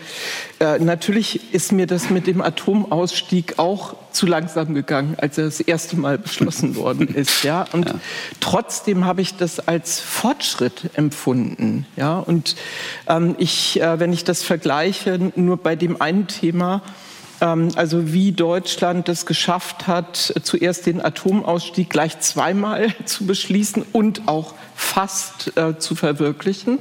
äh, 0.60 0.78
natürlich 0.80 1.54
ist 1.54 1.72
mir 1.72 1.86
das 1.86 2.10
mit 2.10 2.26
dem 2.26 2.42
Atomausstieg 2.42 3.58
auch 3.58 3.96
zu 4.12 4.26
langsam 4.26 4.74
gegangen, 4.74 5.14
als 5.16 5.38
er 5.38 5.46
das 5.46 5.60
erste 5.60 5.96
Mal 5.96 6.18
beschlossen 6.18 6.76
worden 6.76 7.08
ist. 7.14 7.44
Ja, 7.44 7.64
und 7.72 7.88
ja. 7.88 7.94
trotzdem 8.40 9.06
habe 9.06 9.22
ich 9.22 9.34
das 9.36 9.66
als 9.66 9.98
Fortschritt 9.98 10.90
empfunden. 10.92 11.86
Ja, 11.96 12.18
und 12.18 12.54
ähm, 13.06 13.34
ich, 13.38 13.80
äh, 13.80 13.98
wenn 13.98 14.12
ich 14.12 14.24
das 14.24 14.42
vergleiche, 14.42 15.32
nur 15.36 15.56
bei 15.56 15.74
dem 15.74 16.02
einen 16.02 16.26
Thema 16.26 16.82
also 17.40 18.12
wie 18.12 18.32
Deutschland 18.32 19.08
es 19.08 19.24
geschafft 19.24 19.86
hat, 19.86 20.34
zuerst 20.42 20.86
den 20.86 21.04
Atomausstieg 21.04 21.88
gleich 21.90 22.18
zweimal 22.20 22.88
zu 23.04 23.26
beschließen 23.26 23.84
und 23.92 24.26
auch 24.26 24.54
fast 24.74 25.56
äh, 25.56 25.76
zu 25.78 25.96
verwirklichen 25.96 26.78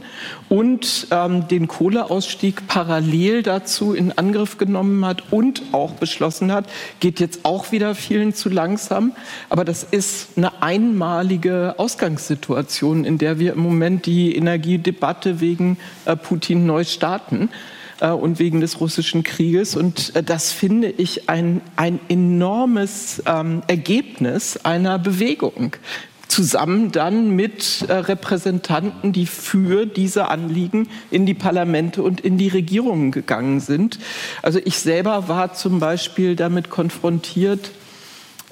und 0.49 1.07
ähm, 1.09 1.47
den 1.47 1.67
Kohleausstieg 1.67 2.67
parallel 2.67 3.41
dazu 3.41 3.93
in 3.93 4.15
Angriff 4.17 4.59
genommen 4.59 5.03
hat 5.03 5.23
und 5.31 5.63
auch 5.71 5.93
beschlossen 5.93 6.51
hat, 6.51 6.65
geht 6.99 7.19
jetzt 7.19 7.39
auch 7.43 7.71
wieder 7.71 7.95
vielen 7.95 8.35
zu 8.35 8.49
langsam. 8.49 9.13
Aber 9.49 9.65
das 9.65 9.83
ist 9.83 10.37
eine 10.37 10.61
einmalige 10.61 11.75
Ausgangssituation, 11.77 13.03
in 13.03 13.17
der 13.17 13.39
wir 13.39 13.53
im 13.53 13.59
Moment 13.59 14.05
die 14.05 14.35
Energiedebatte 14.35 15.39
wegen 15.39 15.77
äh, 16.05 16.15
Putin 16.15 16.67
neu 16.67 16.83
starten. 16.83 17.49
Äh, 17.99 18.09
und 18.09 18.39
wegen 18.39 18.61
des 18.61 18.79
russischen 18.79 19.23
Krieges. 19.23 19.75
Und 19.75 20.15
äh, 20.15 20.23
das 20.23 20.51
finde 20.51 20.89
ich 20.89 21.29
ein, 21.29 21.61
ein 21.75 21.99
enormes 22.09 23.23
ähm, 23.25 23.61
Ergebnis 23.67 24.57
einer 24.57 24.99
Bewegung 24.99 25.75
zusammen 26.27 26.91
dann 26.91 27.31
mit 27.35 27.85
äh, 27.87 27.93
Repräsentanten, 27.93 29.13
die 29.13 29.25
für 29.25 29.85
diese 29.85 30.27
Anliegen 30.27 30.89
in 31.09 31.25
die 31.25 31.33
Parlamente 31.33 32.03
und 32.03 32.21
in 32.21 32.37
die 32.37 32.49
Regierungen 32.49 33.11
gegangen 33.11 33.59
sind. 33.59 33.97
Also 34.43 34.59
ich 34.63 34.77
selber 34.77 35.27
war 35.29 35.53
zum 35.53 35.79
Beispiel 35.79 36.35
damit 36.35 36.69
konfrontiert, 36.69 37.71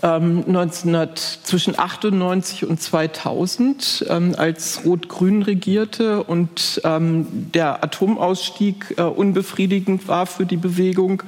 1900, 0.02 1.10
ähm, 1.10 1.44
zwischen 1.44 1.80
98 1.80 2.66
und 2.66 2.82
2000, 2.82 4.06
ähm, 4.10 4.36
als 4.38 4.82
Rot-Grün 4.86 5.42
regierte 5.42 6.24
und 6.24 6.82
ähm, 6.84 7.28
der 7.54 7.84
Atomausstieg 7.84 8.96
äh, 8.98 9.04
unbefriedigend 9.04 10.08
war 10.08 10.26
für 10.26 10.46
die 10.46 10.58
Bewegung 10.58 11.24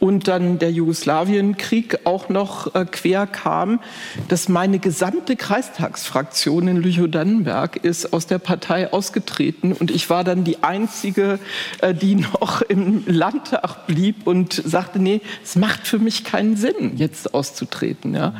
und 0.00 0.28
dann 0.28 0.58
der 0.58 0.70
Jugoslawienkrieg 0.70 2.00
auch 2.04 2.28
noch 2.28 2.74
äh, 2.74 2.84
quer 2.84 3.26
kam, 3.26 3.80
dass 4.28 4.48
meine 4.48 4.78
gesamte 4.78 5.36
Kreistagsfraktion 5.36 6.68
in 6.68 6.76
Lüchow-Dannenberg 6.76 7.76
ist 7.76 8.12
aus 8.12 8.26
der 8.26 8.38
Partei 8.38 8.92
ausgetreten 8.92 9.72
und 9.72 9.90
ich 9.90 10.08
war 10.10 10.24
dann 10.24 10.44
die 10.44 10.62
einzige, 10.62 11.38
äh, 11.80 11.94
die 11.94 12.14
noch 12.40 12.62
im 12.62 13.04
Landtag 13.06 13.86
blieb 13.86 14.26
und 14.26 14.52
sagte, 14.52 14.98
nee, 14.98 15.20
es 15.42 15.56
macht 15.56 15.86
für 15.86 15.98
mich 15.98 16.24
keinen 16.24 16.56
Sinn, 16.56 16.96
jetzt 16.96 17.34
auszutreten. 17.34 18.14
Ja. 18.14 18.34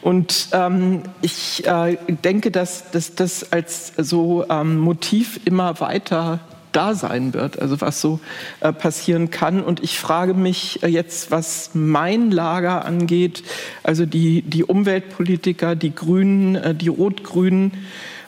Und 0.00 0.48
ähm, 0.52 1.02
ich 1.20 1.66
äh, 1.66 1.96
denke, 2.24 2.50
dass 2.50 2.90
das 2.90 3.52
als 3.52 3.92
so 3.96 4.44
ähm, 4.48 4.78
Motiv 4.78 5.40
immer 5.44 5.80
weiter 5.80 6.40
da 6.72 6.94
sein 6.94 7.34
wird, 7.34 7.60
also 7.60 7.80
was 7.80 8.00
so 8.00 8.20
äh, 8.60 8.72
passieren 8.72 9.30
kann. 9.30 9.62
Und 9.62 9.82
ich 9.82 9.98
frage 9.98 10.34
mich 10.34 10.82
äh, 10.82 10.88
jetzt, 10.88 11.30
was 11.30 11.70
mein 11.74 12.30
Lager 12.30 12.84
angeht, 12.84 13.44
also 13.82 14.06
die, 14.06 14.42
die 14.42 14.64
Umweltpolitiker, 14.64 15.76
die 15.76 15.94
Grünen, 15.94 16.56
äh, 16.56 16.74
die 16.74 16.88
Rot-Grünen 16.88 17.72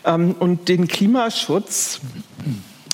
ähm, 0.04 0.34
und 0.38 0.68
den 0.68 0.88
Klimaschutz. 0.88 2.00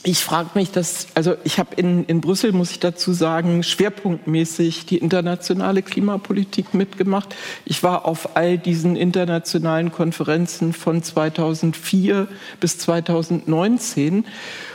Ich 0.03 0.21
frage 0.21 0.51
mich, 0.55 0.71
dass, 0.71 1.09
also 1.15 1.35
ich 1.45 1.59
habe 1.59 1.75
in, 1.75 2.07
in 2.07 2.23
Brüssel, 2.23 2.53
muss 2.53 2.71
ich 2.71 2.81
dazu 2.81 3.13
sagen, 3.13 3.63
schwerpunktmäßig 3.63 4.87
die 4.87 4.97
internationale 4.97 5.83
Klimapolitik 5.83 6.73
mitgemacht. 6.73 7.37
Ich 7.67 7.83
war 7.83 8.07
auf 8.07 8.35
all 8.35 8.57
diesen 8.57 8.97
internationalen 8.97 9.93
Konferenzen 9.93 10.73
von 10.73 11.03
2004 11.03 12.29
bis 12.61 12.79
2019 12.79 14.25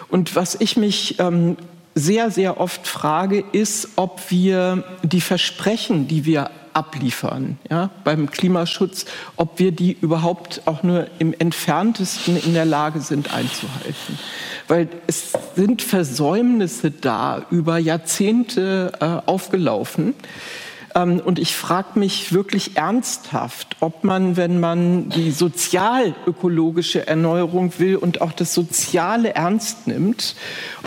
und 0.10 0.36
was 0.36 0.56
ich 0.56 0.77
mich 0.77 1.19
ähm, 1.19 1.57
sehr, 1.95 2.30
sehr 2.30 2.60
oft 2.60 2.88
frage, 2.88 3.44
ist, 3.52 3.90
ob 3.95 4.30
wir 4.30 4.84
die 5.03 5.22
Versprechen, 5.22 6.07
die 6.07 6.26
wir 6.26 6.52
abliefern 6.76 7.57
ja, 7.69 7.90
beim 8.03 8.30
Klimaschutz, 8.30 9.06
ob 9.38 9.60
wir 9.60 9.72
die 9.72 9.98
überhaupt 10.02 10.61
auch 10.65 10.84
nur 10.84 11.07
im 11.19 11.34
entferntesten 11.34 12.36
in 12.36 12.53
der 12.53 12.65
Lage 12.65 12.99
sind 12.99 13.34
einzuhalten. 13.34 14.19
Weil 14.68 14.90
es 15.07 15.32
sind 15.56 15.82
Versäumnisse 15.82 16.91
da 16.91 17.45
über 17.49 17.77
Jahrzehnte 17.77 18.91
äh, 18.99 19.06
aufgelaufen. 19.26 20.15
Ähm, 20.96 21.20
und 21.24 21.38
ich 21.38 21.56
frage 21.56 22.00
mich 22.00 22.34
wirklich 22.34 22.78
ernsthaft, 22.78 23.76
ob 23.82 24.04
man, 24.04 24.38
wenn 24.38 24.60
man 24.60 25.10
die 25.10 25.32
sozialökologische 25.32 27.06
Erneuerung 27.06 27.74
will 27.78 27.98
und 27.98 28.22
auch 28.22 28.32
das 28.32 28.54
Soziale 28.54 29.36
ernst 29.36 29.88
nimmt, 29.88 30.36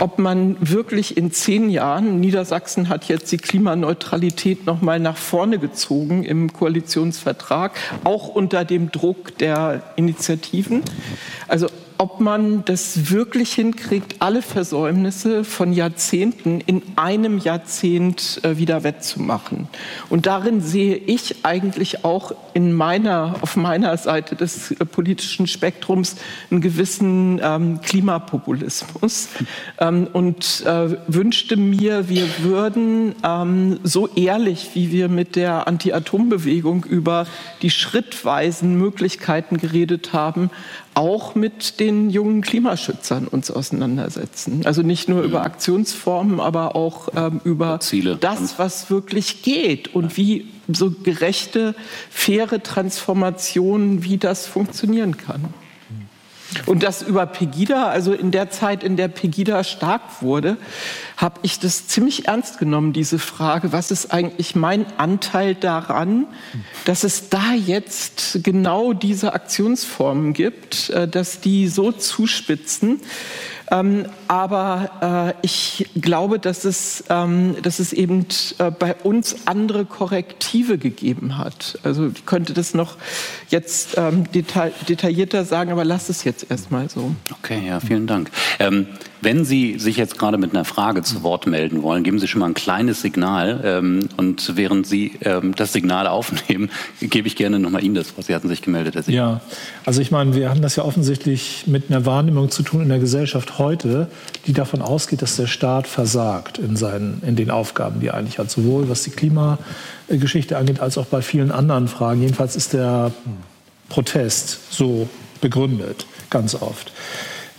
ob 0.00 0.18
man 0.18 0.56
wirklich 0.60 1.16
in 1.16 1.30
zehn 1.30 1.70
Jahren, 1.70 2.20
Niedersachsen 2.20 2.88
hat 2.88 3.08
jetzt 3.08 3.30
die 3.30 3.36
Klimaneutralität 3.36 4.66
noch 4.66 4.80
mal 4.80 4.98
nach 4.98 5.16
vorne 5.16 5.58
gezogen 5.58 6.24
im 6.24 6.52
Koalitionsvertrag, 6.52 7.78
auch 8.04 8.28
unter 8.28 8.64
dem 8.64 8.90
Druck 8.90 9.36
der 9.38 9.82
Initiativen. 9.96 10.82
Also 11.46 11.68
ob 11.98 12.20
man 12.20 12.64
das 12.64 13.10
wirklich 13.10 13.52
hinkriegt, 13.52 14.16
alle 14.20 14.40
Versäumnisse 14.40 15.42
von 15.42 15.72
Jahrzehnten 15.72 16.60
in 16.60 16.82
einem 16.94 17.38
Jahrzehnt 17.38 18.40
äh, 18.44 18.56
wieder 18.56 18.84
wettzumachen. 18.84 19.68
Und 20.08 20.26
darin 20.26 20.60
sehe 20.60 20.94
ich 20.94 21.44
eigentlich 21.44 22.04
auch 22.04 22.32
in 22.54 22.72
meiner, 22.72 23.34
auf 23.40 23.56
meiner 23.56 23.96
Seite 23.96 24.36
des 24.36 24.70
äh, 24.70 24.84
politischen 24.84 25.48
Spektrums 25.48 26.16
einen 26.52 26.60
gewissen 26.60 27.40
ähm, 27.42 27.80
Klimapopulismus 27.80 29.28
ähm, 29.78 30.06
und 30.12 30.64
äh, 30.64 30.96
wünschte 31.08 31.56
mir, 31.56 32.08
wir 32.08 32.26
würden 32.44 33.16
ähm, 33.24 33.80
so 33.82 34.08
ehrlich, 34.14 34.70
wie 34.74 34.92
wir 34.92 35.08
mit 35.08 35.34
der 35.34 35.66
Anti-Atom-Bewegung 35.66 36.84
über 36.84 37.26
die 37.62 37.70
schrittweisen 37.70 38.78
Möglichkeiten 38.78 39.56
geredet 39.56 40.12
haben, 40.12 40.50
auch 40.94 41.34
mit 41.34 41.80
den 41.80 42.10
jungen 42.10 42.42
Klimaschützern 42.42 43.28
uns 43.28 43.50
auseinandersetzen. 43.50 44.62
Also 44.64 44.82
nicht 44.82 45.08
nur 45.08 45.22
über 45.22 45.40
mhm. 45.40 45.46
Aktionsformen, 45.46 46.40
aber 46.40 46.74
auch 46.74 47.08
ähm, 47.14 47.40
über 47.44 47.80
Ziele. 47.80 48.16
das, 48.16 48.58
was 48.58 48.90
wirklich 48.90 49.42
geht 49.42 49.94
und 49.94 50.16
wie 50.16 50.46
so 50.66 50.90
gerechte, 50.90 51.74
faire 52.10 52.62
Transformationen, 52.62 54.04
wie 54.04 54.18
das 54.18 54.46
funktionieren 54.46 55.16
kann. 55.16 55.54
Und 56.66 56.82
das 56.82 57.02
über 57.02 57.26
Pegida, 57.26 57.88
also 57.88 58.12
in 58.12 58.30
der 58.30 58.50
Zeit, 58.50 58.82
in 58.82 58.96
der 58.96 59.08
Pegida 59.08 59.64
stark 59.64 60.22
wurde, 60.22 60.56
habe 61.16 61.40
ich 61.42 61.58
das 61.58 61.86
ziemlich 61.88 62.26
ernst 62.26 62.58
genommen, 62.58 62.92
diese 62.92 63.18
Frage, 63.18 63.72
was 63.72 63.90
ist 63.90 64.12
eigentlich 64.12 64.54
mein 64.54 64.86
Anteil 64.98 65.54
daran, 65.54 66.26
dass 66.84 67.04
es 67.04 67.28
da 67.28 67.52
jetzt 67.52 68.40
genau 68.42 68.92
diese 68.92 69.34
Aktionsformen 69.34 70.32
gibt, 70.32 70.90
äh, 70.90 71.06
dass 71.06 71.40
die 71.40 71.68
so 71.68 71.92
zuspitzen, 71.92 73.00
ähm, 73.70 74.06
aber 74.28 75.34
äh, 75.40 75.46
ich 75.46 75.88
glaube, 76.00 76.38
dass 76.38 76.64
es, 76.64 77.04
ähm, 77.10 77.56
dass 77.62 77.78
es 77.78 77.92
eben 77.92 78.26
äh, 78.58 78.70
bei 78.70 78.94
uns 78.94 79.46
andere 79.46 79.84
Korrektive 79.84 80.78
gegeben 80.78 81.38
hat. 81.38 81.78
Also 81.82 82.08
ich 82.08 82.26
könnte 82.26 82.54
das 82.54 82.74
noch 82.74 82.96
jetzt 83.50 83.96
ähm, 83.96 84.30
detail, 84.32 84.72
detaillierter 84.88 85.44
sagen, 85.44 85.70
aber 85.70 85.84
lass 85.84 86.08
es 86.08 86.24
jetzt 86.24 86.50
erstmal 86.50 86.88
so. 86.88 87.14
Okay, 87.42 87.66
ja, 87.66 87.80
vielen 87.80 88.06
Dank. 88.06 88.30
Wenn 89.20 89.44
Sie 89.44 89.78
sich 89.78 89.96
jetzt 89.96 90.18
gerade 90.18 90.38
mit 90.38 90.54
einer 90.54 90.64
Frage 90.64 91.02
zu 91.02 91.22
Wort 91.22 91.46
melden 91.46 91.82
wollen, 91.82 92.04
geben 92.04 92.18
Sie 92.18 92.28
schon 92.28 92.40
mal 92.40 92.46
ein 92.46 92.54
kleines 92.54 93.02
Signal. 93.02 93.60
Ähm, 93.64 94.08
und 94.16 94.56
während 94.56 94.86
Sie 94.86 95.12
ähm, 95.22 95.54
das 95.56 95.72
Signal 95.72 96.06
aufnehmen, 96.06 96.70
gebe 97.00 97.26
ich 97.26 97.34
gerne 97.34 97.58
nochmal 97.58 97.82
Ihnen 97.82 97.94
das, 97.94 98.16
was 98.16 98.26
Sie 98.26 98.34
hatten 98.34 98.48
sich 98.48 98.62
gemeldet, 98.62 98.94
Herr 98.94 99.08
Ja, 99.12 99.40
also 99.84 100.00
ich 100.00 100.10
meine, 100.10 100.34
wir 100.34 100.50
haben 100.50 100.62
das 100.62 100.76
ja 100.76 100.84
offensichtlich 100.84 101.64
mit 101.66 101.90
einer 101.90 102.06
Wahrnehmung 102.06 102.50
zu 102.50 102.62
tun 102.62 102.82
in 102.82 102.88
der 102.88 103.00
Gesellschaft 103.00 103.58
heute, 103.58 104.08
die 104.46 104.52
davon 104.52 104.82
ausgeht, 104.82 105.22
dass 105.22 105.36
der 105.36 105.46
Staat 105.46 105.86
versagt 105.86 106.58
in, 106.58 106.76
seinen, 106.76 107.22
in 107.26 107.34
den 107.34 107.50
Aufgaben, 107.50 108.00
die 108.00 108.08
er 108.08 108.14
eigentlich 108.14 108.38
hat. 108.38 108.50
Sowohl 108.50 108.88
was 108.88 109.02
die 109.02 109.10
Klimageschichte 109.10 110.56
angeht, 110.56 110.80
als 110.80 110.96
auch 110.96 111.06
bei 111.06 111.22
vielen 111.22 111.50
anderen 111.50 111.88
Fragen. 111.88 112.22
Jedenfalls 112.22 112.54
ist 112.54 112.72
der 112.72 113.12
Protest 113.88 114.72
so 114.72 115.08
begründet, 115.40 116.06
ganz 116.30 116.54
oft. 116.54 116.92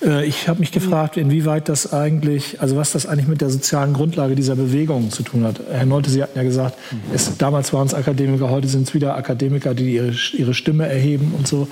Äh, 0.01 0.25
ich 0.25 0.47
habe 0.47 0.59
mich 0.59 0.71
gefragt, 0.71 1.17
inwieweit 1.17 1.69
das 1.69 1.93
eigentlich, 1.93 2.61
also 2.61 2.75
was 2.75 2.91
das 2.91 3.05
eigentlich 3.05 3.27
mit 3.27 3.41
der 3.41 3.49
sozialen 3.49 3.93
Grundlage 3.93 4.35
dieser 4.35 4.55
Bewegung 4.55 5.11
zu 5.11 5.23
tun 5.23 5.43
hat. 5.43 5.59
Herr 5.71 5.85
Nolte, 5.85 6.09
Sie 6.09 6.21
hatten 6.23 6.37
ja 6.37 6.43
gesagt, 6.43 6.77
es, 7.13 7.37
damals 7.37 7.73
waren 7.73 7.87
es 7.87 7.93
Akademiker, 7.93 8.49
heute 8.49 8.67
sind 8.67 8.87
es 8.87 8.93
wieder 8.93 9.15
Akademiker, 9.15 9.73
die 9.73 9.95
ihre, 9.95 10.13
ihre 10.33 10.53
Stimme 10.53 10.87
erheben 10.87 11.33
und 11.37 11.47
so. 11.47 11.67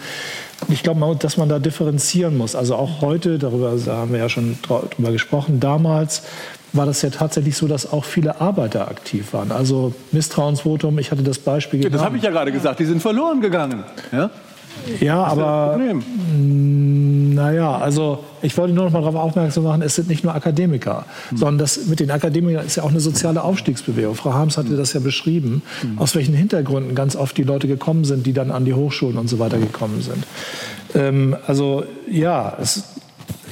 Ich 0.69 0.81
glaube, 0.83 1.15
dass 1.19 1.37
man 1.37 1.49
da 1.49 1.59
differenzieren 1.59 2.35
muss. 2.35 2.55
Also 2.55 2.75
auch 2.75 3.01
heute, 3.01 3.37
darüber 3.37 3.77
haben 3.87 4.11
wir 4.11 4.19
ja 4.19 4.29
schon 4.29 4.57
drüber 4.63 5.11
gesprochen, 5.11 5.59
damals 5.59 6.23
war 6.73 6.85
das 6.85 7.01
ja 7.01 7.09
tatsächlich 7.09 7.55
so, 7.55 7.67
dass 7.67 7.91
auch 7.91 8.03
viele 8.03 8.41
Arbeiter 8.41 8.87
aktiv 8.87 9.33
waren. 9.33 9.51
Also 9.51 9.93
Misstrauensvotum, 10.11 10.99
ich 10.99 11.11
hatte 11.11 11.23
das 11.23 11.39
Beispiel 11.39 11.83
ja, 11.83 11.89
Das 11.89 12.01
habe 12.01 12.17
ich 12.17 12.23
ja 12.23 12.31
gerade 12.31 12.51
gesagt, 12.51 12.79
die 12.79 12.85
sind 12.85 13.01
verloren 13.01 13.39
gegangen. 13.39 13.83
Ja, 14.11 14.29
ja 14.99 15.23
aber 15.23 15.79
naja, 17.37 17.77
also 17.77 18.23
ich 18.41 18.57
wollte 18.57 18.73
nur 18.73 18.85
noch 18.85 18.91
mal 18.91 19.01
darauf 19.01 19.15
aufmerksam 19.15 19.63
machen, 19.63 19.81
es 19.83 19.95
sind 19.95 20.09
nicht 20.09 20.23
nur 20.23 20.33
Akademiker, 20.33 21.05
mhm. 21.29 21.37
sondern 21.37 21.57
das 21.59 21.85
mit 21.85 21.99
den 21.99 22.09
Akademikern 22.09 22.65
ist 22.65 22.77
ja 22.77 22.83
auch 22.83 22.89
eine 22.89 22.99
soziale 22.99 23.43
Aufstiegsbewegung. 23.43 24.15
Frau 24.15 24.33
Harms 24.33 24.57
hatte 24.57 24.75
das 24.75 24.93
ja 24.93 24.99
beschrieben, 24.99 25.61
mhm. 25.83 25.99
aus 25.99 26.15
welchen 26.15 26.33
Hintergründen 26.33 26.95
ganz 26.95 27.15
oft 27.15 27.37
die 27.37 27.43
Leute 27.43 27.67
gekommen 27.67 28.05
sind, 28.05 28.25
die 28.25 28.33
dann 28.33 28.49
an 28.51 28.65
die 28.65 28.73
Hochschulen 28.73 29.17
und 29.17 29.27
so 29.27 29.39
weiter 29.39 29.59
gekommen 29.59 30.01
sind. 30.01 30.25
Ähm, 30.95 31.35
also 31.45 31.83
ja, 32.09 32.57
es, 32.59 32.83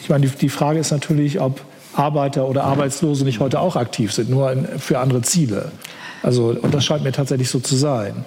ich 0.01 0.09
meine, 0.09 0.27
die, 0.27 0.35
die 0.35 0.49
Frage 0.49 0.79
ist 0.79 0.91
natürlich, 0.91 1.39
ob 1.39 1.61
Arbeiter 1.93 2.47
oder 2.47 2.63
Arbeitslose 2.63 3.23
nicht 3.23 3.39
heute 3.39 3.59
auch 3.59 3.75
aktiv 3.75 4.11
sind, 4.11 4.29
nur 4.29 4.53
für 4.77 4.99
andere 4.99 5.21
Ziele. 5.21 5.71
Also, 6.23 6.55
und 6.59 6.73
das 6.73 6.83
scheint 6.83 7.03
mir 7.03 7.11
tatsächlich 7.11 7.49
so 7.49 7.59
zu 7.59 7.75
sein. 7.75 8.25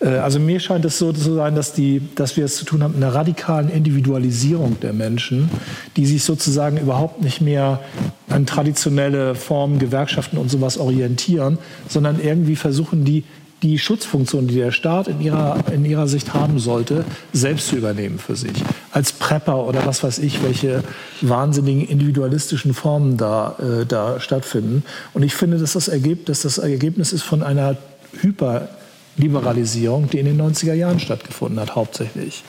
Äh, 0.00 0.08
also 0.08 0.38
mir 0.38 0.60
scheint 0.60 0.84
es 0.84 0.98
so 0.98 1.12
zu 1.12 1.34
sein, 1.34 1.54
dass, 1.54 1.72
die, 1.72 2.02
dass 2.14 2.36
wir 2.36 2.44
es 2.44 2.56
zu 2.56 2.64
tun 2.64 2.82
haben 2.82 2.94
mit 2.94 3.02
einer 3.02 3.14
radikalen 3.14 3.68
Individualisierung 3.68 4.78
der 4.80 4.92
Menschen, 4.92 5.48
die 5.96 6.06
sich 6.06 6.24
sozusagen 6.24 6.78
überhaupt 6.78 7.22
nicht 7.22 7.40
mehr 7.40 7.80
an 8.28 8.46
traditionelle 8.46 9.34
Formen, 9.34 9.78
Gewerkschaften 9.78 10.38
und 10.38 10.50
sowas 10.50 10.78
orientieren, 10.78 11.58
sondern 11.88 12.20
irgendwie 12.20 12.56
versuchen, 12.56 13.04
die, 13.04 13.24
die 13.62 13.78
Schutzfunktion, 13.78 14.48
die 14.48 14.56
der 14.56 14.70
Staat 14.70 15.08
in 15.08 15.20
ihrer, 15.20 15.64
in 15.72 15.84
ihrer 15.84 16.08
Sicht 16.08 16.34
haben 16.34 16.58
sollte, 16.58 17.04
selbst 17.32 17.68
zu 17.68 17.76
übernehmen 17.76 18.18
für 18.18 18.36
sich. 18.36 18.52
Als 18.92 19.12
Prepper 19.12 19.66
oder 19.66 19.86
was 19.86 20.02
weiß 20.02 20.18
ich, 20.18 20.42
welche 20.42 20.84
wahnsinnigen 21.22 21.88
individualistischen 21.88 22.74
Formen 22.74 23.16
da, 23.16 23.56
äh, 23.58 23.86
da 23.86 24.20
stattfinden. 24.20 24.84
Und 25.14 25.22
ich 25.22 25.34
finde, 25.34 25.58
dass 25.58 25.72
das, 25.72 25.88
Ergebnis, 25.88 26.42
dass 26.42 26.54
das 26.54 26.58
Ergebnis 26.62 27.12
ist 27.12 27.22
von 27.22 27.42
einer 27.42 27.76
Hyper- 28.20 28.68
Liberalisierung, 29.16 30.08
die 30.10 30.18
in 30.18 30.26
den 30.26 30.40
90er 30.40 30.74
Jahren 30.74 31.00
stattgefunden 31.00 31.60
hat, 31.60 31.74
hauptsächlich. 31.74 32.44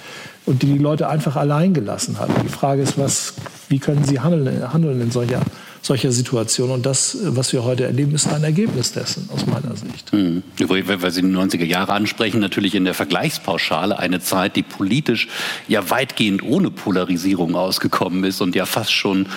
Und 0.45 0.61
die 0.61 0.73
die 0.73 0.77
Leute 0.77 1.09
einfach 1.09 1.35
allein 1.35 1.73
gelassen 1.73 2.19
hat. 2.19 2.29
Die 2.43 2.49
Frage 2.49 2.81
ist, 2.81 2.97
was, 2.97 3.33
wie 3.69 3.79
können 3.79 4.03
sie 4.03 4.19
handeln, 4.19 4.71
handeln 4.73 5.01
in 5.01 5.11
solcher, 5.11 5.41
solcher 5.87 6.11
Situation? 6.11 6.69
Und 6.69 6.85
das, 6.85 7.17
was 7.21 7.51
wir 7.53 7.63
heute 7.63 7.85
erleben, 7.85 8.13
ist 8.13 8.27
ein 8.27 8.43
Ergebnis 8.43 8.91
dessen, 8.91 9.29
aus 9.33 9.45
meiner 9.45 9.75
Sicht. 9.75 10.13
Mhm. 10.13 10.43
Weil 10.59 11.11
Sie 11.11 11.21
die 11.21 11.27
90er 11.27 11.65
Jahre 11.65 11.93
ansprechen, 11.93 12.39
natürlich 12.39 12.75
in 12.75 12.85
der 12.85 12.93
Vergleichspauschale 12.93 13.97
eine 13.97 14.19
Zeit, 14.19 14.55
die 14.55 14.63
politisch 14.63 15.27
ja 15.67 15.89
weitgehend 15.89 16.43
ohne 16.43 16.69
Polarisierung 16.69 17.55
ausgekommen 17.55 18.23
ist 18.23 18.41
und 18.41 18.55
ja 18.55 18.65
fast 18.65 18.91
schon 18.91 19.27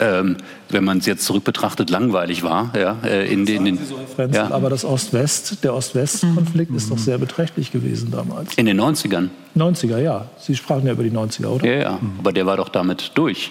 ähm, 0.00 0.36
wenn 0.68 0.84
man 0.84 0.98
es 0.98 1.06
jetzt 1.06 1.24
zurück 1.24 1.44
betrachtet, 1.44 1.90
langweilig 1.90 2.42
war. 2.42 2.72
Ja, 2.76 2.98
äh, 3.04 3.32
in 3.32 3.46
den, 3.46 3.66
in, 3.66 3.78
so, 3.78 3.98
ja. 4.30 4.50
Aber 4.50 4.70
das 4.70 4.84
Ost-West, 4.84 5.64
der 5.64 5.74
Ost-West-Konflikt 5.74 6.70
mhm. 6.70 6.76
ist 6.76 6.90
doch 6.90 6.98
sehr 6.98 7.18
beträchtlich 7.18 7.72
gewesen 7.72 8.10
damals. 8.10 8.54
In 8.54 8.66
den 8.66 8.80
90ern? 8.80 9.28
90er, 9.56 9.98
ja. 9.98 10.28
Sie 10.38 10.54
sprachen 10.54 10.86
ja 10.86 10.92
über 10.92 11.02
die 11.02 11.10
90er, 11.10 11.46
oder? 11.46 11.66
Ja, 11.66 11.78
ja. 11.80 11.98
Mhm. 12.00 12.14
aber 12.18 12.32
der 12.32 12.46
war 12.46 12.56
doch 12.56 12.68
damit 12.68 13.12
durch. 13.14 13.50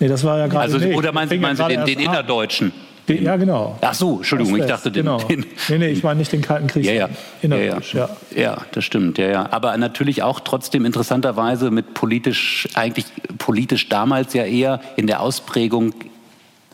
Nee, 0.00 0.08
das 0.08 0.24
war 0.24 0.38
ja 0.38 0.46
gerade 0.46 0.72
also, 0.72 0.78
Oder 0.88 1.12
meinen 1.12 1.28
Sie, 1.28 1.38
meinen 1.38 1.56
Sie 1.56 1.68
den, 1.68 1.84
den 1.84 1.98
innerdeutschen? 2.00 2.72
Den, 3.08 3.22
ja, 3.22 3.36
genau. 3.36 3.76
Ach 3.82 3.92
so, 3.92 4.16
Entschuldigung, 4.16 4.56
ich 4.56 4.66
dachte 4.66 4.90
den, 4.90 5.04
genau. 5.04 5.18
den. 5.18 5.44
Nee, 5.68 5.78
nee, 5.78 5.88
ich 5.88 6.02
meine 6.02 6.18
nicht 6.18 6.32
den 6.32 6.40
Kalten 6.40 6.68
Krieg. 6.68 6.84
Ja, 6.84 6.92
ja. 6.92 7.08
Innerdeutsch, 7.42 7.94
ja, 7.94 8.08
ja. 8.34 8.42
ja, 8.42 8.58
das 8.72 8.84
stimmt, 8.84 9.18
ja, 9.18 9.28
ja. 9.28 9.48
Aber 9.52 9.76
natürlich 9.76 10.22
auch 10.22 10.40
trotzdem 10.40 10.86
interessanterweise 10.86 11.70
mit 11.70 11.92
politisch, 11.92 12.66
eigentlich 12.74 13.04
politisch 13.36 13.90
damals 13.90 14.32
ja 14.32 14.44
eher 14.44 14.80
in 14.96 15.06
der 15.06 15.20
Ausprägung 15.20 15.92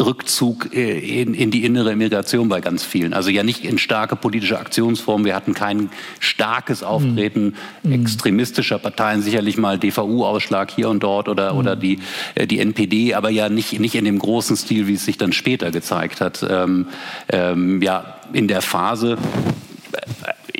Rückzug 0.00 0.74
äh, 0.74 1.20
in, 1.22 1.34
in, 1.34 1.50
die 1.50 1.64
innere 1.64 1.96
Migration 1.96 2.48
bei 2.48 2.60
ganz 2.60 2.82
vielen. 2.84 3.12
Also 3.12 3.30
ja 3.30 3.42
nicht 3.42 3.64
in 3.64 3.78
starke 3.78 4.16
politische 4.16 4.58
Aktionsformen. 4.58 5.24
Wir 5.24 5.34
hatten 5.34 5.54
kein 5.54 5.90
starkes 6.18 6.82
Auftreten 6.82 7.54
mm. 7.82 7.92
extremistischer 7.92 8.78
Parteien, 8.78 9.22
sicherlich 9.22 9.56
mal 9.56 9.78
DVU-Ausschlag 9.78 10.70
hier 10.70 10.88
und 10.88 11.02
dort 11.02 11.28
oder, 11.28 11.54
mm. 11.54 11.58
oder 11.58 11.76
die, 11.76 12.00
äh, 12.34 12.46
die 12.46 12.58
NPD, 12.58 13.14
aber 13.14 13.30
ja 13.30 13.48
nicht, 13.48 13.78
nicht 13.78 13.94
in 13.94 14.04
dem 14.04 14.18
großen 14.18 14.56
Stil, 14.56 14.86
wie 14.86 14.94
es 14.94 15.04
sich 15.04 15.18
dann 15.18 15.32
später 15.32 15.70
gezeigt 15.70 16.20
hat. 16.20 16.46
Ähm, 16.48 16.86
ähm, 17.28 17.82
ja, 17.82 18.16
in 18.32 18.48
der 18.48 18.62
Phase 18.62 19.18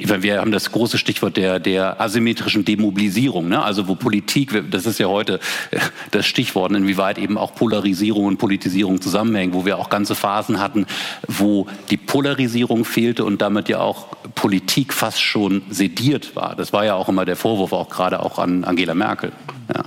wir 0.05 0.40
haben 0.40 0.52
das 0.52 0.70
große 0.72 0.98
Stichwort 0.98 1.36
der, 1.36 1.60
der 1.60 2.01
asymmetrischen 2.01 2.64
Demobilisierung, 2.64 3.48
ne? 3.48 3.62
also 3.62 3.89
wo 3.89 3.94
Politik, 3.94 4.70
das 4.70 4.86
ist 4.86 4.98
ja 4.98 5.06
heute 5.06 5.40
äh, 5.70 5.78
das 6.10 6.27
Stichwort, 6.27 6.72
inwieweit 6.72 7.18
eben 7.18 7.39
auch 7.39 7.55
Polarisierung 7.55 8.27
und 8.27 8.39
Politisierung 8.39 9.01
zusammenhängen, 9.01 9.55
wo 9.55 9.64
wir 9.64 9.78
auch 9.78 9.90
ganze 9.90 10.14
Phasen 10.14 10.60
hatten, 10.60 10.86
wo 11.27 11.66
die 11.90 11.97
Polarisierung 11.97 12.85
fehlte 12.85 13.24
und 13.24 13.43
damit 13.43 13.68
ja 13.68 13.81
auch 13.81 14.09
Politik 14.35 14.93
fast 14.93 15.20
schon 15.20 15.62
sediert 15.70 16.36
war. 16.36 16.56
Das 16.56 16.72
war 16.72 16.85
ja 16.85 16.94
auch 16.94 17.09
immer 17.09 17.24
der 17.24 17.36
Vorwurf, 17.36 17.72
auch 17.72 17.89
gerade 17.89 18.20
auch 18.20 18.39
an 18.39 18.64
Angela 18.64 18.94
Merkel. 18.94 19.32
Ja. 19.74 19.85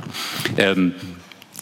Ähm, 0.58 0.94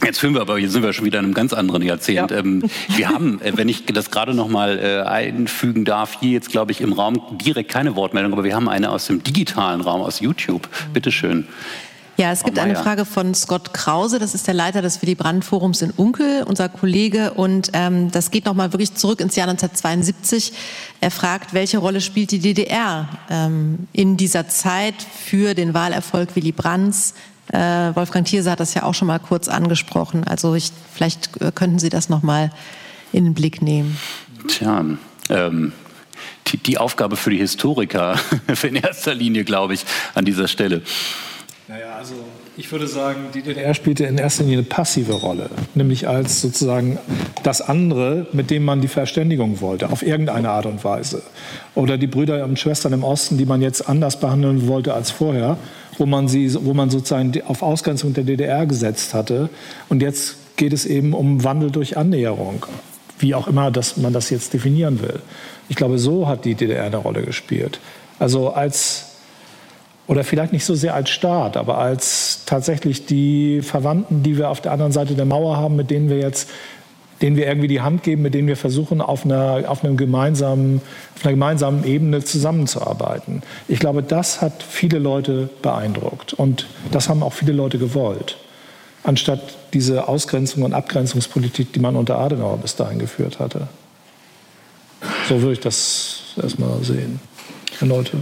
Jetzt 0.03 0.19
führen 0.19 0.33
wir 0.33 0.41
aber, 0.41 0.57
hier 0.57 0.69
sind 0.69 0.83
wir 0.83 0.93
schon 0.93 1.05
wieder 1.05 1.19
in 1.19 1.25
einem 1.25 1.33
ganz 1.33 1.53
anderen 1.53 1.81
Jahrzehnt. 1.81 2.31
Ja. 2.31 2.37
Ähm, 2.37 2.63
wir 2.95 3.09
haben, 3.09 3.41
äh, 3.41 3.53
wenn 3.55 3.69
ich 3.69 3.85
das 3.85 4.11
gerade 4.11 4.33
noch 4.33 4.47
mal 4.47 4.79
äh, 4.79 5.07
einfügen 5.07 5.85
darf, 5.85 6.17
hier 6.19 6.31
jetzt 6.31 6.49
glaube 6.49 6.71
ich 6.71 6.81
im 6.81 6.93
Raum 6.93 7.21
direkt 7.43 7.69
keine 7.71 7.95
Wortmeldung, 7.95 8.33
aber 8.33 8.43
wir 8.43 8.55
haben 8.55 8.69
eine 8.69 8.91
aus 8.91 9.07
dem 9.07 9.23
digitalen 9.23 9.81
Raum, 9.81 10.01
aus 10.01 10.19
YouTube. 10.19 10.67
Bitte 10.93 11.11
schön. 11.11 11.47
Ja, 12.17 12.31
es 12.31 12.43
gibt 12.43 12.59
eine 12.59 12.75
Frage 12.75 13.05
von 13.05 13.33
Scott 13.33 13.73
Krause, 13.73 14.19
das 14.19 14.35
ist 14.35 14.45
der 14.45 14.53
Leiter 14.53 14.83
des 14.83 15.01
Willy 15.01 15.15
Brandt 15.15 15.43
Forums 15.43 15.81
in 15.81 15.89
Unkel, 15.89 16.43
unser 16.43 16.69
Kollege, 16.69 17.33
und 17.33 17.71
ähm, 17.73 18.11
das 18.11 18.29
geht 18.29 18.45
nochmal 18.45 18.73
wirklich 18.73 18.93
zurück 18.93 19.21
ins 19.21 19.35
Jahr 19.35 19.47
1972. 19.47 20.53
Er 20.99 21.09
fragt, 21.09 21.55
welche 21.55 21.79
Rolle 21.79 21.99
spielt 21.99 22.29
die 22.29 22.37
DDR 22.37 23.09
ähm, 23.29 23.87
in 23.91 24.17
dieser 24.17 24.47
Zeit 24.47 24.93
für 25.01 25.55
den 25.55 25.73
Wahlerfolg 25.73 26.35
Willy 26.35 26.51
Brandts? 26.51 27.15
Äh, 27.51 27.95
Wolfgang 27.95 28.25
Thierse 28.25 28.51
hat 28.51 28.59
das 28.59 28.73
ja 28.73 28.83
auch 28.83 28.93
schon 28.93 29.07
mal 29.07 29.19
kurz 29.19 29.47
angesprochen. 29.47 30.23
Also 30.23 30.55
ich, 30.55 30.71
vielleicht 30.93 31.41
äh, 31.41 31.51
könnten 31.53 31.79
Sie 31.79 31.89
das 31.89 32.09
noch 32.09 32.23
mal 32.23 32.51
in 33.11 33.25
den 33.25 33.33
Blick 33.33 33.61
nehmen. 33.61 33.97
Tja, 34.47 34.85
ähm, 35.29 35.73
die, 36.47 36.57
die 36.57 36.77
Aufgabe 36.77 37.15
für 37.15 37.29
die 37.29 37.37
Historiker 37.37 38.19
in 38.63 38.75
erster 38.75 39.13
Linie, 39.13 39.43
glaube 39.43 39.73
ich, 39.73 39.85
an 40.13 40.25
dieser 40.25 40.47
Stelle. 40.47 40.81
Naja, 41.67 41.95
also 41.97 42.15
ich 42.57 42.69
würde 42.71 42.85
sagen, 42.85 43.27
die 43.33 43.41
DDR 43.41 43.73
spielte 43.73 44.03
in 44.05 44.17
erster 44.17 44.43
Linie 44.43 44.59
eine 44.59 44.67
passive 44.67 45.13
Rolle, 45.13 45.49
nämlich 45.73 46.07
als 46.07 46.41
sozusagen 46.41 46.99
das 47.43 47.61
andere, 47.61 48.27
mit 48.33 48.49
dem 48.49 48.65
man 48.65 48.81
die 48.81 48.89
Verständigung 48.89 49.61
wollte, 49.61 49.89
auf 49.89 50.03
irgendeine 50.03 50.49
Art 50.49 50.65
und 50.65 50.83
Weise. 50.83 51.23
Oder 51.73 51.97
die 51.97 52.07
Brüder 52.07 52.43
und 52.43 52.59
Schwestern 52.59 52.91
im 52.91 53.05
Osten, 53.05 53.37
die 53.37 53.45
man 53.45 53.61
jetzt 53.61 53.87
anders 53.87 54.19
behandeln 54.19 54.67
wollte 54.67 54.93
als 54.93 55.11
vorher 55.11 55.57
wo 56.01 56.07
man, 56.07 56.27
sie, 56.27 56.51
wo 56.65 56.73
man 56.73 56.89
sozusagen 56.89 57.31
auf 57.47 57.61
Ausgrenzung 57.61 58.15
der 58.15 58.23
DDR 58.23 58.65
gesetzt 58.65 59.13
hatte. 59.13 59.49
Und 59.87 60.01
jetzt 60.01 60.57
geht 60.57 60.73
es 60.73 60.87
eben 60.87 61.13
um 61.13 61.43
Wandel 61.43 61.69
durch 61.69 61.95
Annäherung, 61.95 62.65
wie 63.19 63.35
auch 63.35 63.47
immer 63.47 63.69
dass 63.69 63.97
man 63.97 64.11
das 64.11 64.31
jetzt 64.31 64.51
definieren 64.51 64.99
will. 64.99 65.19
Ich 65.69 65.75
glaube, 65.75 65.99
so 65.99 66.27
hat 66.27 66.43
die 66.43 66.55
DDR 66.55 66.85
eine 66.85 66.97
Rolle 66.97 67.21
gespielt. 67.21 67.79
Also 68.17 68.49
als, 68.49 69.11
oder 70.07 70.23
vielleicht 70.23 70.53
nicht 70.53 70.65
so 70.65 70.73
sehr 70.73 70.95
als 70.95 71.11
Staat, 71.11 71.55
aber 71.55 71.77
als 71.77 72.45
tatsächlich 72.47 73.05
die 73.05 73.61
Verwandten, 73.61 74.23
die 74.23 74.39
wir 74.39 74.49
auf 74.49 74.59
der 74.59 74.71
anderen 74.71 74.91
Seite 74.91 75.13
der 75.13 75.25
Mauer 75.25 75.57
haben, 75.57 75.75
mit 75.75 75.91
denen 75.91 76.09
wir 76.09 76.17
jetzt 76.17 76.49
denen 77.21 77.35
wir 77.35 77.47
irgendwie 77.47 77.67
die 77.67 77.81
Hand 77.81 78.03
geben, 78.03 78.21
mit 78.23 78.33
denen 78.33 78.47
wir 78.47 78.57
versuchen, 78.57 79.01
auf 79.01 79.25
einer, 79.25 79.63
auf 79.67 79.83
einem 79.83 79.97
gemeinsamen, 79.97 80.81
auf 81.15 81.23
einer 81.23 81.33
gemeinsamen 81.33 81.83
Ebene 81.83 82.23
zusammenzuarbeiten. 82.23 83.43
Ich 83.67 83.79
glaube, 83.79 84.03
das 84.03 84.41
hat 84.41 84.63
viele 84.63 84.99
Leute 84.99 85.49
beeindruckt 85.61 86.33
und 86.33 86.67
das 86.91 87.09
haben 87.09 87.23
auch 87.23 87.33
viele 87.33 87.53
Leute 87.53 87.77
gewollt. 87.77 88.37
anstatt 89.03 89.41
diese 89.73 90.07
Ausgrenzung 90.07 90.63
und 90.63 90.73
Abgrenzungspolitik, 90.73 91.73
die 91.73 91.79
man 91.79 91.95
unter 91.95 92.19
Adenauer 92.19 92.57
bis 92.57 92.75
dahin 92.75 92.99
geführt 92.99 93.39
hatte. 93.39 93.67
So 95.27 95.41
würde 95.41 95.53
ich 95.53 95.59
das 95.59 96.35
erstmal 96.41 96.83
sehen. 96.83 97.19
Leute. 97.81 98.21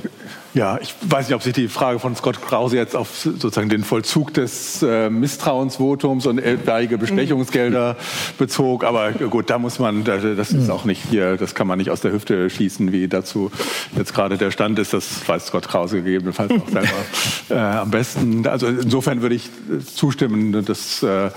Ja, 0.54 0.80
ich 0.82 0.96
weiß 1.02 1.28
nicht, 1.28 1.36
ob 1.36 1.44
sich 1.44 1.54
die 1.54 1.68
Frage 1.68 2.00
von 2.00 2.16
Scott 2.16 2.42
Krause 2.42 2.76
jetzt 2.76 2.96
auf 2.96 3.10
sozusagen 3.16 3.70
den 3.70 3.84
Vollzug 3.84 4.34
des 4.34 4.82
äh, 4.82 5.10
Misstrauensvotums 5.12 6.26
und 6.26 6.40
etwaige 6.40 6.98
Bestechungsgelder 6.98 7.96
bezog, 8.40 8.84
aber 8.84 9.12
gut, 9.12 9.52
da 9.52 9.60
muss 9.60 9.78
man, 9.78 10.04
das 10.04 10.24
ist 10.24 10.54
mhm. 10.54 10.72
auch 10.72 10.86
nicht 10.86 11.04
hier, 11.08 11.38
das 11.38 11.54
kann 11.54 11.68
man 11.68 11.78
nicht 11.78 11.92
aus 11.92 12.02
der 12.02 12.12
Hüfte 12.12 12.50
schießen, 12.50 12.92
wie 12.92 13.08
dazu 13.08 13.52
jetzt 13.96 14.16
gerade 14.16 14.38
der 14.38 14.50
Stand 14.50 14.80
ist. 14.80 14.92
Das 14.94 15.28
weiß 15.28 15.48
Scott 15.48 15.68
Krause 15.68 16.02
gegebenenfalls 16.02 16.52
auch 16.52 16.70
selber 16.70 16.90
äh, 17.50 17.54
am 17.54 17.92
besten. 17.92 18.48
Also 18.48 18.68
insofern 18.68 19.22
würde 19.22 19.36
ich 19.36 19.50
zustimmen, 19.94 20.66
dass 20.66 21.04
äh, 21.04 21.30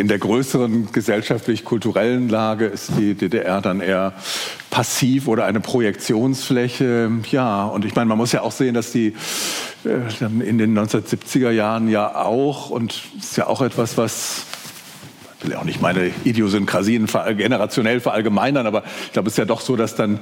in 0.00 0.08
der 0.08 0.18
größeren 0.18 0.92
gesellschaftlich-kulturellen 0.92 2.30
Lage 2.30 2.66
ist 2.66 2.92
die 2.98 3.14
DDR 3.14 3.60
dann 3.60 3.80
eher 3.80 4.14
passiv 4.70 5.28
oder 5.28 5.44
eine 5.44 5.60
Projektionsfläche. 5.60 7.10
Ja, 7.30 7.64
und 7.64 7.84
ich 7.84 7.94
meine, 7.94 8.06
man 8.06 8.18
muss 8.18 8.32
ja 8.32 8.42
auch 8.42 8.52
sehen, 8.52 8.74
dass 8.74 8.92
die 8.92 9.14
äh, 9.84 10.24
in 10.44 10.58
den 10.58 10.78
1970er 10.78 11.50
Jahren 11.50 11.88
ja 11.88 12.14
auch, 12.14 12.70
und 12.70 13.02
ist 13.18 13.36
ja 13.36 13.46
auch 13.46 13.62
etwas, 13.62 13.98
was 13.98 14.46
ich 15.40 15.48
will 15.48 15.56
auch 15.56 15.64
nicht 15.64 15.80
meine 15.80 16.10
Idiosynkrasien 16.24 17.06
generationell 17.36 18.00
verallgemeinern, 18.00 18.66
aber 18.66 18.82
ich 19.06 19.12
glaube, 19.12 19.28
es 19.28 19.34
ist 19.34 19.38
ja 19.38 19.46
doch 19.46 19.60
so, 19.60 19.74
dass 19.74 19.94
dann 19.94 20.18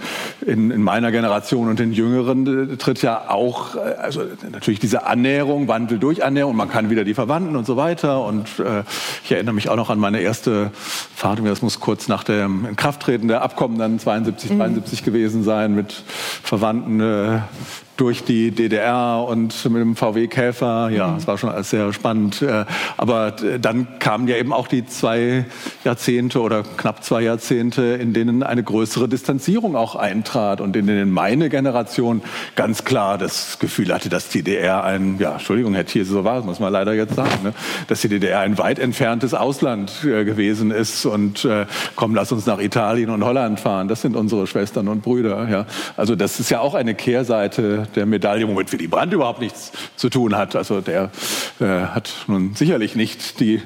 in, 0.47 0.71
in 0.71 0.83
meiner 0.83 1.11
Generation 1.11 1.69
und 1.69 1.79
den 1.81 1.93
Jüngeren 1.93 2.73
äh, 2.73 2.77
tritt 2.77 3.03
ja 3.03 3.29
auch, 3.29 3.75
äh, 3.75 3.79
also 4.01 4.23
natürlich 4.51 4.79
diese 4.79 5.07
Annäherung, 5.07 5.67
Wandel 5.67 5.99
durch 5.99 6.25
Annäherung, 6.25 6.55
man 6.55 6.71
kann 6.71 6.89
wieder 6.89 7.05
die 7.05 7.15
Verwandten 7.15 7.57
und 7.57 7.67
so 7.67 7.77
weiter. 7.77 8.25
Und 8.25 8.47
äh, 8.61 8.85
ich 9.25 9.33
erinnere 9.33 9.55
mich 9.55 9.69
auch 9.69 9.77
noch 9.77 9.91
an 9.91 9.99
meine 9.99 10.21
erste 10.21 10.71
Fahrt, 11.15 11.41
das 11.45 11.63
muss 11.63 11.81
kurz 11.81 12.09
nach 12.09 12.23
dem 12.23 12.67
Inkrafttreten 12.67 13.29
der 13.29 13.43
Abkommen 13.43 13.79
dann 13.79 13.99
72, 13.99 14.57
73 14.57 15.01
mhm. 15.01 15.05
gewesen 15.05 15.43
sein, 15.43 15.75
mit 15.75 15.93
Verwandten 16.43 17.01
äh, 17.01 17.41
durch 17.99 18.23
die 18.23 18.53
DDR 18.53 19.27
und 19.29 19.65
mit 19.65 19.83
dem 19.83 19.97
VW-Käfer. 19.97 20.89
Ja, 20.91 21.17
es 21.17 21.25
mhm. 21.25 21.27
war 21.27 21.39
schon 21.39 21.51
alles 21.51 21.71
sehr 21.71 21.93
spannend. 21.93 22.41
Äh, 22.43 22.65
aber 22.97 23.33
dann 23.61 23.99
kamen 23.99 24.29
ja 24.29 24.37
eben 24.37 24.53
auch 24.53 24.69
die 24.69 24.87
zwei 24.87 25.45
Jahrzehnte 25.85 26.41
oder 26.41 26.63
knapp 26.63 27.03
zwei 27.03 27.23
Jahrzehnte, 27.23 27.83
in 27.83 28.13
denen 28.13 28.45
eine 28.45 28.63
größere 28.63 29.09
Distanzierung 29.09 29.75
auch 29.75 29.97
eintrat 29.97 30.61
und 30.61 30.77
in 30.77 30.87
denen 30.87 31.11
meine 31.11 31.49
Generation 31.49 32.23
ganz 32.55 32.85
klar 32.85 33.19
das 33.19 33.59
Gefühl 33.59 33.93
hatte, 33.93 34.09
dass 34.09 34.29
die 34.29 34.45
DDR 34.45 34.85
ein, 34.85 35.17
ja, 35.19 35.33
Entschuldigung, 35.33 35.75
Herr 35.75 35.85
Thiel, 35.85 36.05
so 36.05 36.23
war 36.23 36.39
es, 36.39 36.45
muss 36.45 36.61
man 36.61 36.73
leider 36.73 36.95
jetzt 36.95 37.17
sagen, 37.17 37.43
ne, 37.43 37.53
dass 37.89 38.01
die 38.01 38.09
DDR 38.09 38.41
ein 38.41 38.59
weit 38.59 38.79
entferntes 38.79 39.35
Ausland 39.35 40.05
äh, 40.05 40.25
gewesen 40.25 40.71
ist 40.71 41.05
und 41.05 41.45
äh, 41.45 41.67
komm, 41.97 42.15
lass 42.15 42.31
uns 42.31 42.47
nach 42.47 42.61
Italien 42.61 43.11
und 43.11 43.25
Holland 43.25 43.59
fahren. 43.59 43.89
Das 43.89 44.03
sind 44.03 44.15
unsere 44.15 44.47
Schwestern 44.47 44.87
und 44.87 45.03
Brüder. 45.03 45.49
Ja. 45.51 45.67
Also 45.97 46.15
das 46.15 46.39
ist 46.39 46.51
ja 46.51 46.61
auch 46.61 46.75
eine 46.75 46.95
Kehrseite 46.95 47.88
der 47.97 48.07
Medaille, 48.07 48.47
womit 48.47 48.73
Willy 48.73 48.87
Brandt 48.87 49.13
überhaupt 49.13 49.41
nichts 49.41 49.73
zu 49.97 50.09
tun 50.09 50.37
hat. 50.37 50.57
Also 50.57 50.81
der 50.81 51.11
äh, 51.61 51.65
hat 51.65 52.11
nun 52.27 52.55
sicherlich 52.55 52.95
nicht 52.95 53.41
die 53.41 53.63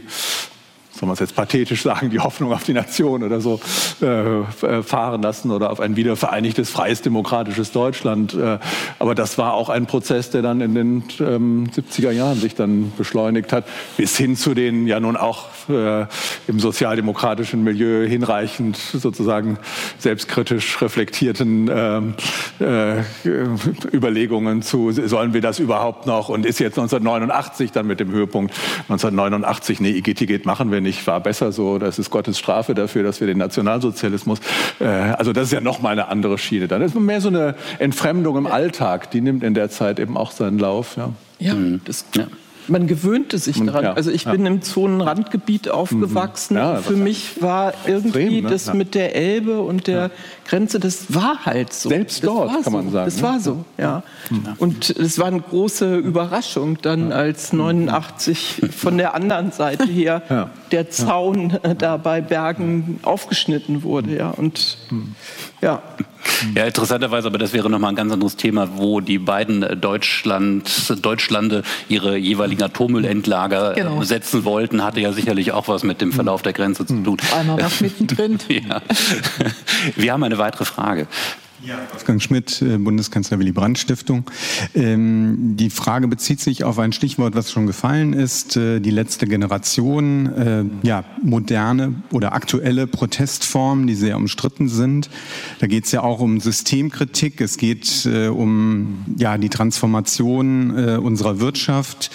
soll 1.03 1.09
man 1.09 1.15
es 1.15 1.21
jetzt 1.21 1.35
pathetisch 1.35 1.83
sagen, 1.93 2.11
die 2.11 2.21
Hoffnung 2.21 2.53
auf 2.53 2.63
die 2.63 2.73
Nation 2.73 3.25
oder 3.25 3.41
so 3.41 3.61
äh, 4.01 4.07
äh, 4.07 4.83
fahren 4.85 5.21
lassen 5.21 5.51
oder 5.51 5.73
auf 5.73 5.81
ein 5.81 5.97
wiedervereinigtes, 5.97 6.71
freies, 6.71 7.03
demokratisches 7.03 7.73
Deutschland. 7.73 8.35
Äh, 8.35 8.59
aber 9.01 9.17
das 9.17 9.37
war 9.37 9.55
auch 9.55 9.69
ein 9.69 9.87
Prozess, 9.87 10.31
der 10.31 10.43
dann 10.43 10.61
in 10.61 10.75
den 10.75 11.05
ähm, 11.19 11.67
70er 11.75 12.13
Jahren 12.13 12.39
sich 12.39 12.55
dann 12.55 12.93
beschleunigt 12.97 13.53
hat, 13.53 13.65
bis 13.97 14.17
hin 14.17 14.37
zu 14.37 14.55
den 14.55 14.87
ja 14.87 15.01
nun 15.01 15.17
auch 15.17 15.47
äh, 15.69 16.07
im 16.47 16.61
sozialdemokratischen 16.61 17.65
Milieu 17.65 18.07
hinreichend 18.07 18.77
sozusagen 18.77 19.59
selbstkritisch 19.99 20.81
reflektierten 20.81 21.69
ähm, 21.73 22.15
äh, 22.61 23.03
Überlegungen 23.93 24.63
zu, 24.63 24.93
sollen 24.93 25.35
wir 25.35 25.41
das 25.41 25.59
überhaupt 25.59 26.07
noch? 26.07 26.29
Und 26.29 26.47
ist 26.47 26.61
jetzt 26.61 26.79
1989 26.79 27.73
dann 27.73 27.89
mit 27.89 27.99
dem 27.99 28.13
Höhepunkt. 28.13 28.55
1989, 28.83 29.81
nee, 29.81 29.91
Igitigit 29.91 30.47
machen 30.47 30.71
wir 30.71 30.81
nicht 30.81 30.92
ich 30.93 31.07
war 31.07 31.21
besser 31.21 31.53
so, 31.53 31.79
das 31.79 31.99
ist 31.99 32.11
Gottes 32.11 32.39
Strafe 32.39 32.75
dafür, 32.75 33.03
dass 33.03 33.21
wir 33.21 33.27
den 33.27 33.39
Nationalsozialismus, 33.39 34.39
äh, 34.79 34.85
also 34.85 35.33
das 35.33 35.45
ist 35.45 35.53
ja 35.53 35.61
noch 35.61 35.81
mal 35.81 35.91
eine 35.91 36.09
andere 36.09 36.39
Schiene. 36.39 36.69
Dann 36.69 36.83
ist 36.83 36.95
mehr 36.95 37.21
so 37.21 37.29
eine 37.29 37.55
Entfremdung 37.79 38.37
im 38.37 38.47
Alltag, 38.47 39.11
die 39.11 39.21
nimmt 39.21 39.43
in 39.43 39.55
der 39.55 39.71
Zeit 39.71 39.99
eben 39.99 40.17
auch 40.17 40.31
seinen 40.31 40.59
Lauf. 40.59 40.97
Ja, 40.97 41.13
ja 41.39 41.55
mhm. 41.55 41.81
das, 41.85 42.05
ja 42.15 42.27
man 42.69 42.87
gewöhnte 42.87 43.39
sich 43.39 43.59
daran. 43.63 43.85
Ja, 43.85 43.93
also 43.95 44.11
ich 44.11 44.25
ja. 44.25 44.33
bin 44.33 44.47
im 44.47 44.63
Zonenrandgebiet 44.63 45.69
aufgewachsen. 45.69 46.57
Ja, 46.57 46.77
Für 46.77 46.97
mich 46.97 47.43
war 47.43 47.75
irgendwie 47.87 48.09
extrem, 48.09 48.45
ne? 48.45 48.51
das 48.51 48.75
mit 48.75 48.95
der 48.95 49.17
Elbe 49.17 49.61
und 49.61 49.87
der 49.87 50.11
Grenze, 50.47 50.81
das 50.81 51.15
war 51.15 51.45
halt 51.45 51.73
so. 51.73 51.89
Selbst 51.89 52.25
dort, 52.25 52.53
kann 52.53 52.63
so. 52.65 52.71
man 52.71 52.91
sagen. 52.91 53.05
Das 53.05 53.17
ne? 53.17 53.23
war 53.23 53.41
so, 53.41 53.65
ja. 53.79 54.03
Und 54.59 54.91
es 54.91 55.19
war 55.19 55.27
eine 55.27 55.41
große 55.41 55.97
Überraschung 55.97 56.79
dann, 56.83 57.13
als 57.13 57.53
89 57.53 58.63
von 58.77 58.99
der 58.99 59.15
anderen 59.15 59.53
Seite 59.53 59.87
her 59.87 60.51
der 60.71 60.91
Zaun 60.91 61.59
äh, 61.63 61.75
da 61.75 61.97
bei 61.97 62.21
Bergen 62.21 62.99
aufgeschnitten 63.03 63.83
wurde. 63.83 64.17
Ja. 64.17 64.31
Und 64.31 64.79
ja. 65.61 65.83
Ja, 66.55 66.65
interessanterweise, 66.65 67.29
aber 67.29 67.39
das 67.39 67.53
wäre 67.53 67.71
nochmal 67.71 67.93
ein 67.93 67.97
ganz 67.97 68.13
anderes 68.13 68.37
Thema, 68.37 68.77
wo 68.77 69.01
die 69.01 69.19
beiden 69.19 69.81
Deutschland, 69.81 70.95
Deutschlande 71.05 71.63
ihre 71.89 72.17
jeweiligen 72.17 72.63
Atommüllendlager 72.63 73.75
genau. 73.75 74.03
setzen 74.03 74.45
wollten, 74.45 74.85
hatte 74.85 75.01
ja 75.01 75.13
sicherlich 75.13 75.53
auch 75.53 75.69
was 75.69 75.83
mit 75.83 76.01
dem 76.01 76.13
Verlauf 76.13 76.43
der 76.43 76.53
Grenze 76.53 76.87
zu 76.87 77.03
tun. 77.03 77.17
Einmal 77.35 77.63
was 77.63 77.81
mittendrin. 77.81 78.39
ja. 78.49 78.83
Wir 79.97 80.13
haben 80.13 80.23
eine 80.23 80.39
weitere 80.39 80.65
Frage. 80.65 81.07
Ja, 81.65 81.79
Wolfgang 81.93 82.21
Schmidt, 82.21 82.61
äh, 82.61 82.77
Bundeskanzler 82.77 83.39
Willy 83.39 83.53
Brandt 83.53 83.79
Stiftung. 83.79 84.25
Ähm, 84.75 85.57
die 85.57 85.71
Frage 85.71 86.09
bezieht 86.09 86.41
sich 86.41 86.65
auf 86.65 86.81
ein 86.81 86.93
Stichwort, 86.93 87.37
was 87.37 87.53
schon 87.53 87.69
gefallen 87.69 88.15
ist, 88.15 88.57
äh, 88.57 88.81
die 88.81 88.91
letzte 88.91 89.27
Generation, 89.27 90.27
äh, 90.33 90.65
ja, 90.83 91.05
moderne 91.23 92.03
oder 92.11 92.33
aktuelle 92.33 92.89
Protestformen, 92.89 93.87
die 93.87 93.95
sehr 93.95 94.17
umstritten 94.17 94.69
sind. 94.69 95.09
Da 95.61 95.69
geht 95.69 95.85
es 95.85 95.93
ja 95.93 96.03
auch 96.03 96.19
um 96.19 96.41
Systemkritik, 96.41 97.41
es 97.41 97.57
geht 97.57 98.07
um 98.07 99.05
ja, 99.17 99.39
die 99.39 99.49
Transformation 99.49 100.71
unserer 100.71 101.41
Wirtschaft, 101.41 102.11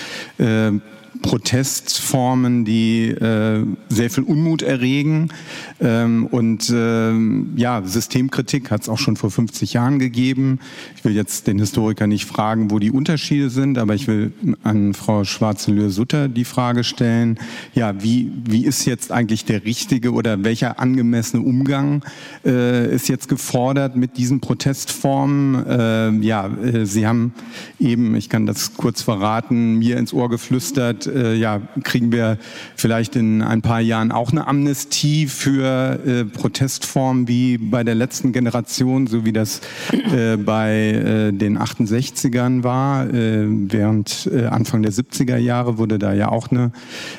Protestformen, 1.22 2.65
die 2.65 3.10
äh, 3.10 3.64
sehr 3.89 4.10
viel 4.10 4.23
Unmut 4.23 4.61
erregen. 4.61 5.30
Ähm, 5.80 6.27
und 6.27 6.72
ähm, 6.73 7.53
ja, 7.56 7.81
Systemkritik 7.84 8.72
hat 8.72 8.81
es 8.81 8.89
auch 8.89 8.98
schon 8.98 9.15
vor 9.15 9.31
50 9.31 9.73
Jahren 9.73 9.99
gegeben. 9.99 10.60
Ich 10.95 11.06
will 11.06 11.15
jetzt 11.15 11.48
den 11.48 11.60
Historiker 11.60 12.07
nicht 12.07 12.26
fragen, 12.26 12.72
wo 12.72 12.80
die 12.80 12.91
Unterschiede 12.91 13.49
sind, 13.49 13.77
aber 13.77 13.95
ich 13.95 14.07
will 14.07 14.34
an 14.64 14.94
Frau 14.94 15.23
Schwarzenlöhr-Sutter 15.23 16.27
die 16.27 16.45
Frage 16.45 16.84
stellen, 16.84 17.39
ja, 17.73 18.02
wie, 18.03 18.31
wie 18.45 18.65
ist 18.65 18.85
jetzt 18.85 19.11
eigentlich 19.11 19.45
der 19.45 19.65
richtige 19.65 20.11
oder 20.14 20.44
welcher 20.44 20.80
angemessene 20.80 21.44
Umgang 21.44 22.03
äh, 22.45 22.94
ist 22.94 23.10
jetzt 23.10 23.30
gefordert 23.30 23.95
mit 23.95 24.18
diesen 24.18 24.39
Protestformen? 24.39 25.65
Äh, 25.68 26.26
ja, 26.26 26.49
Sie 26.84 27.07
haben 27.07 27.34
eben, 27.80 28.15
ich 28.15 28.30
kann 28.30 28.45
das 28.45 28.73
kurz 28.76 29.02
verraten, 29.02 29.76
mir 29.76 29.98
ins 29.98 30.14
Ohr 30.14 30.30
geflüstert, 30.30 31.07
äh, 31.08 31.34
ja, 31.36 31.62
kriegen 31.84 32.12
wir 32.12 32.38
vielleicht 32.76 33.16
in 33.16 33.42
ein 33.42 33.62
paar 33.62 33.80
Jahren 33.80 34.12
auch 34.12 34.32
eine 34.32 34.48
Amnestie 34.48 35.28
für 35.28 36.00
äh, 36.06 36.26
Protestformen 36.26 37.28
wie 37.28 37.58
bei 37.58 37.84
der 37.84 37.96
letzten 37.96 38.32
Generation, 38.32 39.08
so 39.08 39.26
wie 39.26 39.34
das 39.34 39.62
äh, 39.92 40.38
bei 40.38 40.74
äh, 40.74 41.32
den 41.32 41.58
68ern 41.58 42.64
war. 42.64 43.08
Äh, 43.08 43.46
während 43.48 44.30
äh, 44.32 44.46
Anfang 44.46 44.84
der 44.84 44.92
70er 44.92 45.38
Jahre 45.38 45.78
wurde 45.78 46.00
da 46.00 46.14
ja 46.14 46.30
auch 46.30 46.50
eine 46.50 46.72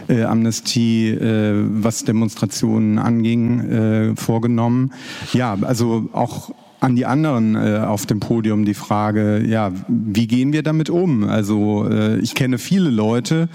Amnestie, 0.09 1.16
was 1.20 2.05
Demonstrationen 2.05 2.98
anging, 2.98 4.15
vorgenommen. 4.16 4.93
Ja, 5.32 5.56
also 5.60 6.09
auch 6.12 6.51
an 6.80 6.94
die 6.94 7.06
anderen 7.06 7.56
äh, 7.56 7.78
auf 7.78 8.06
dem 8.06 8.20
Podium 8.20 8.64
die 8.64 8.74
Frage, 8.74 9.44
ja, 9.44 9.72
wie 9.88 10.26
gehen 10.26 10.52
wir 10.52 10.62
damit 10.62 10.90
um? 10.90 11.24
Also 11.24 11.88
äh, 11.88 12.18
ich 12.18 12.34
kenne 12.34 12.59
viele 12.59 12.90
Leute, 12.90 13.48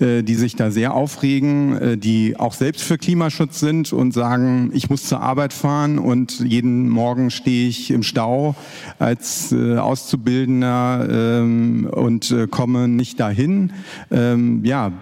äh, 0.00 0.22
die 0.22 0.34
sich 0.34 0.56
da 0.56 0.70
sehr 0.70 0.94
aufregen, 0.94 1.76
äh, 1.76 1.96
die 1.96 2.36
auch 2.36 2.52
selbst 2.52 2.82
für 2.82 2.98
Klimaschutz 2.98 3.60
sind 3.60 3.92
und 3.92 4.12
sagen, 4.12 4.70
ich 4.74 4.90
muss 4.90 5.04
zur 5.04 5.20
Arbeit 5.20 5.52
fahren 5.52 5.98
und 5.98 6.40
jeden 6.40 6.88
Morgen 6.88 7.30
stehe 7.30 7.68
ich 7.68 7.90
im 7.92 8.02
Stau 8.02 8.56
als 8.98 9.52
äh, 9.52 9.76
Auszubildender 9.76 11.08
ähm, 11.10 11.88
und 11.90 12.30
äh, 12.32 12.48
komme 12.48 12.88
nicht 12.88 13.20
dahin. 13.20 13.72
Ähm, 14.10 14.64
ja, 14.64 14.92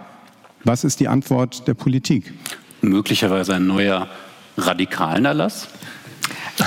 was 0.64 0.84
ist 0.84 1.00
die 1.00 1.08
Antwort 1.08 1.66
der 1.66 1.74
Politik? 1.74 2.34
Möglicherweise 2.82 3.54
ein 3.54 3.66
neuer 3.66 4.08
radikalen 4.58 5.24
Erlass? 5.24 5.68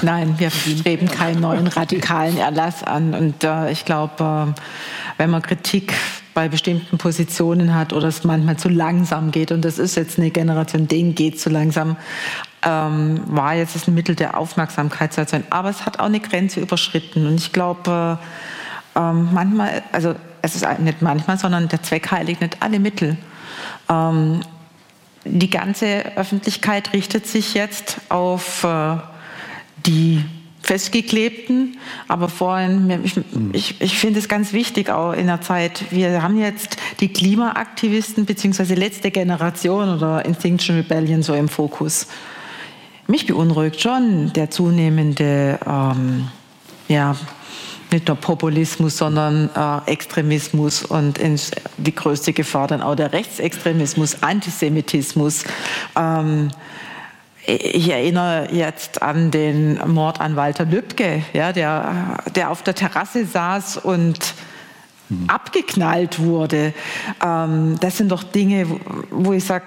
Nein, 0.01 0.35
wir 0.39 0.49
streben 0.49 1.07
keinen 1.07 1.41
neuen 1.41 1.67
radikalen 1.67 2.37
Erlass 2.37 2.83
an. 2.83 3.13
Und 3.13 3.43
äh, 3.43 3.71
ich 3.71 3.85
glaube, 3.85 4.53
äh, 4.55 4.61
wenn 5.17 5.29
man 5.29 5.41
Kritik 5.41 5.93
bei 6.33 6.49
bestimmten 6.49 6.97
Positionen 6.97 7.73
hat 7.73 7.93
oder 7.93 8.09
es 8.09 8.23
manchmal 8.23 8.57
zu 8.57 8.67
langsam 8.67 9.31
geht. 9.31 9.51
Und 9.51 9.63
das 9.63 9.79
ist 9.79 9.95
jetzt 9.95 10.19
eine 10.19 10.31
Generation, 10.31 10.87
denen 10.87 11.15
geht 11.15 11.39
zu 11.39 11.49
langsam. 11.49 11.95
Ähm, 12.61 13.21
war 13.27 13.55
jetzt 13.55 13.87
ein 13.87 13.93
Mittel 13.93 14.15
der 14.15 14.37
Aufmerksamkeit. 14.37 15.11
Aber 15.49 15.69
es 15.69 15.85
hat 15.85 15.99
auch 15.99 16.05
eine 16.05 16.19
Grenze 16.19 16.59
überschritten. 16.59 17.25
Und 17.25 17.39
ich 17.39 17.53
glaube, 17.53 18.19
äh, 18.95 18.99
ähm, 18.99 19.29
manchmal, 19.33 19.83
also 19.91 20.15
es 20.41 20.55
ist 20.55 20.79
nicht 20.79 21.01
manchmal, 21.01 21.37
sondern 21.37 21.67
der 21.69 21.81
Zweck 21.83 22.11
heiligt 22.11 22.41
nicht 22.41 22.61
alle 22.61 22.79
Mittel. 22.79 23.17
Ähm, 23.89 24.41
die 25.23 25.49
ganze 25.49 26.17
Öffentlichkeit 26.17 26.93
richtet 26.93 27.25
sich 27.27 27.53
jetzt 27.53 27.97
auf 28.09 28.63
äh, 28.63 28.97
die 29.85 30.23
festgeklebten. 30.65 31.77
Aber 32.07 32.27
vorhin, 32.27 33.01
ich, 33.03 33.19
ich, 33.53 33.81
ich 33.81 33.97
finde 33.97 34.19
es 34.19 34.27
ganz 34.27 34.51
wichtig 34.51 34.89
auch 34.89 35.13
in 35.13 35.27
der 35.27 35.41
Zeit, 35.41 35.85
wir 35.91 36.21
haben 36.21 36.39
jetzt 36.39 36.77
die 36.99 37.09
Klimaaktivisten 37.09 38.25
beziehungsweise 38.25 38.73
letzte 38.73 39.11
Generation 39.11 39.95
oder 39.95 40.25
Extinction 40.25 40.75
Rebellion 40.77 41.21
so 41.23 41.33
im 41.33 41.49
Fokus. 41.49 42.07
Mich 43.07 43.27
beunruhigt 43.27 43.79
schon 43.79 44.33
der 44.33 44.49
zunehmende, 44.49 45.59
ähm, 45.67 46.27
ja, 46.87 47.15
nicht 47.91 48.07
nur 48.07 48.17
Populismus, 48.17 48.97
sondern 48.97 49.49
äh, 49.55 49.91
Extremismus 49.91 50.83
und 50.83 51.19
ins, 51.19 51.51
die 51.77 51.93
größte 51.93 52.33
Gefahr 52.33 52.67
dann 52.67 52.81
auch 52.81 52.95
der 52.95 53.13
Rechtsextremismus, 53.13 54.23
Antisemitismus. 54.23 55.43
Ähm, 55.95 56.49
ich 57.47 57.89
erinnere 57.89 58.49
jetzt 58.51 59.01
an 59.01 59.31
den 59.31 59.79
Mord 59.87 60.19
an 60.19 60.35
Walter 60.35 60.65
Lübcke, 60.65 61.23
ja, 61.33 61.51
der, 61.51 62.17
der 62.35 62.49
auf 62.49 62.63
der 62.63 62.75
Terrasse 62.75 63.25
saß 63.25 63.77
und 63.77 64.33
mhm. 65.09 65.29
abgeknallt 65.29 66.19
wurde. 66.19 66.73
Ähm, 67.23 67.77
das 67.79 67.97
sind 67.97 68.11
doch 68.11 68.23
Dinge, 68.23 68.67
wo 69.11 69.33
ich 69.33 69.43
sage, 69.43 69.65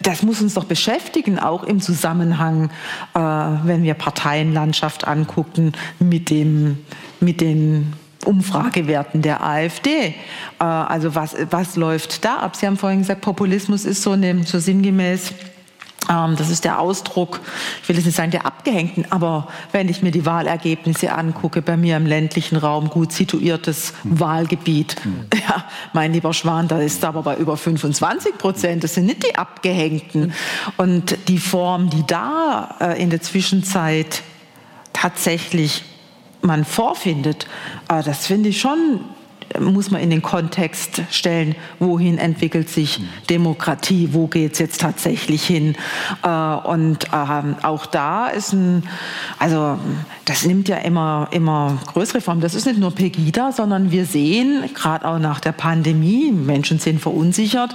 das 0.00 0.22
muss 0.22 0.40
uns 0.40 0.54
doch 0.54 0.64
beschäftigen, 0.64 1.38
auch 1.38 1.62
im 1.62 1.80
Zusammenhang, 1.80 2.70
äh, 3.14 3.18
wenn 3.18 3.82
wir 3.82 3.94
Parteienlandschaft 3.94 5.06
angucken 5.06 5.72
mit, 5.98 6.30
dem, 6.30 6.78
mit 7.20 7.42
den 7.42 7.92
Umfragewerten 8.24 9.20
der 9.20 9.44
AfD. 9.44 10.14
Äh, 10.58 10.64
also 10.64 11.14
was, 11.14 11.36
was 11.50 11.76
läuft 11.76 12.24
da 12.24 12.36
ab? 12.38 12.56
Sie 12.56 12.66
haben 12.66 12.78
vorhin 12.78 13.00
gesagt, 13.00 13.20
Populismus 13.20 13.84
ist 13.84 14.02
so, 14.02 14.12
eine, 14.12 14.44
so 14.44 14.58
sinngemäß 14.58 15.34
das 16.08 16.50
ist 16.50 16.64
der 16.64 16.78
Ausdruck, 16.80 17.40
ich 17.82 17.88
will 17.88 17.96
jetzt 17.96 18.04
nicht 18.04 18.14
sagen 18.16 18.30
der 18.30 18.46
Abgehängten, 18.46 19.06
aber 19.10 19.48
wenn 19.72 19.88
ich 19.88 20.02
mir 20.02 20.10
die 20.10 20.24
Wahlergebnisse 20.24 21.12
angucke, 21.12 21.62
bei 21.62 21.76
mir 21.76 21.96
im 21.96 22.06
ländlichen 22.06 22.56
Raum 22.56 22.88
gut 22.90 23.12
situiertes 23.12 23.92
mhm. 24.04 24.20
Wahlgebiet, 24.20 24.96
mhm. 25.04 25.26
ja, 25.48 25.64
mein 25.92 26.12
lieber 26.12 26.32
Schwan, 26.32 26.68
da 26.68 26.78
ist 26.78 27.04
aber 27.04 27.22
bei 27.22 27.36
über 27.36 27.56
25 27.56 28.38
Prozent, 28.38 28.84
das 28.84 28.94
sind 28.94 29.06
nicht 29.06 29.24
die 29.24 29.36
Abgehängten. 29.36 30.32
Und 30.76 31.16
die 31.28 31.38
Form, 31.38 31.90
die 31.90 32.06
da 32.06 32.76
äh, 32.80 33.02
in 33.02 33.10
der 33.10 33.20
Zwischenzeit 33.20 34.22
tatsächlich 34.92 35.84
man 36.42 36.64
vorfindet, 36.64 37.46
äh, 37.88 38.02
das 38.02 38.26
finde 38.26 38.50
ich 38.50 38.60
schon 38.60 39.00
muss 39.60 39.90
man 39.90 40.00
in 40.00 40.10
den 40.10 40.22
Kontext 40.22 41.02
stellen, 41.10 41.54
wohin 41.78 42.18
entwickelt 42.18 42.68
sich 42.68 43.00
Demokratie, 43.30 44.10
wo 44.12 44.26
geht 44.26 44.54
es 44.54 44.58
jetzt 44.58 44.80
tatsächlich 44.80 45.44
hin. 45.44 45.76
Äh, 46.22 46.28
und 46.28 47.06
ähm, 47.12 47.56
auch 47.62 47.86
da 47.86 48.28
ist 48.28 48.52
ein, 48.52 48.82
also 49.38 49.78
das 50.24 50.44
nimmt 50.44 50.68
ja 50.68 50.76
immer, 50.78 51.28
immer 51.30 51.78
größere 51.92 52.20
Form. 52.20 52.40
Das 52.40 52.54
ist 52.54 52.66
nicht 52.66 52.78
nur 52.78 52.90
Pegida, 52.90 53.52
sondern 53.52 53.90
wir 53.90 54.04
sehen, 54.04 54.64
gerade 54.74 55.06
auch 55.06 55.18
nach 55.18 55.40
der 55.40 55.52
Pandemie, 55.52 56.32
Menschen 56.32 56.78
sind 56.78 57.00
verunsichert, 57.00 57.74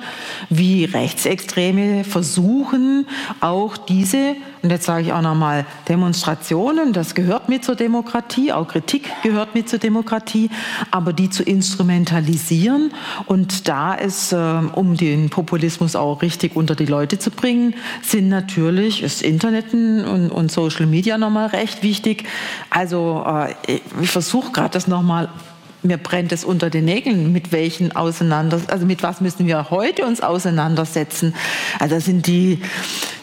wie 0.49 0.85
Rechtsextreme 0.85 2.03
versuchen, 2.03 3.07
auch 3.39 3.77
diese, 3.77 4.35
und 4.64 4.70
jetzt 4.70 4.86
sage 4.86 5.04
ich 5.04 5.14
auch 5.14 5.22
nochmal, 5.22 5.66
Demonstrationen, 5.90 6.94
das 6.94 7.16
gehört 7.16 7.50
mit 7.50 7.66
zur 7.66 7.76
Demokratie, 7.76 8.52
auch 8.52 8.68
Kritik 8.68 9.10
gehört 9.24 9.56
mit 9.56 9.68
zur 9.68 9.80
Demokratie, 9.80 10.50
aber 10.92 11.14
die 11.14 11.30
zu 11.30 11.44
instrumentalisieren. 11.44 12.94
Und 13.26 13.68
da 13.68 13.94
ist, 13.96 14.34
äh, 14.34 14.36
um 14.36 14.96
den 14.96 15.30
Populismus 15.30 15.96
auch 15.96 16.22
richtig 16.22 16.56
unter 16.56 16.76
die 16.76 16.86
Leute 16.86 17.18
zu 17.18 17.32
bringen, 17.32 17.74
sind 18.04 18.30
natürlich 18.30 19.02
das 19.02 19.22
Internet 19.22 19.74
und, 19.74 20.30
und 20.30 20.52
Social 20.52 20.86
Media 20.86 21.18
nochmal 21.18 21.48
recht 21.48 21.82
wichtig. 21.82 22.26
Also 22.70 23.26
äh, 23.26 23.80
ich 24.02 24.12
versuche 24.12 24.52
gerade 24.52 24.70
das 24.70 24.88
nochmal 24.88 25.30
mir 25.84 25.98
brennt 25.98 26.32
es 26.32 26.44
unter 26.44 26.70
den 26.70 26.86
Nägeln, 26.86 27.32
mit 27.32 27.52
welchen 27.52 27.95
auseinander, 27.95 28.62
also 28.68 28.86
mit 28.86 29.03
was 29.03 29.22
müssen 29.22 29.48
wir 29.48 29.70
heute 29.70 30.06
uns 30.06 30.22
auseinandersetzen. 30.22 31.34
Also 31.80 31.99
sind 31.99 32.28
die, 32.28 32.62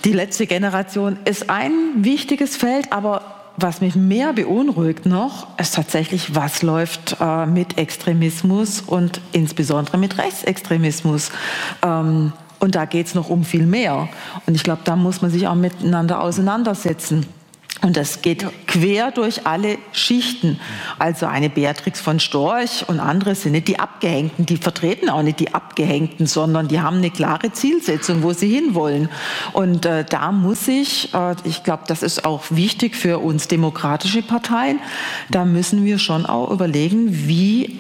die 0.05 0.13
letzte 0.13 0.47
Generation 0.47 1.19
ist 1.25 1.51
ein 1.51 1.73
wichtiges 1.97 2.57
Feld, 2.57 2.93
aber 2.93 3.23
was 3.57 3.81
mich 3.81 3.97
mehr 3.97 4.33
beunruhigt 4.33 5.05
noch, 5.05 5.49
ist 5.59 5.75
tatsächlich, 5.75 6.35
was 6.35 6.63
läuft 6.63 7.17
äh, 7.21 7.45
mit 7.47 7.77
Extremismus 7.77 8.81
und 8.81 9.21
insbesondere 9.33 9.99
mit 9.99 10.17
Rechtsextremismus. 10.17 11.33
Ähm, 11.83 12.33
und 12.61 12.75
da 12.75 12.85
geht 12.85 13.07
es 13.07 13.15
noch 13.15 13.31
um 13.31 13.45
viel 13.45 13.67
mehr. 13.67 14.09
Und 14.47 14.55
ich 14.55 14.63
glaube, 14.63 14.83
da 14.85 14.97
muss 14.97 15.23
man 15.23 15.31
sich 15.31 15.47
auch 15.49 15.55
miteinander 15.55 16.21
auseinandersetzen. 16.21 17.27
Und 17.81 17.97
das 17.97 18.23
geht 18.23 18.45
quer 18.67 19.13
durch 19.13 19.47
alle 19.47 19.79
Schichten. 19.93 20.59
Also 20.99 21.27
eine 21.27 21.49
Beatrix 21.49 22.01
von 22.01 22.19
Storch 22.19 22.89
und 22.89 22.99
andere 22.99 23.35
sind 23.37 23.53
nicht 23.53 23.69
die 23.69 23.79
Abgehängten, 23.79 24.47
die 24.47 24.57
vertreten 24.57 25.09
auch 25.09 25.23
nicht 25.23 25.39
die 25.39 25.55
Abgehängten, 25.55 26.27
sondern 26.27 26.67
die 26.67 26.81
haben 26.81 26.97
eine 26.97 27.11
klare 27.11 27.53
Zielsetzung, 27.53 28.23
wo 28.23 28.33
sie 28.33 28.53
hinwollen. 28.53 29.09
Und 29.53 29.87
äh, 29.87 30.05
da 30.05 30.33
muss 30.33 30.67
ich, 30.67 31.15
äh, 31.15 31.37
ich 31.45 31.63
glaube, 31.63 31.85
das 31.87 32.03
ist 32.03 32.25
auch 32.25 32.45
wichtig 32.51 32.97
für 32.97 33.19
uns 33.19 33.47
demokratische 33.47 34.23
Parteien, 34.23 34.81
da 35.31 35.45
müssen 35.45 35.85
wir 35.85 35.99
schon 35.99 36.27
auch 36.27 36.51
überlegen, 36.51 37.29
wie 37.29 37.79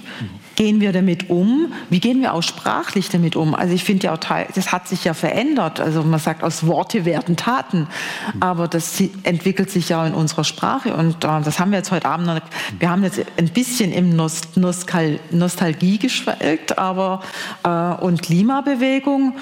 gehen 0.58 0.80
wir 0.80 0.92
damit 0.92 1.30
um? 1.30 1.72
Wie 1.88 2.00
gehen 2.00 2.20
wir 2.20 2.34
auch 2.34 2.42
sprachlich 2.42 3.08
damit 3.08 3.36
um? 3.36 3.54
Also 3.54 3.74
ich 3.74 3.84
finde 3.84 4.06
ja 4.06 4.14
auch, 4.14 4.18
das 4.18 4.72
hat 4.72 4.88
sich 4.88 5.04
ja 5.04 5.14
verändert. 5.14 5.78
Also 5.78 6.02
man 6.02 6.18
sagt, 6.18 6.42
aus 6.42 6.66
Worte 6.66 7.04
werden 7.04 7.36
Taten. 7.36 7.86
Aber 8.40 8.66
das 8.66 9.00
entwickelt 9.22 9.70
sich 9.70 9.88
ja 9.90 10.04
in 10.04 10.14
unserer 10.14 10.42
Sprache. 10.42 10.94
Und 10.94 11.24
äh, 11.24 11.40
das 11.44 11.60
haben 11.60 11.70
wir 11.70 11.78
jetzt 11.78 11.92
heute 11.92 12.08
Abend 12.08 12.26
noch. 12.26 12.40
Wir 12.76 12.90
haben 12.90 13.04
jetzt 13.04 13.20
ein 13.36 13.48
bisschen 13.50 13.92
im 13.92 14.16
Nost 14.16 14.56
Nostal 14.56 15.20
Nostalgie 15.30 15.96
geschwelgt, 15.98 16.76
aber 16.76 17.22
äh, 17.62 17.68
und 18.02 18.22
Klimabewegung. 18.22 19.36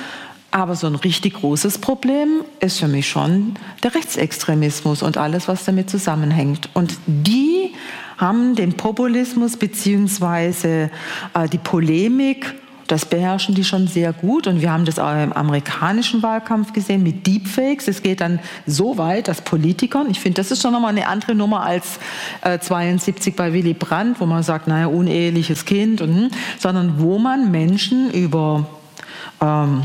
Aber 0.51 0.76
so 0.76 0.86
ein 0.86 0.97
richtig 0.97 1.32
großes 1.32 1.78
Problem 1.78 2.43
ist 2.60 2.78
für 2.78 2.88
mich 2.88 3.09
schon 3.09 3.55
der 3.82 3.94
Rechtsextremismus 3.94 5.02
und 5.02 5.16
alles, 5.16 5.48
was 5.48 5.64
damit 5.64 5.88
zusammenhängt. 5.88 6.68
Und 6.74 6.98
die 7.06 7.72
haben 8.18 8.55
den 8.55 8.74
Populismus 8.74 9.56
beziehungsweise 9.56 10.90
äh, 11.34 11.48
die 11.48 11.59
Polemik 11.59 12.55
das 12.86 13.05
beherrschen 13.05 13.55
die 13.55 13.64
schon 13.64 13.88
sehr 13.88 14.12
gut 14.12 14.47
und 14.47 14.60
wir 14.60 14.70
haben 14.70 14.84
das 14.84 14.98
auch 14.98 15.12
im 15.22 15.32
amerikanischen 15.32 16.22
Wahlkampf 16.22 16.72
gesehen 16.72 17.02
mit 17.02 17.26
Deepfakes. 17.26 17.88
Es 17.88 18.02
geht 18.02 18.20
dann 18.20 18.38
so 18.66 18.98
weit, 18.98 19.28
dass 19.28 19.40
Politikern, 19.43 20.09
ich 20.10 20.20
finde, 20.20 20.36
das 20.40 20.51
ist 20.51 20.62
schon 20.62 20.72
nochmal 20.72 20.90
eine 20.90 21.09
andere 21.09 21.34
Nummer 21.34 21.62
als 21.62 21.98
äh, 22.43 22.59
72 22.59 23.34
bei 23.34 23.52
Willy 23.52 23.74
Brandt, 23.74 24.20
wo 24.20 24.26
man 24.26 24.43
sagt, 24.43 24.68
naja, 24.68 24.86
uneheliches 24.86 25.64
Kind, 25.64 26.01
und, 26.01 26.14
hm, 26.14 26.30
sondern 26.59 27.01
wo 27.01 27.18
man 27.18 27.51
Menschen 27.51 28.10
über 28.10 28.66
ähm, 29.40 29.82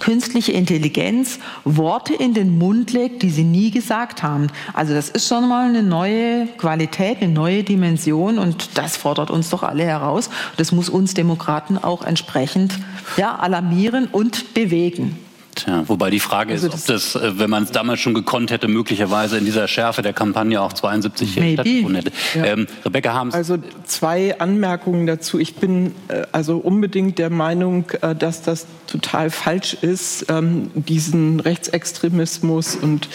künstliche 0.00 0.52
Intelligenz 0.52 1.38
Worte 1.64 2.14
in 2.14 2.34
den 2.34 2.58
Mund 2.58 2.92
legt, 2.92 3.22
die 3.22 3.30
sie 3.30 3.44
nie 3.44 3.70
gesagt 3.70 4.22
haben. 4.22 4.48
Also 4.72 4.94
das 4.94 5.08
ist 5.08 5.28
schon 5.28 5.48
mal 5.48 5.68
eine 5.68 5.82
neue 5.82 6.46
Qualität, 6.58 7.22
eine 7.22 7.32
neue 7.32 7.64
Dimension 7.64 8.38
und 8.38 8.78
das 8.78 8.96
fordert 8.96 9.30
uns 9.30 9.50
doch 9.50 9.62
alle 9.62 9.84
heraus. 9.84 10.30
Das 10.56 10.72
muss 10.72 10.88
uns 10.88 11.14
Demokraten 11.14 11.78
auch 11.78 12.02
entsprechend 12.04 12.78
ja, 13.16 13.36
alarmieren 13.36 14.06
und 14.06 14.54
bewegen. 14.54 15.18
Tja, 15.54 15.84
wobei 15.86 16.08
die 16.08 16.20
Frage 16.20 16.54
also 16.54 16.68
ist, 16.68 16.74
ob 16.74 16.86
das, 16.86 17.14
äh, 17.14 17.38
wenn 17.38 17.50
man 17.50 17.64
es 17.64 17.72
damals 17.72 18.00
schon 18.00 18.14
gekonnt 18.14 18.50
hätte, 18.50 18.68
möglicherweise 18.68 19.36
in 19.36 19.44
dieser 19.44 19.68
Schärfe 19.68 20.00
der 20.00 20.14
Kampagne 20.14 20.60
auch 20.60 20.72
72 20.72 21.34
hier 21.34 21.52
stattgefunden 21.52 21.94
hätte. 21.96 22.12
Ja. 22.34 22.44
Ähm, 22.44 22.66
Rebecca 22.84 23.12
Harms. 23.12 23.34
Also 23.34 23.58
zwei 23.84 24.38
Anmerkungen 24.40 25.06
dazu. 25.06 25.38
Ich 25.38 25.56
bin 25.56 25.94
äh, 26.08 26.22
also 26.32 26.56
unbedingt 26.56 27.18
der 27.18 27.28
Meinung, 27.28 27.84
äh, 28.00 28.14
dass 28.14 28.42
das 28.42 28.66
total 28.86 29.30
falsch 29.30 29.74
ist, 29.74 30.26
ähm, 30.30 30.70
diesen 30.74 31.40
Rechtsextremismus 31.40 32.74
und 32.74 33.08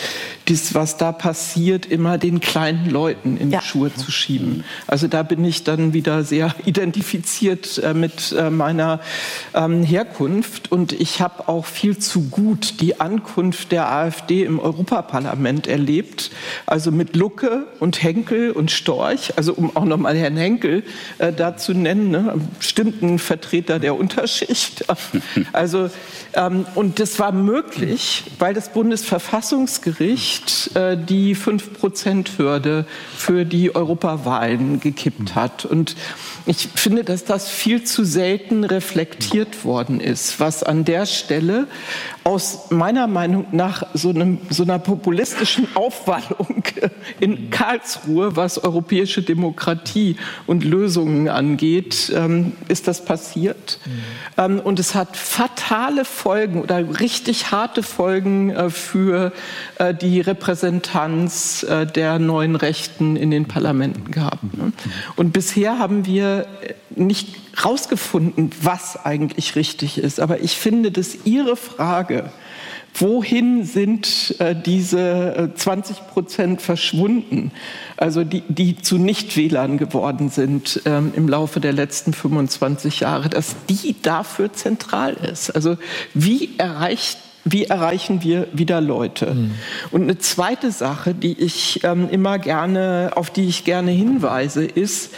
dies, 0.47 0.75
was 0.75 0.97
da 0.97 1.11
passiert, 1.11 1.87
immer 1.87 2.19
den 2.19 2.39
kleinen 2.39 2.89
Leuten 2.89 3.37
in 3.37 3.49
ja. 3.49 3.59
die 3.59 3.65
Schuhe 3.65 3.93
zu 3.93 4.11
schieben. 4.11 4.63
Also 4.85 5.07
da 5.07 5.23
bin 5.23 5.43
ich 5.43 5.63
dann 5.63 5.93
wieder 5.93 6.23
sehr 6.23 6.53
identifiziert 6.65 7.81
mit 7.93 8.35
meiner 8.49 8.99
ähm, 9.53 9.83
Herkunft 9.83 10.71
und 10.71 10.93
ich 10.93 11.21
habe 11.21 11.47
auch 11.47 11.65
viel 11.65 11.97
zu 11.97 12.26
gut 12.29 12.81
die 12.81 12.99
Ankunft 12.99 13.71
der 13.71 13.91
AfD 13.91 14.43
im 14.43 14.59
Europaparlament 14.59 15.67
erlebt, 15.67 16.31
also 16.65 16.91
mit 16.91 17.15
Lucke 17.15 17.67
und 17.79 18.01
Henkel 18.01 18.51
und 18.51 18.71
Storch, 18.71 19.33
also 19.35 19.53
um 19.53 19.75
auch 19.75 19.85
noch 19.85 19.97
mal 19.97 20.15
Herrn 20.15 20.37
Henkel 20.37 20.83
äh, 21.17 21.33
da 21.33 21.57
zu 21.57 21.73
nennen, 21.73 22.11
ne, 22.11 22.39
bestimmten 22.57 23.19
Vertreter 23.19 23.79
der 23.79 23.95
Unterschicht. 23.95 24.85
Also 25.53 25.89
ähm, 26.33 26.65
und 26.75 26.99
das 26.99 27.19
war 27.19 27.31
möglich, 27.31 28.23
weil 28.39 28.53
das 28.53 28.73
Bundesverfassungsgericht 28.73 30.75
äh, 30.75 30.97
die 30.97 31.35
5-Prozent-Hürde 31.35 32.85
für 33.15 33.45
die 33.45 33.75
Europawahlen 33.75 34.79
gekippt 34.79 35.35
hat. 35.35 35.65
Und 35.65 35.95
ich 36.47 36.69
finde, 36.75 37.03
dass 37.03 37.25
das 37.25 37.49
viel 37.49 37.83
zu 37.83 38.05
selten 38.05 38.63
reflektiert 38.63 39.65
worden 39.65 39.99
ist, 39.99 40.39
was 40.39 40.63
an 40.63 40.85
der 40.85 41.05
Stelle 41.05 41.67
aus 42.23 42.71
meiner 42.71 43.07
Meinung 43.07 43.47
nach 43.51 43.83
so, 43.93 44.09
einem, 44.09 44.39
so 44.49 44.63
einer 44.63 44.79
populistischen 44.79 45.67
Aufwallung 45.75 46.63
in 47.19 47.49
Karlsruhe, 47.49 48.35
was 48.35 48.63
europäische 48.63 49.21
Demokratie 49.21 50.15
und 50.45 50.63
Lösungen 50.63 51.29
angeht, 51.29 52.11
ähm, 52.15 52.53
ist 52.67 52.87
das 52.87 53.03
passiert. 53.03 53.79
Mhm. 53.85 53.91
Ähm, 54.37 54.59
und 54.59 54.79
es 54.79 54.95
hat 54.95 55.15
fatale 55.15 56.05
Folgen 56.05 56.61
oder 56.61 56.99
richtig 56.99 57.51
harte 57.51 57.83
Folgen 57.83 58.49
äh, 58.51 58.69
für 58.69 59.31
äh, 59.79 59.93
die 59.93 60.21
Repräsentanz 60.21 61.63
äh, 61.63 61.85
der 61.85 62.19
neuen 62.19 62.55
Rechten 62.55 63.15
in 63.15 63.31
den 63.31 63.47
Parlamenten 63.47 64.11
gehabt. 64.11 64.43
Ne? 64.57 64.65
Mhm. 64.65 64.73
Und 65.15 65.33
bisher 65.33 65.79
haben 65.79 66.05
wir 66.05 66.36
nicht 66.89 67.35
rausgefunden, 67.63 68.51
was 68.61 69.03
eigentlich 69.05 69.55
richtig 69.55 69.97
ist. 69.97 70.19
Aber 70.19 70.41
ich 70.41 70.57
finde, 70.57 70.91
dass 70.91 71.25
Ihre 71.25 71.55
Frage, 71.55 72.31
wohin 72.93 73.63
sind 73.63 74.35
äh, 74.39 74.55
diese 74.55 75.51
20 75.55 75.97
äh, 75.97 76.01
Prozent 76.01 76.61
verschwunden, 76.61 77.51
also 77.95 78.23
die, 78.23 78.43
die 78.47 78.77
zu 78.77 78.97
Nichtwählern 78.97 79.77
geworden 79.77 80.29
sind 80.29 80.81
ähm, 80.85 81.11
im 81.15 81.27
Laufe 81.27 81.59
der 81.59 81.73
letzten 81.73 82.13
25 82.13 83.01
Jahre, 83.01 83.29
dass 83.29 83.55
die 83.69 83.95
dafür 84.01 84.53
zentral 84.53 85.13
ist. 85.13 85.51
Also 85.51 85.77
wie 86.13 86.57
erreicht 86.57 87.19
wie 87.49 87.63
erreichen 87.63 88.23
wir 88.23 88.47
wieder 88.51 88.81
Leute? 88.81 89.33
Mhm. 89.33 89.51
Und 89.91 90.01
eine 90.03 90.17
zweite 90.17 90.69
Sache, 90.69 91.13
die 91.13 91.31
ich 91.39 91.81
ähm, 91.85 92.09
immer 92.09 92.39
gerne, 92.39 93.11
auf 93.15 93.29
die 93.29 93.47
ich 93.47 93.63
gerne 93.63 93.91
hinweise, 93.91 94.65
ist, 94.65 95.13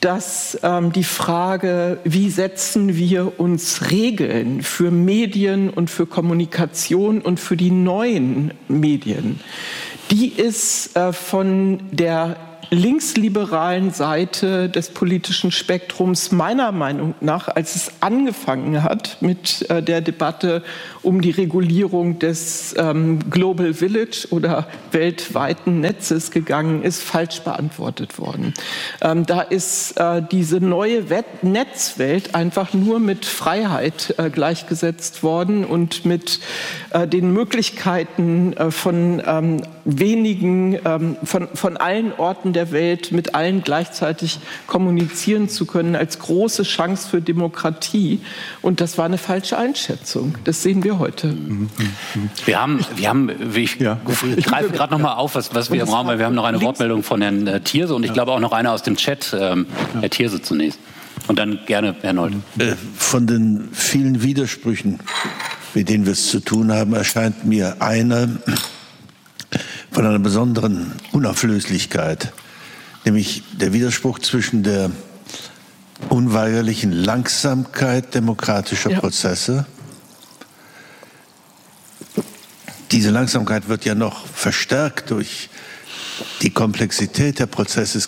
dass 0.00 0.58
ähm, 0.62 0.92
die 0.92 1.04
Frage, 1.04 1.98
wie 2.04 2.30
setzen 2.30 2.96
wir 2.96 3.40
uns 3.40 3.90
Regeln 3.90 4.62
für 4.62 4.90
Medien 4.90 5.70
und 5.70 5.90
für 5.90 6.06
Kommunikation 6.06 7.20
und 7.20 7.40
für 7.40 7.56
die 7.56 7.70
neuen 7.70 8.52
Medien, 8.68 9.40
die 10.10 10.28
ist 10.28 10.96
äh, 10.96 11.12
von 11.12 11.80
der 11.90 12.36
linksliberalen 12.70 13.92
Seite 13.92 14.68
des 14.68 14.90
politischen 14.90 15.52
Spektrums 15.52 16.32
meiner 16.32 16.72
Meinung 16.72 17.14
nach, 17.20 17.48
als 17.48 17.76
es 17.76 17.92
angefangen 18.00 18.82
hat 18.82 19.18
mit 19.20 19.68
äh, 19.70 19.82
der 19.82 20.00
Debatte 20.00 20.62
um 21.02 21.20
die 21.20 21.30
Regulierung 21.30 22.18
des 22.18 22.74
ähm, 22.76 23.30
Global 23.30 23.74
Village 23.74 24.26
oder 24.30 24.66
weltweiten 24.90 25.80
Netzes 25.80 26.30
gegangen 26.30 26.82
ist, 26.82 27.02
falsch 27.02 27.40
beantwortet 27.40 28.18
worden. 28.18 28.54
Ähm, 29.00 29.24
da 29.26 29.42
ist 29.42 29.98
äh, 29.98 30.22
diese 30.30 30.60
neue 30.60 31.04
Netzwelt 31.42 32.34
einfach 32.34 32.74
nur 32.74 32.98
mit 32.98 33.24
Freiheit 33.24 34.14
äh, 34.18 34.30
gleichgesetzt 34.30 35.22
worden 35.22 35.64
und 35.64 36.04
mit 36.04 36.40
den 36.94 37.32
Möglichkeiten 37.32 38.54
von 38.70 39.22
ähm, 39.24 39.62
wenigen, 39.84 40.78
von, 41.24 41.48
von 41.52 41.76
allen 41.76 42.12
Orten 42.16 42.52
der 42.56 42.72
Welt 42.72 43.12
mit 43.12 43.34
allen 43.34 43.62
gleichzeitig 43.62 44.40
kommunizieren 44.66 45.48
zu 45.48 45.66
können, 45.66 45.94
als 45.94 46.18
große 46.18 46.64
Chance 46.64 47.08
für 47.08 47.20
Demokratie. 47.20 48.20
Und 48.62 48.80
das 48.80 48.98
war 48.98 49.04
eine 49.04 49.18
falsche 49.18 49.58
Einschätzung. 49.58 50.34
Das 50.44 50.62
sehen 50.62 50.82
wir 50.82 50.98
heute. 50.98 51.36
Wir 52.46 52.60
haben, 52.60 52.84
wir 52.96 53.08
haben 53.08 53.30
ich, 53.54 53.78
ja. 53.78 54.00
ich 54.36 54.46
greife 54.46 54.70
gerade 54.70 54.92
noch 54.92 55.00
mal 55.06 55.14
auf, 55.14 55.34
was, 55.34 55.54
was 55.54 55.70
wir 55.70 55.82
im 55.82 55.88
Raum 55.88 56.08
haben. 56.08 56.18
Wir 56.18 56.26
haben 56.26 56.34
noch 56.34 56.44
eine 56.44 56.60
Wortmeldung 56.60 57.02
von 57.02 57.22
Herrn 57.22 57.46
äh, 57.46 57.60
Thierse 57.60 57.94
und 57.94 58.04
ich 58.04 58.12
glaube 58.12 58.32
auch 58.32 58.40
noch 58.40 58.52
eine 58.52 58.72
aus 58.72 58.82
dem 58.82 58.96
Chat. 58.96 59.36
Ähm, 59.38 59.66
Herr 60.00 60.10
Thierse 60.10 60.42
zunächst. 60.42 60.80
Und 61.28 61.38
dann 61.38 61.60
gerne 61.66 61.94
Herr 62.00 62.12
Nold. 62.12 62.34
Äh, 62.58 62.72
von 62.96 63.26
den 63.26 63.68
vielen 63.72 64.22
Widersprüchen, 64.22 65.00
mit 65.74 65.88
denen 65.88 66.06
wir 66.06 66.12
es 66.12 66.30
zu 66.30 66.40
tun 66.40 66.72
haben, 66.72 66.94
erscheint 66.94 67.44
mir 67.44 67.76
einer 67.80 68.28
von 69.90 70.06
einer 70.06 70.18
besonderen 70.18 70.92
Unauflöslichkeit 71.12 72.32
nämlich 73.06 73.42
der 73.52 73.72
Widerspruch 73.72 74.18
zwischen 74.18 74.62
der 74.62 74.90
unweigerlichen 76.10 76.92
Langsamkeit 76.92 78.14
demokratischer 78.14 78.90
ja. 78.90 79.00
Prozesse. 79.00 79.64
Diese 82.92 83.10
Langsamkeit 83.10 83.68
wird 83.68 83.84
ja 83.84 83.94
noch 83.94 84.26
verstärkt 84.26 85.10
durch 85.10 85.48
die 86.42 86.50
Komplexität 86.50 87.38
der 87.38 87.46
Prozesse. 87.46 87.98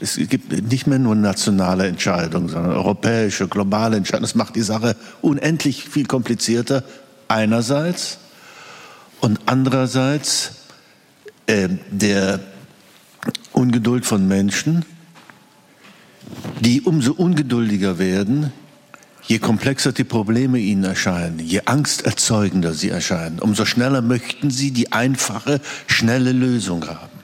Es 0.00 0.16
gibt 0.16 0.70
nicht 0.70 0.86
mehr 0.86 0.98
nur 0.98 1.14
nationale 1.14 1.86
Entscheidungen, 1.86 2.48
sondern 2.48 2.72
europäische, 2.72 3.48
globale 3.48 3.96
Entscheidungen. 3.96 4.24
Das 4.24 4.34
macht 4.34 4.56
die 4.56 4.62
Sache 4.62 4.96
unendlich 5.22 5.84
viel 5.84 6.06
komplizierter 6.06 6.84
einerseits 7.28 8.18
und 9.20 9.40
andererseits 9.46 10.52
äh, 11.46 11.68
der 11.90 12.40
Ungeduld 13.58 14.06
von 14.06 14.28
Menschen, 14.28 14.84
die 16.60 16.80
umso 16.82 17.12
ungeduldiger 17.12 17.98
werden, 17.98 18.52
je 19.26 19.40
komplexer 19.40 19.90
die 19.92 20.04
Probleme 20.04 20.58
ihnen 20.58 20.84
erscheinen, 20.84 21.40
je 21.40 21.62
angsterzeugender 21.64 22.72
sie 22.72 22.90
erscheinen, 22.90 23.40
umso 23.40 23.64
schneller 23.64 24.00
möchten 24.00 24.50
sie 24.50 24.70
die 24.70 24.92
einfache, 24.92 25.60
schnelle 25.88 26.30
Lösung 26.30 26.86
haben. 26.86 27.18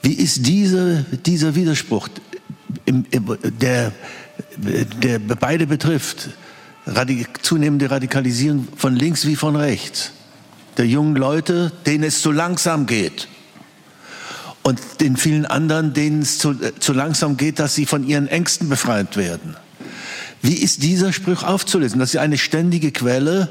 Wie 0.00 0.14
ist 0.14 0.46
dieser, 0.46 1.02
dieser 1.02 1.54
Widerspruch, 1.54 2.08
der, 2.86 3.92
der 4.56 5.18
beide 5.18 5.66
betrifft, 5.66 6.30
zunehmende 7.42 7.90
Radikalisierung 7.90 8.68
von 8.74 8.96
links 8.96 9.26
wie 9.26 9.36
von 9.36 9.54
rechts, 9.54 10.12
der 10.78 10.86
jungen 10.86 11.14
Leute, 11.14 11.72
denen 11.84 12.04
es 12.04 12.22
zu 12.22 12.32
langsam 12.32 12.86
geht, 12.86 13.28
und 14.66 14.80
den 15.00 15.16
vielen 15.16 15.46
anderen, 15.46 15.92
denen 15.92 16.22
es 16.22 16.38
zu, 16.38 16.50
äh, 16.50 16.72
zu 16.80 16.92
langsam 16.92 17.36
geht, 17.36 17.60
dass 17.60 17.76
sie 17.76 17.86
von 17.86 18.04
ihren 18.04 18.26
Ängsten 18.26 18.68
befreit 18.68 19.16
werden. 19.16 19.54
Wie 20.42 20.54
ist 20.54 20.82
dieser 20.82 21.12
Spruch 21.12 21.44
aufzulesen? 21.44 22.00
Das 22.00 22.14
ist 22.14 22.16
eine 22.16 22.36
ständige 22.36 22.90
Quelle 22.90 23.48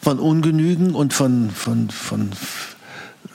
von 0.00 0.20
Ungenügen 0.20 0.94
und 0.94 1.12
von, 1.12 1.50
von, 1.50 1.90
von 1.90 2.30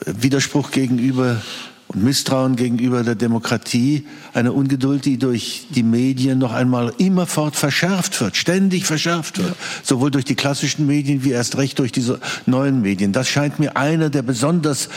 Widerspruch 0.06 0.70
gegenüber 0.70 1.42
und 1.88 2.02
Misstrauen 2.02 2.56
gegenüber 2.56 3.02
der 3.02 3.16
Demokratie, 3.16 4.06
eine 4.32 4.54
Ungeduld, 4.54 5.04
die 5.04 5.18
durch 5.18 5.66
die 5.68 5.82
Medien 5.82 6.38
noch 6.38 6.54
einmal 6.54 6.94
immerfort 6.96 7.54
verschärft 7.54 8.18
wird, 8.22 8.34
ständig 8.34 8.86
verschärft 8.86 9.36
wird, 9.36 9.50
ja. 9.50 9.56
sowohl 9.82 10.10
durch 10.10 10.24
die 10.24 10.36
klassischen 10.36 10.86
Medien 10.86 11.22
wie 11.22 11.32
erst 11.32 11.58
recht 11.58 11.78
durch 11.80 11.92
diese 11.92 12.18
neuen 12.46 12.80
Medien. 12.80 13.12
Das 13.12 13.28
scheint 13.28 13.58
mir 13.58 13.76
einer 13.76 14.08
der 14.08 14.22
besonders 14.22 14.88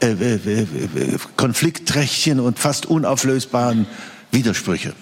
äh, 0.00 0.12
äh, 0.12 0.62
äh, 0.62 0.66
konfliktträchtigen 1.36 2.40
und 2.40 2.58
fast 2.58 2.86
unauflösbaren 2.86 3.86
Widersprüche. 4.30 4.94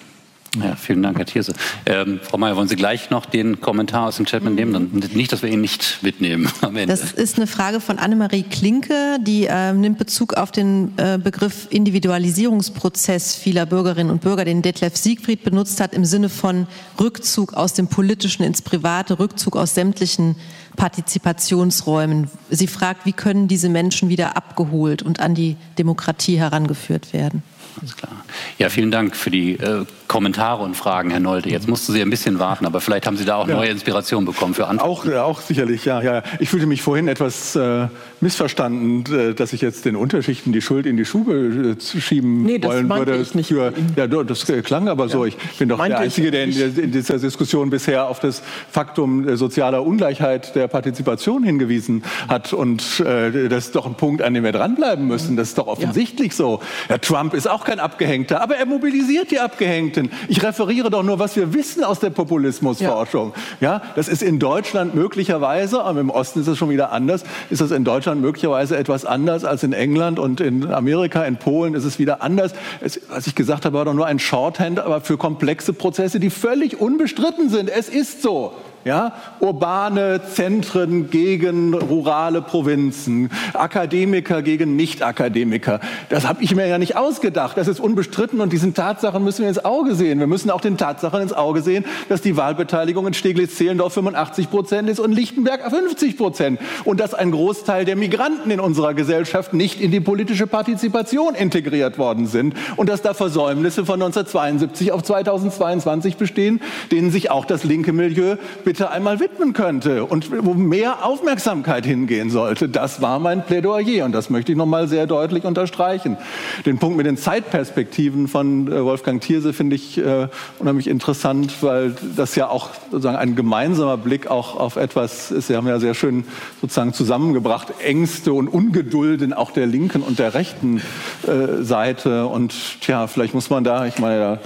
Ja, 0.62 0.76
vielen 0.76 1.02
Dank, 1.02 1.18
Herr 1.18 1.26
Thierse. 1.26 1.54
Ähm, 1.84 2.20
Frau 2.22 2.38
Mayer, 2.38 2.56
wollen 2.56 2.68
Sie 2.68 2.76
gleich 2.76 3.10
noch 3.10 3.26
den 3.26 3.60
Kommentar 3.60 4.08
aus 4.08 4.16
dem 4.16 4.26
Chat 4.26 4.42
mitnehmen? 4.42 4.72
Dann 4.72 5.10
nicht, 5.14 5.32
dass 5.32 5.42
wir 5.42 5.50
ihn 5.50 5.60
nicht 5.60 5.98
mitnehmen 6.02 6.50
am 6.60 6.76
Ende. 6.76 6.94
Das 6.94 7.12
ist 7.12 7.36
eine 7.36 7.46
Frage 7.46 7.80
von 7.80 7.98
Annemarie 7.98 8.42
Klinke, 8.42 9.18
die 9.20 9.46
äh, 9.46 9.72
nimmt 9.72 9.98
Bezug 9.98 10.34
auf 10.34 10.52
den 10.52 10.96
äh, 10.98 11.18
Begriff 11.22 11.66
Individualisierungsprozess 11.70 13.36
vieler 13.36 13.66
Bürgerinnen 13.66 14.10
und 14.10 14.20
Bürger, 14.20 14.44
den 14.44 14.62
Detlef 14.62 14.96
Siegfried 14.96 15.44
benutzt 15.44 15.80
hat, 15.80 15.92
im 15.92 16.04
Sinne 16.04 16.28
von 16.28 16.66
Rückzug 17.00 17.54
aus 17.54 17.74
dem 17.74 17.88
Politischen 17.88 18.42
ins 18.42 18.62
Private, 18.62 19.18
Rückzug 19.18 19.56
aus 19.56 19.74
sämtlichen 19.74 20.36
Partizipationsräumen. 20.76 22.30
Sie 22.50 22.66
fragt, 22.66 23.06
wie 23.06 23.12
können 23.12 23.48
diese 23.48 23.68
Menschen 23.68 24.08
wieder 24.08 24.36
abgeholt 24.36 25.02
und 25.02 25.20
an 25.20 25.34
die 25.34 25.56
Demokratie 25.78 26.38
herangeführt 26.38 27.12
werden? 27.12 27.42
Alles 27.80 27.96
klar. 27.96 28.24
Ja, 28.58 28.70
vielen 28.70 28.90
Dank 28.90 29.16
für 29.16 29.30
die 29.30 29.52
äh, 29.52 29.84
Kommentare 30.08 30.62
und 30.62 30.76
Fragen, 30.76 31.10
Herr 31.10 31.20
Nolte. 31.20 31.48
Jetzt 31.48 31.68
mussten 31.68 31.92
Sie 31.92 32.00
ein 32.00 32.10
bisschen 32.10 32.38
warten, 32.38 32.66
aber 32.66 32.80
vielleicht 32.80 33.06
haben 33.06 33.16
Sie 33.16 33.24
da 33.24 33.36
auch 33.36 33.48
ja. 33.48 33.56
neue 33.56 33.70
Inspirationen 33.70 34.26
bekommen 34.26 34.54
für 34.54 34.66
Antworten. 34.66 34.90
Auch, 34.90 35.06
äh, 35.06 35.16
auch 35.18 35.40
sicherlich, 35.40 35.84
ja, 35.84 36.00
ja. 36.00 36.22
Ich 36.38 36.48
fühlte 36.48 36.66
mich 36.66 36.82
vorhin 36.82 37.08
etwas 37.08 37.56
äh, 37.56 37.88
missverstanden, 38.20 39.04
äh, 39.12 39.34
dass 39.34 39.52
ich 39.52 39.60
jetzt 39.60 39.84
den 39.84 39.96
Unterschichten 39.96 40.52
die 40.52 40.62
Schuld 40.62 40.86
in 40.86 40.96
die 40.96 41.04
Schuhe 41.04 41.76
äh, 41.76 42.00
schieben 42.00 42.44
nee, 42.44 42.62
wollen 42.62 42.88
würde. 42.88 43.16
Ich 43.16 43.34
nicht 43.34 43.48
für, 43.48 43.72
ja, 43.96 44.06
das 44.06 44.46
klang 44.64 44.88
aber 44.88 45.04
ja. 45.04 45.10
so. 45.10 45.24
Ich 45.24 45.36
bin 45.58 45.68
doch 45.68 45.78
meinte 45.78 45.96
der 45.96 46.04
Einzige, 46.04 46.30
der 46.30 46.44
in, 46.44 46.78
in, 46.78 46.92
dieser 46.92 47.18
Diskussion 47.18 47.70
bisher 47.70 48.06
auf 48.06 48.20
das 48.20 48.42
Faktum 48.70 49.36
sozialer 49.36 49.84
Ungleichheit 49.84 50.54
der 50.54 50.68
Partizipation 50.68 51.42
hingewiesen 51.42 52.04
hat. 52.28 52.52
Und 52.52 53.00
äh, 53.00 53.48
das 53.48 53.66
ist 53.66 53.76
doch 53.76 53.86
ein 53.86 53.94
Punkt, 53.94 54.22
an 54.22 54.34
dem 54.34 54.44
wir 54.44 54.52
dranbleiben 54.52 55.06
müssen. 55.06 55.36
Das 55.36 55.48
ist 55.48 55.58
doch 55.58 55.66
offensichtlich 55.66 56.32
ja. 56.32 56.36
so. 56.36 56.60
Herr 56.88 57.00
Trump 57.00 57.34
ist 57.34 57.48
auch 57.48 57.64
kein 57.64 57.80
Abgehängter, 57.80 58.40
aber 58.40 58.56
er 58.56 58.66
mobilisiert 58.66 59.30
die 59.30 59.40
Abgehängten. 59.40 59.95
Ich 60.28 60.42
referiere 60.42 60.90
doch 60.90 61.02
nur, 61.02 61.18
was 61.18 61.36
wir 61.36 61.54
wissen 61.54 61.84
aus 61.84 62.00
der 62.00 62.10
Populismusforschung. 62.10 63.32
Ja. 63.60 63.74
ja, 63.74 63.82
das 63.94 64.08
ist 64.08 64.22
in 64.22 64.38
Deutschland 64.38 64.94
möglicherweise, 64.94 65.82
aber 65.82 66.00
im 66.00 66.10
Osten 66.10 66.40
ist 66.40 66.48
es 66.48 66.58
schon 66.58 66.70
wieder 66.70 66.92
anders, 66.92 67.24
ist 67.50 67.60
das 67.60 67.70
in 67.70 67.84
Deutschland 67.84 68.20
möglicherweise 68.20 68.76
etwas 68.76 69.04
anders 69.04 69.44
als 69.44 69.62
in 69.62 69.72
England 69.72 70.18
und 70.18 70.40
in 70.40 70.70
Amerika, 70.72 71.24
in 71.24 71.36
Polen 71.36 71.74
ist 71.74 71.84
es 71.84 71.98
wieder 71.98 72.22
anders. 72.22 72.52
Es, 72.80 73.00
was 73.08 73.26
ich 73.26 73.34
gesagt 73.34 73.64
habe, 73.64 73.76
war 73.76 73.84
doch 73.84 73.94
nur 73.94 74.06
ein 74.06 74.18
Shorthand, 74.18 74.80
aber 74.80 75.00
für 75.00 75.16
komplexe 75.16 75.72
Prozesse, 75.72 76.20
die 76.20 76.30
völlig 76.30 76.80
unbestritten 76.80 77.48
sind. 77.48 77.70
Es 77.70 77.88
ist 77.88 78.22
so. 78.22 78.52
Ja? 78.86 79.14
Urbane 79.40 80.20
Zentren 80.32 81.10
gegen 81.10 81.74
rurale 81.74 82.40
Provinzen, 82.40 83.30
Akademiker 83.52 84.42
gegen 84.42 84.76
Nicht-Akademiker. 84.76 85.80
Das 86.08 86.24
habe 86.24 86.44
ich 86.44 86.54
mir 86.54 86.68
ja 86.68 86.78
nicht 86.78 86.96
ausgedacht. 86.96 87.56
Das 87.56 87.66
ist 87.66 87.80
unbestritten 87.80 88.40
und 88.40 88.52
diesen 88.52 88.74
Tatsachen 88.74 89.24
müssen 89.24 89.42
wir 89.42 89.48
ins 89.48 89.64
Auge 89.64 89.96
sehen. 89.96 90.20
Wir 90.20 90.28
müssen 90.28 90.52
auch 90.52 90.60
den 90.60 90.76
Tatsachen 90.76 91.20
ins 91.20 91.32
Auge 91.32 91.62
sehen, 91.62 91.84
dass 92.08 92.20
die 92.20 92.36
Wahlbeteiligung 92.36 93.08
in 93.08 93.12
Steglitz-Zehlendorf 93.12 93.92
85 93.94 94.50
Prozent 94.50 94.88
ist 94.88 95.00
und 95.00 95.10
Lichtenberg 95.10 95.68
50 95.68 96.16
Prozent. 96.16 96.60
Und 96.84 97.00
dass 97.00 97.12
ein 97.12 97.32
Großteil 97.32 97.86
der 97.86 97.96
Migranten 97.96 98.52
in 98.52 98.60
unserer 98.60 98.94
Gesellschaft 98.94 99.52
nicht 99.52 99.80
in 99.80 99.90
die 99.90 99.98
politische 99.98 100.46
Partizipation 100.46 101.34
integriert 101.34 101.98
worden 101.98 102.28
sind. 102.28 102.54
Und 102.76 102.88
dass 102.88 103.02
da 103.02 103.14
Versäumnisse 103.14 103.84
von 103.84 103.94
1972 104.00 104.92
auf 104.92 105.02
2022 105.02 106.18
bestehen, 106.18 106.60
denen 106.92 107.10
sich 107.10 107.32
auch 107.32 107.46
das 107.46 107.64
linke 107.64 107.92
Milieu 107.92 108.36
bitte 108.64 108.75
einmal 108.84 109.20
widmen 109.20 109.52
könnte 109.52 110.04
und 110.04 110.30
wo 110.44 110.54
mehr 110.54 111.04
Aufmerksamkeit 111.04 111.86
hingehen 111.86 112.30
sollte. 112.30 112.68
Das 112.68 113.00
war 113.00 113.18
mein 113.18 113.44
Plädoyer 113.44 114.04
und 114.04 114.12
das 114.12 114.30
möchte 114.30 114.52
ich 114.52 114.58
noch 114.58 114.66
mal 114.66 114.88
sehr 114.88 115.06
deutlich 115.06 115.44
unterstreichen. 115.44 116.16
Den 116.64 116.78
Punkt 116.78 116.96
mit 116.96 117.06
den 117.06 117.16
Zeitperspektiven 117.16 118.28
von 118.28 118.70
äh, 118.70 118.84
Wolfgang 118.84 119.20
Thierse 119.20 119.52
finde 119.52 119.76
ich 119.76 119.98
äh, 119.98 120.28
unheimlich 120.58 120.88
interessant, 120.88 121.62
weil 121.62 121.94
das 122.16 122.36
ja 122.36 122.48
auch 122.48 122.70
sozusagen 122.90 123.16
ein 123.16 123.34
gemeinsamer 123.36 123.96
Blick 123.96 124.28
auch 124.28 124.56
auf 124.56 124.76
etwas 124.76 125.30
ist. 125.30 125.46
Sie 125.46 125.56
haben 125.56 125.66
ja 125.66 125.78
sehr 125.78 125.94
schön 125.94 126.24
sozusagen 126.60 126.92
zusammengebracht 126.92 127.74
Ängste 127.82 128.32
und 128.32 128.48
Ungedulden 128.48 129.32
auch 129.32 129.50
der 129.50 129.66
linken 129.66 130.02
und 130.02 130.18
der 130.18 130.34
rechten 130.34 130.82
äh, 131.26 131.62
Seite 131.62 132.26
und 132.26 132.54
tja, 132.80 133.06
vielleicht 133.06 133.34
muss 133.34 133.50
man 133.50 133.64
da, 133.64 133.86
ich 133.86 133.98
meine, 133.98 134.38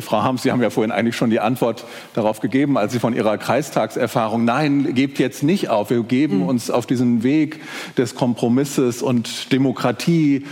Frau 0.00 0.22
Harms, 0.22 0.42
Sie 0.42 0.50
haben 0.50 0.62
ja 0.62 0.70
vorhin 0.70 0.92
eigentlich 0.92 1.16
schon 1.16 1.30
die 1.30 1.40
Antwort 1.40 1.84
darauf 2.14 2.40
gegeben, 2.40 2.78
als 2.78 2.92
Sie 2.92 2.98
von 2.98 3.14
Ihrer 3.14 3.38
Kreistagserfahrung, 3.38 4.44
nein, 4.44 4.94
gebt 4.94 5.18
jetzt 5.18 5.42
nicht 5.42 5.68
auf, 5.68 5.90
wir 5.90 6.02
geben 6.02 6.38
mhm. 6.38 6.48
uns 6.48 6.70
auf 6.70 6.86
diesen 6.86 7.22
Weg 7.22 7.60
des 7.96 8.14
Kompromisses 8.14 9.02
und 9.02 9.52
Demokratie 9.52 10.44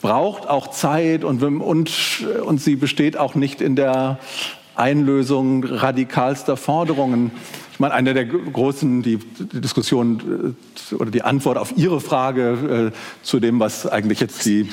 braucht 0.00 0.48
auch 0.48 0.68
Zeit 0.68 1.24
und, 1.24 1.42
und, 1.42 2.24
und 2.44 2.60
sie 2.60 2.76
besteht 2.76 3.16
auch 3.16 3.34
nicht 3.34 3.60
in 3.60 3.76
der 3.76 4.18
Einlösung 4.74 5.64
radikalster 5.64 6.56
Forderungen. 6.56 7.32
Ich 7.78 7.80
meine, 7.80 7.94
eine 7.94 8.12
der 8.12 8.24
großen 8.24 9.04
die 9.04 9.20
Diskussion 9.38 10.56
äh, 10.90 10.94
oder 10.96 11.12
die 11.12 11.22
Antwort 11.22 11.56
auf 11.58 11.74
Ihre 11.76 12.00
Frage 12.00 12.90
äh, 12.92 13.24
zu 13.24 13.38
dem, 13.38 13.60
was 13.60 13.86
eigentlich 13.86 14.18
jetzt 14.18 14.44
die 14.46 14.68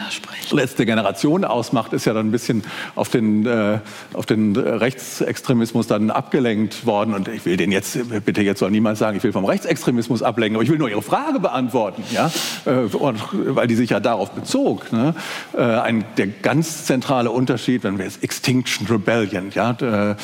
letzte 0.50 0.88
Generation 0.88 1.46
ausmacht, 1.46 1.94
ist 1.94 2.06
ja 2.06 2.16
dann 2.16 2.30
ein 2.30 2.32
bisschen 2.32 2.64
auf 2.96 3.10
den, 3.10 3.46
äh, 3.46 3.78
auf 4.14 4.26
den 4.26 4.56
Rechtsextremismus 4.56 5.86
dann 5.86 6.10
abgelenkt 6.10 6.88
worden. 6.88 7.14
Und 7.14 7.28
ich 7.28 7.46
will 7.46 7.58
den 7.58 7.72
jetzt, 7.72 7.96
bitte 8.26 8.42
jetzt 8.42 8.58
soll 8.58 8.72
niemand 8.72 8.98
sagen, 8.98 9.18
ich 9.18 9.24
will 9.24 9.34
vom 9.34 9.46
Rechtsextremismus 9.46 10.24
ablenken, 10.24 10.56
aber 10.56 10.64
ich 10.64 10.72
will 10.72 10.80
nur 10.80 10.90
Ihre 10.90 11.04
Frage 11.04 11.40
beantworten, 11.40 12.04
ja? 12.12 12.32
Äh, 12.66 12.86
und, 12.96 13.20
weil 13.56 13.68
die 13.68 13.76
sich 13.76 13.92
ja 13.92 14.00
darauf 14.00 14.32
bezog. 14.32 14.92
Ne? 14.92 15.14
Äh, 15.54 15.62
ein, 15.62 16.06
der 16.18 16.26
ganz 16.26 16.86
zentrale 16.86 17.30
Unterschied, 17.30 17.84
wenn 17.84 18.00
wir 18.00 18.06
jetzt 18.06 18.24
Extinction 18.24 18.88
Rebellion, 18.88 19.52
ja? 19.54 19.78
Äh, 19.80 20.16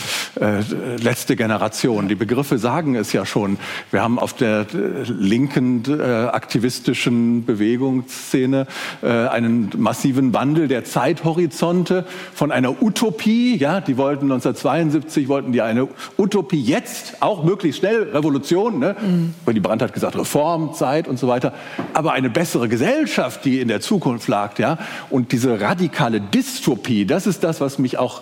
letzte 0.98 1.36
Generation, 1.36 2.08
die 2.08 2.16
Begriffe 2.16 2.58
sagen, 2.58 2.71
sagen 2.72 2.96
es 2.96 3.12
ja 3.12 3.26
schon. 3.26 3.58
Wir 3.92 4.02
haben 4.02 4.18
auf 4.18 4.32
der 4.32 4.62
äh, 4.62 5.04
linken 5.10 5.84
äh, 5.90 6.04
aktivistischen 6.04 7.44
Bewegungsszene 7.44 8.66
äh, 9.02 9.08
einen 9.08 9.72
massiven 9.76 10.34
Wandel 10.34 10.70
der 10.70 10.86
Zeithorizonte 10.86 12.06
von 12.34 12.50
einer 12.50 12.82
Utopie, 12.82 13.58
ja, 13.58 13.82
die 13.82 13.98
wollten 13.98 14.32
1972 14.32 15.28
wollten 15.28 15.52
die 15.52 15.62
eine 15.62 15.90
Utopie 16.18 16.62
jetzt 16.62 17.22
auch 17.22 17.44
möglichst 17.44 17.80
schnell 17.80 18.04
Revolution, 18.14 18.80
ne? 18.80 18.96
Mhm. 19.02 19.34
Willy 19.46 19.60
Brandt 19.60 19.82
hat 19.82 19.92
gesagt 19.92 20.16
Reform, 20.16 20.74
Zeit 20.74 21.10
und 21.10 21.20
so 21.20 21.28
weiter, 21.28 21.52
aber 21.94 22.14
eine 22.14 22.30
bessere 22.30 22.70
Gesellschaft, 22.70 23.44
die 23.44 23.60
in 23.60 23.68
der 23.68 23.82
Zukunft 23.82 24.30
lag, 24.30 24.58
ja, 24.60 24.78
und 25.10 25.34
diese 25.34 25.60
radikale 25.60 26.22
Dystopie, 26.22 27.06
das 27.06 27.28
ist 27.28 27.44
das, 27.44 27.60
was 27.60 27.80
mich 27.80 27.98
auch 27.98 28.22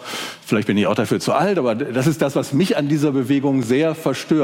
vielleicht 0.50 0.68
bin 0.68 0.78
ich 0.78 0.88
auch 0.88 0.96
dafür 0.96 1.20
zu 1.20 1.34
alt, 1.34 1.60
aber 1.60 1.76
das 1.76 2.08
ist 2.08 2.22
das, 2.22 2.36
was 2.36 2.54
mich 2.54 2.76
an 2.76 2.88
dieser 2.88 3.12
Bewegung 3.12 3.62
sehr 3.62 3.94
verstört. 3.94 4.39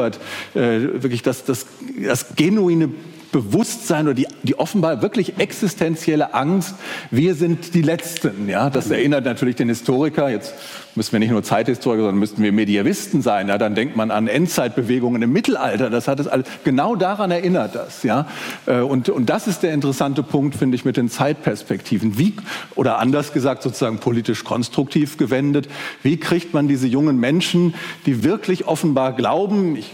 Äh, 0.53 1.01
wirklich 1.01 1.21
das, 1.21 1.45
das, 1.45 1.65
das 2.03 2.35
genuine 2.35 2.89
Bewusstsein 3.35 4.05
oder 4.05 4.13
die, 4.13 4.27
die 4.43 4.57
offenbar 4.57 5.01
wirklich 5.01 5.39
existenzielle 5.39 6.33
Angst, 6.33 6.75
wir 7.11 7.35
sind 7.35 7.73
die 7.73 7.81
Letzten. 7.81 8.47
Ja? 8.47 8.69
Das 8.69 8.89
erinnert 8.89 9.25
natürlich 9.25 9.57
den 9.57 9.67
Historiker, 9.67 10.29
jetzt 10.29 10.53
müssen 10.95 11.11
wir 11.11 11.19
nicht 11.19 11.31
nur 11.31 11.43
Zeithistoriker, 11.43 12.03
sondern 12.03 12.19
müssten 12.19 12.41
wir 12.41 12.53
Medievisten 12.53 13.21
sein. 13.21 13.49
Ja? 13.49 13.57
Dann 13.57 13.75
denkt 13.75 13.97
man 13.97 14.09
an 14.09 14.29
Endzeitbewegungen 14.29 15.21
im 15.21 15.33
Mittelalter, 15.33 15.89
das 15.89 16.07
hat 16.07 16.21
es 16.21 16.29
alles, 16.29 16.47
genau 16.63 16.95
daran 16.95 17.29
erinnert 17.29 17.75
das. 17.75 18.03
Ja? 18.03 18.25
Äh, 18.67 18.79
und, 18.79 19.09
und 19.09 19.29
das 19.29 19.47
ist 19.47 19.63
der 19.63 19.73
interessante 19.73 20.23
Punkt, 20.23 20.55
finde 20.55 20.75
ich, 20.75 20.85
mit 20.85 20.95
den 20.95 21.09
Zeitperspektiven. 21.09 22.17
Wie, 22.17 22.35
oder 22.75 22.99
anders 22.99 23.33
gesagt, 23.33 23.63
sozusagen 23.63 23.97
politisch 23.97 24.45
konstruktiv 24.45 25.17
gewendet, 25.17 25.67
wie 26.03 26.15
kriegt 26.15 26.53
man 26.53 26.69
diese 26.69 26.87
jungen 26.87 27.19
Menschen, 27.19 27.73
die 28.05 28.23
wirklich 28.23 28.65
offenbar 28.65 29.11
glauben, 29.11 29.75
ich 29.75 29.91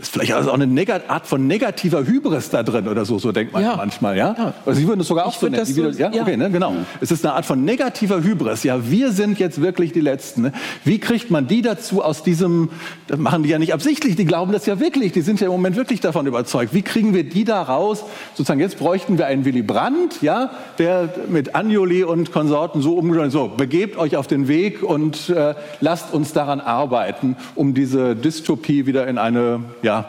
ist 0.00 0.12
vielleicht 0.12 0.32
also 0.32 0.50
auch 0.50 0.58
eine 0.58 1.00
Art 1.08 1.26
von 1.26 1.46
negativer 1.46 2.06
Hybris 2.06 2.48
da 2.50 2.62
drin 2.62 2.88
oder 2.88 3.04
so, 3.04 3.18
so 3.18 3.32
denkt 3.32 3.52
man 3.52 3.62
ja. 3.62 3.76
manchmal, 3.76 4.16
ja? 4.16 4.34
ja. 4.36 4.54
Also 4.64 4.80
Sie 4.80 4.88
würden 4.88 5.00
es 5.00 5.08
sogar 5.08 5.26
auch 5.26 5.32
ich 5.32 5.38
so 5.38 5.48
nennen. 5.48 5.64
So, 5.66 5.88
ja? 5.90 6.08
Okay, 6.08 6.36
ne? 6.36 6.50
genau. 6.50 6.74
Es 7.00 7.10
ist 7.10 7.24
eine 7.24 7.34
Art 7.34 7.44
von 7.44 7.64
negativer 7.64 8.22
Hybris. 8.22 8.62
Ja, 8.64 8.90
wir 8.90 9.12
sind 9.12 9.38
jetzt 9.38 9.60
wirklich 9.60 9.92
die 9.92 10.00
Letzten. 10.00 10.42
Ne? 10.42 10.52
Wie 10.84 10.98
kriegt 10.98 11.30
man 11.30 11.46
die 11.46 11.60
dazu 11.60 12.02
aus 12.02 12.22
diesem, 12.22 12.70
das 13.08 13.18
machen 13.18 13.42
die 13.42 13.50
ja 13.50 13.58
nicht 13.58 13.74
absichtlich, 13.74 14.16
die 14.16 14.24
glauben 14.24 14.52
das 14.52 14.64
ja 14.64 14.80
wirklich, 14.80 15.12
die 15.12 15.20
sind 15.20 15.40
ja 15.40 15.46
im 15.46 15.52
Moment 15.52 15.76
wirklich 15.76 16.00
davon 16.00 16.26
überzeugt. 16.26 16.72
Wie 16.72 16.82
kriegen 16.82 17.12
wir 17.12 17.24
die 17.24 17.44
da 17.44 17.60
raus? 17.60 18.04
Sozusagen, 18.34 18.60
jetzt 18.60 18.78
bräuchten 18.78 19.18
wir 19.18 19.26
einen 19.26 19.44
Willy 19.44 19.62
Brandt, 19.62 20.22
ja, 20.22 20.50
der 20.78 21.10
mit 21.28 21.54
Anjoli 21.54 22.04
und 22.04 22.32
Konsorten 22.32 22.80
so 22.80 22.94
umgeht, 22.94 23.32
so, 23.32 23.48
begebt 23.48 23.98
euch 23.98 24.16
auf 24.16 24.26
den 24.26 24.48
Weg 24.48 24.82
und 24.82 25.28
äh, 25.28 25.54
lasst 25.80 26.14
uns 26.14 26.32
daran 26.32 26.60
arbeiten, 26.60 27.36
um 27.54 27.74
diese 27.74 28.16
Dystopie 28.16 28.86
wieder 28.86 29.06
in 29.06 29.18
eine, 29.18 29.60
ja, 29.82 29.89
weniger 29.90 30.04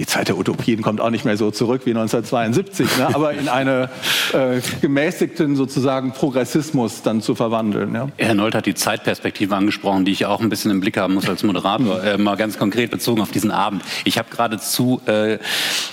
die 0.00 0.06
Zeit 0.06 0.28
der 0.28 0.38
Utopien 0.38 0.80
kommt 0.80 0.98
auch 0.98 1.10
nicht 1.10 1.26
mehr 1.26 1.36
so 1.36 1.50
zurück 1.50 1.82
wie 1.84 1.90
1972, 1.90 2.96
ne? 2.96 3.14
aber 3.14 3.34
in 3.34 3.50
einen 3.50 3.84
äh, 4.32 4.62
gemäßigten 4.80 5.56
sozusagen 5.56 6.12
Progressismus 6.12 7.02
dann 7.02 7.20
zu 7.20 7.34
verwandeln. 7.34 7.94
Ja? 7.94 8.08
Herr 8.16 8.34
Nold 8.34 8.54
hat 8.54 8.64
die 8.64 8.74
Zeitperspektive 8.74 9.54
angesprochen, 9.54 10.06
die 10.06 10.12
ich 10.12 10.24
auch 10.24 10.40
ein 10.40 10.48
bisschen 10.48 10.70
im 10.70 10.80
Blick 10.80 10.96
haben 10.96 11.12
muss 11.12 11.28
als 11.28 11.42
Moderator, 11.42 12.02
äh, 12.02 12.16
mal 12.16 12.38
ganz 12.38 12.56
konkret 12.56 12.90
bezogen 12.90 13.20
auf 13.20 13.30
diesen 13.30 13.50
Abend. 13.50 13.82
Ich 14.06 14.16
habe 14.16 14.30
gerade 14.30 14.58
zu, 14.58 15.02
äh, 15.04 15.36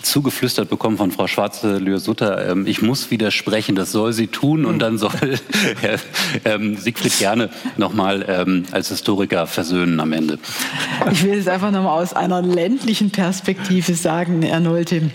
zugeflüstert 0.03 0.69
bekommen 0.69 0.95
von 0.95 1.11
Frau 1.11 1.27
Schwarze-Lühr-Sutter, 1.27 2.51
ähm, 2.51 2.65
ich 2.65 2.81
muss 2.81 3.11
widersprechen, 3.11 3.75
das 3.75 3.91
soll 3.91 4.13
sie 4.13 4.27
tun 4.27 4.63
und 4.63 4.79
dann 4.79 4.97
soll 4.97 5.11
Herr 5.81 5.99
ähm, 6.45 6.77
Siegfried 6.77 7.19
gerne 7.19 7.49
nochmal 7.75 8.25
ähm, 8.29 8.63
als 8.71 8.88
Historiker 8.88 9.47
versöhnen 9.47 9.99
am 9.99 10.13
Ende. 10.13 10.39
Ich 11.11 11.25
will 11.25 11.38
es 11.38 11.49
einfach 11.49 11.71
nochmal 11.71 12.01
aus 12.01 12.13
einer 12.13 12.41
ländlichen 12.41 13.11
Perspektive 13.11 13.96
sagen, 14.01 14.41
Herr 14.41 14.59
Nolte. 14.59 15.11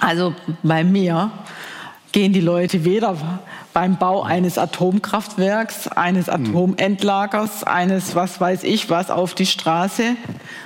Also 0.00 0.34
bei 0.62 0.84
mir 0.84 1.30
gehen 2.12 2.32
die 2.32 2.40
Leute 2.40 2.84
weder 2.84 3.16
beim 3.72 3.96
Bau 3.98 4.22
eines 4.22 4.56
Atomkraftwerks, 4.56 5.88
eines 5.88 6.28
hm. 6.28 6.46
Atomentlagers, 6.46 7.64
eines 7.64 8.14
was 8.14 8.40
weiß 8.40 8.62
ich 8.62 8.88
was 8.88 9.10
auf 9.10 9.34
die 9.34 9.46
Straße, 9.46 10.16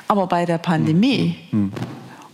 aber 0.09 0.27
bei 0.27 0.45
der 0.45 0.59
Pandemie 0.59 1.37
hm. 1.51 1.59
Hm. 1.59 1.73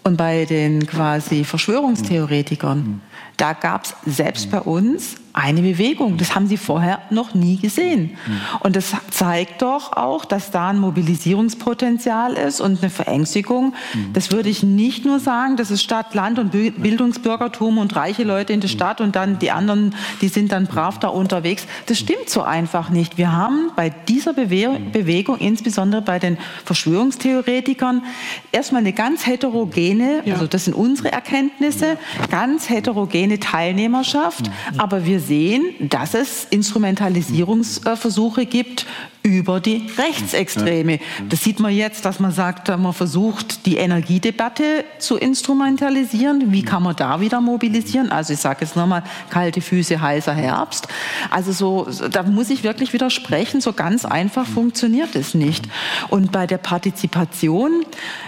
und 0.02 0.16
bei 0.16 0.44
den 0.44 0.86
quasi 0.86 1.44
Verschwörungstheoretikern 1.44 3.00
Da 3.36 3.52
gab 3.52 3.84
es 3.84 3.94
selbst 4.04 4.50
bei 4.50 4.60
uns 4.60 5.16
eine 5.35 5.62
Bewegung. 5.62 6.16
Das 6.16 6.35
haben 6.36 6.47
sie 6.47 6.56
vorher 6.56 7.01
noch 7.11 7.35
nie 7.35 7.56
gesehen. 7.56 8.16
Und 8.61 8.77
das 8.77 8.93
zeigt 9.11 9.62
doch 9.62 9.93
auch, 9.93 10.24
dass 10.24 10.52
da 10.52 10.69
ein 10.69 10.78
Mobilisierungspotenzial 10.78 12.35
ist 12.35 12.61
und 12.61 12.81
eine 12.81 12.89
Verängstigung. 12.89 13.74
Das 14.12 14.31
würde 14.31 14.48
ich 14.48 14.62
nicht 14.62 15.05
nur 15.05 15.19
sagen, 15.19 15.56
das 15.56 15.73
ist 15.73 15.82
Stadt, 15.82 16.15
Land 16.15 16.39
und 16.39 16.52
Bildungsbürgertum 16.52 17.78
und 17.78 17.97
reiche 17.97 18.23
Leute 18.23 18.52
in 18.52 18.61
der 18.61 18.69
Stadt 18.69 19.01
und 19.01 19.16
dann 19.16 19.40
die 19.40 19.51
anderen, 19.51 19.97
die 20.20 20.28
sind 20.28 20.52
dann 20.52 20.66
brav 20.66 21.01
da 21.01 21.09
unterwegs. 21.09 21.66
Das 21.86 21.98
stimmt 21.98 22.31
so 22.31 22.43
einfach 22.43 22.90
nicht. 22.90 23.19
Wir 23.19 23.32
haben 23.32 23.73
bei 23.74 23.90
dieser 23.90 24.35
Bewegung, 24.35 25.39
insbesondere 25.39 26.01
bei 26.01 26.20
den 26.20 26.39
Verschwörungstheoretikern, 26.65 28.05
erstmal 28.52 28.82
eine 28.82 28.93
ganz 28.93 29.27
heterogene, 29.27 30.23
also 30.31 30.47
das 30.47 30.66
sind 30.66 30.74
unsere 30.74 31.11
Erkenntnisse, 31.11 31.98
ganz 32.31 32.70
heterogene 32.70 33.40
Teilnehmerschaft. 33.40 34.48
Aber 34.78 35.05
wir 35.05 35.23
sehen, 35.26 35.74
dass 35.80 36.14
es 36.14 36.46
Instrumentalisierungsversuche 36.51 38.46
gibt 38.46 38.86
über 39.24 39.59
die 39.59 39.86
Rechtsextreme. 39.96 41.01
Das 41.30 41.42
sieht 41.42 41.59
man 41.59 41.72
jetzt, 41.72 42.05
dass 42.05 42.20
man 42.20 42.30
sagt, 42.30 42.68
man 42.68 42.92
versucht, 42.92 43.64
die 43.64 43.78
Energiedebatte 43.78 44.84
zu 44.98 45.16
instrumentalisieren. 45.16 46.52
Wie 46.52 46.62
kann 46.62 46.82
man 46.82 46.94
da 46.94 47.20
wieder 47.20 47.40
mobilisieren? 47.40 48.12
Also 48.12 48.34
ich 48.34 48.40
sage 48.40 48.66
jetzt 48.66 48.76
nochmal, 48.76 49.02
kalte 49.30 49.62
Füße, 49.62 49.98
heißer 49.98 50.34
Herbst. 50.34 50.88
Also 51.30 51.52
so, 51.52 52.09
da 52.10 52.22
muss 52.22 52.51
ich 52.51 52.64
wirklich 52.64 52.92
widersprechen, 52.92 53.62
so 53.62 53.72
ganz 53.72 54.05
einfach 54.05 54.46
funktioniert 54.46 55.16
es 55.16 55.32
nicht. 55.32 55.66
Und 56.10 56.30
bei 56.30 56.46
der 56.46 56.59
Partizipation, 56.59 57.86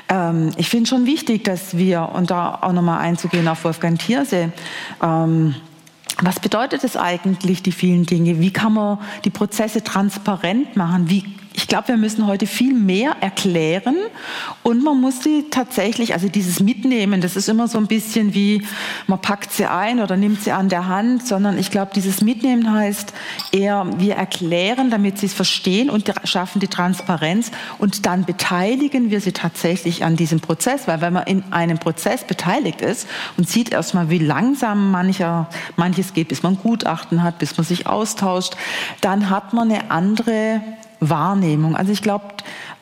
ähm, 0.08 0.52
ich 0.56 0.70
finde 0.70 0.88
schon 0.88 1.04
wichtig, 1.04 1.44
dass 1.44 1.76
wir, 1.76 2.08
und 2.14 2.30
da 2.30 2.58
auch 2.62 2.72
nochmal 2.72 3.00
einzugehen 3.00 3.48
auf 3.48 3.64
Wolfgang 3.64 3.98
Thierse, 3.98 4.50
ähm, 5.02 5.56
was 6.22 6.40
bedeutet 6.40 6.82
es 6.84 6.96
eigentlich, 6.96 7.62
die 7.62 7.72
vielen 7.72 8.06
Dinge? 8.06 8.40
Wie 8.40 8.52
kann 8.52 8.72
man 8.72 8.98
die 9.24 9.30
Prozesse 9.30 9.84
transparent 9.84 10.76
machen? 10.76 11.10
Wie 11.10 11.24
ich 11.56 11.68
glaube, 11.68 11.88
wir 11.88 11.96
müssen 11.96 12.26
heute 12.26 12.46
viel 12.46 12.74
mehr 12.74 13.16
erklären 13.22 13.96
und 14.62 14.84
man 14.84 15.00
muss 15.00 15.22
sie 15.22 15.46
tatsächlich, 15.50 16.12
also 16.12 16.28
dieses 16.28 16.60
Mitnehmen, 16.60 17.22
das 17.22 17.34
ist 17.34 17.48
immer 17.48 17.66
so 17.66 17.78
ein 17.78 17.86
bisschen 17.86 18.34
wie, 18.34 18.62
man 19.06 19.22
packt 19.22 19.52
sie 19.52 19.64
ein 19.64 20.00
oder 20.00 20.18
nimmt 20.18 20.42
sie 20.42 20.52
an 20.52 20.68
der 20.68 20.86
Hand, 20.86 21.26
sondern 21.26 21.58
ich 21.58 21.70
glaube, 21.70 21.92
dieses 21.94 22.20
Mitnehmen 22.20 22.70
heißt 22.70 23.14
eher, 23.52 23.86
wir 23.96 24.16
erklären, 24.16 24.90
damit 24.90 25.18
sie 25.18 25.26
es 25.26 25.32
verstehen 25.32 25.88
und 25.88 26.12
schaffen 26.24 26.60
die 26.60 26.68
Transparenz 26.68 27.50
und 27.78 28.04
dann 28.04 28.26
beteiligen 28.26 29.10
wir 29.10 29.22
sie 29.22 29.32
tatsächlich 29.32 30.04
an 30.04 30.14
diesem 30.14 30.40
Prozess, 30.40 30.86
weil 30.86 31.00
wenn 31.00 31.14
man 31.14 31.26
in 31.26 31.42
einem 31.52 31.78
Prozess 31.78 32.22
beteiligt 32.24 32.82
ist 32.82 33.08
und 33.38 33.48
sieht 33.48 33.72
erstmal, 33.72 34.10
wie 34.10 34.18
langsam 34.18 34.90
mancher, 34.90 35.48
manches 35.76 36.12
geht, 36.12 36.28
bis 36.28 36.42
man 36.42 36.58
Gutachten 36.58 37.22
hat, 37.22 37.38
bis 37.38 37.56
man 37.56 37.64
sich 37.64 37.86
austauscht, 37.86 38.56
dann 39.00 39.30
hat 39.30 39.54
man 39.54 39.72
eine 39.72 39.90
andere 39.90 40.60
Wahrnehmung. 41.00 41.76
Also 41.76 41.92
ich 41.92 42.02
glaube, 42.02 42.24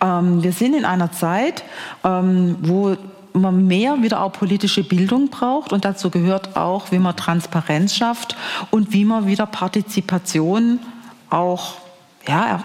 ähm, 0.00 0.42
wir 0.42 0.52
sind 0.52 0.74
in 0.74 0.84
einer 0.84 1.12
Zeit, 1.12 1.64
ähm, 2.04 2.56
wo 2.60 2.96
man 3.32 3.66
mehr 3.66 4.02
wieder 4.02 4.22
auch 4.22 4.32
politische 4.32 4.84
Bildung 4.84 5.28
braucht 5.28 5.72
und 5.72 5.84
dazu 5.84 6.10
gehört 6.10 6.56
auch, 6.56 6.92
wie 6.92 6.98
man 6.98 7.16
Transparenz 7.16 7.94
schafft 7.94 8.36
und 8.70 8.92
wie 8.92 9.04
man 9.04 9.26
wieder 9.26 9.46
Partizipation 9.46 10.78
auch 11.30 11.74
ja, 12.28 12.62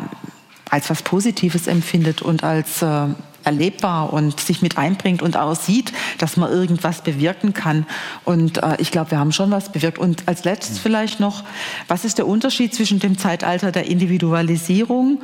als 0.70 0.90
was 0.90 1.02
Positives 1.02 1.68
empfindet 1.68 2.22
und 2.22 2.44
als 2.44 2.82
äh, 2.82 3.08
erlebbar 3.50 4.14
und 4.14 4.40
sich 4.40 4.62
mit 4.62 4.78
einbringt 4.78 5.24
und 5.24 5.36
auch 5.36 5.56
sieht, 5.56 5.92
dass 6.20 6.38
man 6.38 6.52
irgendwas 6.52 7.02
bewirken 7.02 7.54
kann. 7.54 7.88
Und 8.26 8.62
äh, 8.62 8.78
ich 8.78 8.92
glaube, 8.92 9.12
wir 9.12 9.20
haben 9.20 9.32
schon 9.32 9.50
was 9.50 9.72
bewirkt. 9.72 9.98
Und 9.98 10.28
als 10.28 10.44
letztes 10.44 10.78
mhm. 10.78 10.82
vielleicht 10.82 11.20
noch, 11.20 11.44
was 11.88 12.06
ist 12.06 12.20
der 12.20 12.28
Unterschied 12.28 12.76
zwischen 12.76 13.00
dem 13.00 13.18
Zeitalter 13.18 13.72
der 13.72 13.88
Individualisierung 13.88 15.22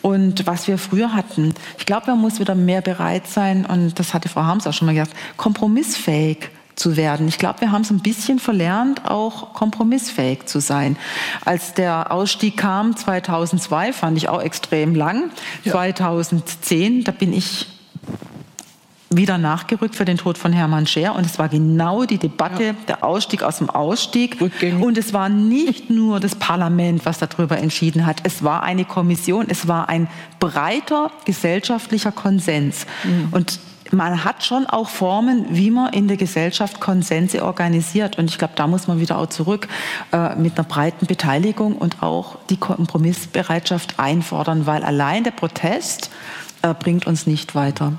und 0.00 0.46
was 0.46 0.66
wir 0.68 0.78
früher 0.78 1.12
hatten? 1.12 1.52
Ich 1.78 1.84
glaube, 1.84 2.06
man 2.06 2.18
muss 2.18 2.40
wieder 2.40 2.54
mehr 2.54 2.80
bereit 2.80 3.26
sein, 3.26 3.66
und 3.66 3.98
das 3.98 4.14
hatte 4.14 4.28
Frau 4.28 4.42
Harms 4.42 4.66
auch 4.66 4.72
schon 4.72 4.86
mal 4.86 4.94
gesagt, 4.94 5.14
kompromissfähig 5.36 6.50
zu 6.76 6.96
werden. 6.96 7.26
Ich 7.26 7.38
glaube, 7.38 7.62
wir 7.62 7.72
haben 7.72 7.82
es 7.82 7.90
ein 7.90 8.00
bisschen 8.00 8.38
verlernt, 8.38 9.10
auch 9.10 9.54
kompromissfähig 9.54 10.46
zu 10.46 10.60
sein. 10.60 10.96
Als 11.44 11.74
der 11.74 12.12
Ausstieg 12.12 12.58
kam 12.58 12.94
2002, 12.94 13.94
fand 13.94 14.18
ich 14.18 14.28
auch 14.28 14.42
extrem 14.42 14.94
lang. 14.94 15.30
Ja. 15.64 15.72
2010, 15.72 17.04
da 17.04 17.12
bin 17.12 17.32
ich 17.32 17.66
wieder 19.08 19.38
nachgerückt 19.38 19.94
für 19.94 20.04
den 20.04 20.18
Tod 20.18 20.36
von 20.36 20.52
Hermann 20.52 20.86
Scher 20.86 21.14
und 21.14 21.24
es 21.24 21.38
war 21.38 21.48
genau 21.48 22.04
die 22.04 22.18
Debatte, 22.18 22.64
ja. 22.64 22.72
der 22.88 23.04
Ausstieg 23.04 23.42
aus 23.42 23.58
dem 23.58 23.70
Ausstieg 23.70 24.40
Rückgängig. 24.40 24.84
und 24.84 24.98
es 24.98 25.12
war 25.12 25.28
nicht 25.28 25.90
nur 25.90 26.20
das 26.20 26.34
Parlament, 26.34 27.06
was 27.06 27.18
darüber 27.18 27.56
entschieden 27.58 28.04
hat, 28.04 28.18
es 28.24 28.42
war 28.42 28.62
eine 28.64 28.84
Kommission, 28.84 29.46
es 29.48 29.68
war 29.68 29.88
ein 29.88 30.08
breiter 30.40 31.12
gesellschaftlicher 31.24 32.12
Konsens 32.12 32.86
mhm. 33.04 33.28
und 33.30 33.60
man 33.92 34.24
hat 34.24 34.44
schon 34.44 34.66
auch 34.66 34.88
Formen, 34.88 35.46
wie 35.50 35.70
man 35.70 35.92
in 35.92 36.08
der 36.08 36.16
Gesellschaft 36.16 36.80
Konsense 36.80 37.44
organisiert. 37.44 38.18
Und 38.18 38.30
ich 38.30 38.38
glaube, 38.38 38.54
da 38.56 38.66
muss 38.66 38.86
man 38.86 39.00
wieder 39.00 39.18
auch 39.18 39.28
zurück 39.28 39.68
äh, 40.12 40.34
mit 40.36 40.58
einer 40.58 40.66
breiten 40.66 41.06
Beteiligung 41.06 41.76
und 41.76 42.02
auch 42.02 42.38
die 42.50 42.56
Kompromissbereitschaft 42.56 43.98
einfordern, 43.98 44.66
weil 44.66 44.82
allein 44.82 45.24
der 45.24 45.30
Protest 45.30 46.10
äh, 46.62 46.74
bringt 46.74 47.06
uns 47.06 47.26
nicht 47.26 47.54
weiter. 47.54 47.92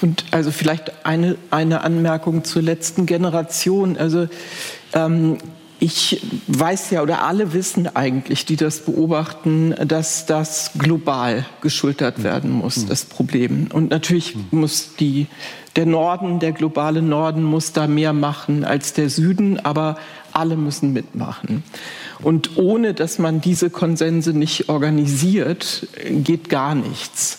Und 0.00 0.24
also 0.30 0.50
vielleicht 0.50 1.06
eine, 1.06 1.36
eine 1.50 1.82
Anmerkung 1.82 2.44
zur 2.44 2.62
letzten 2.62 3.06
Generation. 3.06 3.96
Also 3.96 4.28
ähm, 4.94 5.38
ich 5.80 6.20
weiß 6.46 6.90
ja, 6.90 7.02
oder 7.02 7.24
alle 7.24 7.54
wissen 7.54 7.88
eigentlich, 7.96 8.44
die 8.44 8.56
das 8.56 8.80
beobachten, 8.80 9.74
dass 9.86 10.26
das 10.26 10.72
global 10.78 11.46
geschultert 11.62 12.22
werden 12.22 12.50
muss, 12.50 12.76
mhm. 12.76 12.88
das 12.88 13.06
Problem. 13.06 13.68
Und 13.72 13.90
natürlich 13.90 14.36
mhm. 14.36 14.60
muss 14.60 14.94
die, 14.96 15.26
der 15.76 15.86
Norden, 15.86 16.38
der 16.38 16.52
globale 16.52 17.00
Norden 17.00 17.42
muss 17.42 17.72
da 17.72 17.86
mehr 17.86 18.12
machen 18.12 18.64
als 18.64 18.92
der 18.92 19.08
Süden, 19.08 19.58
aber 19.58 19.96
alle 20.32 20.56
müssen 20.56 20.92
mitmachen. 20.92 21.64
Und 22.22 22.56
ohne 22.56 22.94
dass 22.94 23.18
man 23.18 23.40
diese 23.40 23.70
Konsense 23.70 24.32
nicht 24.32 24.68
organisiert, 24.68 25.86
geht 26.08 26.48
gar 26.48 26.74
nichts. 26.74 27.38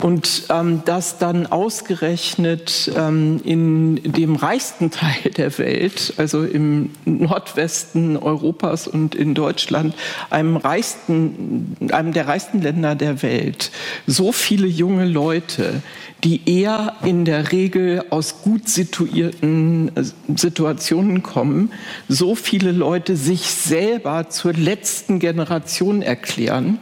Und 0.00 0.44
ähm, 0.50 0.82
dass 0.84 1.18
dann 1.18 1.46
ausgerechnet 1.46 2.90
ähm, 2.96 3.40
in 3.44 4.12
dem 4.12 4.36
reichsten 4.36 4.90
Teil 4.96 5.30
der 5.36 5.56
Welt, 5.58 6.14
also 6.16 6.44
im 6.44 6.90
Nordwesten 7.04 8.16
Europas 8.16 8.88
und 8.88 9.14
in 9.14 9.34
Deutschland, 9.34 9.94
einem, 10.30 10.56
reichsten, 10.56 11.76
einem 11.90 12.12
der 12.12 12.26
reichsten 12.28 12.62
Länder 12.62 12.94
der 12.94 13.22
Welt, 13.22 13.70
so 14.06 14.32
viele 14.32 14.66
junge 14.66 15.06
Leute, 15.06 15.82
die 16.24 16.40
eher 16.60 16.94
in 17.04 17.24
der 17.24 17.52
Regel 17.52 18.04
aus 18.10 18.42
gut 18.42 18.68
situierten 18.68 19.92
äh, 19.96 20.02
Situationen 20.34 21.22
kommen, 21.22 21.70
so 22.08 22.34
viele 22.34 22.72
Leute 22.72 23.16
sich 23.16 23.42
selber 23.42 24.30
zur 24.30 24.54
letzten 24.54 25.18
Generation 25.18 26.02
erklären. 26.02 26.78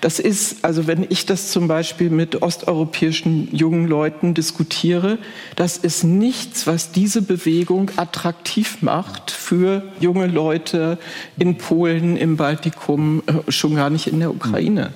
Das 0.00 0.18
ist, 0.18 0.64
also 0.64 0.86
wenn 0.86 1.06
ich 1.08 1.26
das 1.26 1.50
zum 1.50 1.68
Beispiel 1.68 2.08
mit 2.08 2.42
osteuropäischen 2.42 3.54
jungen 3.54 3.86
Leuten 3.86 4.32
diskutiere, 4.32 5.18
das 5.56 5.76
ist 5.76 6.04
nichts, 6.04 6.66
was 6.66 6.90
diese 6.90 7.20
Bewegung 7.20 7.90
attraktiv 7.96 8.80
macht 8.80 9.30
für 9.30 9.82
junge 10.00 10.26
Leute 10.26 10.98
in 11.38 11.58
Polen, 11.58 12.16
im 12.16 12.36
Baltikum, 12.36 13.22
äh, 13.26 13.52
schon 13.52 13.74
gar 13.74 13.90
nicht 13.90 14.06
in 14.06 14.20
der 14.20 14.30
Ukraine. 14.30 14.92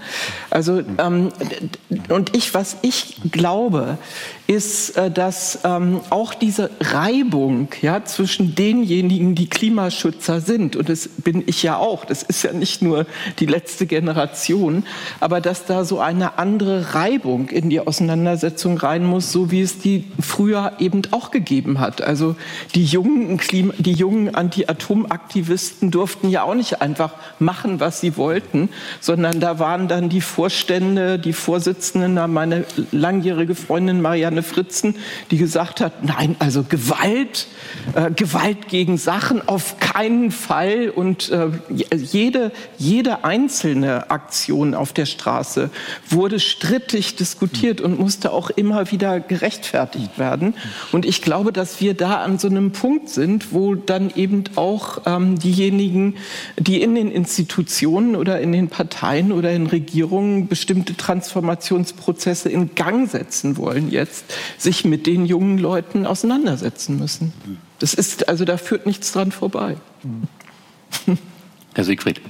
Also 0.49 0.83
ähm, 0.99 1.31
und 2.09 2.35
ich, 2.35 2.55
was 2.55 2.79
ich 2.83 3.17
glaube, 3.31 3.74
glaube, 3.75 3.99
ist, 4.47 4.97
äh, 4.97 5.11
dass 5.11 5.61
ähm, 5.65 6.01
auch 6.11 6.35
diese 6.35 6.71
Reibung 6.81 7.69
ja, 7.81 8.05
zwischen 8.05 8.55
denjenigen, 8.55 9.35
die 9.35 9.49
Klimaschützer 9.49 10.41
sind, 10.41 10.77
und 10.77 10.89
das 10.89 11.09
bin 11.09 11.43
ich 11.47 11.63
ja 11.63 11.79
auch, 11.79 12.05
das 12.05 12.23
ist 12.23 12.43
ja 12.43 12.53
nicht 12.53 12.83
nur 12.83 13.07
die 13.39 13.47
letzte 13.47 13.87
Generation, 13.87 14.85
aber 15.21 15.41
dass 15.41 15.65
da 15.65 15.85
so 15.85 15.99
eine 15.99 16.39
andere 16.39 16.95
Reibung 16.95 17.49
in 17.49 17.71
die 17.71 17.81
Auseinandersetzung 17.81 18.77
rein 18.77 19.05
muss, 19.05 19.33
so 19.33 19.51
wie 19.51 19.63
es 19.63 19.79
die 19.79 20.05
früher 20.21 20.73
eben 20.79 21.03
auch 21.11 21.31
gegeben 21.31 21.81
hat. 21.81 22.03
Also 22.03 22.37
die 22.75 22.85
jungen, 22.85 23.39
Klima, 23.39 23.73
die 23.79 23.93
jungen 23.93 24.35
Anti-Atom-Aktivisten 24.35 25.91
durften 25.91 26.29
ja 26.29 26.43
auch 26.43 26.55
nicht 26.55 26.83
einfach 26.83 27.15
machen, 27.39 27.81
was 27.81 28.01
sie 28.01 28.19
wollten, 28.19 28.69
sondern 29.01 29.41
da 29.41 29.59
waren 29.59 29.89
dann 29.89 30.11
die 30.11 30.21
Vorstände, 30.21 31.19
die 31.19 31.33
Vorsitzenden, 31.33 32.15
meine 32.33 32.65
langjährige 32.93 33.55
Freundin 33.55 34.03
Marianne 34.03 34.34
Susanne 34.35 34.43
Fritzen, 34.43 34.97
die 35.31 35.37
gesagt 35.37 35.81
hat, 35.81 36.05
nein, 36.05 36.37
also 36.39 36.65
Gewalt, 36.65 37.47
äh, 37.95 38.11
Gewalt 38.11 38.69
gegen 38.69 38.99
Sachen 38.99 39.47
auf 39.47 39.55
auf 39.55 39.79
keinen 39.79 40.33
Fall. 40.33 40.91
Und 40.91 41.31
äh, 41.31 41.49
jede, 41.71 42.51
jede 42.77 43.25
einzelne 43.25 44.11
Aktion 44.11 44.75
auf 44.75 44.93
der 44.93 45.07
Straße 45.07 45.71
wurde 46.09 46.41
strittig 46.41 47.15
diskutiert 47.17 47.81
und 47.81 47.99
musste 47.99 48.33
auch 48.33 48.51
immer 48.51 48.91
wieder 48.91 49.21
gerechtfertigt 49.21 50.19
werden. 50.19 50.55
Und 50.93 51.07
ich 51.07 51.23
glaube, 51.23 51.53
dass 51.53 51.81
wir 51.81 51.95
da 51.95 52.17
an 52.23 52.39
so 52.39 52.49
einem 52.49 52.73
Punkt 52.73 53.09
sind, 53.09 53.53
wo 53.53 53.77
dann 53.77 54.11
eben 54.15 54.45
auch 54.57 55.03
ähm, 55.07 55.39
diejenigen, 55.39 56.17
die 56.59 56.83
in 56.83 56.97
den 56.97 57.11
Institutionen 57.11 58.17
oder 58.17 58.41
in 58.41 58.51
den 58.51 58.69
Parteien 58.69 59.31
oder 59.31 59.53
in 59.53 59.69
Regierungen 59.69 60.49
bestimmte 60.49 60.97
Transformationsprozesse 60.97 62.49
in 62.49 62.75
Gang 62.75 63.09
setzen 63.09 63.57
wollen 63.57 63.91
jetzt, 63.91 64.24
sich 64.59 64.85
mit 64.85 65.07
den 65.07 65.27
jungen 65.27 65.59
Leuten 65.59 66.07
auseinandersetzen 66.07 66.99
müssen. 66.99 67.33
Das 67.79 67.95
ist, 67.95 68.29
also 68.29 68.45
da 68.45 68.57
führt 68.57 68.87
nichts 68.87 69.13
dran 69.13 69.33
vorbei. 69.33 69.77
Herr 71.75 71.85
Siegfried. 71.85 72.21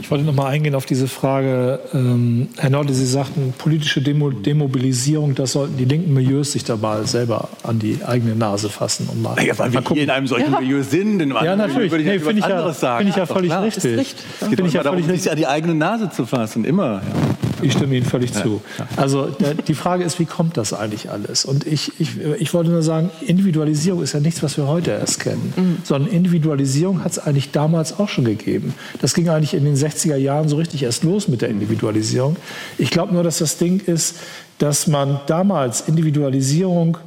Ich 0.00 0.10
wollte 0.12 0.24
noch 0.24 0.34
mal 0.34 0.46
eingehen 0.46 0.76
auf 0.76 0.86
diese 0.86 1.08
Frage, 1.08 1.80
ähm, 1.92 2.48
Herr 2.56 2.70
Norde, 2.70 2.94
Sie 2.94 3.04
sagten, 3.04 3.52
politische 3.58 4.00
Demo 4.00 4.30
Demobilisierung, 4.30 5.34
das 5.34 5.52
sollten 5.52 5.76
die 5.76 5.86
linken 5.86 6.14
Milieus 6.14 6.52
sich 6.52 6.62
dabei 6.62 7.02
selber 7.02 7.48
an 7.64 7.80
die 7.80 7.98
eigene 8.06 8.36
Nase 8.36 8.68
fassen 8.68 9.08
und 9.10 9.22
mal. 9.22 9.44
Ja, 9.44 9.58
weil 9.58 9.72
wir 9.72 9.82
hier 9.92 10.04
in 10.04 10.10
einem 10.10 10.28
solchen 10.28 10.52
ja. 10.52 10.60
Milieu 10.60 10.82
sind, 10.84 11.20
in 11.20 11.30
ja, 11.30 11.56
natürlich. 11.56 11.90
würde 11.90 12.04
ich 12.04 12.10
nee, 12.10 12.18
finde 12.20 12.40
ich, 12.40 12.46
ja, 12.46 12.72
find 12.72 13.10
ich 13.10 13.16
ja 13.16 13.26
völlig 13.26 13.52
richtig. 13.52 14.14
Es 14.40 14.48
geht 14.48 14.72
ja 14.72 14.82
völlig 14.84 15.08
richtig, 15.08 15.32
an 15.32 15.36
die 15.36 15.46
eigene 15.48 15.74
Nase 15.74 16.10
zu 16.10 16.26
fassen, 16.26 16.64
immer. 16.64 17.02
Ja. 17.02 17.37
Ich 17.62 17.72
stimme 17.72 17.96
Ihnen 17.96 18.06
völlig 18.06 18.32
zu. 18.32 18.60
Also 18.96 19.28
die 19.66 19.74
Frage 19.74 20.04
ist, 20.04 20.18
wie 20.18 20.24
kommt 20.24 20.56
das 20.56 20.72
eigentlich 20.72 21.10
alles? 21.10 21.44
Und 21.44 21.66
ich, 21.66 21.92
ich, 21.98 22.18
ich 22.38 22.54
wollte 22.54 22.70
nur 22.70 22.82
sagen, 22.82 23.10
Individualisierung 23.20 24.02
ist 24.02 24.12
ja 24.12 24.20
nichts, 24.20 24.42
was 24.42 24.56
wir 24.56 24.66
heute 24.66 24.90
erst 24.90 25.20
kennen, 25.20 25.52
mhm. 25.56 25.78
sondern 25.84 26.12
Individualisierung 26.12 27.04
hat 27.04 27.12
es 27.12 27.18
eigentlich 27.18 27.50
damals 27.50 27.98
auch 27.98 28.08
schon 28.08 28.24
gegeben. 28.24 28.74
Das 29.00 29.14
ging 29.14 29.28
eigentlich 29.28 29.54
in 29.54 29.64
den 29.64 29.76
60er 29.76 30.16
Jahren 30.16 30.48
so 30.48 30.56
richtig 30.56 30.82
erst 30.82 31.04
los 31.04 31.28
mit 31.28 31.42
der 31.42 31.48
Individualisierung. 31.48 32.36
Ich 32.78 32.90
glaube 32.90 33.12
nur, 33.14 33.22
dass 33.22 33.38
das 33.38 33.58
Ding 33.58 33.80
ist, 33.80 34.16
dass 34.58 34.86
man 34.86 35.20
damals 35.26 35.82
Individualisierung 35.82 36.98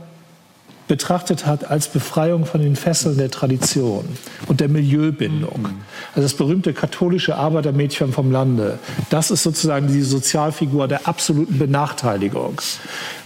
betrachtet 0.92 1.46
hat 1.46 1.72
als 1.72 1.88
Befreiung 1.88 2.46
von 2.46 2.60
den 2.60 2.76
Fesseln 2.76 3.18
der 3.18 3.32
Tradition 3.32 4.04
und 4.50 4.60
der 4.60 4.68
Milieubindung. 4.68 5.70
Also 6.14 6.24
das 6.24 6.34
berühmte 6.34 6.74
katholische 6.74 7.38
Arbeitermädchen 7.38 8.12
vom 8.12 8.30
Lande, 8.30 8.78
das 9.10 9.32
ist 9.32 9.44
sozusagen 9.44 9.88
die 9.88 10.02
Sozialfigur 10.02 10.90
der 10.90 11.08
absoluten 11.08 11.58
Benachteiligung. 11.58 12.60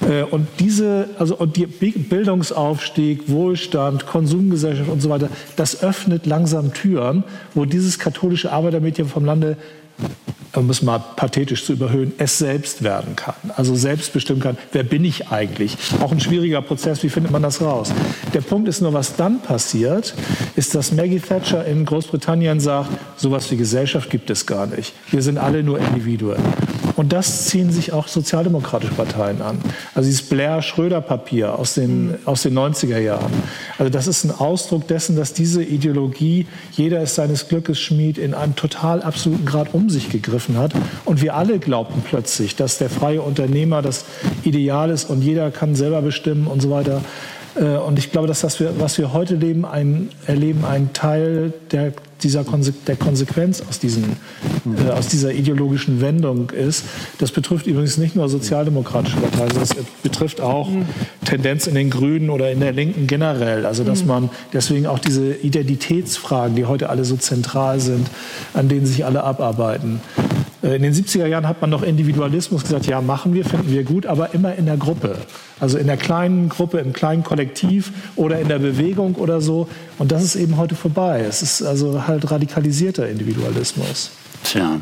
Äh, 0.07 0.21
und 0.25 0.47
diese, 0.59 1.09
also 1.17 1.35
und 1.37 1.55
die 1.55 1.65
Bildungsaufstieg, 1.65 3.31
Wohlstand, 3.31 4.05
Konsumgesellschaft 4.05 4.91
und 4.91 5.01
so 5.01 5.09
weiter, 5.09 5.29
das 5.55 5.81
öffnet 5.81 6.27
langsam 6.27 6.71
Türen, 6.71 7.23
wo 7.55 7.65
dieses 7.65 7.97
katholische 7.97 8.51
Arbeitermädchen 8.51 9.07
vom 9.07 9.25
Lande 9.25 9.57
um 10.55 10.69
es 10.69 10.81
mal 10.81 10.99
pathetisch 11.15 11.65
zu 11.65 11.73
überhöhen, 11.73 12.13
es 12.17 12.37
selbst 12.37 12.83
werden 12.83 13.15
kann. 13.15 13.35
Also 13.55 13.75
selbst 13.75 14.13
bestimmen 14.13 14.39
kann, 14.39 14.57
wer 14.71 14.83
bin 14.83 15.03
ich 15.03 15.27
eigentlich? 15.27 15.77
Auch 16.01 16.11
ein 16.11 16.19
schwieriger 16.19 16.61
Prozess, 16.61 17.03
wie 17.03 17.09
findet 17.09 17.31
man 17.31 17.41
das 17.41 17.61
raus? 17.61 17.91
Der 18.33 18.41
Punkt 18.41 18.67
ist 18.67 18.81
nur, 18.81 18.93
was 18.93 19.15
dann 19.15 19.41
passiert, 19.41 20.15
ist, 20.55 20.75
dass 20.75 20.91
Maggie 20.91 21.19
Thatcher 21.19 21.65
in 21.65 21.85
Großbritannien 21.85 22.59
sagt, 22.59 22.89
sowas 23.17 23.49
wie 23.51 23.57
Gesellschaft 23.57 24.09
gibt 24.09 24.29
es 24.29 24.45
gar 24.45 24.67
nicht. 24.67 24.93
Wir 25.11 25.21
sind 25.21 25.37
alle 25.37 25.63
nur 25.63 25.79
Individuen. 25.79 26.37
Und 26.95 27.11
das 27.13 27.45
ziehen 27.47 27.71
sich 27.71 27.91
auch 27.93 28.07
sozialdemokratische 28.07 28.93
Parteien 28.93 29.41
an. 29.41 29.59
Also 29.93 30.07
dieses 30.07 30.23
Blair-Schröder-Papier 30.23 31.57
aus 31.57 31.73
den, 31.73 32.15
aus 32.25 32.43
den 32.43 32.57
90er 32.57 32.99
Jahren. 32.99 33.31
Also 33.77 33.89
das 33.89 34.07
ist 34.07 34.23
ein 34.23 34.31
Ausdruck 34.31 34.87
dessen, 34.87 35.15
dass 35.15 35.33
diese 35.33 35.63
Ideologie, 35.63 36.47
jeder 36.71 37.01
ist 37.01 37.15
seines 37.15 37.47
Glückes 37.47 37.79
Schmied, 37.79 38.17
in 38.17 38.33
einem 38.33 38.55
total 38.55 39.01
absoluten 39.01 39.45
Grad 39.45 39.73
um 39.73 39.89
sich 39.89 40.09
gegriffen 40.09 40.57
hat. 40.57 40.73
Und 41.03 41.21
wir 41.21 41.35
alle 41.35 41.59
glaubten 41.59 42.01
plötzlich, 42.07 42.55
dass 42.55 42.77
der 42.77 42.89
freie 42.89 43.21
Unternehmer 43.21 43.81
das 43.81 44.05
Ideal 44.43 44.89
ist 44.89 45.09
und 45.09 45.21
jeder 45.21 45.51
kann 45.51 45.75
selber 45.75 46.01
bestimmen 46.01 46.47
und 46.47 46.61
so 46.61 46.69
weiter. 46.69 47.01
Äh, 47.55 47.77
und 47.77 47.99
ich 47.99 48.11
glaube, 48.11 48.27
dass 48.27 48.41
das, 48.41 48.61
was 48.79 48.97
wir 48.97 49.13
heute 49.13 49.35
leben, 49.35 49.65
ein, 49.65 50.09
erleben, 50.27 50.65
ein 50.65 50.93
Teil 50.93 51.53
der, 51.71 51.93
dieser 52.21 52.43
Konse 52.43 52.73
der 52.87 52.95
Konsequenz 52.95 53.61
aus, 53.67 53.79
diesen, 53.79 54.17
äh, 54.65 54.91
aus 54.91 55.07
dieser 55.07 55.33
ideologischen 55.33 56.01
Wendung 56.01 56.49
ist. 56.49 56.85
Das 57.19 57.31
betrifft 57.31 57.67
übrigens 57.67 57.97
nicht 57.97 58.15
nur 58.15 58.29
sozialdemokratische 58.29 59.17
Parteien, 59.17 59.49
sondern 59.49 59.63
es 59.63 59.75
betrifft 60.01 60.41
auch 60.41 60.69
Tendenz 61.25 61.67
in 61.67 61.75
den 61.75 61.89
Grünen 61.89 62.29
oder 62.29 62.51
in 62.51 62.59
der 62.59 62.71
Linken 62.71 63.07
generell. 63.07 63.65
Also 63.65 63.83
dass 63.83 64.05
man 64.05 64.29
deswegen 64.53 64.87
auch 64.87 64.99
diese 64.99 65.33
Identitätsfragen, 65.33 66.55
die 66.55 66.65
heute 66.65 66.89
alle 66.89 67.05
so 67.05 67.17
zentral 67.17 67.79
sind, 67.79 68.09
an 68.53 68.69
denen 68.69 68.85
sich 68.85 69.05
alle 69.05 69.23
abarbeiten, 69.23 69.99
in 70.73 70.81
den 70.81 70.93
70er 70.93 71.27
Jahren 71.27 71.47
hat 71.47 71.61
man 71.61 71.69
noch 71.69 71.83
Individualismus 71.83 72.63
gesagt, 72.63 72.87
ja, 72.87 73.01
machen 73.01 73.33
wir, 73.33 73.45
finden 73.45 73.71
wir 73.71 73.83
gut, 73.83 74.05
aber 74.05 74.33
immer 74.33 74.55
in 74.55 74.65
der 74.65 74.77
Gruppe. 74.77 75.17
Also 75.59 75.77
in 75.77 75.87
der 75.87 75.97
kleinen 75.97 76.49
Gruppe, 76.49 76.79
im 76.79 76.93
kleinen 76.93 77.23
Kollektiv 77.23 77.91
oder 78.15 78.39
in 78.39 78.47
der 78.47 78.59
Bewegung 78.59 79.15
oder 79.15 79.41
so. 79.41 79.67
Und 79.99 80.11
das 80.11 80.23
ist 80.23 80.35
eben 80.35 80.57
heute 80.57 80.75
vorbei. 80.75 81.25
Es 81.27 81.41
ist 81.41 81.61
also 81.61 82.07
halt 82.07 82.29
radikalisierter 82.31 83.07
Individualismus. 83.07 84.11
Tja, 84.45 84.79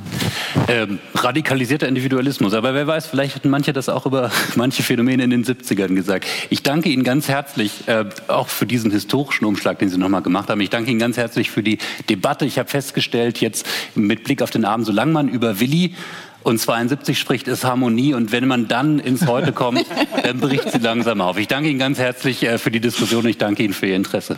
ähm, 0.67 0.99
radikalisierter 1.15 1.87
Individualismus. 1.87 2.53
Aber 2.53 2.73
wer 2.73 2.85
weiß, 2.85 3.07
vielleicht 3.07 3.35
hatten 3.35 3.49
manche 3.49 3.71
das 3.71 3.87
auch 3.87 4.05
über 4.05 4.29
manche 4.55 4.83
Phänomene 4.83 5.23
in 5.23 5.29
den 5.29 5.45
70ern 5.45 5.95
gesagt. 5.95 6.27
Ich 6.49 6.63
danke 6.63 6.89
Ihnen 6.89 7.05
ganz 7.05 7.29
herzlich 7.29 7.87
äh, 7.87 8.03
auch 8.27 8.49
für 8.49 8.65
diesen 8.65 8.91
historischen 8.91 9.45
Umschlag, 9.45 9.79
den 9.79 9.87
Sie 9.87 9.97
nochmal 9.97 10.21
gemacht 10.21 10.49
haben. 10.49 10.59
Ich 10.59 10.69
danke 10.69 10.91
Ihnen 10.91 10.99
ganz 10.99 11.15
herzlich 11.15 11.49
für 11.49 11.63
die 11.63 11.77
Debatte. 12.09 12.45
Ich 12.45 12.59
habe 12.59 12.69
festgestellt, 12.69 13.39
jetzt 13.39 13.65
mit 13.95 14.25
Blick 14.25 14.41
auf 14.41 14.49
den 14.49 14.65
Abend, 14.65 14.85
solange 14.85 15.13
man 15.13 15.29
über 15.29 15.61
Willi 15.61 15.95
und 16.43 16.59
72 16.59 17.17
spricht, 17.17 17.47
ist 17.47 17.63
Harmonie. 17.63 18.13
Und 18.13 18.33
wenn 18.33 18.45
man 18.45 18.67
dann 18.67 18.99
ins 18.99 19.27
Heute 19.27 19.53
kommt, 19.53 19.85
dann 20.23 20.41
bricht 20.41 20.73
sie 20.73 20.79
langsam 20.79 21.21
auf. 21.21 21.37
Ich 21.37 21.47
danke 21.47 21.69
Ihnen 21.69 21.79
ganz 21.79 21.99
herzlich 21.99 22.43
äh, 22.43 22.57
für 22.57 22.69
die 22.69 22.81
Diskussion. 22.81 23.25
Ich 23.27 23.37
danke 23.37 23.63
Ihnen 23.63 23.73
für 23.73 23.85
Ihr 23.85 23.95
Interesse. 23.95 24.37